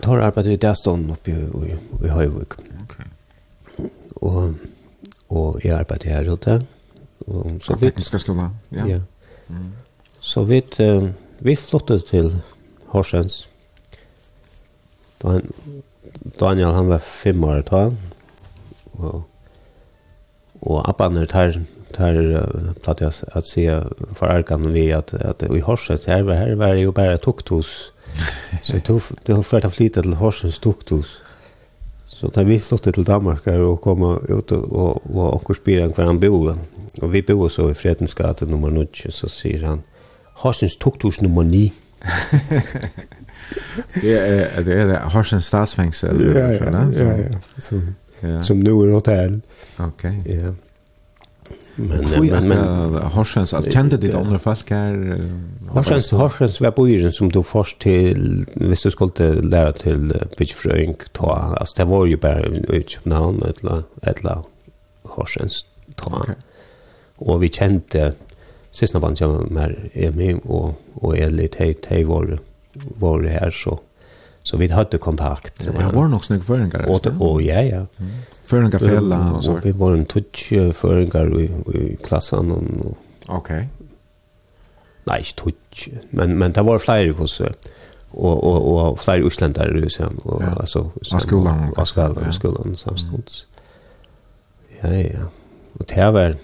Tåra 0.01 0.29
arbeid 0.31 0.53
i 0.53 0.57
det 0.61 0.77
stånd 0.77 1.11
oppe 1.13 1.33
i, 1.33 1.73
i, 1.73 1.79
i 2.05 2.13
Høyvik. 2.13 2.57
Okay. 2.85 3.89
Og, 4.23 4.55
og 5.29 5.61
jeg 5.65 5.77
arbeider 5.77 6.13
her 6.13 6.33
ute. 6.33 6.61
Og, 7.27 7.59
så 7.63 7.77
vi, 7.77 7.91
tekniske 7.91 8.23
skolen? 8.23 8.53
Ja. 8.73 8.87
ja. 8.87 9.01
Mm. 9.49 9.73
Så 10.23 10.45
vi, 10.47 10.63
uh, 10.81 11.09
vi 11.43 11.57
flyttet 11.59 12.07
til 12.13 12.31
Horsens. 12.93 13.49
Da 15.23 15.41
Daniel 16.39 16.77
han 16.77 16.91
var 16.93 17.03
fem 17.03 17.45
år 17.45 17.65
da. 17.67 17.83
Og, 18.93 19.25
og 20.63 20.79
abban 20.89 21.19
er 21.19 21.27
tar, 21.27 21.59
tar 21.95 22.21
uh, 22.23 22.71
platt 22.85 23.03
jeg 23.03 23.27
at 23.35 23.51
se 23.51 23.67
for 24.15 24.31
arkan 24.31 24.71
vi 24.73 24.91
at, 24.95 25.11
at 25.19 25.43
i 25.51 25.65
Horsens 25.67 26.07
her, 26.07 26.23
var, 26.23 26.39
her 26.39 26.55
var 26.55 26.77
det 26.79 26.87
jo 26.87 26.95
bare 26.95 27.19
tuktus. 27.19 27.93
Så 28.63 28.79
du, 28.87 29.01
du 29.27 29.35
har 29.35 29.43
ført 29.43 29.67
å 29.67 29.75
flytte 29.75 30.05
til 30.05 30.19
Horsens 30.23 30.63
tuktus. 30.63 31.19
Så 32.07 32.31
da 32.31 32.45
vi 32.47 32.61
flyttet 32.63 32.95
til 32.95 33.07
Danmark 33.09 33.49
her 33.51 33.65
og 33.67 33.81
kom 33.83 34.05
ut 34.07 34.53
og, 34.55 34.67
og, 34.71 35.03
og, 35.11 35.43
og 35.49 35.57
spyrer 35.59 35.89
han 35.89 35.95
hver 35.97 36.07
han 36.13 36.21
bor. 36.23 36.53
Og 37.01 37.09
vi 37.11 37.23
bor 37.27 37.49
så 37.51 37.71
i 37.73 37.75
Fredensgate 37.75 38.47
nummer 38.47 38.71
9, 38.71 39.11
så 39.11 39.31
sier 39.33 39.65
han, 39.67 39.81
Horsens 40.43 40.77
2009. 40.77 41.71
det 43.95 44.19
är 44.19 44.63
det 44.63 44.75
är 44.75 44.87
det 44.87 45.03
Horsens 45.13 45.47
stadsfängsel. 45.47 46.35
Ja, 46.37 46.53
ja, 46.53 46.65
ja, 46.93 47.17
ja. 47.19 47.61
Som, 47.61 47.95
ja. 48.21 48.43
som 48.43 48.59
nu 48.59 48.71
er 48.71 48.93
hotell. 48.93 49.41
Okej. 49.79 50.21
Okay. 50.21 50.37
Ja. 50.37 50.55
Men 51.75 51.89
men 52.11 52.49
men, 52.49 52.49
men 52.49 53.03
Horsens 53.03 53.55
att 53.55 53.73
kände 53.73 53.97
det 53.97 54.15
andra 54.15 54.39
folk 54.39 54.71
här 54.71 55.21
Horsens 55.69 56.11
Horsens 56.11 56.61
var 56.61 56.71
på 56.71 57.11
som 57.13 57.33
du 57.33 57.43
först 57.43 57.79
till 57.79 58.47
visst 58.55 58.83
du 58.83 58.91
skulle 58.91 59.43
lära 59.43 59.73
till 59.73 60.27
pitchfröing 60.37 60.95
ta 61.13 61.33
alltså 61.33 61.75
det 61.77 61.85
var 61.85 62.07
ju 62.07 62.17
bara 62.17 62.47
i 62.47 62.85
Köpenhamn 62.87 63.43
eller 63.43 63.83
eller 64.03 64.39
Horsens 65.03 65.65
ta. 65.95 66.21
Okay. 66.21 66.35
Och 67.17 67.43
vi 67.43 67.49
kände 67.49 68.13
sista 68.73 69.01
band 69.01 69.17
jag 69.21 69.51
mer 69.51 69.91
är 69.93 70.11
med 70.11 70.39
och 70.45 70.81
och 70.95 71.19
är 71.19 71.31
lite 71.31 71.59
hej 71.59 71.77
hej 71.89 72.05
var 72.05 72.39
var 72.75 73.23
här 73.23 73.51
så 73.51 73.81
så 74.45 74.57
vi 74.57 74.69
hade 74.69 74.99
kontakt. 74.99 75.67
Ja, 75.67 75.91
var 75.91 76.09
nog 76.09 76.25
snygg 76.25 76.45
föringar. 76.45 76.91
Och 76.91 77.07
och 77.21 77.43
ja 77.43 77.63
ja. 77.63 77.77
Mm. 77.77 78.13
Föringar 78.45 78.79
fälla 78.79 79.33
och 79.33 79.45
så. 79.45 79.61
Vi 79.63 79.73
var 79.73 79.93
en 79.93 80.05
touch 80.05 80.53
föringar 80.75 81.41
i, 81.41 81.45
i 81.79 81.97
klassen 82.05 82.53
och 82.53 82.63
Okej. 83.27 83.57
Okay. 83.57 83.67
Nej, 85.05 85.19
inte 85.19 85.43
touch, 85.43 85.89
men 86.11 86.39
men 86.39 86.53
det 86.53 86.63
var 86.63 86.79
fler 86.79 87.13
kurser 87.13 87.55
och 88.11 88.45
och 88.45 88.91
och 88.91 89.01
fler 89.01 89.27
utländare 89.27 89.91
sen 89.91 90.19
och 90.19 90.43
ja. 90.43 90.57
alltså 90.61 90.91
sen, 91.03 91.21
skolan 91.21 91.73
och 91.77 91.89
skolan 91.89 92.27
och 92.29 92.35
skolan 92.35 92.77
samstundes. 92.77 93.47
Ja 94.81 94.95
ja. 94.95 95.21
Och 95.73 95.85
det 95.95 96.11
var 96.11 96.37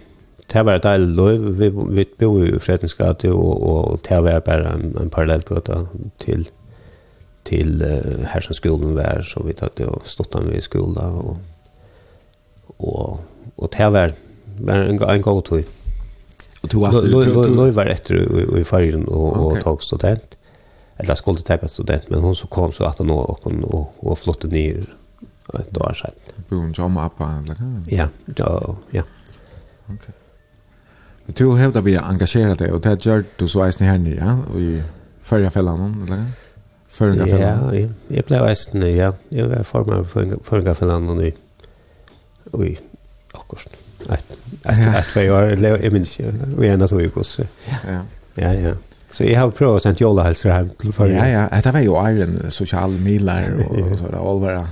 det 0.49 0.65
var 0.65 0.79
et 0.79 0.85
deilig 0.85 1.09
liv. 1.17 1.49
Vi, 1.59 1.69
vi 1.97 2.05
bo 2.19 2.31
i 2.43 2.59
Fredensgate, 2.63 3.33
og, 3.33 3.67
og 3.69 4.01
det 4.09 4.21
var 4.25 4.41
bare 4.47 4.75
en, 4.75 4.95
en 5.01 5.11
parallellgata 5.13 5.83
til, 6.23 6.47
til 7.49 7.83
uh, 7.85 8.25
her 8.33 8.45
som 8.45 8.57
skolen 8.57 8.97
var, 8.97 9.23
så 9.29 9.45
vi 9.45 9.57
tatt 9.57 9.83
og 9.85 10.07
stått 10.09 10.39
han 10.39 10.49
ved 10.49 10.65
skolen, 10.65 10.97
og, 10.97 11.37
og, 12.79 13.21
og 13.57 13.73
det 13.77 13.91
var, 13.93 14.17
var 14.61 14.89
en, 14.89 15.03
en 15.03 15.27
god 15.27 15.43
tog. 15.51 15.75
Og 16.63 16.71
tog 16.73 16.89
at 16.89 17.05
du... 17.05 17.21
Løy 17.55 17.75
var 17.77 17.93
etter 17.93 18.19
i 18.19 18.47
i 18.61 18.65
fargen 18.67 19.05
og, 19.07 19.29
og 19.37 19.61
tog 19.63 19.85
student, 19.85 20.39
eller 20.99 21.15
skulle 21.15 21.45
ta 21.47 21.61
student, 21.69 22.09
men 22.11 22.25
hon 22.25 22.35
så 22.35 22.49
kom 22.51 22.73
så 22.75 22.89
at 22.89 22.99
han 22.99 23.13
og, 23.15 23.37
og, 23.47 23.93
og 24.01 24.19
flottet 24.19 24.51
nye 24.53 24.81
ett 25.55 25.79
år 25.79 25.93
sedan. 25.97 26.17
Boom, 26.49 26.61
hon 26.61 26.75
som 26.75 26.97
appa 27.01 27.29
eller 27.39 27.55
kan? 27.55 27.85
Ja, 27.89 28.09
ja. 28.93 29.03
Okej. 29.89 29.97
Okay. 29.97 30.28
Du 31.37 31.47
har 31.47 31.57
hävdar 31.57 31.81
vi 31.81 31.97
engagera 31.97 32.55
dig 32.55 32.73
och 32.73 32.81
det 32.81 33.05
gör 33.05 33.25
du 33.37 33.49
så 33.49 33.65
eisen 33.65 33.87
här 33.87 33.99
nere, 33.99 34.15
ja? 34.15 34.59
i 34.59 34.83
förra 35.23 35.51
fällan, 35.51 36.07
eller? 36.07 36.25
Förra 36.89 37.27
fällan? 37.27 37.75
Ja, 37.75 37.89
jag 38.09 38.25
blev 38.25 38.45
eisen, 38.45 38.97
ja. 38.97 39.13
Jag 39.29 39.49
var 39.49 39.63
formad 39.63 40.11
för 40.11 40.39
förra 40.45 40.75
fällan 40.75 41.21
i, 41.21 41.35
i 42.67 42.79
akkurat. 43.33 43.77
Ett, 44.11 44.25
ett, 44.65 44.95
ett, 44.97 45.07
två 45.13 45.21
år, 45.21 45.43
eller 45.43 45.85
jag 45.85 45.93
minns 45.93 46.19
ju, 46.21 46.33
vi 46.59 46.69
ena 46.69 46.89
tog 46.89 47.03
ju 47.03 47.11
kurs. 47.11 47.39
Ja, 47.39 48.03
ja. 48.35 48.53
ja. 48.53 48.75
Så 49.11 49.25
jeg 49.25 49.39
har 49.41 49.51
prøvd 49.51 49.79
å 49.79 49.81
sende 49.83 50.23
hälsar 50.23 50.51
hjem 50.53 50.71
til 50.81 50.93
förra. 50.93 51.13
Ja, 51.17 51.47
ja, 51.49 51.61
det 51.65 51.73
var 51.73 51.81
ju 51.81 51.95
Iron 52.11 52.51
social 52.51 52.91
milar 52.91 53.55
och 53.69 53.99
sådär, 53.99 54.31
allvara. 54.31 54.69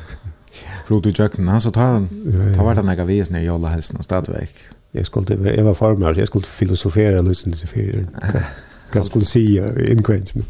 Provat 0.89 1.07
i 1.07 1.23
jökna, 1.23 1.61
så 1.61 1.70
ta, 1.70 2.07
ta 2.57 2.62
vart 2.62 2.77
han 2.77 2.89
äga 2.89 3.05
vis 3.05 3.31
när 3.31 3.41
jolla 3.41 3.69
hälsar 3.69 3.99
och 3.99 4.05
stadväg. 4.05 4.49
Ja 4.85 4.85
jeg 4.97 5.06
skulle 5.06 5.39
vara 5.44 5.55
Eva 5.60 5.73
Farmer, 5.73 6.14
jeg 6.18 6.27
skulle 6.27 6.47
filosofera 6.47 7.23
lösen 7.23 7.52
til 7.52 7.68
fyra. 7.68 8.05
Hva 8.93 9.02
skulle 9.02 9.27
si 9.27 9.47
se 9.56 9.90
inkvensen. 9.90 10.44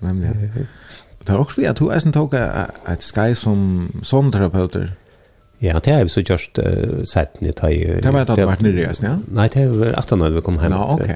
Nämligen. 0.00 0.66
Det 1.26 1.30
er 1.30 1.38
också 1.38 1.60
vi 1.60 1.66
at 1.66 1.78
du 1.78 1.88
är 1.88 2.06
en 2.06 2.12
tog 2.12 2.34
et 2.34 3.02
skai 3.02 3.34
som 3.34 3.90
somterapeuter. 4.02 4.92
Ja, 5.62 5.78
det 5.78 5.92
har 5.92 6.02
vi 6.02 6.08
så 6.08 6.20
just 6.20 6.58
uh, 6.58 7.04
sett 7.04 7.40
ni 7.40 7.52
tar 7.52 7.68
ju... 7.68 8.00
Det 8.02 8.12
var 8.12 8.20
at 8.20 8.36
du 8.36 8.44
varit 8.44 8.60
nere 8.60 8.80
i 8.80 8.94
ja? 9.02 9.18
Nei, 9.28 9.48
det 9.48 9.68
var 9.70 9.94
18 9.98 10.18
när 10.18 10.30
vi 10.30 10.40
kom 10.40 10.58
hjem. 10.58 10.72
Ja, 10.72 10.94
ok. 10.94 11.08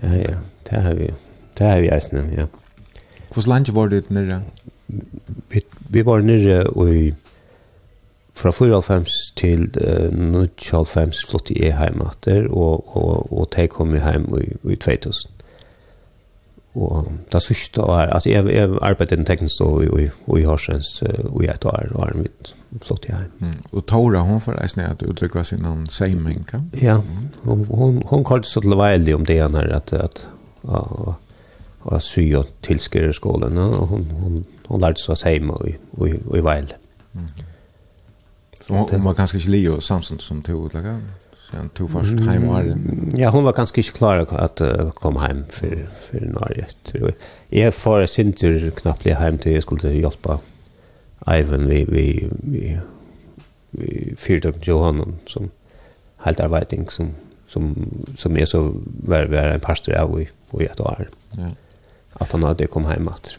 Ja, 0.00 0.14
ja, 0.14 0.36
det 0.70 0.80
har 0.82 0.94
vi. 0.94 1.14
Det 1.58 1.64
har 1.66 1.80
vi 1.80 1.88
eisen, 1.88 2.32
ja. 2.36 2.46
Hvordan 3.34 3.54
länge 3.54 3.72
var 3.72 3.88
du 3.88 4.02
nere? 4.08 4.42
Vi, 5.48 5.60
vi 5.88 6.02
var 6.02 6.20
nere 6.20 6.94
i 6.94 7.14
fra 8.38 8.52
94 8.54 9.16
til 9.38 9.66
uh, 9.82 10.44
95 10.56 11.24
flott 11.30 11.50
i 11.54 11.66
hjem 11.66 12.04
etter, 12.06 12.46
og, 12.48 12.86
og, 12.96 13.32
og 13.32 13.50
de 13.56 13.66
kom 13.72 13.96
jeg 13.96 14.04
hjem 14.04 14.30
i, 14.38 14.46
i 14.72 14.78
2000. 14.78 15.34
Og 16.78 17.08
det 17.32 17.40
sørste 17.42 17.82
var, 17.82 18.12
altså 18.14 18.30
jeg, 18.30 18.46
jeg 18.54 18.70
arbeidet 18.86 19.16
i 19.16 19.18
den 19.18 19.26
teknisk 19.26 19.62
og, 19.64 19.80
og, 19.90 20.02
og 20.28 20.38
i 20.38 20.44
Horsens 20.46 21.02
og 21.02 21.40
i 21.42 21.48
et 21.50 21.64
år, 21.66 21.88
og 21.94 22.04
er 22.04 22.18
mitt 22.20 22.52
flott 22.84 23.08
i 23.08 23.14
hjem. 23.14 23.32
Mm. 23.40 23.56
Og 23.72 23.86
Tora, 23.90 24.20
hun 24.28 24.42
får 24.44 24.60
reisende 24.60 24.90
at 24.92 25.02
uttrykke 25.02 25.44
sin 25.44 25.64
navn 25.64 25.88
Seimen, 25.90 26.44
kan? 26.46 26.68
Ja, 26.82 27.00
hun, 27.42 27.64
hun, 27.66 28.02
hun 28.06 28.26
kallte 28.28 28.50
så 28.50 28.62
til 28.62 28.78
veldig 28.78 29.16
om 29.16 29.26
det 29.26 29.40
her, 29.40 29.72
at, 29.80 29.92
at, 29.92 30.28
at 30.68 31.16
og 31.88 32.02
sy 32.02 32.26
og 32.36 32.48
tilskere 32.62 33.12
skolen, 33.16 33.58
og 33.58 33.86
hun, 33.92 34.06
hun, 34.20 34.40
hun 34.68 34.82
lærte 34.82 35.02
seg 35.02 35.18
Seimen 35.18 35.54
og 35.56 35.68
i, 35.70 35.76
og 35.96 36.08
i, 36.08 36.16
og 36.26 36.38
i 36.38 36.44
Veil. 36.44 36.72
Mm. 37.14 37.28
Och 38.68 38.90
hon 38.90 39.04
var 39.04 39.14
kanske 39.14 39.36
inte 39.36 39.50
Leo 39.50 39.80
Samson 39.80 40.18
som 40.18 40.42
tog 40.42 40.74
laga. 40.74 41.00
Sen 41.50 41.68
tog 41.68 41.90
först 41.90 42.20
hem 42.20 42.48
var 42.48 42.78
Ja, 43.16 43.30
hon 43.30 43.44
var 43.44 43.52
kanske 43.52 43.80
inte 43.80 43.92
klar 43.92 44.16
att 44.30 44.60
uh, 44.60 44.90
komma 44.90 45.20
hem 45.20 45.44
för 45.50 45.88
för 46.00 46.20
Norge. 46.20 46.66
Jag 47.48 47.74
får 47.74 48.06
sin 48.06 48.32
tur 48.32 48.70
knappt 48.70 49.06
hem 49.06 49.38
till 49.38 49.52
jag 49.52 49.62
skulle 49.62 49.92
hjälpa 49.92 50.38
Ivan 51.26 51.66
vi 51.68 51.84
vi 51.84 52.28
vi 52.30 52.78
vi 53.70 54.14
fyrde 54.16 54.48
upp 54.48 54.66
Johan 54.66 55.18
som 55.26 55.50
helt 56.16 56.40
arbeting 56.40 56.88
som 56.88 57.10
som 57.46 57.90
som 58.16 58.36
är 58.36 58.46
så 58.46 58.74
var 58.84 59.24
var 59.24 59.38
en 59.38 59.60
pastor 59.60 59.94
av 59.94 60.20
i 60.22 60.28
och 60.50 60.62
ett 60.62 60.80
år. 60.80 61.08
Ja. 61.30 61.46
Att 62.12 62.32
han 62.32 62.42
hade 62.42 62.66
kommit 62.66 62.88
hem 62.88 63.08
åter. 63.08 63.36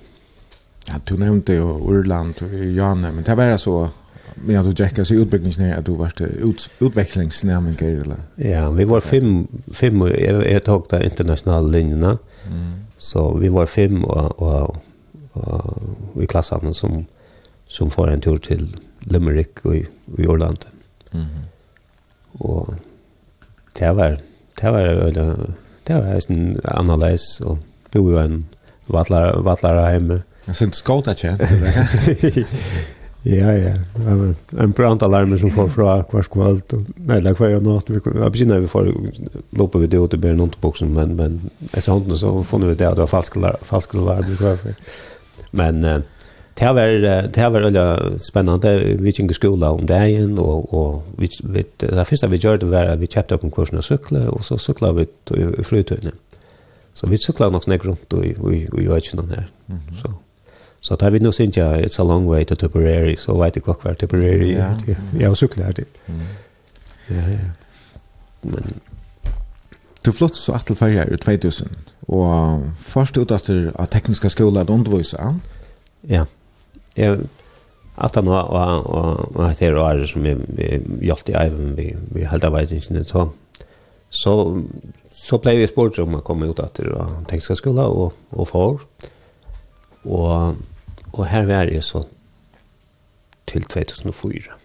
Ja, 0.87 0.93
du 1.03 1.17
nämnde 1.17 1.53
ju 1.53 1.99
Irland 1.99 2.35
och 2.41 2.53
Janne, 2.53 3.11
men 3.11 3.23
det 3.23 3.35
var 3.35 3.57
så 3.57 3.89
Men 4.35 4.65
du 4.65 4.83
Jack 4.83 5.07
så 5.07 5.13
utbyggningsnär 5.13 5.77
att 5.77 5.85
du 5.85 5.91
var 5.91 6.21
ut, 6.21 6.69
utvecklingsnämning 6.79 7.75
eller? 7.79 8.17
Ja, 8.35 8.71
vi 8.71 8.83
var 8.83 9.01
fem 9.01 9.47
fem 9.73 10.01
jag, 10.01 10.51
jag 10.51 10.63
tog 10.63 10.85
de 10.89 11.03
internationella 11.03 11.67
linjerna. 11.67 12.17
Mm. 12.47 12.71
Så 12.97 13.37
vi 13.37 13.49
var 13.49 13.65
fem 13.65 14.03
och 14.03 14.41
och, 14.41 14.75
och 16.13 16.23
i 16.23 16.27
klassen 16.27 16.73
som 16.73 17.05
som 17.67 17.91
får 17.91 18.09
en 18.09 18.21
tur 18.21 18.37
till 18.37 18.75
Limerick 18.99 19.65
och 19.65 19.75
i, 19.75 19.87
i 20.17 20.21
Irland. 20.21 20.65
Mm. 21.11 21.27
Och 22.31 22.73
det 23.79 23.91
var 23.91 24.21
det 24.61 24.71
var 24.71 25.11
det 25.83 25.93
var 25.93 26.31
en 26.31 26.61
analys 26.63 27.39
och 27.39 27.57
bo 27.91 28.13
i 28.13 28.23
en 28.23 28.45
vattlar 28.87 29.41
vattlar 29.41 29.91
hemma. 29.91 30.19
Jag 30.45 30.55
syns 30.55 30.75
skåta 30.75 31.15
tjänst. 31.15 31.43
Ja, 33.23 33.51
ja. 33.51 33.73
Det 33.95 34.15
var 34.15 34.35
en 34.63 34.71
brandalarm 34.71 35.37
som 35.37 35.51
får 35.51 35.67
fra 35.73 35.95
hver 36.11 36.23
skvald. 36.23 36.75
Nei, 36.95 37.19
det 37.19 37.33
var 37.35 37.49
hver 37.49 37.63
natt. 37.65 37.89
Vi 37.91 37.99
har 38.21 38.31
begynt 38.31 38.55
vi 38.63 38.71
får 38.71 38.93
loppe 39.59 39.81
vi 39.81 39.89
det 39.91 39.99
ut 39.99 40.13
i 40.13 40.17
bedre 40.17 40.39
nonteboksen, 40.39 40.93
men, 40.95 41.17
men 41.19 41.35
etter 41.73 41.91
hånden 41.91 42.17
så 42.17 42.37
funnet 42.47 42.71
vi 42.71 42.77
det 42.79 42.87
at 42.87 42.95
det 42.95 43.03
var 43.03 43.11
falsk 43.11 43.35
falske, 43.35 43.65
falske 43.67 43.99
alarm. 43.99 44.79
Men 45.51 45.83
eh, 45.83 45.99
det 46.59 46.71
var, 46.75 46.87
det 47.27 47.43
var 47.43 47.51
veldig 47.51 48.21
spennende. 48.23 48.71
Vi 48.99 49.11
gikk 49.11 49.31
i 49.31 49.37
skola 49.37 49.73
om 49.75 49.85
dagen, 49.87 50.39
og, 50.39 50.73
og 50.73 51.19
vi, 51.19 51.29
vi, 51.43 51.65
det 51.83 52.07
første 52.07 52.31
vi 52.31 52.39
gjør 52.39 52.63
det 52.63 52.71
var 52.71 52.93
at 52.93 53.03
vi 53.03 53.11
kjøpte 53.11 53.35
opp 53.35 53.43
en 53.43 53.53
kursen 53.55 53.79
av 53.79 53.87
sykle, 53.87 54.25
og 54.31 54.43
så 54.47 54.57
sykla 54.59 54.93
vi 54.95 55.09
i 55.35 55.67
flytøyene. 55.67 56.15
Så 56.93 57.07
vi 57.07 57.19
sykla 57.19 57.51
nok 57.51 57.67
snakk 57.67 57.85
rundt 57.87 58.15
i, 58.23 58.31
i, 58.31 58.63
i, 58.63 58.87
i 58.87 58.87
her. 58.87 59.51
Mm 59.67 59.77
-hmm. 59.77 60.01
Så 60.01 60.11
Så 60.81 60.95
tar 60.95 61.11
vi 61.11 61.19
nu 61.19 61.31
syns 61.31 61.57
jag 61.57 61.81
it's 61.81 62.01
a 62.01 62.03
long 62.03 62.25
way 62.25 62.45
to 62.45 62.55
Tipperary 62.55 63.15
så 63.15 63.37
vet 63.41 63.55
jag 63.55 63.79
kvar 63.79 63.93
Tipperary. 63.93 64.53
Ja. 64.53 64.77
så 65.35 65.47
har 65.57 65.73
det. 65.73 65.85
Mm. 66.05 66.21
Ja 67.07 67.29
ja. 67.29 67.39
Men 68.41 68.63
du 70.01 70.11
flott 70.11 70.35
så 70.35 70.53
att 70.53 70.77
färja 70.77 71.05
ut 71.05 71.21
2000 71.21 71.67
och 72.07 72.61
först 72.79 73.17
ut 73.17 73.31
efter 73.31 73.71
att 73.75 73.91
tekniska 73.91 74.29
skolan 74.29 74.65
då 74.65 74.73
undervisa. 74.73 75.39
Ja. 76.01 76.25
Jag 76.93 77.19
att 77.95 78.15
han 78.15 78.25
var 78.25 78.43
och 78.43 78.85
och 78.85 79.35
och 79.35 79.43
det 79.59 79.65
är 79.65 80.05
som 80.05 80.23
vi 80.23 80.81
gjort 81.01 81.29
i 81.29 81.33
även 81.33 81.75
vi 81.75 81.97
vi 82.13 82.23
hade 82.23 82.49
vet 82.49 82.71
inte 82.71 83.03
så 83.05 83.29
så 84.09 84.61
så 85.13 85.37
blev 85.37 85.57
vi 85.57 85.67
sport 85.67 85.95
som 85.95 86.11
man 86.11 86.21
ut 86.45 86.59
att 86.59 86.73
det 86.73 87.05
tekniska 87.25 87.55
skola 87.55 87.87
och 87.87 88.13
och 88.29 88.47
far. 88.47 88.79
Och 90.03 90.53
Og 91.13 91.27
her 91.27 91.45
var 91.45 91.69
jeg 91.69 91.83
så 91.83 92.03
til 93.47 93.63
2004. 93.63 94.57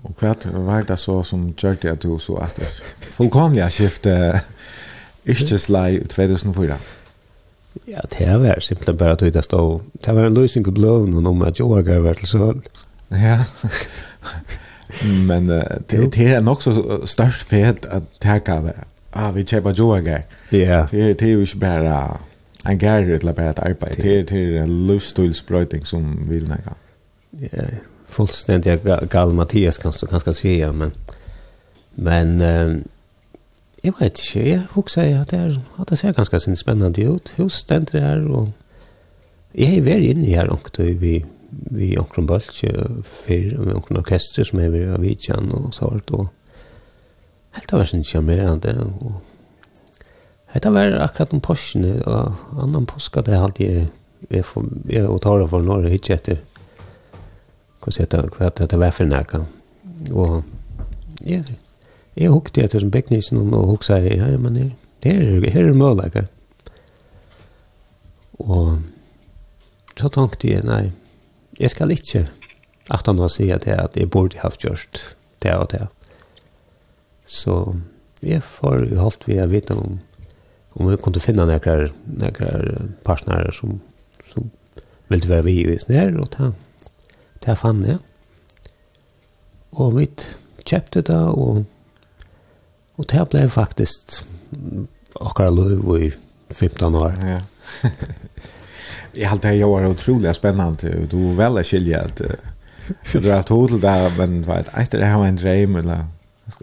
Og 0.00 0.14
hva 0.18 0.32
var 0.64 0.86
det 0.88 0.98
så 0.98 1.22
som 1.26 1.50
gjør 1.52 1.76
det 1.82 1.90
at 1.90 2.02
du 2.02 2.18
så 2.18 2.38
at 2.40 2.56
fullkomlige 3.04 3.70
skiftet 3.70 4.40
ikke 5.26 5.58
i 5.92 6.00
2004? 6.08 6.78
Ja, 7.86 8.00
det 8.18 8.40
var 8.42 8.60
simpelthen 8.60 8.96
bare 8.96 9.12
at 9.12 9.34
det 9.34 9.44
stod. 9.44 9.80
Det 10.04 10.14
var 10.16 10.26
en 10.26 10.34
løsning 10.34 10.68
i 10.68 10.70
bløven 10.70 11.26
om 11.26 11.42
at 11.42 11.58
jeg 11.58 11.66
var 11.66 11.82
vært 11.82 12.16
til 12.16 12.28
søvn. 12.28 12.62
Ja. 13.10 13.38
Men 15.28 15.46
det, 15.46 16.14
det 16.14 16.26
er 16.26 16.40
nok 16.40 16.62
så 16.62 16.72
størst 17.06 17.44
fett 17.46 17.86
at 17.86 18.02
det 18.22 18.44
kan 18.44 18.64
være. 18.64 18.88
Ah, 19.12 19.34
vi 19.34 19.42
kjøper 19.42 19.74
jo 19.78 19.92
en 19.94 20.04
gang. 20.04 20.24
Ja. 20.52 20.86
Det, 20.90 21.20
det 21.20 21.28
er 21.28 21.32
jo 21.32 21.40
ikke 21.40 21.58
bare 21.58 22.20
en 22.64 22.78
gärre 22.78 23.18
till 23.18 23.32
bara 23.34 23.50
att 23.50 23.58
arbeta. 23.58 24.02
Det 24.02 24.18
är 24.18 24.24
till 24.24 24.56
en 24.56 24.86
livsstilsbröjting 24.86 25.84
som 25.84 26.28
vill 26.28 26.48
näka. 26.48 26.74
Ja, 27.30 27.62
fullständigt 28.08 28.82
gal 29.10 29.32
Mattias 29.32 29.78
kan 29.78 29.92
du 30.00 30.06
kanske 30.06 30.34
säga, 30.34 30.72
men 30.72 30.92
men 31.94 32.40
eh, 32.40 32.76
jag 33.82 33.98
vet 33.98 34.18
inte, 34.18 34.48
jag 34.50 34.62
huxar 34.72 35.14
att 35.14 35.28
det, 35.28 35.36
är, 35.36 35.60
att 35.76 35.88
det 35.88 35.96
ser 35.96 36.12
ganska 36.12 36.40
sin 36.40 36.56
spännande 36.56 37.02
ut. 37.02 37.32
Hus 37.36 37.54
ständer 37.54 37.92
det 37.92 38.00
här 38.00 38.26
och 38.26 38.48
jag 39.52 39.72
är 39.72 39.80
väl 39.80 40.02
inne 40.02 40.36
här 40.36 40.48
och 40.48 40.70
då 40.76 40.82
vi 40.82 41.24
vi 41.50 41.98
omkring 41.98 42.26
Böltje 42.26 42.72
för 43.04 43.58
med 43.58 43.74
omkring 43.74 43.98
orkester 43.98 44.44
som 44.44 44.58
är 44.58 44.68
vi 44.68 44.86
av 44.86 45.00
Vidjan 45.00 45.50
och 45.50 45.74
så 45.74 45.90
här 45.90 46.00
då. 46.04 46.28
Helt 47.50 47.72
av 47.72 47.84
sin 47.84 48.04
charmerande 48.04 48.76
och 49.00 49.12
Hetta 50.52 50.70
var 50.70 50.92
akkurat 50.98 51.32
om 51.32 51.40
påsken 51.40 52.02
og 52.02 52.32
annan 52.58 52.86
påska 52.86 53.22
det 53.22 53.38
alltid 53.38 53.76
jag 53.76 53.86
vi 54.28 54.42
får 54.42 54.64
vi 54.84 55.00
og 55.00 55.22
tar 55.22 55.46
for 55.48 55.62
några 55.62 55.88
hit 55.88 56.10
efter. 56.10 56.40
Hur 57.84 57.92
ser 57.92 58.06
det 58.06 58.30
kvart 58.30 58.56
det 58.56 58.76
var 58.76 58.90
for 58.90 59.04
näka. 59.04 59.44
Och 60.12 60.42
ja. 61.20 61.42
jeg 62.14 62.30
hukte 62.30 62.60
efter 62.60 63.20
som 63.20 63.54
og 63.54 63.60
och 63.60 63.68
huksa 63.68 63.98
ja 63.98 64.38
men 64.38 64.54
det 64.54 64.72
det 65.02 65.10
er 65.10 65.50
her 65.50 65.68
er 65.68 65.72
möjligt. 65.72 66.28
Og 68.38 68.78
så 69.96 70.08
tenkte 70.08 70.48
jeg 70.48 70.64
nei 70.64 70.92
jeg 71.60 71.70
skal 71.70 71.90
ikke 71.90 72.28
att 72.90 73.06
han 73.06 73.28
sier 73.28 73.58
det 73.58 73.72
at 73.72 73.96
jeg 73.96 74.10
burde 74.10 74.38
haft 74.38 74.60
gjort 74.60 75.16
det 75.42 75.56
og 75.56 75.70
det. 75.70 75.86
Så 77.26 77.76
jeg 78.22 78.42
får 78.42 78.96
hållt 78.96 79.28
vi 79.28 79.40
å 79.40 79.46
vite 79.46 79.74
om 79.74 80.00
om 80.72 80.90
vi 80.90 80.96
kunde 80.96 81.20
finna 81.20 81.44
några 81.44 81.88
några 82.04 82.78
partner 83.02 83.50
som 83.50 83.80
som 84.34 84.50
ville 85.08 85.28
vara 85.28 85.42
vi 85.42 85.74
i 85.74 85.78
snär 85.78 86.16
och 86.16 86.30
ta 86.30 86.52
ta 87.40 87.56
fann 87.56 87.84
jag. 87.84 87.98
Och 89.70 90.00
vi 90.00 90.10
köpte 90.64 91.02
det 91.02 91.18
och 91.18 91.62
och 92.94 93.06
det 93.06 93.30
blev 93.30 93.48
faktiskt 93.48 94.24
och 95.12 95.40
lov 95.40 96.02
i 96.02 96.12
15 96.48 96.94
år. 96.94 97.14
Ja. 97.22 97.40
Jag 99.12 99.28
hade 99.28 99.50
det 99.50 99.64
var 99.64 99.86
otroligt 99.86 100.36
spännande. 100.36 101.06
Du 101.10 101.34
väl 101.34 101.58
är 101.58 101.62
skiljad. 101.62 102.36
Du 103.12 103.30
har 103.30 103.42
tagit 103.42 103.80
där 103.80 104.12
men 104.18 104.42
vet 104.42 104.68
efter 104.74 104.98
det 104.98 105.06
har 105.06 105.26
en 105.26 105.36
dröm 105.36 105.76
eller 105.76 106.04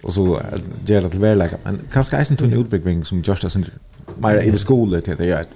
och 0.03 0.13
så 0.13 0.41
gör 0.85 1.01
det 1.01 1.09
till 1.09 1.19
verkligen. 1.19 1.59
Men 1.63 1.79
kanske 1.91 2.17
är 2.17 2.25
det 2.29 2.43
en 2.43 2.53
utbyggning 2.53 3.05
som 3.05 3.21
Josh 3.21 3.41
där 3.41 3.49
mer 4.15 4.41
i 4.41 4.57
skolan 4.57 5.01
till 5.01 5.17
det 5.17 5.31
är 5.31 5.41
ett 5.41 5.49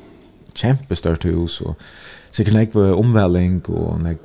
jättestort 0.64 1.26
hus 1.26 1.62
och 1.62 1.76
så 2.32 2.44
kan 2.44 2.56
jag 2.56 2.76
omvälling 2.76 3.62
och 3.62 4.00
jag 4.02 4.18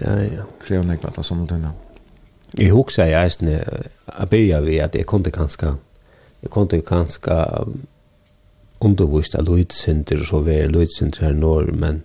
ja 0.00 0.22
ja. 0.22 0.44
krev 0.66 0.86
jag 0.90 1.10
vad 1.16 1.26
som 1.26 1.46
det 1.46 1.70
Jeg 2.58 2.70
husker 2.70 3.04
jeg 3.04 3.24
eisen, 3.24 3.48
jeg 3.48 4.48
jag 4.48 4.64
vi 4.64 4.78
at 4.78 4.94
jeg 4.94 5.06
kunde 5.06 5.30
ganska 5.30 5.74
jeg 6.42 6.50
kunde 6.50 6.80
ganska 6.80 7.64
undervist 8.80 9.34
av 9.34 9.44
Lloydcenter 9.44 10.24
så 10.24 10.38
vi 10.38 10.54
är 10.54 10.68
Lloydcenter 10.68 11.22
här 11.22 11.32
norr 11.32 11.72
men 11.72 12.02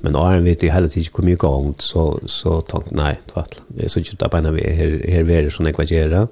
men 0.00 0.16
Arne 0.16 0.44
vet 0.44 0.62
jeg 0.62 0.72
hela 0.72 0.88
tiden 0.88 1.10
hvor 1.14 1.24
mye 1.24 1.32
igång 1.32 1.74
så 1.78 2.20
så 2.26 2.60
tenkte 2.60 2.94
nej 2.94 3.16
tvärt 3.32 3.60
det 3.68 3.84
är 3.84 3.88
så 3.88 4.00
djupt 4.00 4.22
att 4.22 4.30
bara 4.30 4.50
vi 4.50 4.60
her 4.60 5.24
här 5.24 5.30
är 5.30 5.50
sånn 5.50 5.66
jeg 5.66 5.72
jag 5.72 5.74
kvagerar 5.74 6.28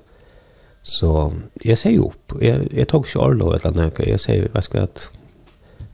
Så 0.87 1.33
jeg 1.65 1.79
sier 1.79 2.03
opp. 2.05 2.37
Jeg, 2.43 2.69
jeg 2.71 2.87
tok 2.89 3.09
ikke 3.09 3.23
orlov 3.25 3.57
eller 3.57 3.75
noe. 3.75 4.07
Jeg 4.07 4.23
sier, 4.23 4.47
hva 4.55 4.63
skal 4.63 4.85
jeg 4.85 5.07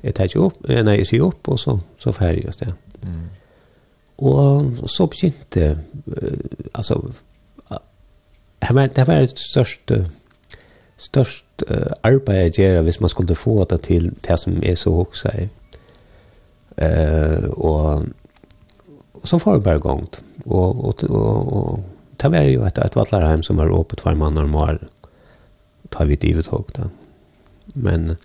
Jeg 0.03 0.15
tar 0.15 0.27
ikke 0.27 0.41
opp. 0.43 0.57
Nei, 0.69 0.97
jeg 0.99 1.07
sier 1.07 1.23
opp, 1.23 1.49
og 1.49 1.61
så, 1.63 1.77
så 1.99 2.11
ferdig 2.13 2.43
jeg 2.45 2.55
sted. 2.57 2.73
Mm. 3.07 3.29
Og 4.19 4.89
så 4.91 5.07
begynte, 5.07 5.79
uh, 6.07 6.67
altså, 6.75 6.97
uh, 7.71 7.79
det 8.63 8.75
var, 8.75 8.87
det 8.87 9.07
var 9.07 9.23
et 9.23 9.39
størst, 9.39 9.91
uh, 9.95 10.59
størst 10.99 11.65
uh, 11.71 11.95
arbeid 12.03 12.43
jeg 12.43 12.53
gjør 12.53 12.83
hvis 12.83 13.01
man 13.01 13.15
skulle 13.15 13.35
få 13.39 13.65
det 13.71 13.81
til 13.87 14.11
det 14.27 14.39
som 14.41 14.59
er 14.63 14.75
så 14.75 14.91
hoksa 14.91 15.31
i. 15.39 15.47
Uh, 16.83 17.47
og, 17.51 18.07
og 19.15 19.29
så 19.29 19.39
får 19.39 19.55
jeg 19.55 19.63
bare 19.63 19.79
gongt. 19.87 20.23
Og, 20.47 20.85
og, 20.85 20.95
og, 21.11 21.57
og 21.57 21.85
det 22.23 22.31
var 22.31 22.47
jo 22.47 22.65
et, 22.67 22.79
et 22.79 22.97
vallarheim 22.97 23.43
som 23.43 23.59
var 23.59 23.73
åpet 23.75 24.03
hver 24.05 24.19
mann 24.19 24.39
og 24.39 24.51
mor, 24.51 24.79
ta 25.91 26.07
vidt 26.09 26.25
i 26.25 26.35
uttog 26.39 26.71
da. 26.77 26.89
Men 27.75 28.17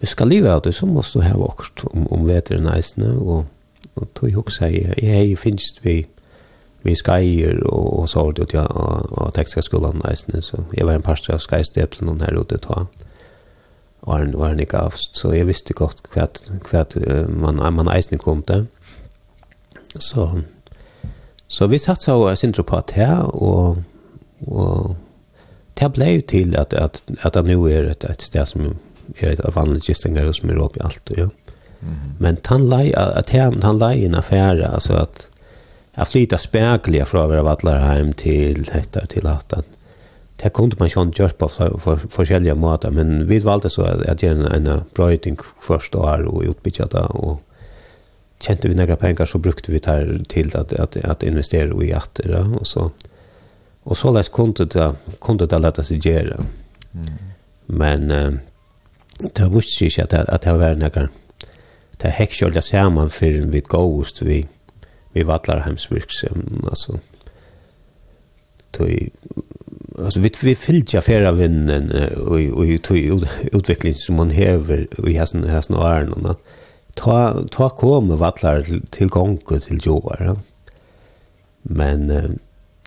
vi 0.00 0.06
skal 0.06 0.28
livet 0.28 0.50
av 0.50 0.62
det, 0.62 0.74
så 0.74 0.86
måste 0.86 1.18
du 1.18 1.26
ha 1.26 1.36
vokst 1.38 1.84
om, 1.90 2.06
om 2.12 2.26
veteren 2.28 2.68
eisene, 2.70 3.14
og, 3.16 3.46
og 3.96 4.08
tog 4.14 4.30
jo 4.30 4.44
også 4.44 4.68
jeg, 4.70 4.94
jeg 5.02 5.38
finnes 5.40 5.72
vi, 5.82 5.96
vi 6.84 6.94
skeier 6.94 7.62
og, 7.64 7.86
og 8.00 8.08
så 8.12 8.28
ut 8.30 8.54
ja, 8.54 8.66
og, 8.66 9.10
og 9.10 9.34
tekstskolen 9.34 10.04
eisene, 10.08 10.42
så 10.44 10.62
jeg 10.76 10.86
var 10.86 10.98
en 10.98 11.06
parster 11.06 11.34
av 11.34 11.42
skeiesteplen 11.44 12.20
her 12.22 12.38
ute 12.38 12.60
ta, 12.62 12.84
var 14.06 14.22
en 14.22 14.36
var 14.38 14.52
en 14.54 14.62
ikke 14.62 14.84
avst, 14.86 15.16
så 15.18 15.32
jeg 15.34 15.48
visste 15.48 15.74
godt 15.74 16.04
hva, 16.14 16.28
hva 16.68 16.84
man, 17.26 17.58
man 17.74 17.90
eisene 17.90 18.20
kom 18.22 18.44
til. 18.46 18.68
Så 19.98 20.28
Så 21.48 21.66
vi 21.66 21.78
satt 21.78 22.02
så 22.02 22.16
og 22.18 22.38
syntes 22.38 22.66
på 22.66 22.76
at 22.76 22.90
her, 22.96 23.22
og, 23.34 23.82
og 24.46 24.96
det 25.78 25.92
ble 25.94 26.10
jo 26.16 26.22
til 26.28 26.56
at, 26.58 26.74
at, 26.74 27.02
at 27.22 27.34
det 27.34 27.44
nå 27.46 27.66
er 27.68 27.92
et, 27.92 28.04
et 28.04 28.22
sted 28.22 28.48
som 28.50 28.66
er 29.20 29.36
et 29.36 29.44
vanlig 29.54 29.84
gistengar 29.86 30.32
som 30.34 30.50
er 30.50 30.62
oppe 30.62 30.80
i 30.80 30.86
alt, 30.86 31.12
ja. 31.16 31.28
Mm 31.80 31.92
-hmm. 31.92 32.12
Men 32.18 32.38
han 32.46 32.68
lei, 32.68 32.92
at 32.96 33.30
han, 33.30 33.62
han 33.62 33.78
lei 33.78 34.04
en 34.04 34.14
affære, 34.14 34.74
altså 34.74 34.96
at 34.96 35.28
jeg 35.96 36.06
flyttet 36.06 36.40
spekelig 36.40 37.06
fra 37.06 37.24
å 37.24 37.28
være 37.28 37.44
vattlerheim 37.44 38.12
til 38.12 38.68
etter 38.74 39.06
til 39.06 39.26
at 39.26 39.52
han, 39.54 39.64
det 40.42 40.52
kunne 40.52 40.76
man 40.78 40.86
ikke 40.86 41.10
gjøre 41.16 41.38
på 41.38 41.48
for, 41.48 41.78
for, 41.78 42.00
forskjellige 42.10 42.54
måter, 42.54 42.90
men 42.90 43.28
vi 43.28 43.44
valgte 43.44 43.70
så 43.70 43.82
at 43.82 44.04
jeg 44.06 44.16
gjør 44.16 44.46
en, 44.54 44.66
en 44.66 44.80
brøyting 44.94 45.38
första 45.60 45.98
år 45.98 46.26
og 46.28 46.44
utbyggja 46.44 46.84
det 46.92 47.06
og 47.10 47.40
kjente 48.38 48.68
vi 48.68 48.74
några 48.74 48.96
pengar 48.96 49.26
så 49.26 49.38
brukte 49.38 49.72
vi 49.72 49.78
det 49.78 50.24
till 50.28 50.56
att, 50.56 50.72
att, 50.72 50.96
att 50.96 51.22
investera 51.22 51.84
i 51.84 51.92
atter. 51.92 52.28
Ja? 52.28 52.58
Och 52.58 52.66
så, 52.66 52.90
och 53.82 53.96
så 53.96 54.12
läs 54.12 54.28
kunde 54.28 54.64
det, 54.64 54.94
kunde 55.20 55.46
det 55.46 55.58
lätta 55.58 55.82
sig 55.82 56.08
göra. 56.08 56.44
Mm. 56.94 57.06
Men 57.66 58.10
eh, 58.10 58.32
det 59.34 59.48
visste 59.48 59.90
sig 59.90 60.04
att, 60.04 60.12
att 60.12 60.42
det 60.42 60.52
var 60.52 60.74
några 60.74 61.08
det 61.96 62.08
häckskjölda 62.08 62.62
samman 62.62 63.10
för 63.10 63.26
vi 63.26 63.60
ghost 63.60 64.22
vi, 64.22 64.46
vi 65.12 65.22
vattlar 65.22 65.58
hemsvirksam. 65.58 66.64
Alltså, 66.68 66.98
tog 68.70 69.08
alltså 70.04 70.20
vi 70.20 70.30
vi 70.40 70.54
fyllde 70.54 70.98
affära 70.98 71.32
vinnen 71.32 71.92
och 72.16 72.40
och 72.58 72.82
tog 72.82 73.26
utveckling 73.52 73.94
som 73.94 74.14
man 74.14 74.30
häver 74.30 75.08
i 75.08 75.12
hästen 75.12 75.44
hästen 75.44 75.76
och 75.76 75.88
ärnorna. 75.88 76.28
Mm 76.28 76.65
ta, 76.96 77.44
ta 77.52 77.68
kom 77.68 78.10
vattlar 78.18 78.66
til 78.92 79.10
gongo 79.12 79.58
til 79.62 79.80
joar. 79.84 80.22
Ja. 80.22 80.34
Men 81.62 82.10
eh, 82.10 82.30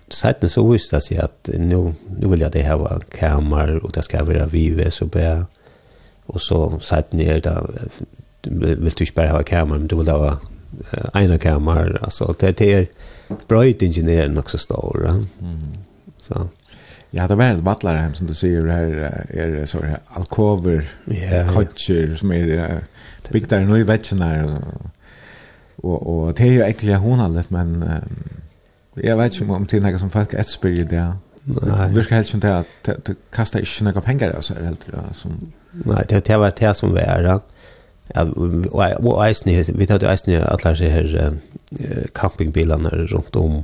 sætne 0.09 0.49
så 0.49 0.63
visste 0.67 0.97
jeg 0.97 1.07
seg 1.07 1.23
at 1.23 1.51
nu, 1.59 1.93
nu 2.17 2.29
vil 2.31 2.45
jeg 2.45 2.53
det 2.53 2.65
hava 2.67 2.99
kamar, 3.13 3.79
og 3.83 3.93
det 3.95 4.05
skal 4.07 4.27
være 4.27 4.51
vives 4.51 5.01
og 5.01 5.11
bæ, 5.11 5.27
og 6.27 6.41
så 6.41 6.61
sætne 6.81 7.25
er 7.25 7.39
det, 7.39 7.57
vil 8.43 8.93
du 8.93 9.03
ikke 9.03 9.15
bare 9.15 9.33
hava 9.33 9.43
kamar, 9.43 9.77
men 9.77 9.87
du 9.87 9.97
vil 10.01 10.11
hava 10.11 10.37
eh, 10.93 11.23
ena 11.23 11.37
kamar, 11.37 11.97
altså 12.01 12.33
det, 12.41 12.57
det 12.59 12.73
er 12.73 12.85
brøytingenieren 13.47 14.31
nok 14.31 14.49
så 14.49 14.57
stor. 14.57 15.01
Ja. 15.05 15.13
Mm. 15.13 15.75
Så. 16.19 16.47
Ja, 17.11 17.27
det 17.27 17.37
var 17.37 17.43
en 17.43 17.65
vattlarhem 17.65 18.13
som 18.13 18.27
du 18.27 18.33
sier, 18.33 18.65
här 18.67 18.83
är 19.29 19.61
er, 19.61 19.65
så 19.65 19.81
här 19.81 19.99
alkover, 20.07 20.89
yeah, 21.07 21.47
kotcher 21.53 22.15
som 22.15 22.31
är 22.31 22.49
er, 22.49 22.83
Bygdar 23.31 23.65
nu 23.67 23.77
i 23.77 23.87
vetjene 23.87 24.29
og, 25.83 26.07
og 26.07 26.37
det 26.37 26.47
er 26.47 26.53
jo 26.53 26.63
egentlig 26.65 26.95
honallet, 26.99 27.51
men 27.51 27.83
jeg 29.03 29.17
vet 29.17 29.35
ikke 29.35 29.55
om 29.55 29.67
det 29.67 29.77
er 29.79 29.85
noe 29.85 30.01
som 30.01 30.11
folk 30.11 30.33
etspyr 30.35 30.81
i 30.81 30.87
det. 30.87 31.05
Nei. 31.49 31.87
Virkar 31.95 32.19
helt 32.19 32.27
som 32.27 32.41
det 32.43 32.51
at 32.51 32.89
du 33.07 33.13
kastar 33.33 33.63
ikke 33.63 33.87
noen 33.87 34.05
penger 34.05 34.35
av 34.35 34.43
seg 34.45 34.59
helt. 34.65 34.85
som 35.15 35.37
Nei, 35.85 36.03
det 36.09 36.25
det 36.27 36.39
var 36.39 36.53
det 36.57 36.75
som 36.75 36.93
var 36.93 37.07
er. 37.07 37.29
Ja, 38.15 38.25
og 38.25 39.19
eisne, 39.23 39.53
vi 39.53 39.85
tar 39.85 40.01
jo 40.01 40.09
eisne 40.09 40.41
alle 40.43 40.73
disse 40.73 40.89
her 40.89 42.07
campingbilene 42.17 42.89
rundt 43.13 43.35
om 43.35 43.63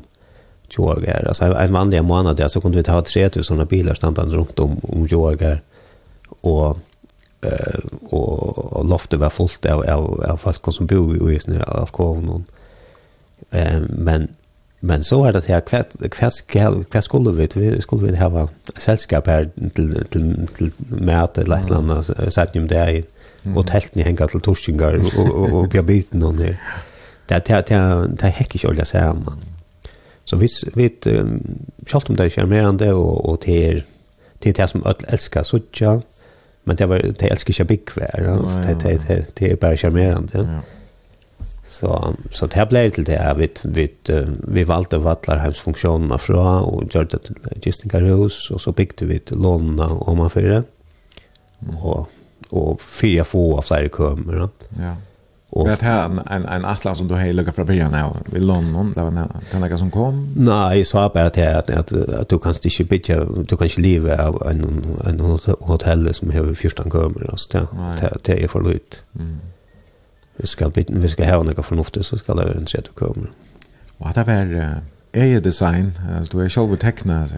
Jorgar. 0.78 1.22
år. 1.22 1.28
Altså 1.28 1.52
en 1.54 1.74
vanlig 1.74 2.06
måned, 2.06 2.50
så 2.50 2.60
kunne 2.60 2.78
vi 2.78 2.84
ta 2.84 3.02
3000 3.02 3.68
biler 3.68 3.94
standande 3.94 4.38
rundt 4.38 4.60
om 4.60 4.80
om 4.84 5.06
Jorgar. 5.06 5.60
Og 6.44 6.80
og 8.86 8.94
loftet 8.94 9.20
var 9.20 9.34
fullt 9.34 9.66
av, 9.66 9.84
av, 9.90 10.08
av 10.30 10.42
folk 10.42 10.72
som 10.74 10.88
bor 10.90 11.14
i 11.16 11.22
Øysen 11.22 11.58
og 11.58 11.82
alkoholen. 11.82 12.46
Um, 13.52 13.88
men, 14.06 14.30
men 14.82 15.04
så 15.04 15.24
er 15.26 15.36
det 15.36 15.46
til 15.48 15.58
hva, 15.58 15.82
hva, 16.06 16.30
skal, 16.34 16.80
hva 16.92 17.02
skulle 17.04 17.34
vi, 17.38 17.50
vi 17.56 17.74
skulle 17.82 18.12
vi 18.12 18.22
ha 18.22 18.48
selskap 18.78 19.30
her 19.32 19.50
til, 19.76 19.92
til, 20.14 20.32
til 20.58 20.72
mæte 20.90 21.44
eller 21.44 21.58
et 21.58 21.70
eller 21.70 21.82
annet, 21.82 22.34
satt 22.34 22.56
om 22.58 22.70
det 22.70 22.82
er 22.82 23.04
og 23.54 23.68
teltene 23.70 24.06
henger 24.08 24.32
til 24.32 24.42
torskingar 24.42 24.96
og, 24.98 25.12
og, 25.22 25.34
og, 25.54 25.58
og 25.70 25.86
biten 25.86 26.24
og 26.26 26.40
det. 26.40 26.56
Det, 27.30 27.42
det, 27.48 27.60
det, 27.70 27.82
det 28.22 28.32
er 28.32 28.42
ikke 28.42 28.70
olja 28.70 28.86
sammen. 28.86 29.44
Så 30.26 30.40
vi, 30.42 30.50
vi 30.74 30.90
um, 31.14 31.38
selv 31.88 32.10
om 32.10 32.18
det 32.18 32.26
er 32.26 32.34
charmerende 32.34 32.94
og, 32.94 33.30
og 33.30 33.42
det 33.46 33.60
er 33.66 33.82
det, 34.44 34.50
er 34.50 34.62
det 34.62 34.70
som 34.70 34.84
alle 34.86 35.14
elsker 35.14 35.44
suttja, 35.44 36.00
men 36.66 36.76
det 36.76 36.86
var 36.86 37.00
det 37.20 37.32
älskar 37.32 37.54
jag 37.58 37.68
bikvär 37.68 38.28
alltså 38.28 38.58
det 38.58 38.78
det 38.84 39.08
det 39.08 39.26
det 39.34 39.52
är 39.52 39.56
bara 39.56 39.78
charmerande. 39.78 40.38
Ja. 40.38 40.62
Så 41.68 42.16
så 42.32 42.48
det 42.48 42.70
blev 42.70 42.90
till 42.90 43.04
det 43.04 43.34
vi 43.38 43.50
vi 43.64 43.82
vid 43.84 44.28
vi 44.48 44.64
valde 44.64 44.98
vallarhemsfunktionerna 44.98 46.18
från 46.18 46.64
och 46.64 46.84
gjorde 46.84 47.06
det 47.06 47.20
till 47.20 47.36
Gistingarhus 47.62 48.52
och 48.52 48.62
så 48.62 48.72
byggde 48.72 49.06
vi 49.06 49.20
till 49.20 49.38
Lonna 49.38 49.88
om 49.88 50.18
man 50.18 50.30
för 50.30 50.42
det. 50.42 50.64
Och 51.82 52.10
och 52.50 52.82
fyra 52.82 53.24
få 53.24 53.58
av 53.58 53.62
flera 53.62 53.90
kommer. 53.90 54.50
Ja. 54.70 54.96
Och 55.56 55.68
det 55.68 55.82
här 55.82 56.06
en 56.06 56.46
en 56.46 56.66
atlas 56.66 56.98
som 56.98 57.08
du 57.08 57.16
har 57.16 57.34
lucka 57.34 57.52
från 57.52 57.66
början 57.66 57.94
av 57.94 58.18
i 58.36 58.40
London 58.40 58.94
där 58.96 59.04
var 59.04 59.12
den 59.52 59.62
där 59.62 59.78
som 59.78 59.92
kom. 59.92 60.34
Nej, 60.38 60.86
så 60.86 60.98
har 60.98 61.10
bara 61.10 61.30
det 61.30 61.58
att 61.58 61.70
att, 61.70 61.92
att 61.92 62.30
du 62.30 62.40
kan 62.40 62.54
inte 62.54 62.84
bitcha 62.84 63.26
du 63.26 63.58
kan 63.58 63.68
inte 63.68 63.82
leva 63.82 64.28
av 64.28 64.48
en 64.48 64.84
en 65.06 65.20
hotell 65.60 66.14
som 66.14 66.32
har 66.32 66.54
14 66.54 66.90
kommer 66.90 67.32
alltså 67.32 67.58
det 67.58 67.68
det, 68.02 68.18
det 68.24 68.44
är 68.44 68.48
för 68.48 68.62
lite. 68.62 68.98
Mm. 69.20 69.38
Vi 70.38 70.48
ska 70.48 70.70
bit 70.70 70.90
vi 70.90 71.10
ska 71.10 71.26
ha 71.26 71.44
några 71.44 71.64
förnuftigt 71.64 72.06
så 72.06 72.18
ska 72.18 72.34
det 72.34 72.46
vara 72.46 72.54
en 72.54 72.68
sätt 72.68 72.88
att 72.90 72.96
komma. 72.96 73.28
Och 73.98 74.10
det 74.14 74.24
var 74.24 74.82
är 75.12 75.40
design 75.40 75.92
alltså 76.18 76.38
du 76.38 76.46
är 76.46 76.50
själv 76.50 76.76
tecknare 76.76 77.28
så 77.28 77.36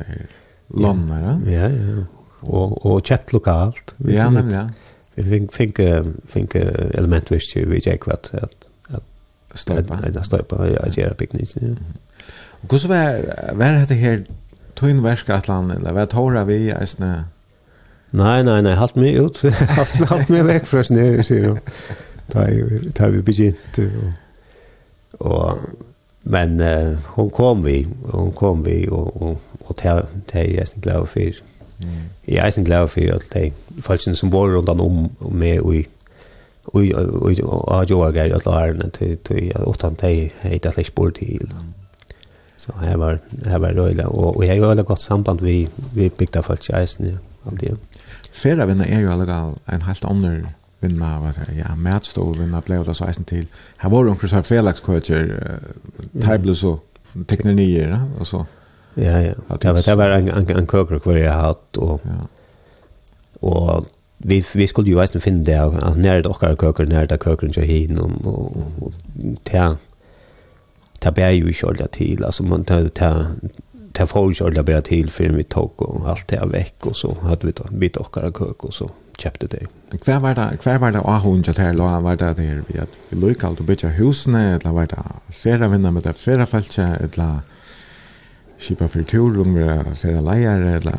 London, 0.67 1.43
ja. 1.45 1.51
Ja, 1.51 1.69
ja. 1.69 2.03
Och 2.39 2.85
och 2.85 3.07
chatt 3.07 3.33
lokalt. 3.33 3.95
Ja, 3.97 4.29
men 4.29 4.51
ja. 4.51 4.69
Jag 5.17 5.49
fick 5.53 5.79
fick 6.27 6.55
element 6.55 7.31
wish 7.31 7.53
to 7.53 7.59
vi 7.59 7.81
jag 7.85 7.99
kvart 7.99 8.29
att 8.33 8.67
att 8.87 9.03
stöpa 9.53 9.93
att 9.93 10.25
stöpa 10.25 10.67
jag 10.67 10.97
gör 10.97 11.13
picknick. 11.13 11.55
Och 12.61 12.71
hur 12.71 12.77
så 12.77 12.87
var 12.87 13.53
var 13.53 13.85
det 13.87 13.95
här 13.95 14.23
tog 14.73 15.03
verska 15.03 15.35
att 15.35 15.47
land 15.47 15.71
eller 15.71 15.93
vad 15.93 16.09
tar 16.09 16.43
vi 16.45 16.69
är 16.69 16.85
snö. 16.85 17.23
Nej 18.09 18.43
nej 18.43 18.61
nej 18.61 18.75
halt 18.75 18.95
mig 18.95 19.13
ut 19.13 19.41
halt 19.41 19.99
mig 19.99 20.07
halt 20.07 20.29
mig 20.29 20.43
väck 20.43 20.65
från 20.65 20.83
snö 20.83 21.23
ser 21.23 21.41
du. 21.41 21.57
Tar 22.31 22.91
tar 22.91 23.09
vi 23.09 23.21
begynt 23.21 23.77
och 25.19 25.37
och 25.37 25.57
men 26.21 26.61
uh, 26.61 26.97
hon 27.05 27.29
kom 27.29 27.63
vi 27.63 27.87
hon 28.11 28.31
kom 28.31 28.63
vi 28.63 28.87
och 28.87 29.21
och 29.21 29.41
och 29.65 29.77
tar 29.77 30.05
tar 30.31 30.39
jag 30.39 30.49
är 30.49 30.79
glad 30.79 31.09
för 31.09 31.33
Jeg 32.27 32.37
er 32.37 32.45
eisen 32.45 32.65
glad 32.65 32.87
for 32.87 33.13
at 33.13 33.27
de 33.33 33.51
folkene 33.81 34.15
som 34.15 34.29
bor 34.29 34.47
rundt 34.55 34.69
om 34.69 35.11
med 35.31 35.59
og 35.59 35.75
i 35.75 35.87
og 36.73 36.83
og 37.47 37.89
jo 37.89 37.99
er 38.01 38.35
at 38.35 38.45
lærne 38.45 38.89
til 38.89 39.17
till 39.17 39.17
till 39.23 39.51
åttan 39.57 39.95
tei 39.95 40.31
heit 40.41 40.65
at 40.65 40.77
leik 40.77 40.87
sport 40.87 41.13
till. 41.13 41.49
Så 42.57 42.73
här 42.81 42.97
var 42.97 43.19
här 43.45 43.59
var 43.59 43.71
det 43.71 44.05
och 44.05 44.35
och 44.35 44.45
jag 44.45 44.65
har 44.65 44.83
godt 44.83 44.99
samband 44.99 45.41
vi 45.41 45.69
vi 45.93 46.09
bygda 46.09 46.41
folk 46.41 46.69
i 46.69 46.73
eisen 46.73 47.19
om 47.43 47.57
det. 47.57 47.77
Fera 48.31 48.65
vinna 48.65 48.85
er 48.85 48.99
jo 48.99 49.11
allega 49.11 49.53
en 49.73 49.81
helt 49.81 50.05
annan 50.05 50.47
vinna 50.81 51.19
var 51.19 51.33
ja 51.57 51.75
matstol 51.75 52.39
vinna 52.39 52.61
blev 52.61 52.85
det 52.85 52.95
så 52.95 53.05
eisen 53.05 53.25
til. 53.25 53.47
Her 53.79 53.89
var 53.89 54.03
det 54.03 54.11
onkel 54.11 54.29
så 54.29 54.41
felagskøyter 54.41 55.59
tablo 56.21 56.53
så 56.53 56.77
teknologier 57.27 57.99
og 58.19 58.27
så 58.27 58.43
Ja, 58.97 59.19
ja. 59.21 59.33
Det 59.61 59.73
var, 59.73 59.81
det 59.85 59.97
var 59.97 60.15
en, 60.15 60.29
en, 60.33 60.49
en 60.57 60.67
køker 60.67 60.99
hver 61.03 61.17
jeg 61.17 61.33
hatt, 61.33 61.77
og, 61.77 62.01
ja. 62.05 62.25
og 63.41 63.87
vi, 64.17 64.45
vi 64.55 64.67
skulle 64.67 64.91
jo 64.91 65.01
eisen 65.01 65.21
finne 65.21 65.45
det, 65.45 65.57
at 65.57 65.97
nær 65.97 66.21
det 66.21 66.31
okkar 66.31 66.55
køker, 66.55 66.85
nær 66.89 67.05
det 67.05 67.19
køkeren 67.21 67.53
til 67.53 67.63
hin, 67.63 67.99
og, 68.01 68.11
og, 68.25 68.73
og 68.81 68.93
ta, 69.45 69.69
ta 71.01 71.13
ble 71.13 71.29
jo 71.37 71.51
ikke 71.53 71.67
olja 71.67 71.87
til, 71.93 72.25
altså 72.25 72.43
man 72.43 72.65
ta, 72.65 72.81
ta, 72.89 73.11
ta 73.93 74.07
får 74.09 74.31
ikke 74.31 74.45
olja 74.45 74.63
bare 74.63 74.85
til, 74.89 75.11
for 75.13 75.37
vi 75.37 75.45
tok 75.45 75.81
og 75.85 76.09
alt 76.09 76.29
det 76.33 76.41
vekk, 76.53 76.89
og 76.91 76.95
så 76.95 77.13
hadde 77.27 77.51
vi 77.51 77.77
bit 77.85 77.99
okkar 78.01 78.31
køk, 78.31 78.65
og 78.65 78.73
så 78.73 78.89
kjøpte 79.17 79.47
det. 79.49 79.67
Hver 80.05 80.19
var 80.21 80.33
det, 80.37 80.59
hver 80.63 80.77
var 80.81 80.91
det 80.91 81.01
ahun 81.05 81.43
til 81.43 81.57
her, 81.57 81.77
og 81.81 82.03
var 82.03 82.17
det 82.17 82.37
der 82.37 82.63
vi 82.67 82.81
at 82.81 82.97
vi 83.09 83.19
lukket 83.21 83.61
å 83.61 83.65
bytja 83.65 83.93
husene, 83.97 84.57
eller 84.57 84.73
var 84.73 84.89
det 84.89 85.05
flere 85.37 85.69
vinner 85.69 85.93
med 85.93 86.05
det 86.09 86.15
flere 86.17 86.45
feltje, 86.49 86.89
eller 87.05 87.45
skipa 88.59 88.87
för 88.87 89.03
tur 89.03 89.41
om 89.41 89.55
vi 89.55 89.95
flera 89.95 90.21
lejare 90.21 90.75
eller 90.75 90.95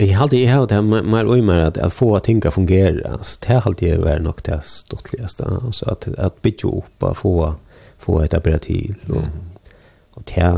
Jeg 0.00 0.16
halte 0.16 0.36
jeg 0.36 0.52
har 0.52 0.66
det 0.68 0.82
mer 0.84 1.24
og 1.24 1.44
mer 1.44 1.66
at, 1.70 1.78
at 1.78 1.92
få 1.92 2.18
ting 2.18 2.42
å 2.44 2.52
fungere. 2.52 3.00
Altså, 3.08 3.38
det 3.46 3.62
halte 3.64 3.86
jeg 3.86 4.02
var 4.02 4.18
nok 4.20 4.42
det 4.44 4.58
stortligste. 4.68 5.46
Altså, 5.48 5.88
at, 5.88 6.08
at 6.18 6.36
bygge 6.44 6.68
opp 6.68 7.06
og 7.08 7.16
få, 7.16 7.32
få 7.98 8.20
etablere 8.20 8.60
operativ, 8.60 8.94
Og, 9.08 9.24
og 10.16 10.22
det 10.28 10.50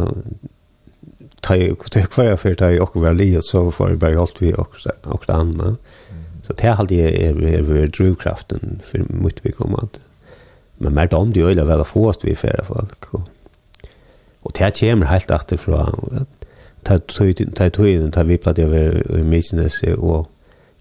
tar 1.41 1.55
ju 1.55 1.75
det 1.93 2.11
kvar 2.11 2.25
jag 2.25 2.41
för 2.41 2.55
dig 2.55 2.81
och 2.81 3.05
väl 3.05 3.21
i 3.21 3.43
så 3.43 3.71
får 3.71 3.89
det 3.89 3.97
bara 3.97 4.21
allt 4.21 4.43
vi 4.43 4.55
också 4.55 4.91
och 5.03 5.25
det 5.27 5.33
andra. 5.33 5.77
Så 6.43 6.53
det 6.53 6.69
hade 6.69 6.95
jag 6.95 7.13
är 7.13 7.43
är 7.45 7.87
drivkraften 7.87 8.81
för 8.85 9.05
mycket 9.09 9.47
vi 9.47 9.53
kommer 9.53 9.79
att 9.79 10.01
men 10.79 10.95
mer 10.95 11.07
dom 11.07 11.33
det 11.33 11.41
är 11.41 11.65
väl 11.65 11.81
att 11.81 11.87
få 11.87 12.09
oss 12.09 12.19
vi 12.23 12.35
för 12.35 12.65
folk 12.69 13.15
och 13.15 13.21
Og 14.43 14.55
det 14.59 14.75
kommer 14.81 15.07
helt 15.07 15.31
etter 15.31 15.57
fra 15.61 15.87
ta 16.85 16.99
tøyden, 16.99 18.11
ta 18.13 18.23
vi 18.27 18.37
platt 18.37 18.59
over 18.59 18.99
i 19.19 19.23
Mykines, 19.23 19.83
og 19.97 20.29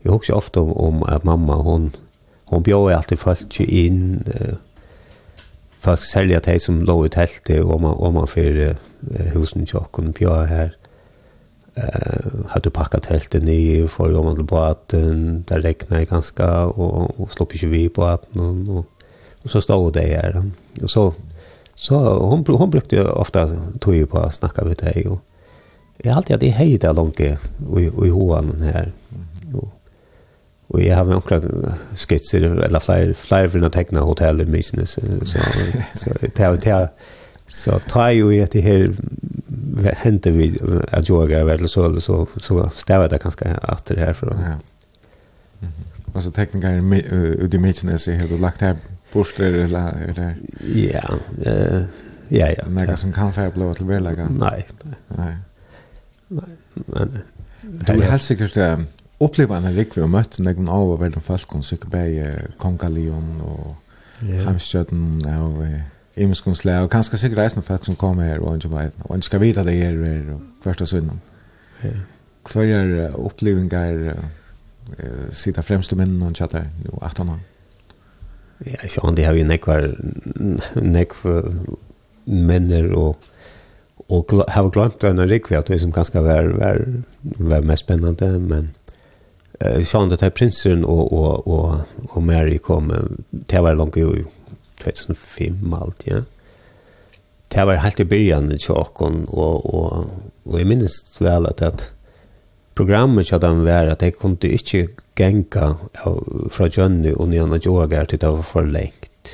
jeg 0.03 0.11
husker 0.11 0.35
ofte 0.35 0.61
om, 0.63 0.73
om 0.77 1.03
at 1.07 1.25
mamma, 1.25 1.59
hon, 1.61 1.91
hon 2.49 2.63
bjør 2.65 2.95
alltid 2.95 3.21
folk 3.21 3.59
inn, 3.61 4.21
uh, 4.33 4.57
folk 5.81 6.01
særlig 6.01 6.39
at 6.39 6.49
de 6.49 6.59
som 6.59 6.81
lå 6.85 7.03
i 7.05 7.13
teltet, 7.13 7.61
og 7.61 7.81
man, 7.81 7.97
og 7.97 8.13
man 8.17 8.29
fyrer 8.29 8.79
husen 9.35 9.65
til 9.65 9.81
åkken 9.83 10.13
bjør 10.17 10.47
her, 10.49 10.73
uh, 11.77 12.47
hadde 12.55 12.73
packat 12.73 13.05
teltet 13.09 13.45
ny, 13.45 13.87
for 13.87 14.09
om 14.17 14.25
man 14.25 14.35
blev 14.35 14.47
på 14.47 14.63
att 14.63 14.87
det 14.89 15.63
regnade 15.63 16.05
ganska 16.05 16.65
og 16.65 17.19
och 17.19 17.31
slopp 17.31 17.53
ikke 17.53 17.67
vi 17.67 17.89
på 17.89 18.01
båten, 18.01 18.41
og, 18.41 18.77
og, 18.77 18.85
og, 19.43 19.49
så 19.49 19.61
stod 19.61 19.91
det 19.91 20.03
her. 20.03 20.43
Og 20.81 20.89
så 20.89 21.11
Så 21.75 22.19
hon, 22.19 22.45
hon 22.47 22.69
brukte 22.69 23.05
ofta 23.05 23.49
tog 23.79 24.09
på 24.09 24.19
att 24.19 24.35
snacka 24.35 24.65
med 24.65 24.77
dig. 24.77 25.07
Och 25.07 25.19
jag 25.97 26.11
har 26.11 26.17
alltid 26.17 26.43
haft 26.43 26.57
hej 26.57 26.77
där 26.77 26.93
långt 26.93 27.19
i, 27.19 27.37
i 28.05 28.09
hoan 28.09 28.61
här. 28.61 28.91
Och, 29.53 29.69
och 30.67 30.81
jag 30.81 30.97
har 30.97 31.05
några 31.05 31.41
skitser 31.95 32.41
eller 32.41 32.79
flera, 32.79 33.13
flera 33.13 33.49
för 33.49 33.65
att 33.65 33.73
teckna 33.73 33.99
hotell 33.99 34.41
i 34.41 34.45
business. 34.45 34.91
Så, 34.91 35.01
så, 35.25 35.39
så, 35.93 36.11
så, 36.33 36.87
så 37.47 37.79
tar 37.79 38.09
ju 38.09 38.35
i 38.35 38.43
att 38.43 38.51
det 38.51 38.61
här 38.61 38.95
hände 39.97 40.31
vi 40.31 40.59
att 40.91 41.09
yoga 41.09 41.39
eller 41.39 41.67
så, 41.67 42.01
så, 42.01 42.27
så 42.37 42.69
stävar 42.75 43.09
det 43.09 43.23
ganska 43.23 43.55
att 43.55 43.85
det 43.85 43.99
här. 43.99 44.13
För, 44.13 44.27
ja. 44.27 44.59
Mhm. 45.59 45.71
Alltså 46.13 46.31
tekniker 46.31 47.47
det 47.47 47.57
i 47.57 47.59
Mitchness 47.59 48.07
har 48.07 48.27
du 48.27 48.37
lagt 48.37 48.61
här 48.61 48.75
Borster 49.13 49.45
eller 49.63 49.97
hur 50.05 50.13
det 50.13 50.35
Ja, 50.61 51.17
eh 51.45 51.83
ja 52.31 52.47
ja. 52.57 52.69
Några 52.69 52.95
som 52.95 53.11
kan 53.11 53.33
fære 53.33 53.51
blå 53.51 53.73
till 53.73 53.85
Berlaga. 53.85 54.27
Nei. 54.29 54.63
Nei, 55.09 55.35
nei, 56.29 57.05
nei. 57.05 57.21
Du 57.87 57.93
er 57.93 58.11
helt 58.11 58.21
sikkert 58.21 58.55
det 58.55 58.85
Oppleva 59.19 59.57
en 59.57 59.75
rik 59.77 59.97
vi 59.97 60.01
har 60.01 60.07
mött 60.07 60.39
någon 60.39 60.69
av 60.69 60.91
av 60.91 61.11
den 61.11 61.21
falskon 61.21 61.63
så 61.63 61.75
bei 61.91 62.37
Kongalion 62.57 62.57
Konkalion 62.57 63.41
och 63.41 63.75
Hamstjärten 64.45 65.25
och 65.25 65.65
Imskonslä 66.15 66.81
og 66.81 66.89
kanskje 66.89 67.17
sikkert 67.17 67.37
reisende 67.37 67.65
folk 67.65 67.85
som 67.85 67.95
kommer 67.95 68.23
her 68.23 68.39
og 68.39 68.55
ikke 68.55 68.69
vet 68.69 68.93
och 68.99 69.15
inte 69.15 69.25
ska 69.25 69.37
veta 69.37 69.63
det 69.63 69.73
er 69.73 69.91
her 69.91 70.05
är 70.05 70.33
och 70.33 70.41
första 70.63 70.85
söndagen. 70.85 71.21
Ja. 71.83 71.89
opplevingar 73.15 73.93
uh, 73.93 74.09
upplevelser 74.09 75.31
sitta 75.31 75.61
främst 75.61 75.91
med 75.91 76.07
någon 76.07 76.33
chatta 76.33 76.65
jo 76.85 76.99
18 77.01 77.29
år. 77.29 77.39
Ja, 78.65 78.89
så 78.89 79.01
han 79.03 79.15
det 79.15 79.23
har 79.23 79.33
ju 79.33 79.43
nekvar 79.43 79.95
nekvar 80.73 81.53
männer 82.23 82.91
och 82.91 83.17
och 84.07 84.31
har 84.31 84.69
glömt 84.69 84.99
den 84.99 85.27
rekvi 85.27 85.55
att 85.55 85.65
det 85.65 85.79
som 85.79 85.91
ganska 85.91 86.21
var 86.21 86.43
var 86.43 87.03
var 87.21 87.61
mest 87.61 87.83
spännande 87.83 88.39
men 88.39 88.69
eh 89.59 89.83
så 89.83 89.97
han 89.97 90.09
det 90.09 90.21
här 90.21 90.29
prinsen 90.29 90.85
och 90.85 91.13
och 91.13 91.47
och 91.47 91.75
och 92.09 92.23
Mary 92.23 92.57
kom 92.57 92.93
till 93.47 93.59
var 93.59 93.75
långt 93.75 93.97
ju 93.97 94.25
2005 94.83 95.73
allt 95.73 96.01
ja. 96.03 96.17
Det 97.47 97.65
var 97.65 97.75
helt 97.75 97.99
i 97.99 98.05
början 98.05 98.51
i 98.51 98.59
tjocken 98.59 99.25
och 99.25 99.65
och 99.65 100.05
och 100.43 100.59
jag 100.59 100.67
minns 100.67 101.17
väl 101.19 101.45
att 101.45 101.61
att 101.61 102.00
programmet 102.81 103.27
så 103.27 103.37
de 103.37 103.65
var 103.65 103.87
att 103.87 103.99
det 103.99 104.11
kunde 104.11 104.47
inte 104.47 104.87
gänka 105.15 105.75
från 106.49 106.69
Jönnu 106.69 107.13
och 107.13 107.27
Njana 107.27 107.57
Jogar 107.57 108.05
till 108.05 108.19
det 108.19 108.27
var 108.27 108.43
för 108.43 108.65
längt. 108.65 109.27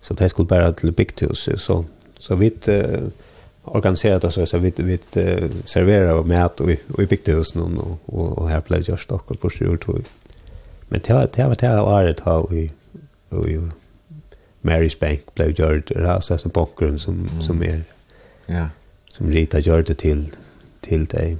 Så 0.00 0.14
det 0.14 0.28
skulle 0.28 0.46
bara 0.46 0.72
till 0.72 0.92
Biktihuset. 0.92 1.60
Så, 1.60 1.84
så 2.18 2.34
vi 2.34 2.52
uh, 2.68 3.08
organiserade 3.64 4.26
oss 4.26 4.50
så 4.50 4.58
vi, 4.58 4.72
vi 4.76 4.92
uh, 4.92 5.50
serverade 5.64 6.12
och 6.12 6.26
mät 6.26 6.60
och, 6.60 6.70
i 6.70 7.06
Biktihuset 7.08 7.56
och, 7.56 7.98
och, 8.06 8.38
och 8.38 8.48
här 8.48 8.62
blev 8.68 8.84
jag 8.86 9.00
stock 9.00 9.30
och 9.30 9.40
pushade 9.40 9.70
ut. 9.70 9.86
Men 10.88 11.00
det 11.06 11.12
var 11.12 11.28
det 11.32 11.44
var 11.44 11.56
det 11.60 11.80
året 11.80 12.20
har 12.20 12.46
vi 12.50 12.72
och 13.28 13.48
ju 13.48 13.70
Mary's 14.62 15.00
Bank 15.00 15.34
blev 15.34 15.50
gjort 15.50 15.90
altså 15.90 16.38
som 16.38 16.50
bakgrund 16.50 17.00
som 17.00 17.14
mm. 17.14 17.42
som 17.42 17.62
är 17.62 17.82
ja 18.46 18.68
som 19.12 19.30
Rita 19.30 19.58
gjorde 19.58 19.94
till 19.94 20.28
till 20.80 21.06
dig. 21.06 21.36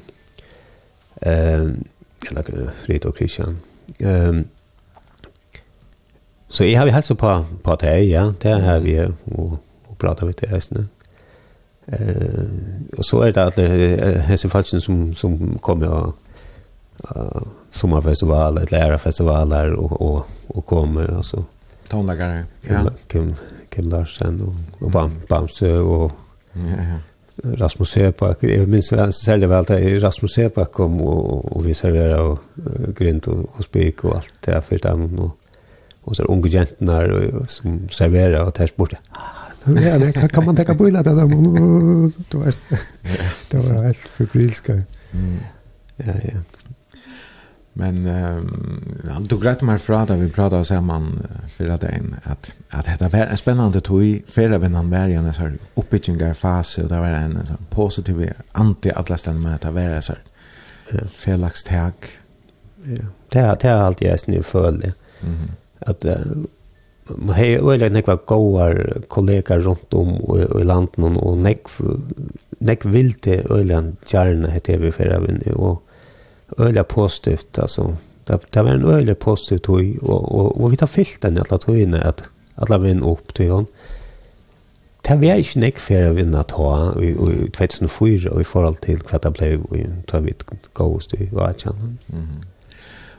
Ehm 1.20 1.84
eller 2.30 2.70
Rita 2.86 3.08
och 3.08 3.16
Christian. 3.16 3.58
Ehm 3.98 4.44
så 6.48 6.64
jag 6.64 6.78
har 6.78 6.86
vi 6.86 6.92
hälsat 6.92 7.18
på 7.18 7.44
på 7.62 7.76
det 7.76 8.00
ja, 8.00 8.34
det 8.40 8.48
har 8.48 8.80
vi 8.80 9.06
och 9.24 9.52
og 9.90 9.98
pratet 9.98 10.24
med 10.24 10.34
det 10.40 10.56
ästna. 10.56 10.80
Eh 11.86 12.44
och 12.98 13.04
så 13.04 13.22
är 13.22 13.32
det 13.32 13.44
att 13.44 13.58
hese 14.24 14.48
falsen 14.48 14.80
som 14.80 15.14
som 15.14 15.58
kommer 15.58 15.88
och 15.88 16.16
eh 17.10 17.42
sommarfestivaler, 17.70 18.66
lærerfestivaler 18.70 19.72
och 19.72 20.02
och 20.02 20.26
och 20.48 20.66
kommer 20.66 21.16
altså. 21.16 21.44
tonlagare. 21.88 22.44
Ja. 22.68 22.90
Kim 23.08 23.34
Kim 23.70 23.88
Larsen 23.88 24.40
og, 24.42 24.54
och 24.80 24.90
Bam 24.90 25.20
Bamsö 25.28 25.78
och 25.78 26.12
ja 26.54 26.60
ja 26.60 26.98
Rasmus 27.60 27.92
Sepak, 27.96 28.42
jeg 28.44 28.68
minns 28.68 28.92
særlig 29.16 29.48
vel 29.48 29.68
at 29.72 30.02
Rasmus 30.04 30.34
Sepak 30.36 30.72
kom 30.76 31.00
og, 31.00 31.56
og 31.56 31.64
vi 31.64 31.74
serverer 31.74 32.18
og, 32.18 32.38
og 32.66 32.94
grint 32.96 33.28
og, 33.28 33.46
og 33.56 33.64
spik 33.64 34.04
og 34.04 34.16
alt 34.20 34.32
det 34.46 34.62
for 34.66 34.76
dem 34.88 35.18
og, 35.18 35.30
og 36.02 36.16
så 36.16 36.22
er 36.24 36.32
unge 36.32 36.52
jentene 36.52 36.98
og, 37.16 37.44
som 37.48 37.80
serverer 37.92 38.40
og 38.42 38.54
tar 38.54 38.72
borte. 38.76 39.00
Ja, 39.66 39.98
det 40.00 40.14
kan 40.16 40.28
kan 40.28 40.46
man 40.46 40.56
tenke 40.56 40.74
på 40.74 40.86
illa 40.88 41.02
det 41.04 41.16
der, 41.16 41.26
det 43.52 43.58
var 43.68 43.82
helt 43.82 44.08
forbrilskere. 44.08 44.84
Ja, 45.98 46.14
ja. 46.24 46.40
Men 47.72 48.06
eh, 48.06 48.42
han 49.12 49.26
tog 49.26 49.46
rätt 49.46 49.62
mig 49.62 49.78
fra 49.78 50.04
da 50.04 50.14
vi 50.14 50.30
pratade 50.30 50.64
samman 50.64 51.26
förra 51.56 51.76
dagen 51.76 52.16
att, 52.22 52.54
att 52.68 52.84
detta 52.84 53.08
var 53.08 53.18
en 53.18 53.36
spännande 53.36 53.80
tog 53.80 54.22
förra 54.28 54.58
vän 54.58 54.74
han 54.74 54.90
var 54.90 55.08
i 55.08 55.14
en 55.14 55.34
sån 55.34 55.58
uppbyggningarfas 55.74 56.78
och 56.78 56.88
det 56.88 56.98
var 56.98 57.06
en 57.06 57.46
sån 57.46 57.66
positiv 57.70 58.32
anti 58.52 58.90
alla 58.90 59.16
ställen 59.16 59.42
med 59.42 59.54
att 59.54 59.60
det 59.60 59.70
var 59.70 59.80
en 59.80 60.02
sån 60.02 60.16
felakstag. 61.10 61.92
Ja. 62.84 63.04
Det 63.28 63.40
har 63.40 63.64
er 63.64 63.74
alltid 63.74 64.08
jag 64.08 64.20
snill 64.20 64.42
följde. 64.42 64.92
Mm. 65.20 65.50
Att 65.78 66.04
man 67.16 67.36
har 67.36 67.44
ju 67.44 67.70
öligen 67.72 67.92
nekva 67.92 68.18
goar 68.26 69.02
kollegor 69.08 69.60
runt 69.60 69.94
om 69.94 70.14
och 70.14 70.60
i 70.60 70.64
landet 70.64 70.98
och 70.98 71.38
nekv 71.38 72.00
nekv 72.58 72.90
vilte 72.90 73.42
öland 73.50 73.96
gärna 74.06 74.48
heter 74.48 74.78
vi 74.78 74.92
förra 74.92 75.18
vän 75.18 75.42
och 75.54 75.82
öliga 76.58 76.84
positivt 76.84 77.58
altså, 77.58 77.94
det, 78.26 78.40
det 78.54 78.64
var 78.64 78.70
en 78.70 78.84
öliga 78.84 79.14
positiv 79.14 79.58
tog 79.58 79.96
og, 80.02 80.32
og, 80.34 80.60
og 80.60 80.70
vi 80.70 80.76
tar 80.76 80.86
fyllt 80.86 81.22
den 81.22 81.38
alla 81.38 81.58
togina 81.58 82.02
at 82.08 82.24
alla 82.60 82.78
vinn 82.78 83.02
opp 83.02 83.34
til 83.34 83.50
hon. 83.50 83.66
Det 85.06 85.16
var 85.20 85.40
ikke 85.40 85.60
nek 85.60 85.78
för 85.80 86.10
å 86.10 86.14
vinna 86.14 86.42
ta 86.44 86.92
i, 87.00 87.14
i 87.14 87.48
2004 87.56 88.30
og 88.30 88.40
i 88.40 88.46
forhold 88.46 88.82
til 88.84 89.00
hva 89.08 89.18
det 89.18 89.32
blev 89.38 89.64
i 89.74 89.86
ta 90.06 90.20
vid 90.20 90.44
gåst 90.76 91.14
i 91.14 91.28
världshandeln 91.32 91.98
mm 92.12 92.20
-hmm. 92.20 92.44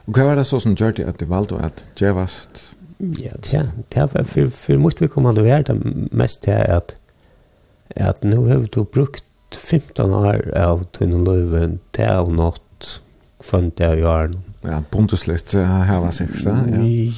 Och 0.05 0.17
vad 0.17 0.25
var 0.25 0.35
det 0.35 0.45
så 0.45 0.59
som 0.59 0.75
gjør 0.75 0.91
det 0.91 1.03
at 1.03 1.19
du 1.19 1.25
valgte 1.25 1.55
at 1.55 1.83
jävast 2.01 2.71
Ja, 2.99 3.31
det, 3.51 3.71
det 3.93 4.13
var 4.13 4.23
for, 4.23 4.49
for 4.49 4.77
mot 4.77 5.01
vi 5.01 5.07
kom 5.07 5.25
att 5.25 5.37
vara 5.37 5.61
det 5.61 5.75
mest 6.11 6.43
til 6.43 6.51
at, 6.51 6.95
at 7.89 8.07
att 8.09 8.23
nu 8.23 8.35
har 8.35 8.57
vi 8.57 8.83
brukt 8.83 9.23
15 9.53 10.13
år 10.13 10.51
av 10.55 10.85
tunn 10.91 11.27
och 11.27 11.35
til 11.35 11.79
det 11.97 12.33
nått 12.33 12.61
kvönt 13.41 13.77
det 13.77 13.97
i 13.99 14.03
åren. 14.03 14.33
Ja, 14.63 14.81
bondeslitt 14.91 15.53
her 15.53 15.99
var 15.99 16.11
sikkert. 16.11 16.45
Ja, 16.45 16.55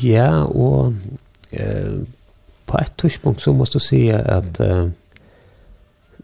ja 0.01 0.43
og 0.43 0.93
eh, 1.51 2.03
på 2.65 2.77
ett 2.77 2.97
tidspunkt 2.97 3.41
så 3.41 3.53
måste 3.53 3.75
jag 3.75 3.81
säga 3.81 4.19
att 4.19 4.59
eh, 4.59 4.87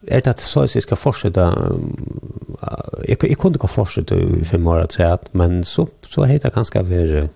är 0.06 0.20
det 0.20 0.30
att 0.30 0.40
så 0.40 0.60
att 0.60 0.74
jag 0.74 0.82
ska 0.82 0.96
fortsätta 0.96 1.72
jag, 3.08 3.18
jag 3.22 3.38
kunde 3.38 3.56
inte 3.56 3.68
fortsätta 3.68 4.14
i 4.14 4.44
fem 4.44 4.66
år 4.66 4.78
att 4.78 4.92
säga 4.92 5.12
att 5.12 5.34
men 5.34 5.64
så, 5.64 5.86
så 6.06 6.24
heter 6.24 6.48
det 6.48 6.54
ganska 6.54 6.82
värre 6.82 7.28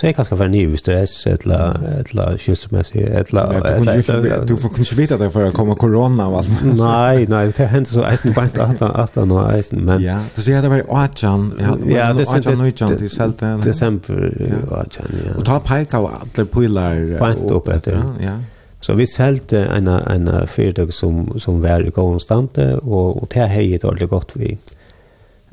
Så 0.00 0.06
jag 0.06 0.14
ganska 0.14 0.36
för 0.36 0.48
ny 0.48 0.76
stress 0.76 1.26
eller 1.26 1.80
eller 2.10 2.38
skilsmässig 2.38 3.00
eller 3.00 4.44
du 4.46 4.56
får 4.56 4.68
kunna 4.68 4.86
veta 4.96 5.16
det 5.16 5.30
för 5.30 5.44
att 5.44 5.54
komma 5.54 5.74
corona 5.74 6.30
vad 6.30 6.46
Nej, 6.64 7.26
nej, 7.28 7.52
det 7.56 7.64
händer 7.64 7.90
så 7.90 8.04
eisen 8.04 8.32
bant 8.32 8.58
att 8.58 8.82
att 8.82 9.16
att 9.16 9.28
nej 9.28 9.56
eisen 9.56 9.78
men 9.78 10.02
Ja, 10.02 10.18
det 10.34 10.40
ser 10.40 10.62
det 10.62 10.68
var 10.68 10.84
Achan. 10.88 11.52
Ja, 11.86 12.12
det 12.12 12.26
ser 12.26 12.40
det 12.88 12.96
det 12.98 13.08
sälte. 13.08 13.60
Det 13.62 13.70
exempel 13.70 14.34
ja. 14.70 15.38
Och 15.38 15.44
ta 15.44 15.60
peka 15.60 15.96
alla 15.96 16.44
pilar 16.54 17.18
bant 17.18 17.50
upp 17.50 17.68
efter. 17.68 18.02
Ja. 18.20 18.38
Så 18.80 18.94
vi 18.94 19.06
sälte 19.06 19.64
en 19.64 19.88
en 19.88 20.46
företag 20.46 20.94
som 20.94 21.40
som 21.40 21.62
var 21.62 21.90
konstant 21.90 22.58
och 22.82 23.22
och 23.22 23.28
det 23.34 23.40
hejet 23.40 23.84
ordentligt 23.84 24.10
gott 24.10 24.30
vi. 24.34 24.58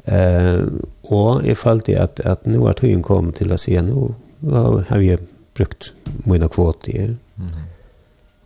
Eh 0.06 0.60
och 1.02 1.41
jag 1.45 1.57
följde 1.57 2.03
att 2.03 2.19
att 2.19 2.45
nu 2.45 2.57
har 2.57 2.74
tiden 2.74 3.03
kom 3.03 3.32
till 3.32 3.52
att 3.52 3.61
se 3.61 3.82
nu 3.82 4.14
då 4.40 4.84
har 4.90 5.00
jag 5.00 5.20
brukt 5.54 5.94
mina 6.04 6.48
kvoter. 6.48 7.18
Mm. 7.38 7.52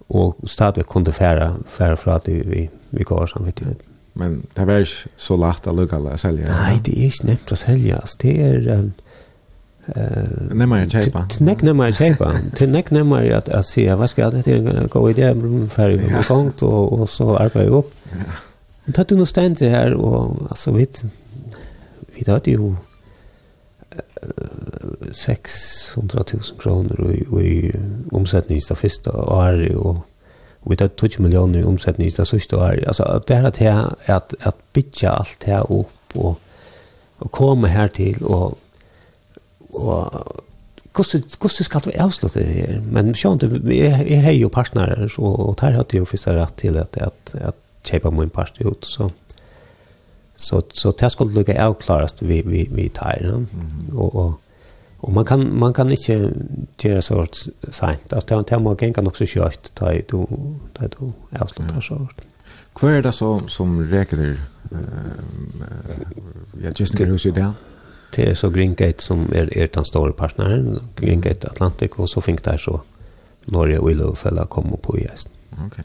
Och 0.08 0.50
stadigt 0.50 0.88
kunde 0.88 1.12
färra 1.12 1.56
färra 1.68 1.98
för 1.98 2.12
att 2.12 2.28
vi 2.28 2.70
vi 2.90 3.04
går 3.04 3.28
som 3.28 3.46
samtidigt. 3.46 3.82
Mm 3.82 3.92
men 4.14 4.48
det 4.54 4.66
var 4.66 4.74
ju 4.74 4.86
så 5.18 5.36
lagt 5.36 5.68
å 5.68 5.74
lukke 5.76 5.98
å 5.98 6.18
selge. 6.20 6.48
Nei, 6.50 6.80
det 6.84 6.98
är 7.00 7.06
inte 7.06 7.28
nevnt 7.28 7.52
å 7.52 7.60
selge. 7.60 8.02
Det 8.20 8.36
er... 8.44 8.92
Uh, 9.92 10.52
nemmere 10.54 10.86
å 10.86 10.92
kjøpe. 10.92 11.24
Nekk 11.42 11.64
nemmere 11.66 11.94
å 11.94 11.98
kjøpe. 11.98 12.28
Det 12.54 12.68
er 12.68 12.70
nekk 12.70 12.92
nemmere 12.94 13.40
at 13.40 13.50
jeg 13.50 13.68
sier, 13.70 13.98
hva 13.98 14.08
skal 14.12 14.36
det 14.36 14.44
er 14.46 14.60
en 14.62 14.92
god 14.94 15.16
idé, 15.16 15.32
jeg 15.32 15.40
färg 15.42 15.72
ferdig 15.74 16.12
på 16.12 16.22
kongt, 16.28 16.64
og, 16.64 17.00
och 17.00 17.10
så 17.10 17.32
arbeider 17.34 17.72
jeg 17.72 17.80
opp. 17.80 17.96
Men 18.86 18.98
tatt 18.98 19.10
du 19.10 19.18
noe 19.18 19.30
stender 19.30 19.74
her, 19.74 19.96
og 19.98 20.38
altså, 20.50 20.76
vi, 20.76 20.86
då 22.28 22.38
det 22.38 22.52
ju 22.52 22.76
600.000 25.12 26.60
kroner 26.60 27.12
i, 27.12 27.48
i 27.48 27.72
omsättning 28.12 28.60
det 28.70 28.76
första 28.76 29.12
året 29.12 29.76
och 29.76 30.72
vi 30.72 30.78
tar 30.78 30.90
20 31.08 31.22
miljoner 31.22 31.60
i 31.60 31.64
omsättning 31.64 32.10
det 32.18 32.26
sista 32.26 32.58
året. 32.58 32.88
Alltså 32.88 33.24
bara 33.28 33.50
det 33.50 33.58
här 33.60 33.96
att, 34.06 34.34
att 34.40 34.74
bygga 34.74 35.10
allt 35.10 35.40
det 35.40 35.52
här 35.52 35.72
upp 35.72 35.88
och, 36.14 36.40
och 37.18 37.32
komma 37.32 37.68
här 37.68 37.88
till 37.88 38.24
och, 38.24 38.58
och 39.72 40.14
Hvordan 40.94 41.24
skal 41.64 41.82
vi 41.86 41.98
avslutte 42.00 42.40
det 42.40 42.54
her? 42.54 42.82
Men 42.84 43.14
skjønte, 43.16 43.48
jeg 43.72 44.24
har 44.24 44.34
jo 44.36 44.50
partnere, 44.52 45.08
og 45.18 45.56
der 45.62 45.78
hadde 45.78 45.96
jeg 45.96 46.04
jo 46.04 46.06
først 46.10 46.28
rett 46.28 46.58
til 46.60 46.80
at, 46.82 46.98
at, 47.00 47.36
at 47.36 47.56
kjøpe 47.88 48.12
min 48.12 48.30
part 48.30 48.60
ut, 48.60 48.86
så... 48.86 49.10
Så 50.42 50.62
så 50.74 50.92
det 50.92 51.10
skulle 51.10 51.34
lucka 51.34 51.66
avklarast 51.66 52.22
vi 52.22 52.42
vi 52.42 52.70
vi 52.74 52.90
tar 52.90 53.18
den. 53.22 53.30
Mm 53.30 53.48
-hmm. 53.48 53.96
Och 53.96 54.16
och 54.16 54.42
och 54.98 55.14
man 55.14 55.26
kan 55.26 55.60
man 55.60 55.74
kan 55.74 55.92
inte 55.92 56.34
göra 56.82 57.02
så 57.02 57.16
hårt 57.16 57.38
sent. 57.70 58.14
Att 58.14 58.48
det 58.48 58.60
man 58.60 58.76
kan 58.76 58.94
kan 58.94 59.08
också 59.08 59.24
kört 59.28 59.74
ta 59.74 59.94
i 59.94 60.06
då 60.10 60.28
då 60.74 60.88
då 61.00 61.14
avslutar 61.40 61.82
så 61.82 61.96
hårt. 61.96 62.22
Vad 62.82 63.04
det 63.04 63.12
så 63.12 63.40
som 63.48 63.84
räcker 63.84 64.38
eh 64.72 64.78
jag 66.64 66.80
just 66.80 66.98
kan 66.98 67.08
hur 67.08 67.32
det 67.32 67.54
Det 68.16 68.30
är 68.30 68.36
så 68.36 68.50
Green 68.50 68.76
Gate 68.76 69.04
som 69.04 69.34
är 69.34 69.58
er 69.58 69.68
den 69.74 69.86
stora 69.86 70.14
partnern, 70.14 70.80
Green 70.96 71.22
Gate 71.22 71.48
Atlantic 71.48 71.92
och 71.92 72.10
så 72.10 72.22
fink 72.22 72.44
där 72.44 72.58
så 72.58 72.82
Norge 73.46 73.80
och 73.80 73.90
Willow 73.90 74.16
fälla 74.16 74.46
kommer 74.46 74.78
på 74.78 75.00
just. 75.00 75.30
Okej. 75.52 75.66
Okay. 75.68 75.84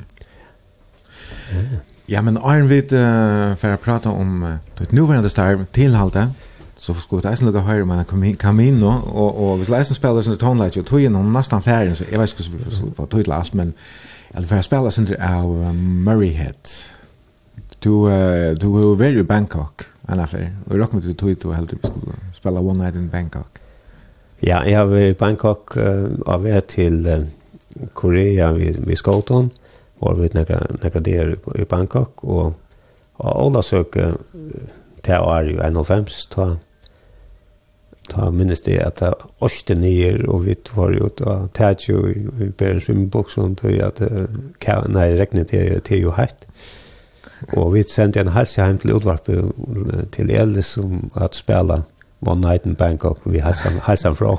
Ja. 1.72 1.80
Ja, 2.08 2.22
men 2.22 2.36
Arne 2.36 2.66
vid 2.66 2.92
uh, 2.92 3.54
för 3.54 3.68
att 3.68 3.82
prata 3.82 4.10
om 4.10 4.42
uh, 4.42 4.54
det 4.78 4.92
nuvarande 4.92 5.28
starv 5.30 5.64
tillhalte 5.64 6.28
så 6.76 6.94
skulle 6.94 7.22
det 7.22 7.30
eisen 7.30 7.46
lukka 7.46 7.60
høyre 7.64 7.86
men 7.88 7.96
han 7.96 8.34
kom 8.38 8.60
inn 8.60 8.76
nå 8.80 8.90
og, 8.90 9.38
og 9.40 9.56
hvis 9.56 9.70
leisen 9.72 9.96
spiller 9.96 10.22
sin 10.22 10.36
tonelage 10.36 10.80
og 10.80 10.86
tog 10.86 11.00
innom 11.00 11.32
nesten 11.32 11.62
ferien 11.64 11.96
så 11.96 12.04
jeg 12.10 12.20
vet 12.20 12.32
ikke 12.32 12.50
hvordan 12.50 12.90
vi 12.90 12.96
får 12.96 13.06
tog 13.06 13.24
til 13.24 13.32
alt 13.32 13.54
men 13.54 13.72
eller 14.34 14.48
for 14.48 14.60
jeg 14.60 14.64
spille 14.64 14.90
sin 14.90 15.08
av 15.18 15.74
Murrayhead. 16.04 16.74
Du 17.84 18.04
du 18.60 18.68
var 18.72 18.94
very 18.94 19.20
i 19.20 19.22
Bangkok 19.22 19.86
en 20.08 20.20
affär 20.20 20.50
og 20.66 20.72
jeg 20.72 20.80
råkker 20.80 20.94
meg 20.94 21.02
til 21.02 21.16
tog 21.16 21.38
til 21.40 21.54
helt 21.54 21.72
vi 21.72 21.78
skulle 21.82 22.16
spille 22.32 22.58
One 22.58 22.78
Night 22.78 22.96
in 22.96 23.08
Bangkok. 23.08 23.60
Ja, 24.42 24.60
jeg 24.60 24.76
har 24.76 24.86
vært 24.86 25.10
i 25.10 25.18
Bangkok 25.18 25.76
uh, 25.76 26.12
av 26.26 26.46
er 26.46 26.60
til 26.60 27.06
uh, 27.06 27.24
Korea 27.94 28.52
vid, 28.52 28.84
vid 28.84 28.96
Skåton 28.96 29.50
var 29.98 30.14
vi 30.14 30.30
några 30.32 30.66
några 30.82 31.00
där 31.00 31.38
i 31.54 31.64
Bangkok 31.64 32.24
och 32.24 32.52
och 33.16 33.42
alla 33.44 33.62
söker 33.62 34.14
till 35.00 35.14
är 35.14 35.44
ju 35.44 35.70
95 35.70 36.04
ta 36.30 36.56
ta 38.08 38.30
minns 38.30 38.62
det 38.62 38.82
att 38.82 38.96
det 38.96 39.14
åste 39.38 39.74
ner 39.74 40.26
och 40.26 40.46
vi 40.46 40.56
var 40.74 40.90
ju 40.90 41.04
att 41.04 41.52
ta 41.52 41.74
ju 41.78 42.12
i 42.12 42.52
Berlin 42.56 42.80
swimbox 42.80 43.38
och 43.38 43.50
då 43.50 43.84
att 43.86 44.00
kan 44.58 44.92
nej 44.92 45.14
regna 45.14 45.44
till 45.44 45.80
till 45.80 45.98
ju 45.98 46.10
hett. 46.10 46.46
Och 47.52 47.76
vi 47.76 47.84
sände 47.84 48.20
en 48.20 48.28
halsa 48.28 48.62
hem 48.62 48.78
till 48.78 48.90
Udvarp 48.90 49.24
till 50.10 50.30
Ellis 50.30 50.66
som 50.66 51.10
att 51.14 51.34
spela 51.34 51.82
One 52.20 52.48
Night 52.48 52.66
in 52.66 52.74
Bangkok 52.74 53.18
vi 53.24 53.38
halsan 53.38 53.78
halsa 53.78 54.14
från 54.14 54.38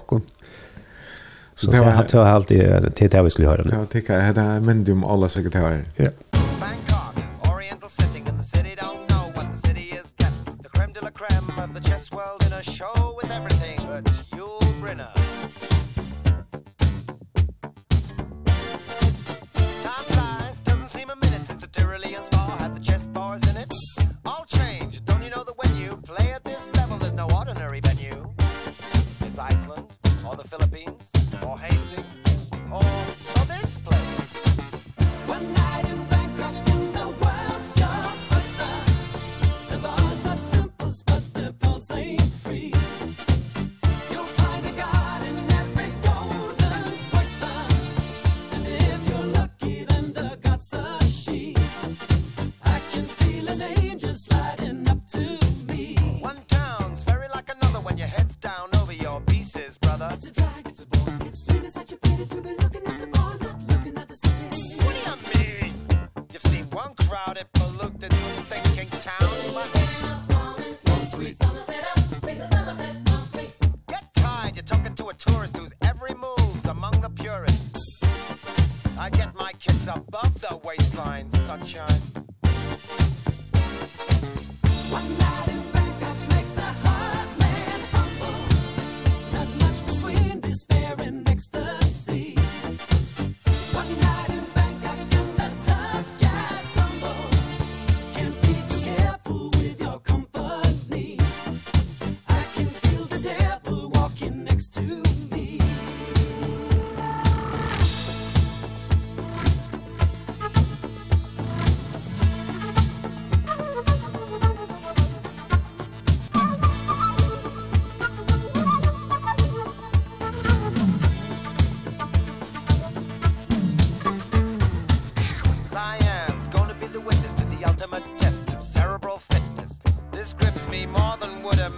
Så 1.58 1.72
det 1.72 1.80
var 1.80 2.04
det 2.04 2.18
var 2.18 2.26
alltid 2.26 2.96
till 2.96 3.10
det 3.10 3.22
vi 3.22 3.30
skulle 3.30 3.48
höra 3.48 3.62
nu. 3.66 3.72
Ja, 3.74 3.86
det 3.92 4.02
kan 4.02 4.36
det 4.36 4.42
är 4.42 4.60
men 4.60 4.84
du 4.84 5.06
alla 5.06 5.30
sekreterare. 5.30 5.86
Ja. 5.96 6.10
Bangkok, 6.60 7.16
Oriental 7.56 7.90
sitting 7.90 8.28
in 8.28 8.38
the 8.38 8.44
city 8.44 8.76
don't 8.76 9.08
know 9.08 9.26
what 9.36 9.46
the 9.54 9.68
city 9.68 9.82
is 9.82 10.14
kept. 10.18 10.64
The 10.64 10.70
creme 10.70 10.94
de 10.94 11.02
la 11.02 11.12
creme 11.12 11.50
of 11.64 11.84
the 11.84 11.90
chess 11.90 12.12
world 12.12 12.44
in 12.48 12.54
a 12.54 12.64
show 12.64 12.97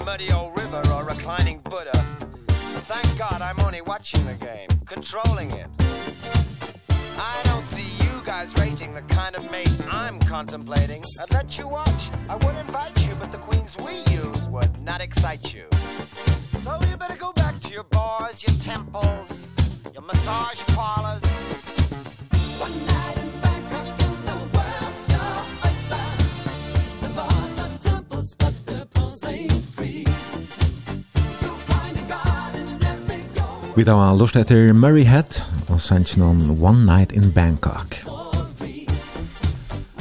muddy 0.09 0.31
old 0.33 0.57
river 0.57 0.81
or 0.91 1.03
reclining 1.03 1.59
Buddha. 1.59 1.91
Thank 2.91 3.15
God 3.19 3.43
I'm 3.43 3.59
only 3.59 3.81
watching 3.81 4.25
the 4.25 4.33
game, 4.33 4.67
controlling 4.87 5.51
it. 5.51 5.67
I 7.15 7.39
don't 7.43 7.67
see 7.67 7.89
you 8.03 8.23
guys 8.25 8.57
rating 8.57 8.95
the 8.95 9.03
kind 9.03 9.35
of 9.35 9.51
mate 9.51 9.69
I'm 9.87 10.19
contemplating. 10.21 11.03
I'd 11.21 11.29
let 11.29 11.59
you 11.59 11.67
watch, 11.67 12.09
I 12.27 12.37
would 12.37 12.55
invite 12.55 12.99
you 13.05 13.13
But 13.19 13.31
the 13.31 13.37
queens 13.37 13.77
we 13.77 13.97
use 14.11 14.49
would 14.49 14.81
not 14.81 14.99
excite 14.99 15.53
you. 15.53 15.67
So 16.63 16.79
you 16.89 16.97
better 16.97 17.15
go 17.15 17.31
back 17.33 17.59
to 17.59 17.69
your 17.69 17.83
bars, 17.83 18.41
your 18.41 18.57
temples 18.57 19.55
Your 19.93 20.01
massage 20.01 20.61
parlors. 20.75 21.23
One 22.57 22.75
night 22.87 23.18
Vi 33.79 33.85
da 33.87 33.93
var 33.95 34.17
lust 34.19 34.35
etter 34.35 34.73
Murray 34.75 35.05
Head 35.07 35.37
og 35.71 35.77
sendt 35.79 36.17
noen 36.19 36.49
One 36.59 36.81
Night 36.83 37.13
in 37.15 37.29
Bangkok. 37.31 37.93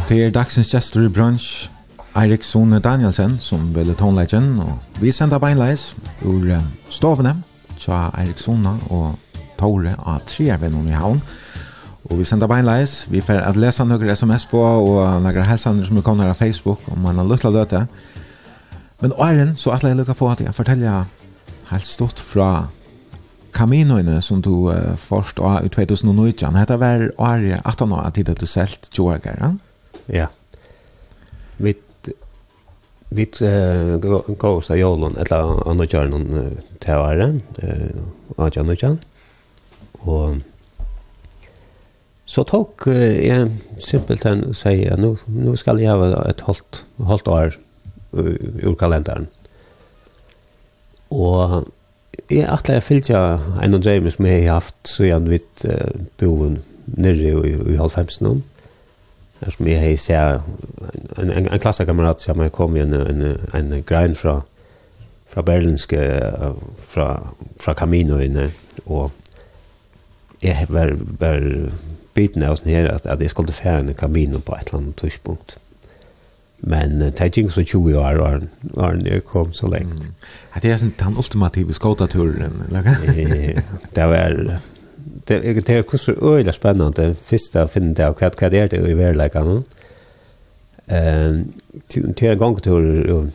Det 0.09 0.17
er 0.19 0.33
dagsens 0.35 0.73
gestor 0.73 1.05
i 1.07 1.11
brunch, 1.15 1.69
Eirik 2.19 2.43
Sone 2.43 2.81
Danielsen 2.83 3.37
som 3.39 3.69
ville 3.77 3.95
tonleggen, 3.95 4.57
og 4.59 4.99
vi 4.99 5.13
sender 5.15 5.39
beinleis 5.39 5.93
ur 6.27 6.49
stovene, 6.91 7.37
tja 7.79 8.09
Eirik 8.19 8.43
Sone 8.43 8.73
og 8.91 9.15
Tore 9.61 9.93
av 9.95 10.25
Triervennen 10.27 10.89
i 10.91 10.99
havn, 10.99 11.23
Og 12.11 12.19
vi 12.19 12.25
sender 12.25 12.51
beinleis, 12.51 13.07
vi 13.11 13.21
får 13.21 13.45
at 13.45 13.57
lese 13.57 13.87
noen 13.87 14.11
sms 14.11 14.49
på 14.51 14.59
og 14.59 15.23
noen 15.23 15.47
helsaner 15.47 15.87
som 15.87 16.03
kommer 16.03 16.27
her 16.27 16.35
av 16.35 16.43
Facebook 16.43 16.83
om 16.91 16.99
man 17.07 17.23
har 17.23 17.31
lytla 17.31 17.55
løte. 17.55 17.87
Men 19.01 19.15
åren 19.15 19.55
så 19.55 19.71
atler 19.71 19.95
jeg 19.95 20.01
lukka 20.01 20.19
få 20.19 20.33
at 20.33 20.41
jeg 20.41 20.55
forteller 20.55 21.07
helt 21.71 21.87
stort 21.87 22.19
fra 22.19 22.67
Caminoene 23.59 24.21
som 24.23 24.43
du 24.45 24.69
uh, 24.71 24.95
først 25.03 25.41
av 25.43 25.67
i 25.67 25.73
2019, 25.75 26.55
dette 26.55 26.79
var 26.79 27.09
året 27.19 27.59
18 27.67 27.95
år 27.99 28.11
til 28.15 28.31
at 28.31 28.41
du 28.41 28.47
selt 28.47 28.91
20 28.95 29.27
ja? 29.27 29.53
Ja. 30.07 30.27
Vi 31.59 31.75
vi 33.11 33.25
uh, 33.41 33.97
går 33.99 34.51
oss 34.51 34.71
av 34.71 34.77
Jolon, 34.77 35.17
eller 35.17 35.63
andre 35.69 35.87
kjøren 35.89 36.27
uh, 36.29 36.59
til 36.83 37.01
året, 37.01 37.39
uh, 37.63 38.03
av 38.37 38.53
kjøren 38.53 38.99
og 40.05 40.43
så 42.29 42.45
tok 42.45 42.85
uh, 42.93 43.17
jeg 43.17 43.49
simpelt 43.81 44.27
enn 44.29 44.53
sier, 44.57 45.01
nu, 45.01 45.17
nu 45.33 45.57
skal 45.57 45.81
jeg 45.81 45.97
ha 45.97 46.23
et 46.29 46.45
halvt, 46.45 46.85
halvt 47.09 47.33
år 47.33 47.57
uh, 48.13 48.37
ur 48.69 48.77
kalenderen. 48.77 49.31
Og 51.09 51.65
Jeg 52.31 52.49
atle 52.51 52.77
jeg 52.77 52.85
fylgja 52.85 53.23
en 53.63 53.79
av 53.79 53.83
dreim 53.85 54.11
som 54.11 54.27
jeg 54.29 54.45
har 54.45 54.61
haft 54.61 54.91
så 54.91 55.07
jeg 55.07 55.31
vidt 55.31 55.65
uh, 55.65 56.03
boen 56.21 56.61
nere 56.99 57.33
i, 57.47 57.55
i 57.73 57.79
halvfemsen 57.79 58.27
om. 58.27 58.45
Her 59.39 59.55
som 59.55 59.71
jeg 59.71 59.81
har 59.81 59.97
sett 60.03 61.19
en, 61.19 61.31
en, 61.31 61.47
en 61.47 61.63
klassekamerat 61.63 62.21
som 62.21 62.43
jeg 62.43 62.53
kom 62.53 62.77
i 62.77 62.83
en, 62.83 62.95
en, 62.95 63.27
en 63.55 63.75
grein 63.87 64.17
fra 64.19 64.41
fra 65.29 65.43
berlinske 65.45 65.99
fra, 66.89 67.09
fra 67.61 67.75
Camino 67.77 68.17
inne 68.19 68.49
og 68.87 69.11
jeg 70.43 70.67
var, 70.69 70.95
var 71.21 71.43
biten 72.15 72.43
av 72.43 72.57
oss 72.57 72.65
her 72.67 72.89
at, 72.91 73.07
at 73.07 73.23
jeg 73.23 73.31
skulle 73.31 73.53
fære 73.53 73.81
en 73.85 73.95
Camino 73.95 74.39
på 74.39 74.55
et 74.55 74.69
eller 74.69 74.79
annet 74.79 74.97
tidspunkt. 74.97 75.59
Men 76.61 76.99
det 77.01 77.21
er 77.21 77.31
ikke 77.31 77.51
så 77.55 77.63
20 77.63 77.99
år, 77.99 78.19
og 78.75 78.83
han 78.83 79.05
kom 79.27 79.53
så 79.53 79.69
lengt. 79.71 80.01
Mm. 80.03 80.15
Det 80.63 80.73
er 80.73 80.81
sånn 80.81 80.97
den 80.99 81.19
ultimative 81.21 81.77
skåtaturen, 81.77 82.65
eller 82.67 82.89
det 83.97 84.09
var... 84.11 84.59
Det 85.29 85.37
er 85.45 85.59
det 85.61 85.75
er 85.77 85.85
kusur 85.85 86.17
øyla 86.25 86.55
spennande 86.57 87.13
fyrst 87.15 87.57
å 87.61 87.67
finne 87.69 87.93
det, 87.95 88.07
og 88.09 88.19
hva 88.19 88.49
det 88.49 88.63
er 88.63 88.71
det 88.73 88.81
i 88.81 88.97
verleikene? 88.97 89.61
Til 90.89 92.07
en 92.09 92.39
gang 92.41 92.57
tur 92.65 92.87
gongtur 93.05 93.29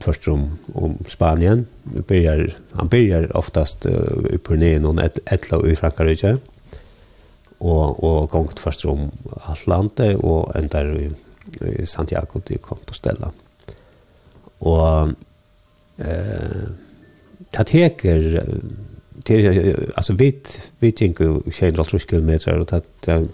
først 0.00 0.28
om, 0.30 0.44
om 0.74 0.94
Spanien, 1.10 1.66
byrjar, 2.06 2.46
han 2.78 2.88
byrjar 2.88 3.32
oftast 3.34 3.86
uh, 3.90 4.22
i 4.30 4.38
Purneen 4.38 4.86
og 4.86 5.02
etla 5.02 5.58
i 5.66 5.74
Frankrike, 5.74 6.36
og, 7.58 8.04
og 8.04 8.30
gongt 8.30 8.62
først 8.62 8.86
om 8.86 9.08
Atlante, 9.50 10.12
og 10.22 10.52
endar 10.54 10.94
i 10.94 11.10
i 11.60 11.86
Santiago 11.86 12.40
de 12.48 12.58
Compostela. 12.58 13.30
Og 14.60 15.14
eh 15.98 16.66
ta 17.52 17.62
teker 17.62 18.40
til 19.24 19.46
altså 19.96 20.14
vit 20.18 20.70
vi 20.80 20.90
tenker 20.90 21.40
600 21.50 22.06
km 22.08 22.30
og 22.60 22.68
ta 22.68 22.80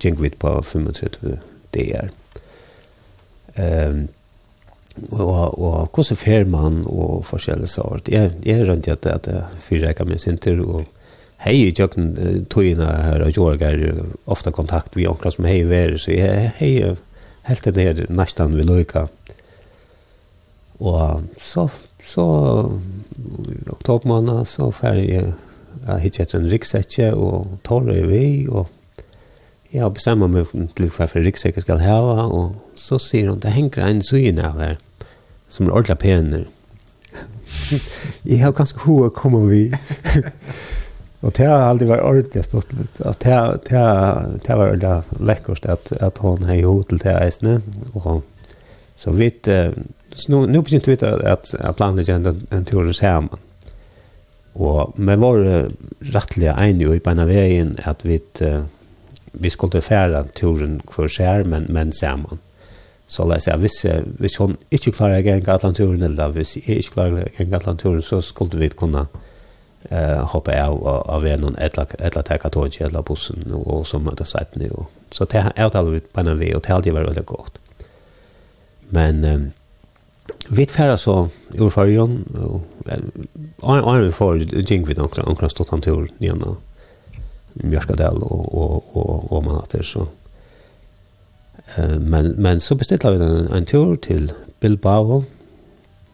tenker 0.00 0.22
vit 0.22 0.38
på 0.38 0.56
35 0.62 1.38
DR. 1.74 2.10
Ehm 3.56 4.08
og 5.10 5.58
og 5.58 5.88
hvordan 5.94 6.16
fer 6.16 6.44
man 6.44 6.82
og 6.86 7.24
forskjellige 7.24 7.66
sort. 7.66 8.08
Jeg 8.08 8.30
jeg 8.44 8.68
rundt 8.68 8.88
at 8.88 9.06
at 9.06 9.28
fyra 9.58 9.92
kan 9.92 10.08
min 10.08 10.18
sinter 10.18 10.60
og 10.60 10.84
hei 11.38 11.54
i 11.54 11.74
jøkken 11.78 12.46
tøyna 12.50 12.90
her 13.02 13.24
og 13.24 13.36
jorgar 13.36 14.04
ofta 14.26 14.50
kontakt 14.50 14.96
vi 14.96 15.06
onklar 15.06 15.30
som 15.30 15.44
hei 15.44 15.62
veri, 15.64 15.98
så 15.98 16.10
hei 16.58 16.94
helt 17.42 17.64
det 17.64 17.72
blir 17.72 18.06
nästan 18.08 18.56
vi 18.56 18.62
lojka. 18.62 19.08
Och 20.78 21.20
så 21.40 21.70
så 22.04 22.70
oktober 23.66 24.08
månad 24.08 24.48
så 24.48 24.72
färg 24.72 25.34
jag 25.86 25.98
hittade 25.98 26.38
en 26.38 26.48
ryggsäcke 26.48 27.12
och 27.12 27.46
tar 27.62 27.80
det 27.80 28.06
vi 28.06 28.48
och 28.50 28.70
jag 29.68 29.92
bestämmer 29.92 30.28
mig 30.28 30.46
till 30.74 30.90
varför 30.98 31.20
ryggsäcken 31.20 31.62
ska 31.62 31.74
ha 31.74 32.22
och 32.22 32.52
så 32.74 32.98
ser 32.98 33.28
hon 33.28 33.38
det 33.38 33.48
hänger 33.48 33.78
en 33.78 34.02
syn 34.02 34.38
över 34.38 34.78
som 35.48 35.66
är 35.66 35.70
ordentliga 35.70 35.96
penner. 35.96 36.48
jag 38.22 38.38
har 38.44 38.52
ganska 38.52 38.78
hur 38.78 39.10
kommer 39.10 39.46
vi. 39.46 39.72
Och 41.22 41.32
det 41.36 41.44
har 41.44 41.58
alltid 41.58 41.88
varit 41.88 42.02
ordentligt 42.02 42.44
stått. 42.44 42.68
Alltså 43.04 43.20
det 43.24 43.30
har 43.30 43.58
det 43.68 43.76
har 43.78 44.38
det 44.46 44.54
var 44.56 44.76
det 44.76 45.02
läckerst 45.20 45.66
att 45.66 45.92
att 45.92 46.18
hon 46.18 46.42
har 46.44 46.54
gjort 46.54 46.88
till 46.88 46.98
det 46.98 47.28
isne 47.28 47.60
och 47.92 48.22
så 48.96 49.10
vet 49.10 49.46
nu 50.28 50.46
nu 50.46 50.62
på 50.62 50.74
inte 50.74 50.90
vet 50.90 51.02
att 51.02 51.54
att 51.54 51.76
planen 51.76 52.04
en 52.08 52.46
en 52.50 52.64
tur 52.64 52.92
så 52.92 53.06
här. 53.06 53.28
Och 54.52 54.98
men 54.98 55.20
var 55.20 55.68
rättliga 56.00 56.56
eniga 56.60 56.94
i 56.94 57.00
på 57.00 57.14
vägen 57.14 57.76
att 57.84 58.04
vi 58.04 58.20
vi 59.32 59.50
skulle 59.50 59.80
färda 59.80 60.24
turen 60.24 60.82
för 60.90 61.08
skär 61.08 61.44
men 61.44 61.62
men 61.68 61.92
samman. 61.92 62.38
Så 63.06 63.24
läs 63.24 63.46
jag 63.46 63.58
visste 63.58 64.04
hvis 64.18 64.40
hun 64.40 64.56
inte 64.70 64.90
klarer 64.90 65.16
å 65.16 65.20
gjenge 65.20 65.52
Atlanturen 65.52 66.02
eller 66.02 66.28
hvis 66.28 66.56
är 66.56 66.76
inte 66.76 66.90
klarer 66.90 67.24
å 67.24 67.28
gjenge 67.38 67.56
Atlanturen 67.56 68.02
så 68.02 68.22
skulle 68.22 68.58
vi 68.58 68.68
kunna 68.68 69.06
eh 69.90 70.24
hoppa 70.24 70.66
av 70.68 70.86
av 70.86 71.26
en 71.26 71.56
eller 71.56 71.86
eller 71.98 72.22
ta 72.22 72.48
tåg 72.48 72.76
eller 72.80 73.02
bussen 73.02 73.52
och 73.52 73.86
så 73.86 73.98
möta 73.98 74.24
sätt 74.24 74.54
nu 74.54 74.70
så 75.10 75.24
det 75.24 75.38
är 75.38 75.64
allt 75.64 75.74
alltid 75.74 76.12
på 76.12 76.20
en 76.20 76.38
väg 76.38 76.56
och 76.56 76.62
det 76.62 76.90
var 76.90 77.02
väldigt 77.02 77.26
gott 77.26 77.58
men 78.88 79.24
eh, 79.24 79.40
vi 80.48 80.66
färra 80.66 80.96
så 80.98 81.28
ur 81.52 81.70
förjon 81.70 82.24
och 83.62 83.96
är 83.96 84.00
vi 84.00 84.12
för 84.12 84.36
jing 84.70 84.84
vid 84.84 84.98
onkel 84.98 85.24
onkel 85.26 85.50
stod 85.50 85.66
han 85.70 85.80
till 85.80 86.06
nena 86.18 86.56
Björskadell 87.54 88.16
och 88.16 88.54
och 88.54 88.96
och 88.96 89.32
och 89.32 89.44
man 89.44 89.56
att 89.56 89.84
så 89.84 90.06
eh 91.76 91.98
men 91.98 92.28
men 92.28 92.60
så 92.60 92.74
beställde 92.74 93.10
vi 93.10 93.24
en, 93.24 93.52
en 93.52 93.64
tur 93.64 93.96
till 93.96 94.32
Bilbao. 94.60 95.24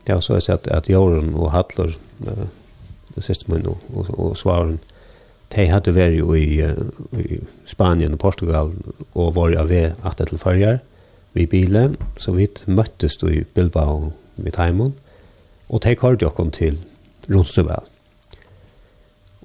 Det 0.04 0.14
var 0.14 0.20
så 0.20 0.52
att 0.52 0.68
att 0.68 0.88
Jorun 0.88 1.34
och 1.34 1.50
Hallur 1.52 1.96
sist 3.24 3.48
min 3.48 3.66
og, 3.66 3.82
og, 3.94 4.12
og 4.18 4.36
svaren. 4.36 4.78
De 5.54 5.64
hadde 5.70 5.94
vært 5.96 6.18
i, 6.36 6.60
i 6.60 7.40
Spanien 7.68 8.12
og 8.12 8.20
Portugal 8.20 8.74
og 9.14 9.34
var 9.36 9.56
av 9.56 9.70
ved 9.72 9.96
at 10.04 10.20
til 10.20 10.40
farger 10.40 10.80
vi 11.32 11.46
bilen, 11.46 11.96
så 12.18 12.32
vi 12.36 12.48
møttes 12.66 13.18
i 13.28 13.44
Bilbao 13.54 14.12
med 14.36 14.52
Taimon, 14.56 14.94
og 15.68 15.82
de 15.84 15.94
kørte 15.96 16.28
oss 16.28 16.56
til 16.56 16.78
Ronsøvel. 17.28 17.84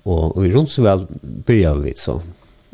Og, 0.04 0.38
og 0.38 0.46
i 0.46 0.54
Ronsøvel 0.54 1.06
begynte 1.22 1.84
vi 1.84 1.94
så. 2.00 2.20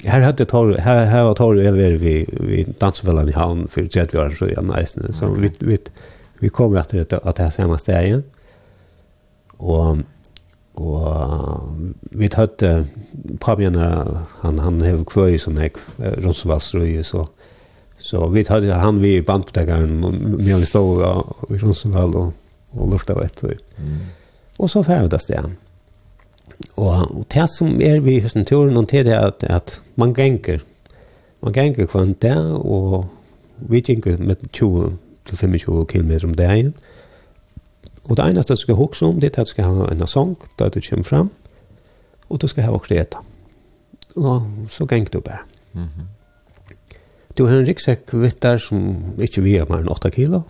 Her 0.06 0.24
hadde 0.24 0.46
tor, 0.48 0.78
her, 0.80 1.04
her 1.10 1.26
var 1.28 1.36
Torre 1.36 1.66
over 1.68 1.98
vi, 2.00 2.14
vi 2.40 2.64
dansefellene 2.80 3.34
i 3.34 3.36
havn 3.36 3.66
for 3.68 3.84
30 3.84 4.22
år 4.22 4.38
siden, 4.38 4.72
så, 4.88 5.12
så 5.12 5.32
vi, 5.36 5.52
vi, 5.60 5.78
vi 6.40 6.52
kom 6.54 6.78
etter 6.80 7.04
at 7.04 7.36
det 7.38 7.46
er 7.46 7.52
samme 7.52 7.78
stedet. 7.82 8.24
Og 9.60 10.00
Og 10.80 11.98
vi 12.16 12.30
hadde 12.32 12.86
Pabjana, 13.44 13.88
han, 14.44 14.60
han 14.64 14.80
hev 14.86 15.04
kvøy 15.10 15.36
som 15.42 15.58
jeg, 15.60 15.76
Ronsvallstrøy, 16.00 17.02
så, 17.04 17.26
så 18.00 18.28
vi 18.32 18.46
hadde 18.48 18.78
han 18.80 19.02
vi 19.04 19.18
i 19.18 19.26
bandpotekeren, 19.26 20.00
mye 20.38 20.62
vi 20.62 20.70
stod 20.70 21.04
i 21.50 21.60
Ronsvall 21.60 22.16
og, 22.22 22.32
og 22.78 22.94
lukta 22.94 23.18
av 23.18 23.26
etter. 23.26 23.58
Mm. 23.80 24.00
Og 24.60 24.72
så 24.72 24.84
færre 24.88 25.08
vi 25.08 25.12
det 25.12 25.22
stedet. 25.24 25.52
Og, 26.76 26.88
og 26.88 27.26
det 27.32 27.48
som 27.52 27.76
er 27.84 28.00
vi 28.04 28.18
i 28.18 28.24
høsten 28.24 28.48
turen, 28.48 28.80
det 28.88 29.06
er 29.08 29.20
at, 29.20 29.44
at 29.44 29.80
man 30.00 30.14
ganger, 30.16 30.64
man 31.44 31.56
ganger 31.56 31.88
kvann 31.92 32.16
det, 32.24 32.38
og 32.56 33.06
vi 33.68 33.84
ganger 33.84 34.20
med 34.24 34.48
20 34.54 34.96
til 35.28 35.38
25 35.38 35.86
km 35.92 36.12
om 36.24 36.34
dagen, 36.36 36.72
mm 36.72 36.99
Og 38.10 38.18
det 38.18 38.26
eneste 38.26 38.56
du 38.57 38.57
skal 38.64 38.76
huske 38.76 39.06
om, 39.06 39.19
det 39.22 39.30
er 39.30 39.41
at 39.41 39.48
du 39.48 39.53
skal 39.53 39.68
ha 39.69 39.90
en 39.91 40.07
sang 40.07 40.38
da 40.60 40.69
du 40.69 40.80
kommer 40.81 41.06
fram, 41.06 41.30
og 42.30 42.41
du 42.41 42.48
skal 42.49 42.65
ha 42.65 42.72
også 42.73 42.98
eta. 42.98 43.22
Og 44.15 44.48
så 44.68 44.86
ganger 44.86 45.10
du 45.14 45.19
bare. 45.19 45.45
Mm 45.73 45.84
-hmm. 45.84 46.07
Du 47.38 47.45
har 47.45 47.60
en 47.60 47.68
ryggsekk 47.68 48.14
vitt 48.14 48.41
der 48.41 48.57
som 48.57 48.80
ikke 49.19 49.41
vi 49.41 49.60
mer 49.69 49.80
enn 49.80 49.90
8 49.90 50.10
kilo, 50.11 50.41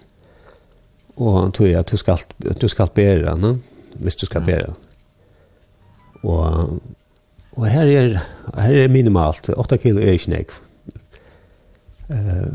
og 1.18 1.53
tror 1.53 1.65
jeg 1.65 1.80
at 1.80 1.91
du 1.91 1.98
skal, 1.98 2.18
du 2.61 2.68
skal 2.68 2.88
bære 2.88 3.36
den, 3.36 3.64
hvis 3.95 4.15
du 4.15 4.26
skal 4.26 4.41
bære 4.41 4.65
den. 4.65 4.76
Og, 6.23 6.81
og 7.52 7.68
her, 7.68 7.81
er, 7.81 8.19
her 8.61 8.84
er 8.84 8.88
minimalt, 8.88 9.49
8 9.49 9.77
kilo 9.77 9.99
er 9.99 10.11
ikke 10.11 10.30
nekv. 10.30 10.52
Uh, 12.10 12.48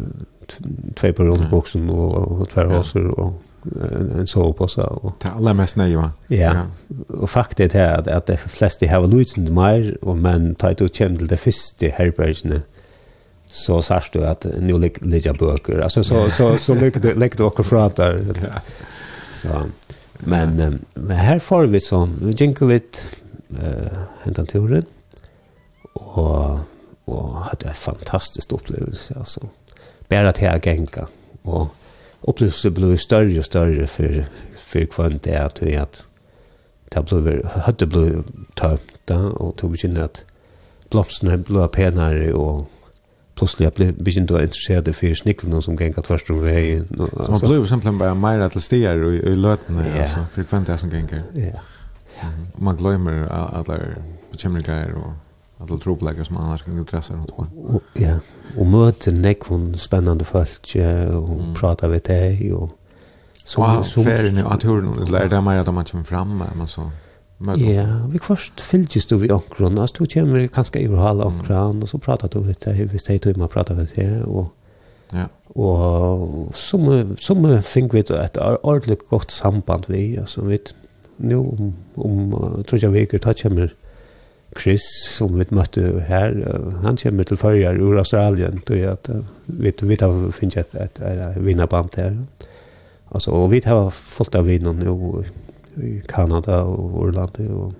tvei 0.96 1.12
på 1.12 1.22
rundboksen 1.22 1.90
og, 1.90 2.40
og 2.40 2.48
tverrhåser 2.48 3.06
og 3.06 3.40
en, 3.72 4.10
en 4.20 4.28
sovepåse. 4.28 4.82
Og, 4.82 5.14
det 5.22 5.30
er 5.30 5.38
aller 5.38 5.56
mest 5.58 5.78
nøye, 5.80 5.96
va? 5.98 6.10
Ja, 6.32 6.52
og 7.08 7.28
faktisk 7.30 7.74
er 7.74 7.98
at, 7.98 8.08
at 8.08 8.28
de 8.28 8.36
fleste 8.36 8.88
har 8.90 9.06
lytende 9.06 9.52
mer, 9.54 9.90
og 10.02 10.18
men 10.18 10.54
tar 10.60 10.76
du 10.78 10.86
kjem 10.88 11.18
til 11.20 11.30
det 11.30 11.40
første 11.42 11.92
herbergene, 11.96 12.62
så 13.54 13.78
sørst 13.86 14.16
du 14.16 14.24
at 14.26 14.46
nå 14.60 14.80
ligger 14.82 15.36
bøker. 15.38 15.82
Altså, 15.82 16.02
så, 16.02 16.26
så, 16.30 16.56
så, 16.58 16.74
så 16.74 16.74
ligger 16.74 17.38
du 17.38 17.46
akkurat 17.46 17.66
fra 17.66 17.88
der. 17.96 18.18
Ja. 18.42 18.62
Så, 19.32 19.66
men, 20.26 20.58
ja. 20.58 20.70
men 20.94 21.16
her 21.16 21.38
får 21.42 21.68
vi 21.70 21.82
sånn, 21.82 22.16
vi 22.22 22.34
gjenker 22.34 22.70
vidt 22.70 23.02
uh, 23.54 24.04
hentan 24.24 24.50
turen, 24.50 24.88
og, 25.94 26.64
og 27.06 27.38
hadde 27.46 27.70
en 27.70 27.78
fantastisk 27.78 28.56
opplevelse, 28.56 29.14
altså. 29.20 29.46
Bare 30.10 30.34
til 30.36 30.50
å 30.50 30.60
genka, 30.62 31.06
og 31.48 31.70
upplevelsen 32.26 32.74
blev 32.74 32.96
större 32.96 33.38
och 33.38 33.44
större 33.44 33.86
för 33.86 34.26
för 34.56 34.84
kvant 34.86 35.22
det 35.22 35.36
att 35.36 35.62
vi 35.62 35.76
att 35.76 36.06
det 36.88 37.02
blev 37.02 37.46
hade 37.46 37.86
blev 37.86 38.22
tömt 38.54 39.10
och 39.34 39.56
tog 39.56 39.78
sig 39.78 40.00
att 40.00 40.24
blomsterna 40.90 41.36
blev 41.36 41.66
penare 41.66 42.32
och 42.32 42.70
plötsligt 43.34 43.74
blev 43.74 44.02
begynt 44.02 44.30
att 44.30 44.42
intressera 44.42 44.92
för 44.92 45.14
snicklarna 45.14 45.62
som 45.62 45.76
gänga 45.76 46.02
först 46.04 46.30
om 46.30 46.40
vägen. 46.40 46.88
Så 47.16 47.30
man 47.30 47.40
blev 47.40 47.66
simpelthen 47.66 47.98
bara 47.98 48.14
mer 48.14 48.48
till 48.48 48.60
stier 48.60 49.02
och 49.02 49.14
i 49.14 49.36
lötna 49.36 49.88
ja. 49.88 50.00
alltså 50.00 50.26
för 50.32 50.44
kvant 50.44 50.66
det 50.66 50.78
som 50.78 50.90
gänger. 50.90 51.22
Ja. 51.32 51.40
Yeah. 51.40 51.58
Man 52.56 52.76
glömmer 52.76 53.26
alla 53.28 53.78
bekymringar 54.32 54.92
och 54.92 55.12
alla 55.70 55.78
tropläggare 55.78 56.24
som 56.24 56.36
annars 56.36 56.62
kan 56.62 56.78
intressera 56.78 57.16
något 57.16 57.36
på. 57.36 57.46
Ja, 57.92 58.18
och 58.58 58.66
möta 58.66 59.10
nekvon 59.10 59.78
spännande 59.78 60.24
folk 60.24 60.76
och 61.22 61.40
mm. 61.40 61.54
prata 61.54 61.88
med 61.88 62.02
dig 62.02 62.52
och 62.52 62.70
så 63.44 63.60
wow, 63.60 63.82
så 63.82 64.04
färden 64.04 64.46
att 64.46 64.64
hur 64.64 64.82
någon 64.82 65.10
lär 65.10 65.28
det 65.28 65.40
mer 65.40 65.58
att 65.58 65.74
man 65.74 65.84
kommer 65.84 66.04
fram 66.04 66.38
med 66.38 66.56
man 66.56 66.68
så. 66.68 66.90
Ja, 67.38 68.06
vi 68.08 68.18
först 68.18 68.60
fylldes 68.60 69.06
du 69.06 69.16
vid 69.16 69.30
omkron, 69.30 69.78
altså 69.78 69.96
du 69.98 70.06
kommer 70.06 70.46
kanskje 70.46 70.80
i 70.80 70.88
hela 70.88 71.24
omkron 71.24 71.82
og 71.82 71.88
så 71.88 71.98
pratar 71.98 72.28
du 72.28 72.40
med 72.40 72.56
hvis 72.66 72.92
vi 72.92 72.98
steg 72.98 73.22
till 73.22 73.38
man 73.38 73.48
pratar 73.48 73.74
med 73.74 73.86
deg, 73.96 74.22
og 74.26 74.48
Ja. 75.12 75.26
Og 75.54 76.50
som 76.54 77.16
som 77.20 77.62
fick 77.62 77.94
vi 77.94 77.98
ett 78.00 78.38
ordentligt 78.62 79.08
gott 79.08 79.30
samband 79.30 79.84
vi 79.88 80.18
alltså 80.18 80.42
vet 80.42 80.74
nu 81.16 81.36
om 81.36 81.74
om 81.94 82.64
tror 82.68 82.82
jag 82.82 82.90
vi 82.90 83.06
kan 83.06 83.20
ta 83.20 83.32
kommer 83.32 83.74
Chris 84.58 84.84
som 85.16 85.34
vi 85.38 85.44
møtte 85.50 86.00
her, 86.08 86.34
han 86.82 86.96
kommer 86.96 87.24
til 87.24 87.36
førjer 87.36 87.80
ur 87.80 87.98
Australien, 87.98 88.62
då 88.66 88.76
jag 88.76 88.92
att 88.92 89.10
vi 89.46 89.72
vi 89.82 89.96
har 90.00 90.30
finns 90.30 90.56
ett 90.56 90.74
ett 90.74 91.00
vinnarband 91.36 91.88
här. 91.96 92.24
Alltså 93.08 93.30
och 93.30 93.52
vi 93.52 93.62
har 93.64 93.90
fått 93.90 94.34
av 94.34 94.44
vinnarna 94.44 94.84
nu 94.84 95.24
i 95.76 96.02
Kanada 96.08 96.62
och 96.62 97.08
Irland 97.08 97.38
och 97.50 97.72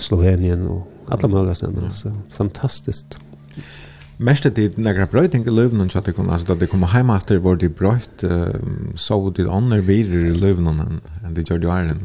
Slovenien 0.00 0.66
och 0.66 0.86
alla 1.08 1.28
möjliga 1.28 1.54
ställen 1.54 1.90
så 1.90 2.12
fantastiskt. 2.30 3.18
Mest 4.16 4.46
at 4.46 4.54
det 4.56 4.76
nægra 4.78 5.06
brøyting 5.10 5.46
i 5.46 5.50
løvnen 5.50 5.90
så 5.90 5.98
at 5.98 6.06
det 6.06 6.14
kom, 6.14 6.28
altså 6.30 6.52
da 6.52 6.54
det 6.60 6.68
kom 6.70 6.84
heim 6.86 7.10
etter 7.10 7.40
var 7.42 7.56
det 7.58 7.72
brøyt, 7.74 8.22
så 8.94 9.18
det 9.36 9.48
andre 9.50 9.80
videre 9.82 10.28
i 10.30 10.38
løvnen 10.38 11.00
enn 11.24 11.34
det 11.34 11.48
gjør 11.48 11.58
det 11.58 11.70
æren 11.74 12.04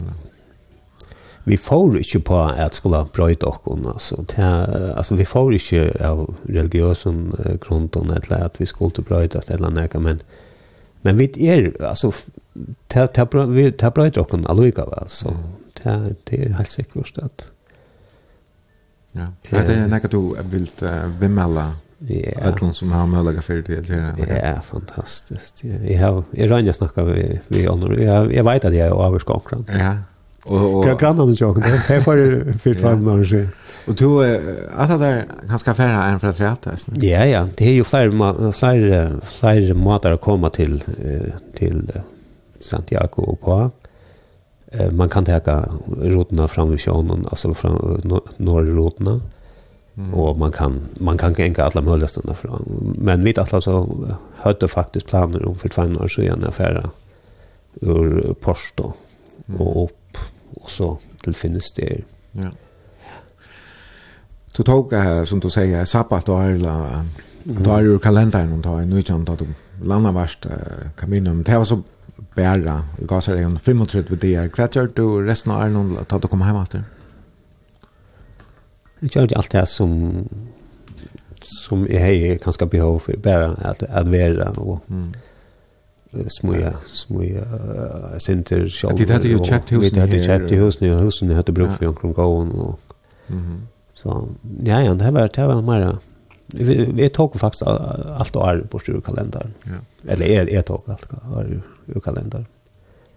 vi 1.45 1.57
får 1.57 1.97
ikke 1.97 2.19
på 2.19 2.41
at 2.47 2.75
skulle 2.75 3.05
brøyde 3.15 3.47
okken, 3.47 3.85
altså. 3.87 4.15
Det, 4.29 4.43
altså, 4.97 5.15
vi 5.15 5.25
får 5.25 5.51
ikke 5.51 5.85
av 6.03 6.25
religiøsen 6.49 7.33
uh, 7.39 7.55
grunden, 7.61 8.11
eller 8.11 8.45
at 8.45 8.59
vi 8.59 8.65
skulle 8.65 9.03
brøyde 9.03 9.39
oss, 9.39 9.49
eller 9.49 9.69
noe, 9.73 10.03
men, 10.03 10.21
men 11.03 11.17
vi 11.17 11.29
er, 11.47 11.71
altså, 11.79 12.11
det, 12.93 13.09
det, 13.15 13.27
vi, 13.55 13.69
det 13.69 13.93
brøyde 13.93 14.21
okken 14.21 14.45
allikevel, 14.49 15.07
så 15.07 15.35
det, 15.83 16.15
det 16.29 16.41
er 16.45 16.57
helt 16.57 16.71
sikkert 16.71 17.17
at... 17.23 17.51
Ja, 19.17 19.25
det 19.49 19.73
er 19.73 19.87
noe 19.89 20.09
du 20.11 20.19
vil 20.51 20.67
uh, 20.85 21.21
vimmelde 21.21 21.71
Ja. 21.99 22.31
Allt 22.47 22.75
som 22.75 22.91
har 22.91 23.07
mulighet 23.07 23.43
for 23.43 23.53
det 23.53 23.93
här. 23.93 24.53
Ja, 24.53 24.61
fantastiskt. 24.61 25.63
Jeg 25.63 25.99
har 25.99 26.23
jag 26.31 26.51
rönjer 26.51 26.73
snacka 26.73 27.03
vi 27.03 27.39
vi 27.47 27.67
andre. 27.67 27.97
Jeg, 28.01 28.31
jeg 28.33 28.45
vet 28.45 28.65
at 28.65 28.73
jeg 28.73 28.87
er 28.87 29.07
överskakad. 29.07 29.63
Ja. 29.67 29.95
Och 30.49 30.87
jag 30.87 30.99
kan 30.99 31.21
inte 31.21 31.43
jag. 31.43 31.61
Det 31.87 32.01
får 32.01 32.15
för 32.15 32.57
för 32.57 32.73
fem 32.73 33.07
år 33.07 33.23
sedan. 33.23 33.49
Och 33.87 33.95
då 33.95 34.21
att 34.75 34.89
det 34.89 34.97
där 34.97 35.25
ganska 35.47 35.73
färra 35.73 36.03
än 36.03 36.19
för 36.19 36.27
att 36.27 36.39
rätta. 36.39 36.71
Ja 36.93 37.25
ja, 37.25 37.47
det 37.57 37.67
är 37.67 37.71
ju 37.71 37.83
fler 37.83 38.51
fler 38.51 39.11
fler 39.23 39.73
matar 39.73 40.11
att 40.11 40.21
komma 40.21 40.49
till 40.49 40.83
till 41.55 41.91
Santiago 42.59 43.09
och 43.15 43.41
på. 43.41 43.71
Eh 44.71 44.91
man 44.91 45.09
kan 45.09 45.25
ta 45.25 45.65
rutna 46.01 46.47
fram 46.47 46.69
vid 46.69 46.81
sjön 46.81 47.25
alltså 47.29 47.53
från 47.53 48.21
norrrutna. 48.37 49.21
Mm. 49.97 50.13
Och 50.13 50.37
man 50.37 50.51
kan 50.51 50.81
man 50.93 51.17
kan 51.17 51.33
gänga 51.33 51.63
alla 51.63 51.81
möjliga 51.81 52.07
stunder 52.07 52.33
från. 52.33 52.93
Men 52.97 53.23
vi 53.23 53.33
alla 53.37 53.61
så 53.61 53.97
hade 54.35 54.67
faktiskt 54.67 55.07
planer 55.07 55.45
om 55.45 55.55
för 55.55 55.69
två 55.69 55.81
år 55.81 56.07
så 56.07 56.21
igen 56.21 56.45
affärer 56.47 56.89
ur 57.81 58.33
Porto 58.41 58.93
och 59.57 59.83
upp 59.83 59.98
också 60.69 60.97
till 61.23 61.35
finnes. 61.35 61.73
Ja. 62.31 62.51
Du 64.57 64.63
tog 64.63 64.93
här 64.93 65.25
som 65.25 65.39
du 65.39 65.49
säger 65.49 65.85
sabbat 65.85 66.29
och 66.29 66.39
arla. 66.39 67.05
då 67.43 67.75
är 67.75 67.81
ju 67.81 67.99
kalendern 67.99 68.53
och 68.53 68.63
tar 68.63 68.81
är 68.81 68.85
nu 68.85 69.03
kan 69.03 69.25
du 69.25 69.47
landa 69.83 70.11
vart 70.11 70.45
kaminen 70.95 71.43
det 71.43 71.57
var 71.57 71.65
så 71.65 71.81
bära 72.35 72.83
i 73.01 73.05
gasar 73.05 73.35
igen 73.35 73.59
35 73.63 74.17
dagar 74.17 74.47
kvartar 74.49 74.89
du 74.95 75.25
resten 75.25 75.51
av 75.51 75.61
Arnon 75.61 75.97
att 75.97 76.21
du 76.21 76.27
kommer 76.27 76.45
hem 76.45 76.61
efter. 76.61 76.83
Jag 78.99 79.15
gör 79.15 79.37
allt 79.37 79.51
det 79.51 79.57
här 79.57 79.65
som 79.65 79.89
som 81.41 81.87
är 81.89 82.37
ganska 82.43 82.65
behov 82.65 82.99
för 82.99 83.17
bara 83.17 83.47
att 83.47 83.83
att 83.83 84.07
vara 84.07 84.49
och 84.49 84.89
mm 84.89 85.11
smuja, 86.29 86.73
smuja 86.85 87.43
center 88.19 88.67
sjálf. 88.69 88.97
Det 88.97 89.13
hade 89.13 89.27
ju 89.27 89.43
köpt 89.43 89.71
husen 89.71 89.99
här. 89.99 90.07
Det 90.07 90.13
hade 90.13 90.23
köpt 90.23 90.51
husen 90.51 90.93
och 90.93 91.01
husen 91.01 91.31
hade 91.31 91.51
bruk 91.51 91.71
för 91.71 91.87
omkring 91.87 92.13
gården 92.13 92.51
och 92.51 92.79
så 93.93 94.29
ja 94.65 94.81
ja 94.81 94.93
det 94.93 95.11
var 95.11 95.29
det 95.35 95.47
var 95.47 95.61
mer 95.61 95.97
vi, 96.47 96.91
vi 96.93 97.09
tog 97.09 97.39
faktiskt 97.39 97.63
allt 97.63 98.35
och 98.35 98.49
är 98.49 98.61
på 98.61 98.79
ur 98.87 99.01
kalendern. 99.01 99.53
Ja. 99.63 100.11
Eller 100.11 100.25
är 100.25 100.49
är 100.49 100.61
tog 100.61 100.81
allt 100.87 101.11
har 101.21 101.41
är 101.43 101.61
ur 101.85 101.99
kalendern. 101.99 102.45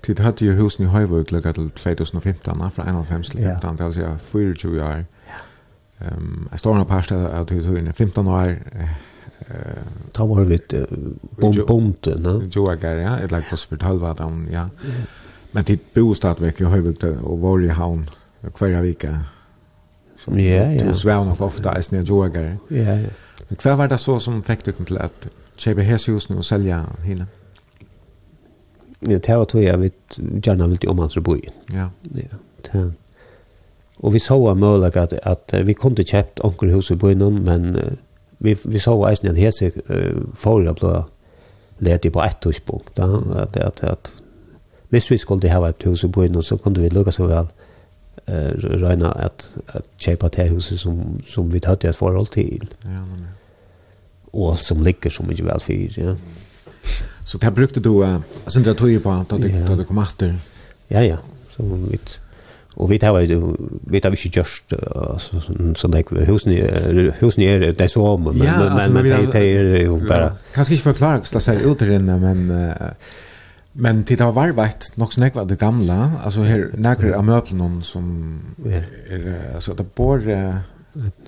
Tid 0.02 0.20
hade 0.20 0.44
ju 0.44 0.52
husen 0.52 0.86
i 0.86 0.88
Høyvøk 0.88 1.30
lukket 1.30 1.54
til 1.54 1.70
2015, 1.70 2.58
fra 2.74 2.82
1915, 2.82 3.76
det 3.78 3.86
vil 3.86 3.94
si 3.94 4.00
24 4.32 4.82
år. 4.82 5.04
Ja. 5.28 5.38
Um, 6.16 6.48
jeg 6.50 6.58
står 6.58 6.78
nå 6.78 6.84
på 6.84 6.94
her 6.94 7.02
stedet 7.02 7.28
at 7.28 7.48
du 7.48 7.76
i 7.76 7.92
15 7.92 8.26
år, 8.26 8.46
Eh, 9.48 9.82
ta 10.12 10.26
var 10.26 10.44
vit 10.44 10.74
bom 11.40 11.64
bomte, 11.66 12.18
ne? 12.18 12.48
Joa 12.50 12.74
gar, 12.74 12.94
ja, 12.94 13.18
ett 13.18 13.30
lag 13.30 13.44
fast 13.44 13.68
för 13.68 13.78
halva 13.78 14.14
dem, 14.14 14.48
ja. 14.52 14.68
Men 15.50 15.64
det 15.64 15.94
bostad 15.94 16.40
veck 16.40 16.60
i 16.60 16.64
huvudet 16.64 17.16
och 17.22 17.38
var 17.38 17.62
i 17.62 17.68
havn 17.68 18.10
kvar 18.54 18.82
vecka. 18.82 19.20
Som 20.24 20.40
ja, 20.40 20.72
ja. 20.72 20.84
Det 20.84 20.94
svär 20.94 21.24
nog 21.24 21.40
ofta 21.40 21.72
är 21.72 21.82
snä 21.82 22.02
Joa 22.02 22.28
gar. 22.28 22.56
Ja, 22.68 22.76
ja. 22.76 23.08
Men 23.48 23.56
kvar 23.56 23.76
var 23.76 23.88
det 23.88 23.98
så 23.98 24.20
som 24.20 24.42
fick 24.42 24.64
dig 24.64 24.74
till 24.74 24.98
att 24.98 25.28
köpa 25.56 25.80
hus 25.80 26.28
nu 26.28 26.36
och 26.36 26.46
sälja. 26.46 26.86
Ja, 29.00 29.18
det 29.18 29.36
var 29.36 29.44
tog 29.44 29.62
jag 29.62 29.78
vet 29.78 30.18
gärna 30.44 30.66
vill 30.66 30.88
om 30.88 30.98
att 30.98 31.14
bo 31.14 31.36
i. 31.36 31.48
Ja. 31.66 31.90
Ja. 32.02 32.36
Det 32.62 32.92
Og 34.02 34.12
vi 34.12 34.18
så 34.18 34.48
av 34.48 34.64
att, 34.84 34.96
at, 34.96 35.12
at 35.22 35.66
vi 35.66 35.74
kunde 35.74 36.04
köpt 36.04 36.40
onker 36.44 36.66
hus 36.66 36.90
i 36.90 36.94
byen, 36.94 37.44
men 37.44 37.76
vi, 38.42 38.56
vi 38.64 38.78
så 38.78 38.94
eisen 39.08 39.30
at 39.30 39.38
hese 39.38 39.70
uh, 39.88 40.22
forrige 40.34 40.74
ble 40.80 41.02
ledig 41.82 42.12
på 42.12 42.22
ett 42.22 42.40
tidspunkt. 42.42 42.96
Da, 42.96 43.08
at, 43.42 43.56
at, 43.56 43.82
at, 43.84 44.12
hvis 44.90 45.10
vi 45.10 45.18
skulle 45.18 45.50
ha 45.50 45.68
et 45.68 45.82
hus 45.86 46.04
i 46.04 46.08
byen, 46.08 46.42
så 46.42 46.56
kunne 46.56 46.82
vi 46.82 46.88
lukke 46.92 47.12
så 47.12 47.26
vel 47.26 47.48
uh, 48.28 48.52
regna 48.82 49.12
at, 49.16 49.50
at 49.68 49.86
kjøpe 49.98 50.30
det 50.36 50.50
huset 50.50 50.80
som, 50.80 51.20
som 51.26 51.52
vi 51.52 51.62
hadde 51.64 51.88
et 51.88 51.96
forhold 51.96 52.32
til. 52.34 52.68
Ja, 52.84 53.02
men, 53.06 53.26
ja. 53.26 53.38
Og 54.32 54.56
som 54.56 54.80
ligger 54.82 55.10
så 55.12 55.22
mye 55.28 55.44
vel 55.44 55.60
fyr, 55.60 55.92
ja. 56.00 56.14
Så 57.24 57.38
det 57.38 57.54
brukte 57.54 57.80
du, 57.80 58.02
uh, 58.02 58.20
altså 58.44 58.60
det 58.60 58.76
tog 58.76 59.02
på, 59.02 59.18
da 59.30 59.38
du, 59.38 59.46
ja. 59.46 59.66
da 59.68 59.76
du 59.76 59.84
kom 59.84 59.98
etter? 60.02 60.34
Ja, 60.90 61.00
ja. 61.00 61.16
Så 61.52 61.62
vi, 61.62 61.98
Og 62.76 62.88
vi 62.90 62.98
tar 62.98 63.18
vi 63.90 64.00
tar 64.00 64.14
ikke 64.16 64.30
just 64.36 64.72
så 65.76 65.88
det 65.92 66.28
husen 66.28 66.54
husen 67.20 67.42
er 67.42 67.72
det 67.72 67.90
så 67.90 68.16
men 68.16 68.38
men 68.38 68.92
men 68.92 69.04
det 69.04 69.34
er 69.34 69.84
jo 69.84 70.00
bare 70.08 70.32
kanskje 70.54 70.74
ikke 70.74 70.92
forklare 70.92 71.20
hva 71.20 71.40
ut 71.40 71.48
er 71.48 71.66
utrinne 71.68 72.18
men 72.18 72.50
men 73.74 74.02
det 74.08 74.20
har 74.20 74.32
vært 74.32 74.92
nok 74.96 75.12
snakk 75.12 75.34
var 75.34 75.44
det 75.44 75.58
gamla 75.58 76.10
altså 76.24 76.42
her 76.42 76.70
nærkere 76.76 77.16
av 77.16 77.24
møblene 77.24 77.84
som 77.84 78.40
er 78.64 79.54
altså 79.54 79.74
det 79.74 79.86
bor 79.86 80.18
det 80.18 80.36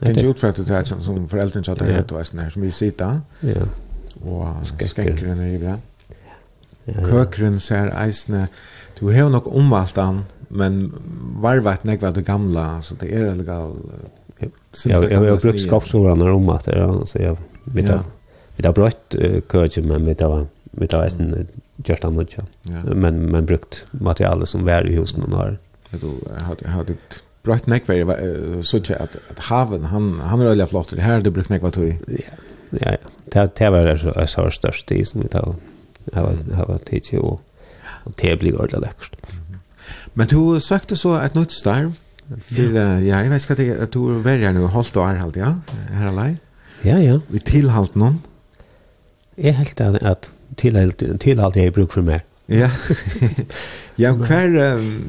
er 0.01 0.23
jo 0.23 0.31
utfrett 0.33 0.59
ut 0.59 0.69
her 0.69 0.85
som 0.85 1.29
foreldrene 1.29 1.65
satt 1.65 1.83
her 1.83 2.51
som 2.51 2.63
vi 2.63 2.71
sitter 2.71 3.21
ja. 3.43 3.65
Og 4.25 4.65
skekkeren 4.65 5.41
er 5.41 5.57
i 5.57 5.61
bra 5.61 5.77
køkeren 7.05 7.61
ser 7.61 7.93
eisne 7.97 8.49
du 9.01 9.11
har 9.11 9.29
nok 9.29 9.49
omvalgt 9.49 9.97
han 9.97 10.25
men 10.49 10.93
varvet 11.43 11.85
nekva 11.85 12.11
det 12.11 12.23
gamla 12.23 12.83
så 12.83 12.95
det 12.95 13.15
är 13.15 13.35
legal 13.35 13.77
Ja, 14.85 15.09
jag 15.11 15.19
har 15.19 15.41
brukt 15.41 15.63
skapsorarna 15.63 16.33
om 16.33 16.49
att 16.49 16.65
det 16.65 16.73
är 16.73 17.05
så 17.05 17.19
jag 17.19 17.37
vet 17.65 17.89
jag 17.89 18.01
vi 18.57 18.67
har 18.67 18.75
brukt 18.75 19.17
kurge 19.49 19.83
men 19.83 20.05
vi 20.05 20.23
har 20.23 20.47
vi 20.71 20.89
har 20.93 21.05
en 21.05 21.47
just 21.77 22.05
annat 22.05 22.37
ja. 22.37 22.43
Men 22.95 23.31
men 23.31 23.47
brukt 23.47 23.87
material 23.91 24.47
som 24.47 24.65
var 24.65 24.87
i 24.87 24.97
husen 24.97 25.23
och 25.23 25.39
har. 25.39 25.59
Då 25.91 26.11
hade 26.41 26.69
hade 26.69 26.95
brött 27.43 27.67
nekva 27.67 28.17
så 28.63 28.77
att 28.77 29.17
att 29.31 29.39
haven 29.39 29.85
han 29.85 30.21
han 30.21 30.41
är 30.41 30.45
väldigt 30.45 30.71
flott 30.71 30.93
det 30.97 31.03
här 31.03 31.21
det 31.21 31.31
brukt 31.31 31.49
nekva 31.49 31.71
tog. 31.71 31.99
Ja. 32.09 32.17
Ja, 32.81 32.97
det 33.25 33.57
det 33.57 33.71
var 33.71 33.85
det 33.85 34.27
så 34.27 34.51
störst 34.51 34.87
det 34.87 35.09
som 35.09 35.21
vi 35.21 35.29
tar 35.29 35.55
har 36.15 36.67
varit 36.67 36.85
tid 36.85 37.19
och 37.19 37.41
det 38.17 38.39
blir 38.39 38.61
ordentligt. 38.61 39.17
Men 40.15 40.31
du 40.31 40.61
søkte 40.61 40.97
så 40.97 41.19
et 41.21 41.35
nytt 41.35 41.53
starv. 41.53 41.93
Til, 42.49 42.73
ja. 42.73 42.99
ja, 43.05 43.19
jeg 43.21 43.31
vet 43.31 43.45
ikke 43.45 43.57
det, 43.59 43.71
at 43.85 43.95
du 43.95 44.07
var 44.25 44.41
nu 44.53 44.61
nå, 44.61 44.69
holdt 44.73 44.97
og 44.97 45.09
er 45.11 45.19
halvt, 45.21 45.37
ja? 45.37 45.51
Her 45.93 46.09
alene? 46.09 46.39
Ja, 46.85 46.97
ja. 46.99 47.19
Vi 47.29 47.39
tilhalt 47.39 47.97
noen? 47.97 48.23
Jeg 49.37 49.57
helt 49.59 49.81
at, 49.81 49.99
at 50.03 50.31
tilhalt, 50.57 51.03
tilhalt 51.21 51.57
jeg 51.57 51.73
bruk 51.73 51.93
for 51.93 52.07
meg. 52.07 52.25
Ja. 52.49 52.71
ja, 54.03 54.13
hver... 54.13 54.77
Um, 54.77 55.05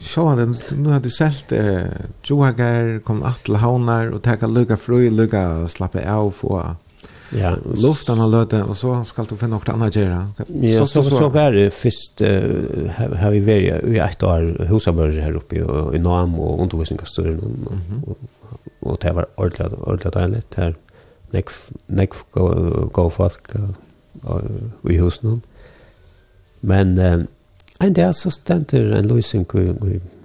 så 0.00 0.28
hade 0.28 0.54
nu 0.76 0.90
hade 0.90 1.10
sålt 1.10 1.52
eh 1.52 1.84
Johagar 2.22 2.98
kom 2.98 3.22
att 3.22 3.44
till 3.44 3.56
Haunar 3.56 4.10
och 4.10 4.22
ta 4.22 4.46
lucka 4.46 4.76
frö 4.76 5.10
lucka 5.10 5.68
slappa 5.68 6.12
av 6.12 6.30
få 6.30 6.76
Ja. 7.30 7.56
Luftan 7.74 8.18
har 8.18 8.28
löte 8.28 8.62
och 8.62 8.76
så 8.76 9.04
ska 9.04 9.24
du 9.24 9.36
finna 9.36 9.56
något 9.56 9.68
annat 9.68 9.96
göra. 9.96 10.28
Ja, 10.46 10.86
så 10.86 11.02
så 11.02 11.28
var 11.28 11.52
det 11.52 11.70
först 11.70 12.20
har 13.20 13.30
vi 13.30 13.40
varit 13.40 13.84
i 13.84 13.98
ett 13.98 14.22
år 14.22 14.64
husabörger 14.68 15.20
här 15.20 15.36
uppe 15.36 15.56
i 15.96 15.98
Nam 15.98 16.40
och 16.40 16.62
undervisningssturen 16.62 17.66
och 18.06 18.18
och 18.80 18.98
det 19.00 19.12
var 19.12 19.26
ordentligt 19.34 19.72
ordentligt 19.72 20.12
dejligt 20.12 20.54
här. 20.54 20.74
Nek 21.30 21.48
nek 21.86 22.12
gå 22.92 23.10
folk 23.10 23.42
i 24.88 24.98
husen. 24.98 25.40
Men 26.60 26.98
en 27.78 27.92
där 27.92 28.12
så 28.12 28.30
ständer 28.30 28.90
en 28.92 29.06
lösning 29.06 29.46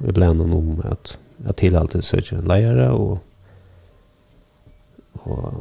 ibland 0.08 0.42
om 0.42 0.82
att 0.92 1.20
att 1.48 1.58
till 1.58 2.04
sig 2.04 2.24
en 2.32 2.46
lärare 2.46 2.92
och 2.92 3.20
och 5.14 5.54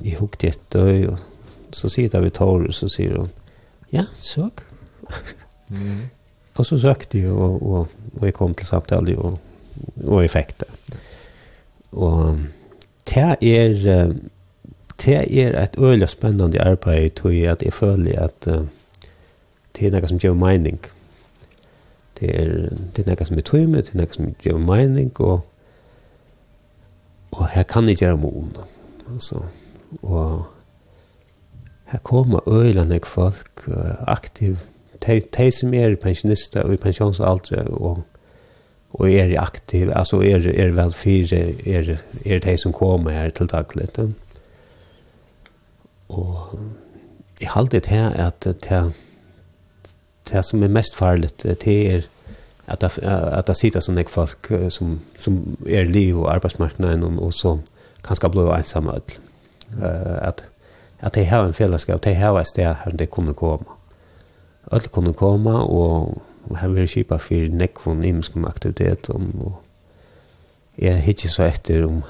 i 0.00 0.12
ihop 0.12 0.36
det 0.40 0.58
og 1.08 1.18
så 1.72 1.88
sitter 1.88 2.20
vi 2.20 2.30
tar 2.30 2.70
så 2.72 2.88
sier 2.88 3.16
hun 3.18 3.30
ja 3.92 4.04
søk. 4.14 4.64
Mm. 5.68 6.08
og 6.56 6.66
så 6.66 6.78
søkte 6.78 7.18
jeg 7.18 7.30
og, 7.30 7.62
og, 7.62 7.88
og 8.20 8.24
jeg 8.24 8.34
kom 8.34 8.54
til 8.54 8.66
samtale 8.66 9.18
og, 9.18 9.38
og 10.04 10.22
jeg 10.22 10.30
fikk 10.30 10.54
det. 10.60 10.68
Og 11.92 12.38
det 13.08 13.36
er 13.40 14.14
det 15.06 15.14
er 15.14 15.24
är 15.30 15.54
ett 15.62 15.76
öle 15.76 16.06
spennende 16.06 16.60
arbeid 16.60 17.14
tror 17.14 17.30
jeg 17.30 17.50
at 17.50 17.62
jeg 17.62 17.72
føler 17.72 18.18
at 18.18 18.46
att 18.46 18.66
det 19.76 19.86
er 19.86 19.90
noe 19.94 20.08
som 20.08 20.18
gjør 20.18 20.34
mening. 20.34 20.80
Det 22.20 22.30
er 22.34 22.68
det 22.96 23.04
er 23.04 23.10
noe 23.12 23.24
som 23.24 23.38
er 23.38 23.46
tøyme 23.46 23.76
det 23.76 23.94
er 23.94 24.00
noe 24.00 24.12
som 24.12 24.34
gjør 24.42 24.58
mening 24.58 25.12
og, 25.20 25.40
og 27.30 27.48
her 27.48 27.62
kan 27.62 27.88
jeg 27.88 27.96
gjøre 27.96 28.16
mån 28.16 28.56
altså 29.14 29.44
og 30.02 30.46
her 31.88 31.98
kommer 32.04 32.48
øyland 32.48 32.92
folk 33.04 33.68
aktiv, 34.06 34.56
de, 35.06 35.20
de 35.36 35.50
som 35.50 35.74
er 35.74 35.96
pensjonister 35.96 36.62
og 36.62 36.74
i 36.74 36.76
pensjonsalder 36.76 37.70
og 37.70 38.04
og 38.96 39.10
er 39.12 39.40
aktiv, 39.40 39.90
altså 39.92 40.22
er, 40.24 40.48
er 40.48 40.72
vel 40.72 40.92
fire, 40.96 41.40
er, 41.66 41.96
er 42.24 42.38
de 42.38 42.56
som 42.56 42.72
kommer 42.72 43.10
her 43.10 43.30
til 43.30 43.50
daglig. 43.50 43.88
Og 46.08 46.58
jeg 47.40 47.50
halte 47.52 47.82
her 47.86 48.10
at 48.10 48.44
det, 48.44 48.92
det 50.30 50.44
som 50.44 50.62
er 50.62 50.72
mest 50.72 50.96
farlig, 50.96 51.30
det 51.42 51.68
er 51.68 52.06
at 52.68 52.80
det, 52.80 52.98
at 53.02 53.46
det 53.48 53.56
sitter 53.56 53.80
sånne 53.80 54.04
folk 54.12 54.50
som, 54.70 54.98
som 55.16 55.38
er 55.64 55.88
liv 55.88 56.18
og 56.20 56.28
arbeidsmarknaden 56.34 57.04
og, 57.04 57.22
og 57.22 57.32
som 57.32 57.62
kanskje 58.04 58.28
blir 58.34 58.50
ensamme 58.52 58.92
ødel. 58.92 59.16
Uh, 59.76 60.16
at, 60.28 60.44
at 61.00 61.14
de 61.14 61.24
har 61.28 61.44
en 61.44 61.54
fellesskap, 61.54 62.00
de 62.04 62.14
har 62.14 62.38
et 62.40 62.48
sted 62.48 62.64
her 62.64 62.96
de 62.96 63.06
kunne 63.06 63.34
komme. 63.34 63.76
Alle 64.72 64.88
kunne 64.88 65.12
komme, 65.12 65.52
og 65.52 66.22
her 66.60 66.68
vil 66.68 66.84
jeg 66.86 66.88
kjipa 66.88 67.18
for 67.20 67.52
nekvån 67.60 68.04
imenskom 68.04 68.46
aktivitet, 68.48 69.10
om, 69.10 69.28
og 69.40 69.60
jeg 70.78 70.96
er 70.96 71.10
ikke 71.10 71.28
så 71.28 71.48
etter 71.48 71.84
om 71.86 72.02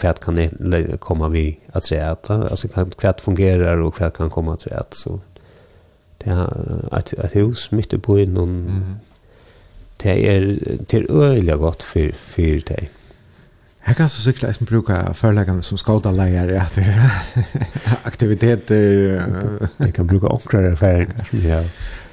hva 0.00 0.12
kan 0.16 0.38
jeg 0.38 0.98
komme 1.02 1.28
vi 1.32 1.44
at 1.74 1.88
treet, 1.88 2.30
altså 2.30 2.70
hva 2.72 3.12
fungerer 3.20 3.82
og 3.82 3.98
hva 3.98 4.08
kan 4.14 4.30
komme 4.32 4.54
at 4.54 4.64
treet, 4.64 4.96
så 4.96 5.18
det 6.20 6.32
er 6.32 6.96
et, 6.96 7.14
et 7.16 7.36
hus 7.40 7.70
midt 7.72 7.92
i 7.96 8.00
byen, 8.00 8.36
og 8.36 8.48
det 10.02 10.16
er, 10.28 10.46
det 10.90 10.98
er 11.02 11.10
øyelig 11.10 11.58
godt 11.58 11.82
for, 11.82 12.16
for 12.16 12.64
deg. 12.70 12.88
Jag 13.86 13.96
kan 13.96 14.08
så 14.08 14.22
cykla 14.22 14.52
som 14.52 14.66
brukar 14.66 15.12
förläggande 15.12 15.62
som 15.62 15.78
skådalejare 15.78 16.60
att 16.62 16.78
aktiviteter 18.02 18.76
Jeg 19.78 19.94
kan 19.94 20.06
bruke 20.06 20.26
onkrare 20.26 20.70
erfaringer. 20.70 21.24
som 21.30 21.38
jag 21.38 21.64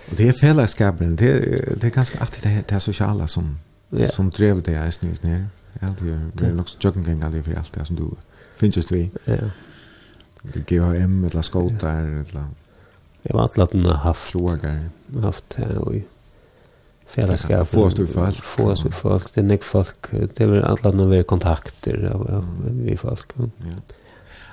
och 0.10 0.16
det 0.18 0.28
är 0.28 0.34
fällskapen 0.34 1.16
det 1.16 1.30
är, 1.32 1.76
det 1.76 1.88
är 1.88 1.92
ganska 1.92 2.20
att 2.20 2.40
det 2.44 2.50
är 2.50 2.64
det 2.68 2.80
sociala 2.80 3.28
som 3.28 3.60
ja. 3.90 4.10
som 4.10 4.30
drev 4.30 4.62
det 4.62 4.74
är 4.76 4.92
snus 4.92 5.24
ner 5.24 5.48
allt 5.82 6.00
det 6.00 6.32
blir 6.34 6.54
nog 6.54 6.70
så 6.70 6.78
jogging 6.82 7.04
gäng 7.04 7.22
aldrig 7.22 7.46
för 7.46 7.56
allt 7.56 7.74
det 7.74 7.86
som 7.86 7.96
du 7.96 8.10
finns 8.56 8.76
just 8.76 8.92
vi 8.92 9.12
ja 9.26 9.38
GHM 10.54 11.26
eller 11.26 11.52
går 11.52 11.70
eller... 11.90 12.46
Jeg 13.24 13.34
var 13.34 13.42
alltid 13.42 13.64
at 13.64 13.72
den 13.72 13.86
har 13.86 13.94
alltid 13.94 14.04
haft 14.04 14.34
haft 14.34 15.24
haft 15.24 15.54
här 15.54 15.78
och 15.78 15.96
fellesskap. 17.08 17.68
få 17.68 17.86
oss 17.86 18.00
vi 18.00 18.08
folk 18.08 18.44
få 18.44 18.72
oss 18.72 18.86
vi 18.86 18.92
folk 18.92 19.36
det 19.36 19.46
nick 19.46 19.64
folk 19.64 20.12
det 20.12 20.46
vill 20.46 20.64
alla 20.64 20.92
när 20.92 21.08
vi 21.08 21.24
kontakter 21.24 22.14
vi 22.86 22.98
folk 22.98 23.34
ja 23.38 23.76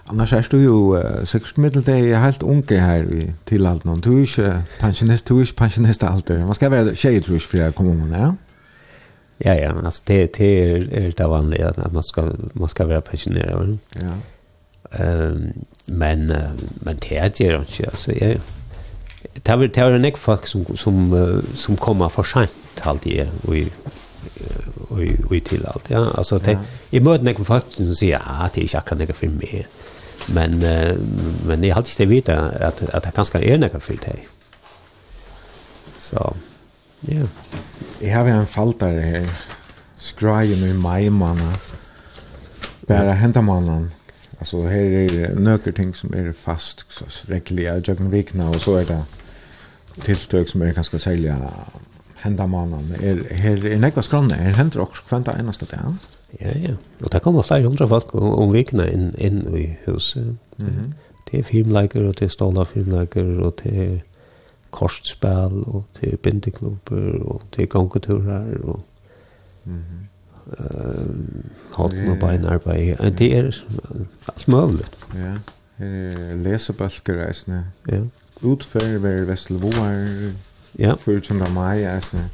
Annars 0.09 0.33
er 0.33 0.49
du 0.51 0.59
jo 0.59 0.97
uh, 0.97 1.25
sikkert 1.25 1.59
middeldeg 1.59 2.11
helt 2.21 2.43
unge 2.43 2.81
her 2.81 3.07
i 3.09 3.31
tilhalden, 3.49 3.91
og 3.91 4.03
du 4.05 4.11
er 4.19 4.27
ikke 4.27 4.51
pensjonist, 4.81 5.29
du 5.29 5.39
er 5.39 5.47
ikke 5.47 5.57
pensjonist 5.63 6.05
alder. 6.05 6.43
Man 6.45 6.55
skal 6.55 6.71
være 6.71 6.95
tjej, 6.95 7.21
tror 7.25 7.39
jeg, 7.39 7.43
for 7.43 7.57
jeg 7.57 7.75
kommer 7.75 7.93
om 7.93 8.13
ja? 8.13 8.33
Ja, 9.45 9.55
ja, 9.55 9.73
men 9.75 9.87
altså, 9.87 10.03
det, 10.09 10.37
det 10.37 10.51
er, 10.63 10.85
er 10.93 11.11
det 11.11 11.31
vanlige, 11.31 11.65
at 11.67 11.93
man 11.93 12.03
skal, 12.03 12.37
man 12.55 12.69
skal 12.69 12.89
være 12.89 13.01
pensjoneret. 13.01 13.79
Ja. 13.97 14.13
Um, 15.05 15.65
men, 15.87 16.31
uh, 16.31 16.53
men 16.85 16.97
det 16.97 17.19
er 17.19 17.29
det 17.29 17.41
ikke, 17.41 17.89
altså, 17.89 18.13
jeg, 18.13 18.21
ja, 18.21 18.39
det 19.35 19.49
er 19.49 19.57
det 19.57 19.79
er 19.79 19.95
en 19.95 20.17
folk 20.17 20.47
som 20.47 20.77
som 20.77 21.13
uh, 21.13 21.45
som 21.55 21.77
kommer 21.77 22.09
for 22.09 22.23
sent 22.23 22.51
alltid 22.85 23.29
og 23.45 23.57
i 23.57 23.73
och 24.91 24.99
och 24.99 25.31
och 25.31 25.45
till 25.45 25.67
allt 25.67 25.91
ja. 25.91 26.11
Altså 26.19 26.39
det 26.39 26.59
i 26.91 27.01
möten 27.01 27.27
jag 27.27 27.47
folk 27.47 27.65
som 27.71 27.95
sier 27.95 28.19
ja 28.19 28.49
det 28.55 28.61
er 28.61 28.63
ikke 28.63 28.79
akkurat 28.79 29.09
det 29.09 29.17
for 29.17 29.27
meg. 29.27 29.67
Men 30.29 30.63
uh, 30.63 30.99
men 31.47 31.63
det 31.63 31.73
har 31.73 31.81
inte 31.81 32.09
vita 32.09 32.33
at 32.61 32.83
at 32.93 33.05
det 33.05 33.15
kanskje 33.15 33.45
er 33.45 33.57
några 33.57 33.79
for 33.79 33.95
deg 33.95 34.27
så 35.99 36.35
ja. 37.09 37.27
Jeg 38.01 38.15
har 38.15 38.27
en 38.27 38.47
faltare 38.47 39.01
her. 39.01 39.29
Skrajen 39.97 40.71
i 40.71 40.73
maj 40.73 41.09
månad 41.09 41.59
bara 42.89 43.13
henta 43.13 43.43
mannen 43.43 43.91
alltså 44.39 44.63
här 44.63 44.81
är 44.81 45.35
nöker 45.35 45.73
ting 45.73 45.95
som 45.95 46.15
är 46.15 46.33
fast 46.33 46.85
så 46.89 47.05
reglerar 47.27 47.83
jag 47.87 47.99
kan 47.99 48.11
vikna 48.11 48.49
och 48.49 48.61
så 48.61 48.77
är 48.77 48.85
det 48.85 49.03
tiltøk 50.03 50.49
som 50.49 50.63
er 50.63 50.73
ganske 50.73 50.99
særlig 50.99 51.35
henda 52.25 52.47
mannen. 52.47 52.93
Er, 53.01 53.23
her 53.35 53.67
er 53.69 53.79
nekva 53.79 54.03
skranne, 54.03 54.35
her 54.35 54.57
hender 54.57 54.81
også 54.81 55.05
kventa 55.09 55.37
eneste 55.39 55.67
dag. 55.71 55.95
Ja, 56.41 56.53
ja. 56.59 56.75
Og 57.03 57.13
det 57.13 57.23
kommer 57.23 57.43
flere 57.43 57.67
hundre 57.67 57.89
folk 57.89 58.15
om 58.15 58.35
om 58.35 58.53
vikene 58.53 58.89
inn, 58.91 59.13
inn 59.19 59.45
i 59.57 59.69
huset. 59.87 60.37
Mm. 60.59 60.95
Det 61.31 61.39
er 61.39 61.43
filmleiker, 61.43 62.09
og 62.09 62.19
det 62.19 62.27
er 62.27 62.35
stående 62.35 62.67
filmleiker, 62.67 63.39
og 63.45 63.61
det 63.63 63.75
er 63.85 63.95
kortspel, 64.75 65.63
og 65.67 65.85
det 66.01 66.13
er 66.13 66.17
bindeklubber, 66.17 67.23
og 67.23 67.43
det 67.57 67.63
er 67.63 67.67
gongeturer, 67.67 68.59
og 68.65 68.81
mm 69.65 69.79
-hmm. 69.79 70.07
uh, 70.47 71.17
hånden 71.71 72.09
og 72.09 72.19
beinarbeid. 72.19 72.97
Ja. 73.01 73.11
Det 73.11 73.37
er 73.37 73.43
alt 74.29 74.49
mulig. 74.49 74.85
Ja, 75.15 75.35
her 75.79 75.87
er 75.87 76.37
lesebølger 76.37 77.27
reisende. 77.27 77.65
Ja 77.89 78.01
utfør 78.45 78.99
ved 78.99 79.25
Vestelvoar, 79.27 80.33
ja. 80.79 80.95
14. 80.97 81.43
mai, 81.55 81.85
æsne. 81.85 82.29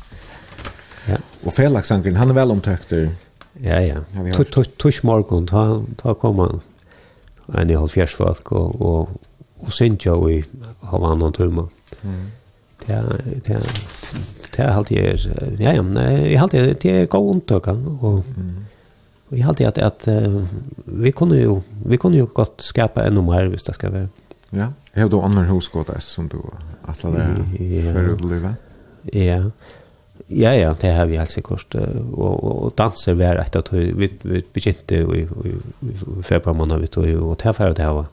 Ja. 1.09 1.16
Og 1.47 1.53
felagsankeren, 1.53 2.16
han 2.16 2.31
er 2.31 2.39
vel 2.39 2.51
omtøkt 2.51 2.93
Ja, 3.62 3.81
ja. 3.81 3.97
Tush 4.78 5.05
morgon, 5.05 5.47
ta, 5.47 5.82
ta 5.99 6.15
kom 6.15 6.39
han 6.39 6.61
en 7.59 7.70
i 7.70 7.74
halvfjers 7.77 8.15
folk, 8.15 8.53
og, 8.53 8.82
og, 8.82 9.09
og 9.61 9.73
synes 9.73 10.07
jo 10.07 10.28
i 10.28 10.43
halvannan 10.93 11.32
tumme. 11.32 11.66
Mm. 12.03 12.28
Det 12.87 12.95
er, 12.95 13.09
det 13.27 13.57
er, 13.57 13.81
det 14.57 14.65
er 14.65 14.70
alltid, 14.70 14.97
er, 14.97 15.57
ja, 15.61 15.73
ja, 15.73 15.82
men 15.82 15.99
jeg 15.99 16.41
alltid, 16.41 16.74
det 16.82 16.91
er 16.91 17.11
god 17.11 17.31
omtøkka, 17.35 17.74
og 18.01 18.24
mm. 18.37 18.53
Og 19.31 19.39
jeg 19.39 19.47
alltid 19.47 19.66
at, 19.66 19.78
at 19.78 20.09
uh, 20.27 20.43
vi 20.87 21.11
kunne 21.11 21.37
jo 21.39 21.61
vi 21.87 21.97
kunne 21.97 22.19
jo 22.19 22.28
godt 22.35 22.62
skapa 22.62 23.07
ännu 23.07 23.23
mer 23.23 23.49
hvis 23.49 23.62
det 23.62 23.74
skal 23.74 23.93
være. 23.93 24.09
Ja, 24.51 24.73
har 24.95 25.09
du 25.09 25.21
annan 25.21 25.45
husgåta 25.47 26.01
som 26.01 26.29
du 26.29 26.39
alla 26.83 27.19
där 27.19 27.93
för 27.93 28.15
att 28.15 28.25
leva? 28.25 28.55
Ja. 29.13 29.51
Ja, 30.27 30.55
ja, 30.55 30.75
det 30.81 30.89
har 30.89 31.07
vi 31.07 31.17
helt 31.17 31.31
sikkert. 31.31 31.75
Og, 31.75 32.45
og 32.45 32.73
danser 32.79 33.15
var 33.15 33.41
et 33.41 33.57
at 33.57 33.73
vi, 33.73 33.91
vi 34.23 34.43
begynte 34.55 35.01
i, 35.01 35.23
i 35.83 35.95
februar 36.23 36.55
måned, 36.55 36.79
vi 36.79 36.87
tog 36.87 37.09
jo, 37.09 37.31
og 37.31 37.41
det 37.43 37.55
var 37.59 37.73
det 37.75 37.85
her 37.85 38.05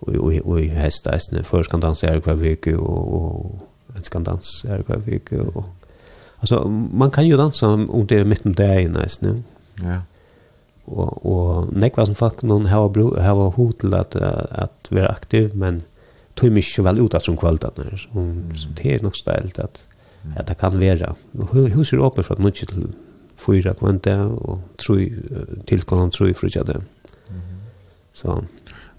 og 0.00 0.60
i 0.60 0.68
hesteisene. 0.68 1.44
Før 1.44 1.62
skal 1.62 1.82
danse 1.82 2.06
er 2.06 2.18
hver 2.18 2.34
vike, 2.34 2.78
og, 2.78 3.14
og 3.14 3.96
en 3.96 4.04
skal 4.04 4.24
danse 4.24 4.68
er 4.68 4.82
hver 4.82 4.98
vike. 5.06 5.40
Og, 5.42 5.64
altså, 6.40 6.64
man 6.92 7.10
kan 7.10 7.24
jo 7.24 7.38
danse 7.38 7.66
om 7.66 8.06
det 8.06 8.20
er 8.20 8.24
midt 8.24 8.46
om 8.46 8.54
dagen, 8.54 8.96
nesten. 8.96 9.44
Ja 9.82 10.00
och 10.90 11.26
och 11.26 11.72
nekva 11.72 12.06
som 12.06 12.14
folk 12.14 12.42
någon 12.42 12.66
har 12.66 12.88
bro 12.88 13.20
har 13.20 13.50
hotel 13.50 13.94
att 13.94 14.16
att 14.16 14.88
vara 14.90 15.08
aktiv 15.08 15.54
men 15.54 15.82
tog 16.34 16.52
mig 16.52 16.62
så 16.62 16.82
väl 16.82 16.98
ut 16.98 17.14
att 17.14 17.24
som 17.24 17.36
kvalitet 17.36 17.98
som 18.12 18.52
det 18.76 18.86
er 18.86 19.02
nog 19.02 19.16
ställt 19.16 19.58
att 19.58 19.86
at 20.36 20.48
det 20.48 20.58
kan 20.58 20.80
vara 20.80 21.14
hur 21.52 21.68
hur 21.68 21.84
ser 21.84 22.06
öppet 22.06 22.26
för 22.26 22.34
att 22.34 22.40
mycket 22.40 22.68
till 22.68 22.92
fyra 23.36 23.74
på 23.74 23.86
og 23.86 24.48
och 24.48 24.60
til 24.78 25.22
tillkommande 25.66 26.16
tror 26.16 26.34
för 26.34 26.50
jag 26.54 26.82
så 28.12 28.44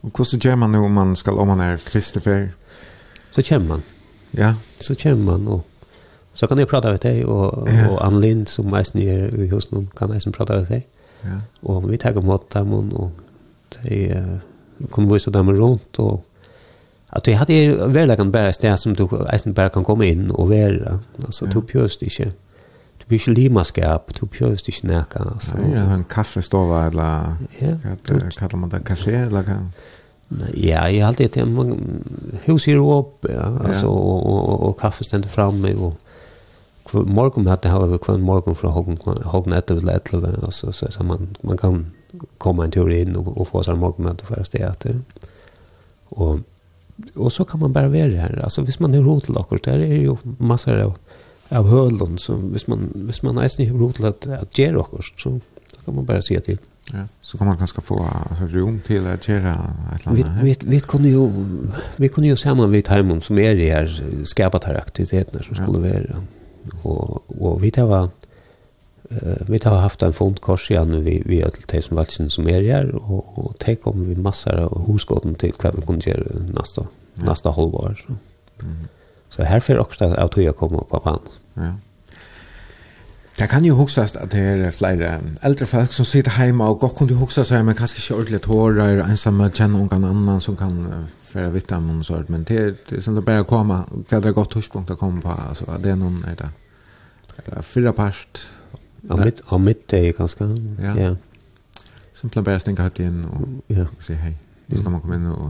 och 0.01 0.17
hur 0.17 0.23
ser 0.23 0.55
man 0.55 0.71
nu 0.71 0.77
om 0.77 0.93
man 0.93 1.15
ska 1.15 1.31
om 1.31 1.47
man 1.47 1.59
är 1.59 1.77
Christopher 1.77 2.49
så 3.31 3.41
känner 3.41 3.67
man 3.67 3.81
ja. 4.31 4.55
Så 4.79 4.95
känner 4.95 5.23
man 5.23 5.47
och 5.47 5.67
så 6.33 6.47
kan 6.47 6.57
jag 6.57 6.69
prata 6.69 6.91
med 6.91 6.99
dig 6.99 7.25
och 7.25 7.67
og 7.89 8.05
Ann 8.05 8.21
Lind 8.21 8.47
som 8.47 8.73
är 8.73 8.97
nere 8.97 9.29
i 9.43 9.47
husen 9.47 9.89
kan 9.97 10.09
jag 10.09 10.33
prata 10.33 10.53
med 10.53 10.67
deg 10.67 10.87
Ja. 11.25 11.39
Og 11.69 11.89
vi 11.89 11.97
tar 12.01 12.19
mot 12.21 12.45
dem, 12.53 12.73
og 12.73 13.11
de 13.77 14.01
uh, 14.15 14.87
kunne 14.91 15.13
vise 15.13 15.31
dem 15.31 15.49
rundt, 15.49 15.99
og 15.99 16.23
at 17.11 17.27
jeg 17.27 17.37
hadde 17.41 17.89
vært 17.91 18.19
en 18.23 18.31
bare 18.31 18.53
sted 18.55 18.77
som 18.79 18.95
du 18.95 19.03
eisen 19.33 19.53
bare 19.53 19.73
kan 19.73 19.83
komme 19.83 20.07
inn 20.07 20.29
og 20.31 20.49
være. 20.49 20.99
Altså, 21.25 21.45
ja. 21.45 21.51
du 21.51 21.61
pjøst 21.61 22.03
ikke. 22.07 22.31
Du 23.01 23.07
blir 23.07 23.19
ikke 23.19 23.33
limaskap, 23.35 24.13
du 24.19 24.25
pjøst 24.25 24.69
ikke 24.71 24.87
nækka. 24.87 25.23
Altså. 25.33 25.57
Ja, 25.73 25.87
en 25.95 26.05
kaffestova, 26.09 26.85
eller 26.87 27.35
ja, 27.59 27.73
hva 27.81 28.21
kaller 28.37 28.61
man 28.61 28.71
det, 28.71 28.85
kafé, 28.87 29.25
eller 29.25 29.43
hva? 29.43 29.57
Ja, 30.55 30.85
jeg 30.87 31.01
har 31.03 31.09
alltid, 31.09 31.35
hus 32.45 32.67
er 32.67 32.79
oppe, 32.79 33.33
ja, 33.33 33.49
altså, 33.67 33.87
og, 33.87 34.25
og, 34.25 34.49
og, 34.49 34.61
og 34.69 34.77
kaffe 34.79 35.03
stender 35.03 35.29
fremme, 35.29 35.73
og, 35.75 35.97
og 35.97 36.10
morgon 36.93 37.47
hade 37.47 37.69
har 37.69 37.87
vi 37.87 37.97
kvar 37.97 38.17
morgon 38.17 38.55
från 38.55 38.71
hågen 38.71 38.97
hågen 39.23 39.53
ett 39.53 39.71
eller 39.71 39.95
ett 39.95 40.13
eller 40.13 40.51
så 40.51 40.71
så 40.71 40.91
så 40.91 41.03
man 41.03 41.37
man 41.41 41.57
kan 41.57 41.91
komma 42.37 42.65
en 42.65 42.71
tur 42.71 42.89
in 42.89 43.15
och, 43.15 43.37
och 43.37 43.47
få 43.47 43.63
sig 43.63 43.75
morgon 43.75 44.07
att 44.07 44.21
föra 44.21 44.45
stedet. 44.45 44.85
Och 46.09 46.39
och 47.15 47.33
så 47.33 47.45
kan 47.45 47.59
man 47.59 47.73
bara 47.73 47.87
vara 47.87 48.07
här. 48.07 48.41
Alltså 48.43 48.61
hvis 48.61 48.79
man 48.79 48.93
är 48.93 49.01
rotlockor 49.01 49.59
där 49.63 49.79
är 49.79 49.93
ju 49.93 50.17
massor 50.37 50.79
av 50.79 50.97
av 51.49 51.67
hölon 51.67 52.17
så 52.17 52.33
hvis 52.33 52.67
man 52.67 52.91
hvis 52.95 53.23
man 53.23 53.37
är 53.37 53.61
inte 53.61 53.73
rotlott 53.73 54.27
att 54.27 54.57
ge 54.57 54.71
rockor 54.71 55.01
så 55.17 55.39
så 55.67 55.85
kan 55.85 55.95
man 55.95 56.05
bara 56.05 56.21
se 56.21 56.39
till. 56.39 56.57
Ja. 56.93 56.99
Så 57.21 57.37
kan 57.37 57.47
man 57.47 57.57
kanske 57.57 57.81
få 57.81 58.07
alltså 58.29 58.45
rum 58.45 58.81
till 58.87 59.07
att 59.07 59.27
göra 59.27 59.73
ett 59.95 60.05
land. 60.05 60.17
Vi 60.17 60.23
vi 60.43 60.57
vi 60.65 60.79
kunde 60.79 61.09
ju 61.09 61.31
vi 61.95 62.09
kunde 62.09 62.29
ju 62.29 62.35
samman 62.35 62.71
vid 62.71 62.87
hemmen 62.87 63.21
som 63.21 63.39
är 63.39 63.55
det 63.55 63.71
här 63.71 64.03
skapat 64.25 64.63
här 64.63 64.75
aktiviteter 64.75 65.43
som 65.43 65.55
skulle 65.55 65.79
vara 65.79 66.23
og, 66.83 67.23
og 67.39 67.61
vi 67.61 67.69
tar 67.69 68.09
Uh, 69.11 69.49
vi 69.49 69.59
har 69.63 69.79
haft 69.83 70.03
en 70.03 70.13
fondkurs 70.13 70.69
igjen 70.71 70.93
vi 71.03 71.17
vi 71.25 71.41
har 71.41 71.49
til 71.51 71.65
det 71.71 71.83
som 71.83 71.97
valsen 71.97 72.29
som 72.29 72.47
är 72.47 72.61
her 72.61 72.95
och 72.95 73.37
og 73.37 73.55
ta 73.59 73.75
kom 73.75 74.09
vi 74.09 74.15
massor 74.15 74.51
av 74.51 74.85
husgården 74.87 75.35
till 75.35 75.53
hva 75.59 75.71
vi 75.75 75.81
kunne 75.81 76.01
gjøre 76.01 76.53
nästa 76.53 76.81
mm. 76.81 77.27
nästa 77.27 77.51
halvår 77.51 77.95
så. 77.97 78.13
Mm. 78.61 78.87
Så 79.29 79.43
här 79.43 79.59
för 79.59 79.79
också 79.79 80.05
att 80.05 80.13
att 80.17 80.37
jag 80.37 80.55
kommer 80.55 80.77
på 80.77 80.99
plan. 80.99 81.19
Ja. 81.53 81.73
Det 83.37 83.47
kan 83.47 83.65
ju 83.65 83.71
också 83.71 84.01
att 84.01 84.31
det 84.31 84.39
är 84.39 84.71
flera 84.71 85.19
äldre 85.41 85.65
folk 85.65 85.91
som 85.91 86.05
sitter 86.05 86.31
hemma 86.31 86.69
och 86.69 86.79
går 86.79 86.89
kunde 86.89 87.13
huxa 87.13 87.45
sig 87.45 87.63
men 87.63 87.75
kanske 87.75 87.97
inte 87.97 88.13
ordentligt 88.13 88.45
hårdare 88.45 89.03
ensamma 89.03 89.51
känna 89.51 89.77
någon 89.77 90.03
annan 90.03 90.41
som 90.41 90.55
kan 90.55 91.07
för 91.23 91.57
att 91.57 91.71
om 91.71 91.87
någon 91.87 92.25
men 92.27 92.43
det, 92.43 92.89
det 92.89 92.95
är 92.95 93.01
som 93.01 93.15
det 93.15 93.21
bara 93.21 93.43
komma 93.43 93.83
det 94.09 94.25
är 94.25 94.31
gott 94.31 94.55
huspunkt 94.55 94.91
att 94.91 94.99
komma 94.99 95.21
på 95.21 95.29
alltså 95.29 95.65
det 95.79 95.89
är 95.89 95.95
någon 95.95 96.25
är 96.27 96.35
det. 96.35 96.49
Eller 97.35 97.61
fyra 97.61 97.93
past. 97.93 98.45
Av 99.09 99.25
mitt, 99.25 99.41
av 99.45 99.59
mitt 99.59 99.87
det 99.87 100.17
ganska. 100.17 100.43
Ja. 100.81 100.99
ja. 100.99 101.15
Som 102.13 102.29
plan 102.29 102.43
bäst 102.43 102.61
stänga 102.61 102.81
hatt 102.81 102.99
in 102.99 103.25
och 103.25 103.47
ja. 103.67 103.85
säga 103.99 104.19
hej. 104.19 104.37
Så 104.75 104.83
kan 104.83 104.91
man 104.91 105.01
komma 105.01 105.15
in 105.15 105.25
och... 105.25 105.49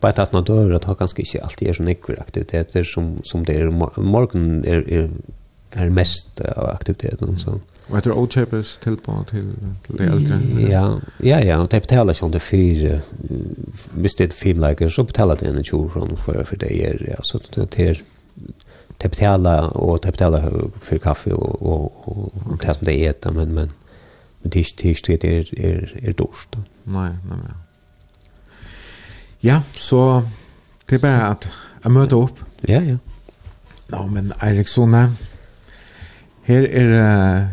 Bara 0.00 0.10
att 0.10 0.32
några 0.32 0.44
dörrar 0.44 0.80
har 0.84 0.94
ganska 0.94 1.22
inte 1.22 1.44
alltid 1.44 1.68
är 1.68 1.72
sådana 1.72 1.90
ekviga 1.90 2.20
aktiviteter 2.20 2.84
som, 2.84 3.20
som 3.24 3.44
det 3.44 3.54
är. 3.54 3.70
Morgon 4.00 4.64
är, 4.64 4.92
är, 4.92 5.10
är 5.70 5.90
mest 5.90 6.40
av 6.40 6.70
aktiviteten. 6.70 7.28
Mm. 7.28 7.38
Så. 7.38 7.60
Och 7.88 7.96
heter 7.96 8.12
Oldchapers 8.12 8.76
till 8.76 8.96
på 8.96 9.24
till 9.30 9.52
till 9.86 9.96
det 9.96 10.04
äldre. 10.04 10.40
Ja, 10.70 11.00
ja, 11.18 11.40
ja, 11.40 11.58
och 11.58 11.68
det 11.68 11.80
betalar 11.80 12.14
sig 12.14 12.26
inte 12.26 12.40
för 12.40 13.00
visst 13.94 14.18
det 14.18 14.32
filmläkare 14.32 14.90
så 14.90 15.04
betalar 15.04 15.36
det 15.36 15.46
en 15.46 15.64
tjur 15.64 15.88
från 15.88 16.16
för 16.16 16.44
för 16.44 16.56
det 16.56 16.86
är 16.86 17.08
ja 17.10 17.22
så 17.22 17.38
det 17.54 17.78
är 17.78 18.02
de 19.04 19.08
betalar 19.08 19.76
och 19.76 19.98
de 20.02 20.10
betalar 20.10 20.70
för 20.80 20.98
kaffe 20.98 21.32
och 21.32 21.62
och 21.62 22.08
och, 22.08 22.32
och 22.46 22.58
det 22.58 22.74
som 22.74 22.84
det 22.84 23.06
äter 23.06 23.30
men 23.30 23.54
men 23.54 23.72
men 24.42 24.50
det 24.50 24.76
det 24.82 25.20
det 25.20 25.24
är 25.24 25.60
är 25.60 26.08
är 26.08 26.12
dåst. 26.12 26.56
Nej, 26.84 27.10
nej 27.28 27.38
nej. 27.42 27.54
Ja, 29.40 29.62
så 29.78 30.22
det 30.86 30.94
är 30.94 30.98
bara 30.98 31.26
att 31.26 31.48
jag 31.82 31.92
möter 31.92 32.22
upp. 32.22 32.38
Ja, 32.60 32.80
ja. 32.80 32.96
Ja, 33.86 34.06
men 34.06 34.32
Eriksson 34.42 34.94
her 36.42 36.62
er 36.64 36.90
uh, 36.92 37.48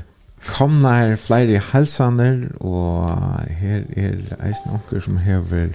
komnar 0.47 1.15
flere 1.15 1.59
halsander 1.59 2.47
og 2.59 3.09
her 3.49 3.83
er 3.97 4.15
eisen 4.47 4.71
onker 4.71 4.99
som 4.99 5.17
hever 5.17 5.67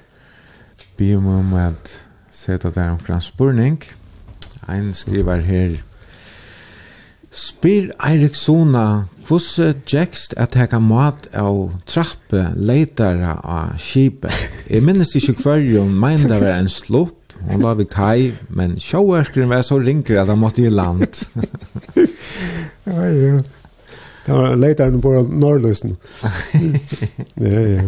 bi 0.96 1.14
om 1.16 1.54
at 1.54 2.02
seta 2.30 2.70
der 2.70 2.90
omkring 2.90 3.22
spurning. 3.22 3.82
Ja 3.82 4.05
Ein 4.68 4.94
skriver 4.94 5.44
her. 5.46 5.76
Spyr 7.30 7.92
Eirik 8.00 8.34
Sona, 8.34 9.06
hvordan 9.28 9.82
gjerst 9.86 10.32
at 10.40 10.56
jeg 10.56 10.70
kan 10.72 10.82
mat 10.82 11.28
av 11.36 11.58
trappe 11.86 12.46
leitere 12.56 13.34
av 13.44 13.76
skipet? 13.82 14.32
Jeg 14.70 14.82
minnes 14.82 15.12
ikke 15.18 15.36
hver 15.42 15.60
jo, 15.62 15.84
men 15.86 16.24
det 16.30 16.40
var 16.40 16.56
en 16.56 16.70
slopp, 16.72 17.34
og 17.50 17.60
la 17.62 17.74
vi 17.76 17.86
kaj, 17.92 18.30
men 18.48 18.78
sjåerskren 18.80 19.52
var 19.52 19.62
så 19.68 19.78
rinker 19.78 20.22
at 20.22 20.32
han 20.32 20.40
måtte 20.40 20.64
i 20.64 20.72
land. 20.72 21.20
ja, 22.88 23.06
ja. 23.12 23.36
Det 24.26 24.34
var 24.34 24.56
leiteren 24.58 24.98
på 25.04 25.12
Norrløsen. 25.30 25.94
ja, 27.36 27.60
ja. 27.60 27.86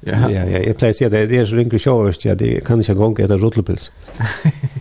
Ja, 0.00 0.26
ja, 0.32 0.44
jeg 0.48 0.76
pleier 0.80 0.94
å 0.94 0.96
si 0.96 1.04
at 1.04 1.12
det 1.12 1.28
er 1.36 1.48
så 1.48 1.58
rinker 1.58 1.80
sjåersk, 1.80 2.24
ja, 2.24 2.34
det 2.34 2.62
kan 2.64 2.80
ikke 2.80 2.96
gå 2.96 3.12
etter 3.20 3.40
rotlepils. 3.40 3.90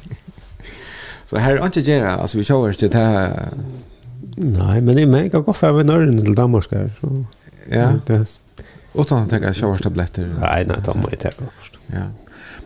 Så 1.30 1.38
här 1.38 1.56
är 1.56 1.66
inte 1.66 1.80
gärna, 1.80 2.18
alltså 2.18 2.38
vi 2.38 2.44
kör 2.44 2.70
inte 2.70 2.88
det 2.88 3.50
Nej, 4.38 4.82
men 4.82 4.96
det 4.96 5.02
är 5.02 5.08
mig 5.08 5.32
att 5.34 5.46
gå 5.46 5.54
för 5.54 5.84
norren 5.84 6.22
till 6.22 6.36
Danmark 6.36 6.72
här. 6.72 6.92
Så. 7.02 7.26
Ja. 7.70 7.94
Det 8.06 8.42
Utan 8.94 9.24
att 9.24 9.30
tänka 9.30 9.54
showertabletter. 9.54 10.36
Nej, 10.40 10.66
nej, 10.68 10.78
de 10.86 11.00
må 11.00 11.10
ju 11.10 11.18
tänka 11.18 11.44
först. 11.60 11.78
Ja. 11.88 12.02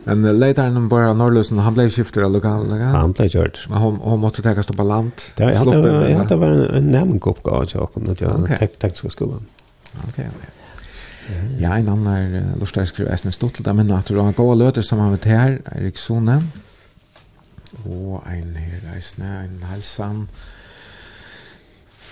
Men 0.04 0.38
ledaren 0.38 0.88
bara 0.88 1.12
Norrlösen, 1.12 1.58
han 1.58 1.74
blev 1.74 1.90
skiftare 1.90 2.28
lokal. 2.28 2.70
Han 2.80 3.12
blev 3.12 3.28
kört. 3.28 3.66
Men 3.68 3.78
hon, 3.78 3.96
hon 3.96 4.20
måste 4.20 4.42
tänka 4.42 4.62
stå 4.62 4.72
på 4.74 4.82
land. 4.82 5.12
Det 5.36 5.44
Ja, 5.44 5.50
jag 5.50 5.58
hade, 5.58 6.10
jag 6.10 6.18
hade 6.18 6.36
varit 6.36 6.70
en 6.70 6.90
nämnkuppgåva 6.90 7.66
till 7.66 7.80
honom 7.80 8.02
när 8.04 8.16
jag 8.18 8.28
hade 8.28 8.56
tekniska 8.56 9.08
skolan. 9.08 9.46
Okej, 9.92 10.08
okay, 10.08 10.26
okej. 10.36 11.56
Ja, 11.58 11.76
en 11.76 11.88
annan 11.88 12.42
lustar 12.60 12.84
skriver 12.84 13.12
Esnes 13.12 13.34
Stottel, 13.34 13.74
men 13.74 13.90
att 13.90 14.06
du 14.06 14.18
har 14.18 14.32
gått 14.32 14.58
löter 14.58 14.82
som 14.82 14.98
han 14.98 15.10
vet 15.10 15.24
här, 15.24 15.60
Erik 15.72 15.98
Sonen 15.98 16.48
og 17.84 18.22
ein 18.30 18.54
her 18.56 18.94
eisne, 18.96 19.30
ein 19.44 19.64
halsan 19.70 20.28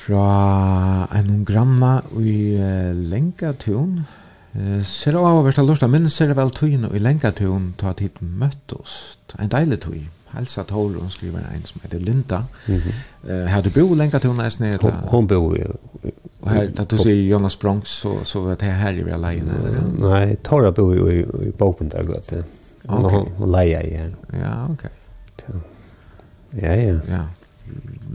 fra 0.02 1.08
ein 1.14 1.44
granna 1.44 2.00
i 2.18 2.56
uh, 2.58 2.90
Lengatun. 2.96 4.00
Uh, 4.52 4.80
ser 4.84 5.16
av 5.16 5.38
å 5.38 5.44
være 5.46 5.64
lort 5.64 5.84
men 5.88 6.10
ser 6.10 6.34
vel 6.36 6.50
tøyene 6.52 6.90
i 6.92 7.00
Lengatun 7.02 7.72
ta 7.80 7.94
tid 7.96 8.18
møttes. 8.20 9.16
En 9.38 9.52
deilig 9.52 9.80
tøy. 9.86 10.02
Halsa 10.32 10.64
tål, 10.64 10.96
hun 10.96 11.10
skriver 11.12 11.44
en 11.44 11.64
som 11.68 11.82
heter 11.84 12.00
Linda. 12.00 12.44
Mm 12.66 12.78
-hmm. 12.78 12.94
uh, 13.30 13.46
her 13.46 13.62
du 13.62 13.70
bo 13.70 13.92
i 13.92 13.98
Lengatun 13.98 14.40
eisne? 14.40 14.78
Hun, 14.82 14.92
hun 15.08 15.26
bor 15.26 15.56
i 15.56 15.64
Og 16.42 16.50
her, 16.50 16.70
da 16.74 16.84
du 16.84 16.96
sier 16.98 17.28
Jonas 17.28 17.56
Bronx, 17.56 17.88
så, 17.88 18.24
så 18.24 18.40
er 18.50 18.54
det 18.54 18.72
her 18.72 18.90
i 18.90 19.02
vi 19.02 19.10
er 19.10 19.18
leiene. 19.18 19.58
Nei, 19.98 20.36
Tora 20.42 20.70
bor 20.70 20.94
jo 20.94 21.06
i, 21.06 21.20
i, 21.20 21.48
i 21.48 21.50
Bopen 21.50 21.88
der, 21.88 22.02
godt. 22.02 22.32
Ja. 22.32 22.42
Okay. 22.88 23.18
Hun, 23.18 23.28
hun 23.38 23.52
leier 23.54 23.80
i 23.86 23.94
her. 23.94 24.10
Ja, 24.32 24.64
okay. 24.72 24.90
Ja, 26.60 26.74
ja. 26.74 26.98
Ja. 27.08 27.24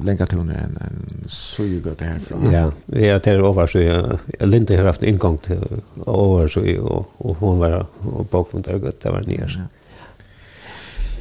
Länka 0.03 0.25
toner 0.25 0.53
en, 0.53 0.77
en 0.81 1.29
suga 1.29 1.91
det 1.97 2.05
här 2.05 2.19
från. 2.19 2.51
Ja, 2.51 2.71
det 3.19 3.27
er 3.27 3.41
over 3.41 3.65
så 3.65 3.79
jeg 3.79 4.19
linte 4.47 4.75
har 4.77 4.85
haft 4.85 5.03
ingång 5.03 5.39
til 5.41 5.63
over 6.05 6.47
så 6.47 6.61
og 6.61 6.91
og 6.91 7.25
och 7.29 7.35
hon 7.39 7.59
var 7.59 7.87
og 8.03 8.27
bakom 8.29 8.61
där 8.61 8.77
gott 8.77 9.01
där 9.03 9.11
var 9.11 9.21
nere. 9.21 9.49
Ja. 9.49 9.67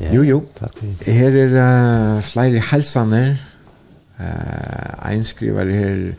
Ja, 0.01 0.13
jo, 0.13 0.23
jo. 0.23 0.43
Takk. 0.59 0.81
Her 1.07 1.37
er 1.37 1.55
uh, 1.57 2.23
flere 2.23 2.61
helsene. 2.61 3.39
Uh, 4.21 5.13
en 5.13 5.25
skriver 5.25 5.65
her, 5.65 6.13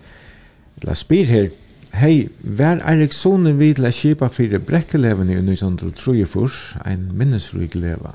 eller 0.81 0.93
spyr 0.93 1.25
her, 1.25 1.49
Hei, 1.97 2.27
vær 2.43 2.81
Erik 2.85 3.13
Sone 3.15 3.55
vid 3.57 3.79
å 3.79 3.89
kjipa 3.89 4.27
fyrir 4.29 4.59
brekkeleven 4.61 5.31
i 5.31 5.37
1903 5.39 6.25
først, 6.29 6.75
en 6.85 7.07
minnesryg 7.17 7.77
leva. 7.79 8.11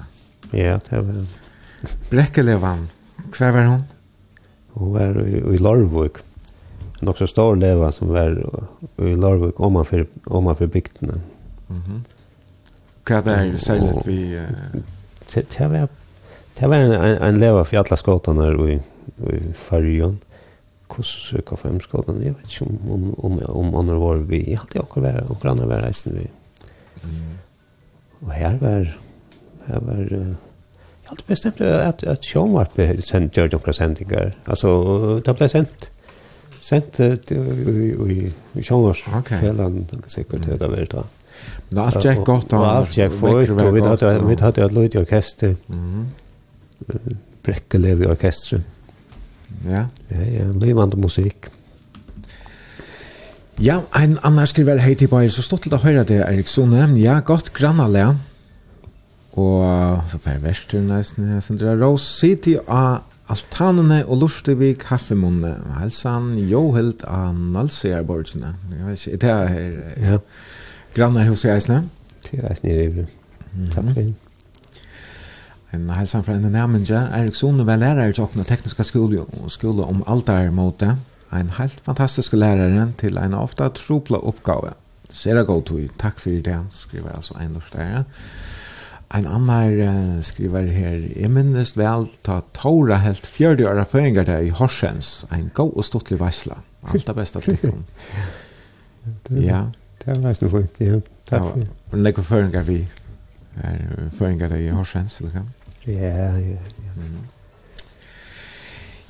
Ja, 0.53 0.77
det 0.91 1.01
var. 1.09 1.25
Brekkelevan, 2.11 2.89
hver 3.39 3.53
var 3.53 3.67
hun? 3.67 3.83
Hun 4.75 4.93
var 4.95 5.19
i, 5.27 5.41
i 5.55 5.59
Larvik. 5.59 6.23
En 7.03 7.09
også 7.09 7.27
stor 7.27 7.55
leva 7.59 7.91
som 7.93 8.13
var 8.15 8.37
i 8.99 9.15
Larvik 9.15 9.61
om 9.61 9.73
man 9.73 9.87
för 9.87 10.07
om 10.27 10.45
man 10.45 10.57
för 10.57 10.67
bygden. 10.67 11.23
Mhm. 11.69 12.05
Hva 13.07 13.21
var 13.21 13.45
det 13.45 13.61
særlig 13.61 14.07
vi 14.07 14.37
Uh... 14.37 14.83
det 15.35 15.71
var 15.71 15.89
det 16.59 16.69
var 16.69 16.77
en 16.77 16.93
en 16.93 17.23
en 17.23 17.41
leva 17.41 17.65
for 17.65 17.77
alla 17.77 17.97
skotarna 17.97 18.53
i 18.53 18.81
i 19.19 19.53
Färjön. 19.55 20.21
Hvordan 20.87 21.05
søker 21.05 21.57
fem 21.57 21.81
skotarna. 21.81 22.25
Jeg 22.25 22.35
vet 22.35 22.53
ikke 22.53 22.67
om 22.67 22.91
om 22.91 23.25
om 23.25 23.43
om 23.49 23.75
andre 23.75 24.01
var 24.01 24.17
vi 24.17 24.51
Jeg 24.51 24.59
hadde 24.59 24.87
kvar 24.87 25.03
var 25.03 25.31
och 25.31 25.47
andra 25.47 25.67
var 25.67 25.83
resten 25.83 26.15
vi. 26.15 26.27
Mm. 27.03 27.39
Och 28.21 28.33
här 28.33 28.59
var 28.61 28.99
Her 29.67 29.81
var 29.81 30.35
allt 31.13 31.27
bestämt 31.27 31.61
att 31.61 32.05
att 32.05 32.25
Schomart 32.25 32.75
blev 32.75 33.01
sent 33.01 33.37
gjorde 33.37 33.57
några 33.57 33.73
sändningar. 33.73 34.35
Alltså 34.45 35.21
det 35.25 35.35
blev 35.35 35.49
sent 35.49 35.91
sent 36.61 37.01
i 37.01 38.33
i 38.55 38.63
Schomars 38.63 39.05
fällan 39.41 39.87
säkert 40.07 40.47
det 40.47 40.57
där 40.57 40.69
väl 40.69 40.87
då. 40.91 41.05
Men 41.69 41.85
alt 41.85 42.05
gikk 42.05 42.25
godt 42.25 42.53
och 42.53 42.67
Alt 42.67 42.97
gikk 42.97 43.13
fort, 43.13 43.49
og 43.51 43.75
vi 43.75 43.81
hadde 43.81 44.25
vi 44.29 44.37
hade 44.41 44.65
ett 44.65 44.73
lite 44.73 44.99
orkester. 44.99 45.57
Mm. 45.69 46.07
Brekkelev 47.43 48.03
i 48.03 48.07
orkestret. 48.07 48.63
Ja. 49.65 49.87
Ja, 50.09 50.23
ja, 50.23 50.45
levande 50.53 50.97
musik. 50.97 51.47
Ja, 53.59 53.81
en 53.95 54.19
annar 54.23 54.47
skriver 54.47 54.79
hei 54.79 54.95
til 54.95 55.09
bare, 55.09 55.31
så 55.31 55.43
stått 55.43 55.63
til 55.63 55.75
å 55.75 55.83
høre 55.83 56.05
det, 56.05 56.23
Erik 56.23 56.49
Sone. 56.49 56.87
Ja, 56.99 57.21
godt 57.21 57.53
grannalega. 57.53 58.07
Ja 58.07 58.32
og 59.33 60.03
så 60.11 60.19
fer 60.21 60.43
vestur 60.43 60.83
næsten 60.85 61.31
her 61.33 61.41
sindra 61.41 61.77
Rose 61.81 62.05
City 62.05 62.59
av 62.67 63.01
altanene 63.33 64.03
og 64.05 64.21
lustig 64.25 64.59
vi 64.61 64.73
kaffemunne 64.77 65.55
helsan 65.79 66.35
Johelt 66.51 67.05
av 67.09 67.33
Nalsiarborgsene 67.37 68.53
jeg 68.75 68.89
vet 68.89 69.07
ikke, 69.07 69.23
det 69.23 69.31
er 69.31 69.47
her 69.55 69.79
ja. 70.03 70.19
granne 70.97 71.25
hos 71.31 71.47
Eisne 71.49 71.87
til 72.27 72.45
Eisne 72.51 72.75
i 72.75 72.77
Rivre 72.83 73.09
takk 73.73 73.95
for 73.95 74.13
En 75.73 75.89
helsan 75.89 76.21
fra 76.25 76.35
en 76.37 76.51
nærmenja, 76.53 77.07
Erik 77.17 77.35
Sone 77.35 77.65
var 77.65 77.79
lærer 77.81 78.11
i 78.11 78.13
Tjokna 78.13 78.45
tekniska 78.45 78.85
skole, 78.85 79.23
skole 79.49 79.87
om 79.89 80.03
altarmåte. 80.07 80.99
En 81.33 81.53
helt 81.57 81.81
fantastisk 81.87 82.35
lærare 82.37 82.91
til 83.01 83.17
en 83.17 83.35
ofta 83.35 83.71
tropla 83.73 84.21
oppgave. 84.21 84.75
Sera 85.09 85.47
god 85.49 85.63
tog, 85.71 85.87
takk 85.99 86.21
for 86.21 86.45
det, 86.45 86.59
skriver 86.77 87.17
altså 87.17 87.41
en 87.41 87.57
lort 87.57 87.73
En 89.13 89.27
annar 89.29 89.75
uh, 89.77 90.23
skriver 90.25 90.71
her, 90.73 91.03
jeg 91.21 91.29
minnes 91.31 91.75
vel 91.77 92.07
ta 92.25 92.39
Tora 92.57 92.97
helt 93.03 93.27
fjörde 93.29 93.67
åra 93.69 93.85
føringar 93.85 94.25
der 94.25 94.47
i 94.47 94.53
Horsens, 94.57 95.27
en 95.33 95.51
god 95.55 95.75
og 95.77 95.85
stortlig 95.85 96.21
veisla. 96.21 96.63
Alt 96.89 97.07
det 97.07 97.17
beste 97.17 97.41
til 97.45 97.59
dem. 97.63 97.85
ja. 99.51 99.67
Det 100.01 100.09
var 100.17 100.23
nesten 100.25 100.51
fint, 100.51 100.81
ja. 100.81 101.03
Takk 101.29 101.45
for 101.45 101.61
det. 101.61 101.69
Og 101.93 102.01
nekko 102.01 102.25
føringar 102.27 102.65
vi, 102.67 102.81
er 103.61 104.09
føringar 104.17 104.49
der 104.49 104.65
i 104.65 104.73
Horsens, 104.73 105.21
eller 105.21 105.37
hva? 105.37 105.45
Ja, 105.87 106.09
ja, 106.09 106.57
ja. 106.57 107.13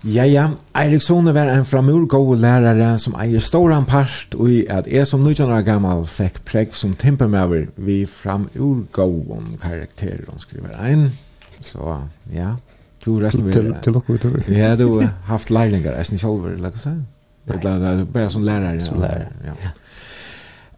Ja, 0.05 0.25
ja. 0.25 0.49
Eriksson 0.75 1.35
var 1.35 1.47
en 1.47 1.65
framur 1.65 2.07
god 2.07 2.41
lærare 2.43 2.99
som 2.99 3.15
eier 3.23 3.41
stor 3.41 3.71
parst 3.87 4.35
og 4.35 4.51
i 4.51 4.65
at 4.67 4.89
jeg 4.91 5.07
som 5.07 5.21
19 5.23 5.47
år 5.47 5.63
gammal 5.63 6.07
fikk 6.11 6.41
prägg 6.45 6.75
som 6.75 6.97
tempermöver 6.99 7.69
vi 7.77 8.07
framur 8.07 8.83
god 8.93 9.31
om 9.31 9.59
karakterer 9.63 10.25
hon 10.29 10.41
skriver 10.41 10.75
ein. 10.83 11.13
Så, 11.61 11.99
ja. 12.35 12.57
Du 13.05 13.21
resten 13.21 13.45
vil... 13.45 13.53
Til 13.53 13.75
till 13.83 13.97
och 13.97 14.11
med. 14.33 14.49
Ja, 14.49 14.77
du 14.77 14.89
har 14.89 15.09
haft 15.25 15.51
lærlingar, 15.51 15.93
är 15.93 16.13
ni 16.13 16.19
själva, 16.19 16.51
eller 16.51 16.71
vad 16.71 16.81
säger? 16.81 17.05
Eller 17.47 18.05
bara 18.05 18.31
som 18.31 18.43
lærare. 18.43 18.81
Som 18.81 19.01
lærare, 19.01 19.29
ja. 19.47 19.53
ja. 19.63 19.71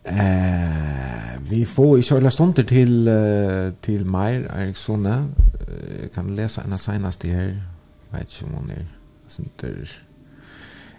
Eh, 0.04 1.50
vi 1.50 1.64
får 1.64 1.98
i 1.98 2.02
kjøla 2.02 2.30
stunder 2.30 2.62
till 2.62 3.08
til 3.82 4.06
Meir 4.06 4.44
Eriksson. 4.56 5.04
Jeg 5.04 6.10
kan 6.14 6.36
lese 6.36 6.60
en 6.60 6.72
av 6.72 6.78
senast 6.78 7.24
Jeg 7.24 7.62
Vet 8.12 8.20
ikke 8.20 8.46
om 8.46 8.52
hon 8.54 8.70
är. 8.70 9.03
Sinter. 9.34 9.92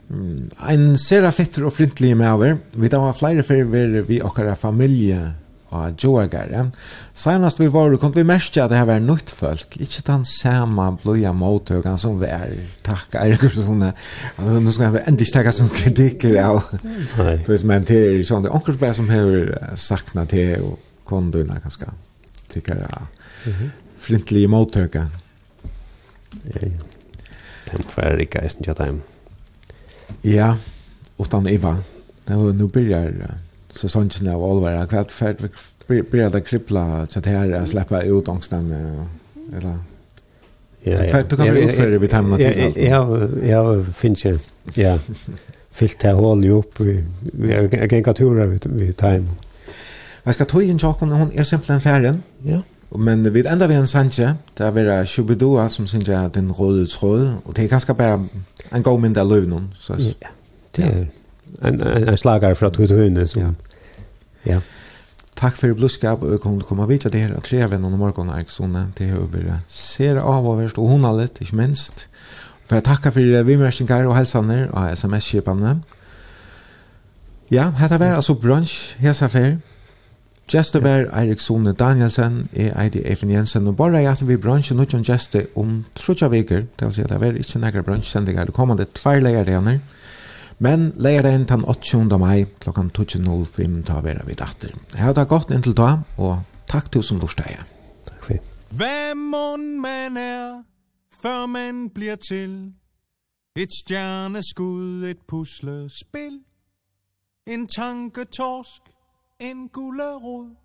Mm, 0.09 0.51
ein 0.69 0.91
sera 1.01 1.31
fetter 1.33 1.65
og 1.65 1.73
flintlig 1.79 2.13
maver. 2.17 2.59
Vi 2.77 2.91
da 2.91 3.01
var 3.01 3.17
flere 3.17 3.45
fyrir 3.47 4.05
vi 4.05 4.21
okkara 4.21 4.53
familie 4.59 5.33
og 5.75 6.03
Joargare. 6.03 6.69
Senast 7.17 7.59
vi 7.59 7.67
var, 7.73 7.95
kom 7.99 8.13
vi 8.15 8.23
mest 8.27 8.57
at 8.61 8.71
det 8.71 8.79
her 8.79 8.87
var 8.89 9.03
nytt 9.03 9.31
folk, 9.33 9.77
ikke 9.81 10.03
den 10.07 10.25
samme 10.29 10.87
bløya 11.01 11.33
mottøkene 11.35 11.99
som 11.99 12.19
vi 12.21 12.29
er, 12.31 12.53
takk 12.85 13.17
Erik 13.19 13.47
og 13.49 13.57
sånne, 13.57 13.91
nå 14.39 14.75
skal 14.75 14.93
vi 14.95 15.03
endelig 15.03 15.29
ikke 15.29 15.37
takke 15.39 15.55
som 15.57 15.71
kritikker 15.73 16.39
av, 16.43 16.61
men 17.17 17.87
det 17.87 17.99
er 17.99 18.23
sånn, 18.27 18.45
det 18.45 18.51
er 18.51 18.57
onkel 18.57 18.79
bare 18.81 18.97
som 18.97 19.11
har 19.11 19.77
sakna 19.79 20.27
til, 20.29 20.55
og 20.63 21.07
kondøyna 21.09 21.59
kanskje, 21.63 21.91
tykker 22.53 22.85
jeg, 22.85 23.71
flintlige 24.05 24.51
mottøkene. 24.51 25.23
Ja, 26.45 26.67
ja. 26.67 26.94
De 27.71 27.83
kvar 27.83 28.17
ikke 28.21 28.43
eisen 28.43 28.63
til 28.63 28.73
dem. 28.77 29.01
Ja, 30.23 30.55
utan 31.19 31.47
Eva. 31.47 31.77
Nu 32.27 32.67
börjar 32.67 33.13
säsongen 33.69 34.27
av 34.27 34.43
Olvera. 34.43 34.87
Kvart 34.87 35.11
färd 35.11 35.49
börjar 35.87 36.29
det 36.29 36.41
krippla 36.41 37.07
så 37.09 37.19
att 37.19 37.25
här 37.25 37.65
släppa 37.65 38.01
ut 38.01 38.27
ångsten. 38.27 38.71
Eller... 39.57 39.77
Ja, 40.83 41.05
ja. 41.05 41.23
Du 41.23 41.37
kan 41.37 41.45
väl 41.45 41.57
utföra 41.57 41.97
vid 41.97 42.13
hemma 42.13 42.37
till? 42.37 42.73
Ja, 42.75 43.27
ja, 43.43 43.83
finns 43.83 44.25
ju. 44.25 44.39
Ja. 44.73 44.99
Fyllt 45.71 45.99
det 45.99 46.11
hål 46.11 46.43
ju 46.43 46.51
upp. 46.51 46.79
Jag 47.49 47.89
kan 47.89 48.03
turer 48.03 48.13
tura 48.13 48.45
vid 48.45 48.97
time. 48.97 49.25
Jag 50.23 50.35
ska 50.35 50.45
ta 50.45 50.61
in 50.61 50.79
tjocken, 50.79 51.11
hon 51.11 51.31
är 51.31 51.43
simpelthen 51.43 51.81
färden. 51.81 52.23
Ja. 52.43 52.61
Men 52.91 53.33
vi 53.33 53.39
enda 53.39 53.67
ved 53.67 53.79
en 53.79 53.87
sanje, 53.87 54.35
der 54.57 54.65
er 54.65 54.71
være 54.71 55.05
Shubidua, 55.05 55.67
som 55.67 55.87
synes 55.87 56.07
jeg 56.07 56.23
er 56.23 56.27
den 56.27 56.51
røde 56.51 56.87
tråd, 56.87 57.33
og 57.45 57.55
det 57.55 57.63
er 57.63 57.67
ganske 57.67 57.93
bare 57.93 58.19
en 58.75 58.83
god 58.83 58.99
mindre 58.99 59.21
av 59.21 59.61
Så, 59.79 59.93
Ja, 59.97 60.27
det 60.75 60.85
er 60.85 61.05
en, 61.69 61.81
en, 61.81 62.09
en 62.09 62.17
slager 62.17 62.53
fra 62.53 62.69
Tudhøyne. 62.69 63.27
Ja. 63.35 63.49
ja. 64.45 64.59
Takk 65.35 65.57
for 65.57 65.73
blodskap, 65.73 66.21
og 66.23 66.31
jeg 66.31 66.39
kommer 66.39 66.59
til 66.59 66.65
å 66.65 66.67
komme 66.67 66.87
videre 66.87 67.11
til 67.11 67.19
her, 67.19 67.35
og 67.35 67.43
tre 67.43 67.57
venner 67.57 67.91
om 67.91 67.99
morgenen 67.99 68.37
er 68.37 68.43
sånne, 68.47 68.87
det 68.97 69.09
er 69.09 69.19
over 69.19 69.59
ser 69.67 70.19
av 70.21 70.47
og 70.47 70.59
verst, 70.59 70.77
og 70.77 70.87
hun 70.87 71.03
har 71.03 71.17
litt, 71.17 71.41
ikke 71.41 71.55
minst. 71.55 72.07
For 72.65 72.75
jeg 72.75 72.83
takker 72.87 73.11
for 73.11 73.43
vimmerskinger 73.43 74.07
og 74.07 74.15
helsene 74.15 74.69
og 74.71 74.97
sms-kjøpene. 74.97 75.75
Ja, 77.51 77.67
dette 77.81 77.99
var 77.99 78.15
altså 78.15 78.33
brunch, 78.33 78.95
hese 78.99 79.25
affære. 79.25 79.57
Gjester 80.45 80.79
var 80.79 81.07
Eirik 81.17 81.39
Sone 81.41 81.73
Danielsen, 81.73 82.49
jeg 82.53 82.73
Eidi 82.77 83.01
Eifen 83.01 83.31
Jensen, 83.33 83.67
og 83.67 83.77
bare 83.77 84.03
jeg 84.03 84.27
vi 84.27 84.37
bransje 84.37 84.75
nødgjøn 84.77 85.03
gjester 85.03 85.47
om 85.57 85.79
trutja 85.97 86.29
veker, 86.29 86.67
det 86.77 86.85
vil 86.85 86.93
si 86.93 87.01
at 87.01 87.09
det 87.09 87.19
var 87.21 87.39
ikke 87.39 87.59
nægge 87.59 87.83
bransjesendinger, 87.83 88.45
det 88.45 88.53
kom 88.53 88.75
det 88.77 88.91
tvær 88.93 89.23
leierdener, 89.25 89.79
men 90.59 90.93
leierdener 91.01 91.45
den 91.49 91.65
8. 91.65 92.17
mai 92.21 92.45
klokken 92.61 92.91
12.05 92.93 93.81
ta 93.89 93.99
vera 94.05 94.21
vid 94.25 94.37
datter. 94.37 94.69
Jeg 94.93 95.01
har 95.01 95.17
da 95.17 95.25
gått 95.25 95.49
inntil 95.49 95.73
da, 95.73 95.97
og 96.17 96.43
takk 96.69 96.91
til 96.91 97.03
som 97.03 97.19
lortsteie. 97.19 97.65
Takk 98.05 98.21
for. 98.29 98.37
Hvem 98.69 99.17
man 99.17 100.17
er, 100.17 100.61
før 101.09 101.45
man 101.49 101.89
blir 101.89 102.21
til, 102.21 102.73
et 103.57 103.73
stjerneskud, 103.73 105.09
et 105.09 105.25
puslespil, 105.27 106.43
en 107.47 107.67
tanketorsk, 107.67 108.84
en 109.39 109.69
gullerod. 109.69 110.55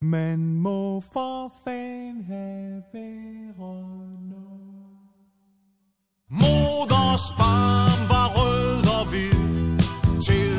Man 0.00 0.54
må 0.54 1.00
for 1.00 1.52
fan 1.64 2.20
have 2.20 2.82
råd 3.58 4.18
Moders 6.30 7.32
barm 7.38 8.00
var 8.12 8.28
rød 8.36 8.84
og 8.98 9.04
hvid 9.10 9.80
Til 10.22 10.57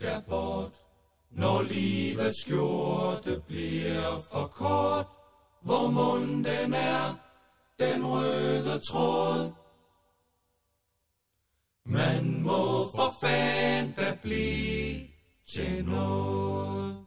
skal 0.00 0.22
bort. 0.28 0.72
Når 1.30 1.62
livets 1.62 2.40
skjorte 2.40 3.42
bliver 3.48 4.20
for 4.32 4.46
kort. 4.46 5.06
Hvor 5.62 5.90
munden 5.90 6.74
er 6.74 7.14
den 7.78 8.06
røde 8.06 8.78
tråd. 8.78 9.52
Man 11.86 12.42
må 12.42 12.90
for 12.96 13.14
fanden 13.20 13.92
da 13.92 14.18
blive 14.22 15.00
til 15.54 15.84
noget. 15.84 17.06